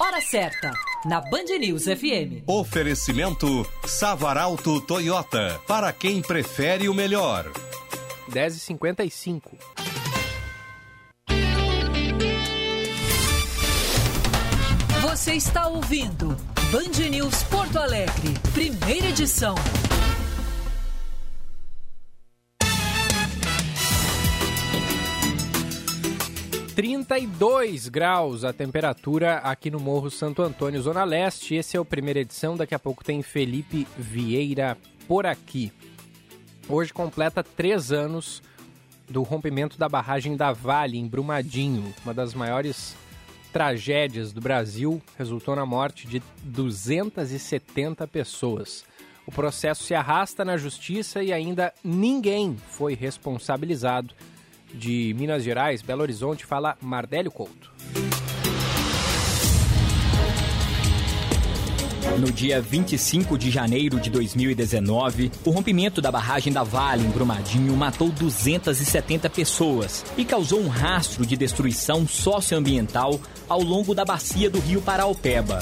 Hora 0.00 0.20
certa, 0.20 0.72
na 1.04 1.20
Band 1.20 1.44
News 1.60 1.84
FM. 1.84 2.42
Oferecimento 2.48 3.46
Savaralto 3.86 4.80
Toyota, 4.80 5.60
para 5.68 5.92
quem 5.92 6.20
prefere 6.20 6.88
o 6.88 6.94
melhor. 6.94 7.48
10h55. 8.28 9.42
Você 15.02 15.34
está 15.34 15.68
ouvindo 15.68 16.36
Band 16.72 17.08
News 17.08 17.44
Porto 17.44 17.78
Alegre, 17.78 18.34
primeira 18.52 19.06
edição. 19.06 19.54
32 26.74 27.88
graus 27.88 28.42
a 28.42 28.52
temperatura 28.52 29.36
aqui 29.36 29.70
no 29.70 29.78
Morro 29.78 30.10
Santo 30.10 30.42
Antônio, 30.42 30.82
Zona 30.82 31.04
Leste. 31.04 31.54
Esse 31.54 31.76
é 31.76 31.80
o 31.80 31.84
primeira 31.84 32.18
edição. 32.18 32.56
Daqui 32.56 32.74
a 32.74 32.80
pouco 32.80 33.04
tem 33.04 33.22
Felipe 33.22 33.86
Vieira 33.96 34.76
por 35.06 35.24
aqui. 35.24 35.72
Hoje 36.68 36.92
completa 36.92 37.44
três 37.44 37.92
anos 37.92 38.42
do 39.08 39.22
rompimento 39.22 39.78
da 39.78 39.88
barragem 39.88 40.36
da 40.36 40.52
Vale, 40.52 40.98
em 40.98 41.06
Brumadinho. 41.06 41.94
Uma 42.04 42.12
das 42.12 42.34
maiores 42.34 42.96
tragédias 43.52 44.32
do 44.32 44.40
Brasil 44.40 45.00
resultou 45.16 45.54
na 45.54 45.64
morte 45.64 46.08
de 46.08 46.20
270 46.42 48.04
pessoas. 48.08 48.84
O 49.24 49.30
processo 49.30 49.84
se 49.84 49.94
arrasta 49.94 50.44
na 50.44 50.56
justiça 50.56 51.22
e 51.22 51.32
ainda 51.32 51.72
ninguém 51.84 52.56
foi 52.56 52.94
responsabilizado 52.94 54.12
de 54.74 55.14
Minas 55.18 55.42
Gerais, 55.42 55.82
Belo 55.82 56.02
Horizonte, 56.02 56.44
fala 56.44 56.76
Mardélio 56.80 57.30
Couto. 57.30 57.72
No 62.18 62.30
dia 62.30 62.60
25 62.60 63.36
de 63.36 63.50
janeiro 63.50 63.98
de 63.98 64.08
2019, 64.08 65.32
o 65.44 65.50
rompimento 65.50 66.00
da 66.00 66.12
barragem 66.12 66.52
da 66.52 66.62
Vale 66.62 67.04
em 67.04 67.10
Brumadinho 67.10 67.76
matou 67.76 68.08
270 68.08 69.28
pessoas 69.30 70.04
e 70.16 70.24
causou 70.24 70.60
um 70.60 70.68
rastro 70.68 71.26
de 71.26 71.36
destruição 71.36 72.06
socioambiental 72.06 73.18
ao 73.48 73.60
longo 73.60 73.94
da 73.94 74.04
bacia 74.04 74.48
do 74.48 74.60
rio 74.60 74.80
Paraupeba. 74.80 75.58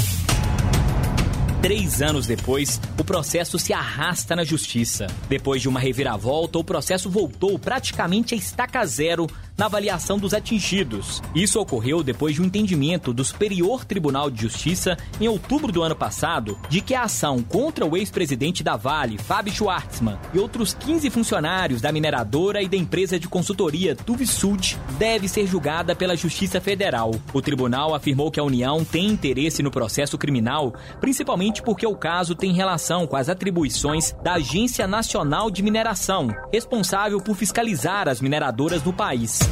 Três 1.62 2.02
anos 2.02 2.26
depois, 2.26 2.80
o 2.98 3.04
processo 3.04 3.56
se 3.56 3.72
arrasta 3.72 4.34
na 4.34 4.42
justiça. 4.42 5.06
Depois 5.28 5.62
de 5.62 5.68
uma 5.68 5.78
reviravolta, 5.78 6.58
o 6.58 6.64
processo 6.64 7.08
voltou 7.08 7.56
praticamente 7.56 8.34
a 8.34 8.36
estaca 8.36 8.84
zero 8.84 9.28
na 9.62 9.66
avaliação 9.66 10.18
dos 10.18 10.34
atingidos. 10.34 11.22
Isso 11.32 11.60
ocorreu 11.60 12.02
depois 12.02 12.34
de 12.34 12.42
um 12.42 12.46
entendimento 12.46 13.12
do 13.12 13.22
Superior 13.22 13.84
Tribunal 13.84 14.28
de 14.28 14.42
Justiça 14.42 14.96
em 15.20 15.28
outubro 15.28 15.70
do 15.70 15.84
ano 15.84 15.94
passado 15.94 16.58
de 16.68 16.80
que 16.80 16.96
a 16.96 17.02
ação 17.02 17.40
contra 17.40 17.86
o 17.86 17.96
ex-presidente 17.96 18.64
da 18.64 18.74
Vale, 18.74 19.18
Fábio 19.18 19.52
Schwartzman, 19.54 20.18
e 20.34 20.38
outros 20.40 20.74
15 20.74 21.08
funcionários 21.10 21.80
da 21.80 21.92
mineradora 21.92 22.60
e 22.60 22.68
da 22.68 22.76
empresa 22.76 23.20
de 23.20 23.28
consultoria 23.28 23.94
Tuvisud 23.94 24.76
deve 24.98 25.28
ser 25.28 25.46
julgada 25.46 25.94
pela 25.94 26.16
Justiça 26.16 26.60
Federal. 26.60 27.12
O 27.32 27.40
tribunal 27.40 27.94
afirmou 27.94 28.32
que 28.32 28.40
a 28.40 28.44
União 28.44 28.84
tem 28.84 29.06
interesse 29.06 29.62
no 29.62 29.70
processo 29.70 30.18
criminal, 30.18 30.74
principalmente 31.00 31.62
porque 31.62 31.86
o 31.86 31.94
caso 31.94 32.34
tem 32.34 32.52
relação 32.52 33.06
com 33.06 33.14
as 33.14 33.28
atribuições 33.28 34.12
da 34.24 34.34
Agência 34.34 34.88
Nacional 34.88 35.52
de 35.52 35.62
Mineração, 35.62 36.34
responsável 36.52 37.20
por 37.20 37.36
fiscalizar 37.36 38.08
as 38.08 38.20
mineradoras 38.20 38.82
no 38.82 38.92
país. 38.92 39.51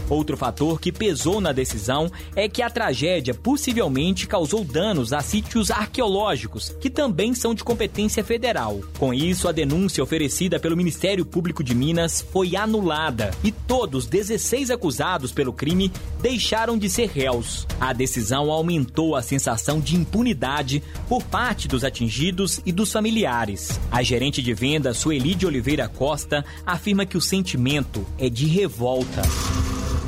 Outro 0.11 0.35
fator 0.35 0.77
que 0.77 0.91
pesou 0.91 1.39
na 1.39 1.53
decisão 1.53 2.11
é 2.35 2.49
que 2.49 2.61
a 2.61 2.69
tragédia 2.69 3.33
possivelmente 3.33 4.27
causou 4.27 4.61
danos 4.61 5.13
a 5.13 5.21
sítios 5.21 5.71
arqueológicos, 5.71 6.75
que 6.81 6.89
também 6.89 7.33
são 7.33 7.55
de 7.55 7.63
competência 7.63 8.21
federal. 8.21 8.81
Com 8.99 9.13
isso, 9.13 9.47
a 9.47 9.53
denúncia 9.53 10.03
oferecida 10.03 10.59
pelo 10.59 10.75
Ministério 10.75 11.25
Público 11.25 11.63
de 11.63 11.73
Minas 11.73 12.21
foi 12.29 12.57
anulada 12.57 13.31
e 13.41 13.53
todos 13.53 14.05
16 14.05 14.69
acusados 14.69 15.31
pelo 15.31 15.53
crime 15.53 15.89
deixaram 16.21 16.77
de 16.77 16.89
ser 16.89 17.07
réus. 17.07 17.65
A 17.79 17.93
decisão 17.93 18.51
aumentou 18.51 19.15
a 19.15 19.21
sensação 19.21 19.79
de 19.79 19.95
impunidade 19.95 20.83
por 21.07 21.23
parte 21.23 21.69
dos 21.69 21.85
atingidos 21.85 22.59
e 22.65 22.73
dos 22.73 22.91
familiares. 22.91 23.79
A 23.89 24.03
gerente 24.03 24.41
de 24.41 24.53
venda, 24.53 24.93
Sueli 24.93 25.35
de 25.35 25.47
Oliveira 25.47 25.87
Costa, 25.87 26.43
afirma 26.65 27.05
que 27.05 27.15
o 27.15 27.21
sentimento 27.21 28.05
é 28.17 28.27
de 28.27 28.45
revolta. 28.45 29.21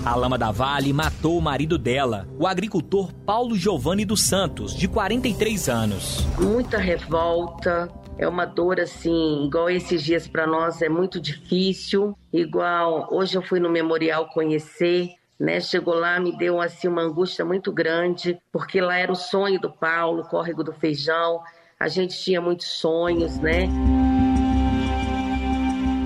A 0.05 0.15
lama 0.15 0.37
da 0.37 0.51
Vale 0.51 0.91
matou 0.91 1.37
o 1.37 1.41
marido 1.41 1.77
dela, 1.77 2.27
o 2.37 2.45
agricultor 2.45 3.13
Paulo 3.25 3.55
Giovanni 3.55 4.03
dos 4.03 4.21
Santos, 4.21 4.75
de 4.75 4.85
43 4.85 5.69
anos. 5.69 6.27
Muita 6.37 6.77
revolta, 6.77 7.89
é 8.17 8.27
uma 8.27 8.43
dor 8.43 8.81
assim, 8.81 9.45
igual 9.45 9.69
esses 9.69 10.03
dias 10.03 10.27
para 10.27 10.45
nós 10.45 10.81
é 10.81 10.89
muito 10.89 11.21
difícil. 11.21 12.17
Igual 12.33 13.07
hoje 13.11 13.37
eu 13.37 13.41
fui 13.41 13.61
no 13.61 13.69
memorial 13.69 14.27
conhecer, 14.27 15.07
né? 15.39 15.61
Chegou 15.61 15.95
lá, 15.95 16.19
me 16.19 16.37
deu 16.37 16.59
assim 16.59 16.89
uma 16.89 17.01
angústia 17.01 17.45
muito 17.45 17.71
grande, 17.71 18.37
porque 18.51 18.81
lá 18.81 18.97
era 18.97 19.11
o 19.11 19.15
sonho 19.15 19.57
do 19.57 19.71
Paulo, 19.71 20.25
córrego 20.25 20.65
do 20.65 20.73
Feijão. 20.73 21.39
A 21.79 21.87
gente 21.87 22.21
tinha 22.21 22.41
muitos 22.41 22.67
sonhos, 22.67 23.37
né? 23.39 23.69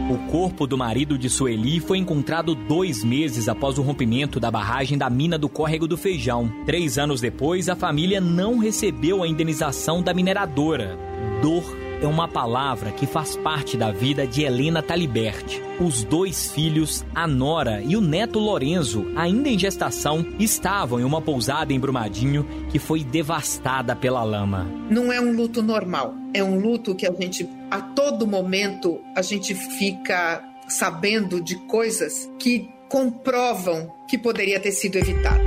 O 0.09 0.17
corpo 0.31 0.65
do 0.65 0.77
marido 0.77 1.17
de 1.17 1.29
Sueli 1.29 1.81
foi 1.81 1.97
encontrado 1.97 2.55
dois 2.55 3.03
meses 3.03 3.49
após 3.49 3.77
o 3.77 3.81
rompimento 3.81 4.39
da 4.39 4.49
barragem 4.49 4.97
da 4.97 5.09
mina 5.09 5.37
do 5.37 5.49
Córrego 5.49 5.85
do 5.85 5.97
Feijão. 5.97 6.49
Três 6.65 6.97
anos 6.97 7.19
depois, 7.19 7.67
a 7.67 7.75
família 7.75 8.21
não 8.21 8.57
recebeu 8.57 9.21
a 9.21 9.27
indenização 9.27 10.01
da 10.01 10.13
mineradora. 10.13 10.97
Dor 11.41 11.61
é 12.01 12.07
uma 12.07 12.27
palavra 12.27 12.91
que 12.91 13.05
faz 13.05 13.35
parte 13.35 13.75
da 13.77 13.91
vida 13.91 14.27
de 14.27 14.43
Helena 14.43 14.81
Taliberti. 14.81 15.61
Os 15.79 16.03
dois 16.03 16.51
filhos, 16.51 17.05
a 17.13 17.27
Nora 17.27 17.81
e 17.81 17.95
o 17.95 18.01
neto 18.01 18.39
Lorenzo, 18.39 19.05
ainda 19.15 19.49
em 19.49 19.57
gestação, 19.57 20.25
estavam 20.39 20.99
em 20.99 21.03
uma 21.03 21.21
pousada 21.21 21.73
em 21.73 21.79
Brumadinho 21.79 22.45
que 22.69 22.79
foi 22.79 23.03
devastada 23.03 23.95
pela 23.95 24.23
lama. 24.23 24.67
Não 24.89 25.11
é 25.11 25.19
um 25.19 25.35
luto 25.35 25.61
normal, 25.61 26.13
é 26.33 26.43
um 26.43 26.59
luto 26.59 26.95
que 26.95 27.07
a 27.07 27.11
gente, 27.11 27.47
a 27.71 27.81
todo 27.81 28.27
momento, 28.27 28.99
a 29.15 29.21
gente 29.21 29.55
fica 29.55 30.43
sabendo 30.67 31.41
de 31.41 31.55
coisas 31.67 32.29
que 32.39 32.69
comprovam 32.89 33.91
que 34.07 34.17
poderia 34.17 34.59
ter 34.59 34.71
sido 34.71 34.97
evitado. 34.97 35.43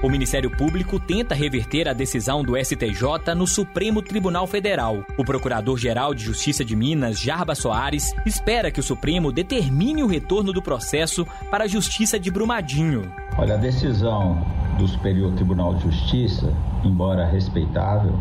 O 0.00 0.08
Ministério 0.08 0.48
Público 0.48 1.00
tenta 1.00 1.34
reverter 1.34 1.88
a 1.88 1.92
decisão 1.92 2.44
do 2.44 2.56
STJ 2.56 3.34
no 3.36 3.48
Supremo 3.48 4.00
Tribunal 4.00 4.46
Federal. 4.46 5.04
O 5.18 5.24
Procurador-Geral 5.24 6.14
de 6.14 6.22
Justiça 6.22 6.64
de 6.64 6.76
Minas, 6.76 7.18
Jarba 7.18 7.56
Soares, 7.56 8.14
espera 8.24 8.70
que 8.70 8.78
o 8.78 8.82
Supremo 8.82 9.32
determine 9.32 10.04
o 10.04 10.06
retorno 10.06 10.52
do 10.52 10.62
processo 10.62 11.26
para 11.50 11.64
a 11.64 11.66
Justiça 11.66 12.16
de 12.16 12.30
Brumadinho. 12.30 13.12
Olha, 13.36 13.54
a 13.54 13.56
decisão 13.56 14.46
do 14.78 14.86
Superior 14.86 15.32
Tribunal 15.32 15.74
de 15.74 15.82
Justiça, 15.82 16.54
embora 16.84 17.26
respeitável, 17.26 18.14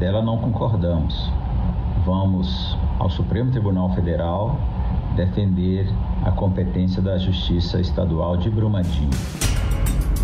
dela 0.00 0.20
não 0.20 0.36
concordamos. 0.36 1.30
Vamos 2.04 2.76
ao 2.98 3.08
Supremo 3.08 3.52
Tribunal 3.52 3.94
Federal 3.94 4.58
defender 5.14 5.86
a 6.24 6.32
competência 6.32 7.00
da 7.00 7.18
Justiça 7.18 7.80
Estadual 7.80 8.36
de 8.36 8.50
Brumadinho 8.50 9.10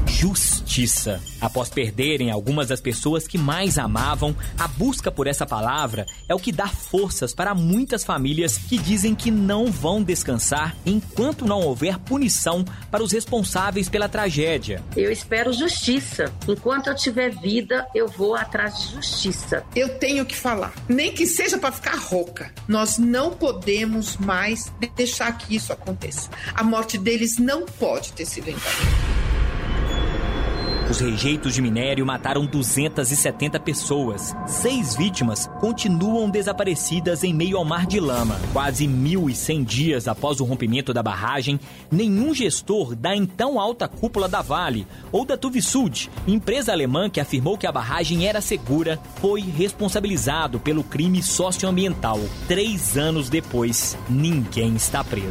justiça. 0.07 1.21
Após 1.41 1.69
perderem 1.69 2.31
algumas 2.31 2.69
das 2.69 2.81
pessoas 2.81 3.27
que 3.27 3.37
mais 3.37 3.79
amavam, 3.79 4.35
a 4.59 4.67
busca 4.67 5.11
por 5.11 5.27
essa 5.27 5.47
palavra 5.47 6.07
é 6.29 6.35
o 6.35 6.39
que 6.39 6.53
dá 6.53 6.67
forças 6.67 7.35
para 7.35 7.55
muitas 7.55 8.05
famílias 8.05 8.57
que 8.57 8.79
dizem 8.79 9.15
que 9.15 9.31
não 9.31 9.67
vão 9.71 10.03
descansar 10.03 10.77
enquanto 10.85 11.45
não 11.45 11.61
houver 11.61 11.99
punição 11.99 12.65
para 12.91 13.03
os 13.03 13.13
responsáveis 13.13 13.89
pela 13.89 14.09
tragédia. 14.09 14.83
Eu 14.97 15.11
espero 15.11 15.53
justiça. 15.53 16.33
Enquanto 16.49 16.89
eu 16.89 16.95
tiver 16.95 17.31
vida, 17.31 17.87
eu 17.95 18.09
vou 18.09 18.35
atrás 18.35 18.81
de 18.81 18.95
justiça. 18.95 19.65
Eu 19.75 19.99
tenho 19.99 20.25
que 20.25 20.37
falar, 20.37 20.73
nem 20.89 21.13
que 21.13 21.27
seja 21.27 21.59
para 21.59 21.73
ficar 21.73 21.97
rouca. 21.97 22.53
Nós 22.69 22.99
não 22.99 23.31
podemos 23.31 24.17
mais 24.17 24.73
deixar 24.95 25.37
que 25.37 25.57
isso 25.57 25.73
aconteça. 25.73 26.31
A 26.55 26.63
morte 26.63 26.99
deles 26.99 27.39
não 27.39 27.67
pode 27.67 28.13
ter 28.13 28.25
sido 28.25 28.49
enganada. 28.49 29.26
Os 30.89 31.01
rejeitos 31.01 31.53
de 31.53 31.61
minério 31.61 32.07
mataram 32.07 32.47
270 32.47 33.59
pessoas. 33.59 34.35
Seis 34.47 34.95
vítimas 34.95 35.51
continuam 35.61 36.31
desaparecidas 36.31 37.25
em 37.25 37.35
meio 37.35 37.57
ao 37.57 37.65
mar 37.65 37.87
de 37.87 37.99
lama. 37.99 38.41
Quase 38.53 38.87
1.100 38.87 39.65
dias 39.65 40.07
após 40.07 40.41
o 40.41 40.45
rompimento 40.45 40.95
da 40.95 41.03
barragem, 41.03 41.59
nenhum 41.91 42.33
gestor 42.33 42.95
da 42.95 43.17
então 43.17 43.59
alta 43.59 43.89
cúpula 43.89 44.29
da 44.29 44.41
Vale 44.41 44.87
ou 45.11 45.25
da 45.25 45.37
Tuvisud, 45.37 46.09
empresa 46.27 46.71
alemã 46.71 47.11
que 47.11 47.21
afirmou 47.21 47.59
que 47.59 47.67
a 47.67 47.73
barragem 47.73 48.29
era 48.29 48.41
segura, 48.41 49.01
foi 49.17 49.41
responsabilizado 49.41 50.61
pelo 50.61 50.85
crime 50.85 51.21
socioambiental. 51.21 52.21
Três 52.47 52.97
anos 52.97 53.29
depois, 53.29 53.99
ninguém 54.09 54.77
está 54.77 55.03
preso. 55.03 55.27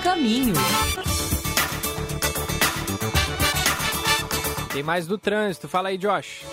Caminho. 0.00 0.54
Tem 4.72 4.82
mais 4.82 5.06
do 5.06 5.18
trânsito. 5.18 5.68
Fala 5.68 5.88
aí, 5.88 5.98
Josh. 5.98 6.44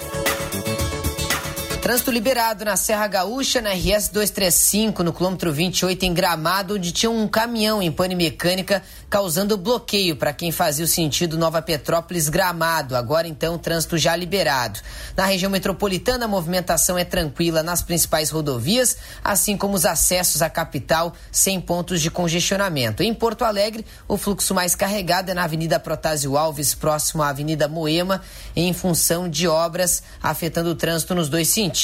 Trânsito 1.87 2.11
liberado 2.11 2.65
na 2.65 2.75
Serra 2.75 3.07
Gaúcha, 3.07 3.61
na 3.61 3.69
RS 3.69 4.09
235, 4.09 5.03
no 5.03 5.13
quilômetro 5.13 5.53
28, 5.53 6.03
em 6.03 6.13
Gramado, 6.13 6.75
onde 6.75 6.91
tinha 6.91 7.09
um 7.09 7.25
caminhão 7.29 7.81
em 7.81 7.89
pane 7.89 8.13
mecânica 8.13 8.83
causando 9.09 9.55
bloqueio 9.55 10.17
para 10.17 10.33
quem 10.33 10.51
fazia 10.51 10.83
o 10.83 10.87
sentido 10.87 11.37
Nova 11.37 11.61
Petrópolis 11.61 12.27
Gramado. 12.27 12.93
Agora 12.93 13.25
então, 13.25 13.57
trânsito 13.57 13.97
já 13.97 14.17
liberado. 14.17 14.81
Na 15.15 15.23
região 15.23 15.49
metropolitana, 15.49 16.25
a 16.25 16.27
movimentação 16.27 16.97
é 16.97 17.05
tranquila 17.05 17.63
nas 17.63 17.81
principais 17.81 18.31
rodovias, 18.31 18.97
assim 19.23 19.55
como 19.55 19.73
os 19.73 19.85
acessos 19.85 20.41
à 20.41 20.49
capital, 20.49 21.13
sem 21.31 21.61
pontos 21.61 22.01
de 22.01 22.11
congestionamento. 22.11 23.01
Em 23.01 23.13
Porto 23.13 23.45
Alegre, 23.45 23.85
o 24.09 24.17
fluxo 24.17 24.53
mais 24.53 24.75
carregado 24.75 25.31
é 25.31 25.33
na 25.33 25.45
Avenida 25.45 25.79
Protásio 25.79 26.35
Alves, 26.35 26.75
próximo 26.75 27.23
à 27.23 27.29
Avenida 27.29 27.69
Moema, 27.69 28.21
em 28.53 28.73
função 28.73 29.29
de 29.29 29.47
obras 29.47 30.03
afetando 30.21 30.71
o 30.71 30.75
trânsito 30.75 31.15
nos 31.15 31.29
dois 31.29 31.47
sentidos 31.47 31.76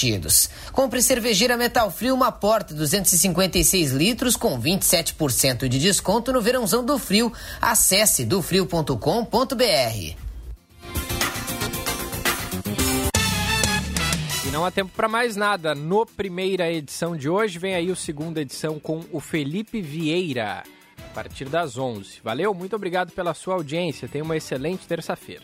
Compre 0.72 1.02
cervejeira 1.02 1.58
Metal 1.58 1.90
Frio, 1.92 2.16
uma 2.16 2.32
porta 2.32 2.74
256 2.74 3.92
litros 3.92 4.36
com 4.36 4.60
27% 4.60 5.68
de 5.68 5.80
desconto 5.80 6.34
no 6.34 6.42
verãozão 6.42 6.84
do 6.84 6.98
frio. 6.98 7.32
Acesse 7.62 8.26
dofrio.com.br. 8.26 10.24
Não 14.54 14.64
há 14.64 14.70
tempo 14.70 14.92
para 14.96 15.08
mais 15.08 15.36
nada. 15.36 15.74
No 15.74 16.06
primeira 16.06 16.72
edição 16.72 17.18
de 17.18 17.28
hoje, 17.28 17.58
vem 17.58 17.74
aí 17.74 17.90
o 17.90 17.96
segunda 17.96 18.40
edição 18.40 18.80
com 18.80 19.04
o 19.12 19.20
Felipe 19.20 19.82
Vieira, 19.82 20.64
a 21.00 21.14
partir 21.14 21.50
das 21.50 21.76
11. 21.76 22.22
Valeu, 22.24 22.54
muito 22.54 22.76
obrigado 22.76 23.12
pela 23.12 23.34
sua 23.34 23.56
audiência. 23.56 24.08
Tenha 24.08 24.24
uma 24.24 24.38
excelente 24.38 24.88
terça-feira. 24.88 25.44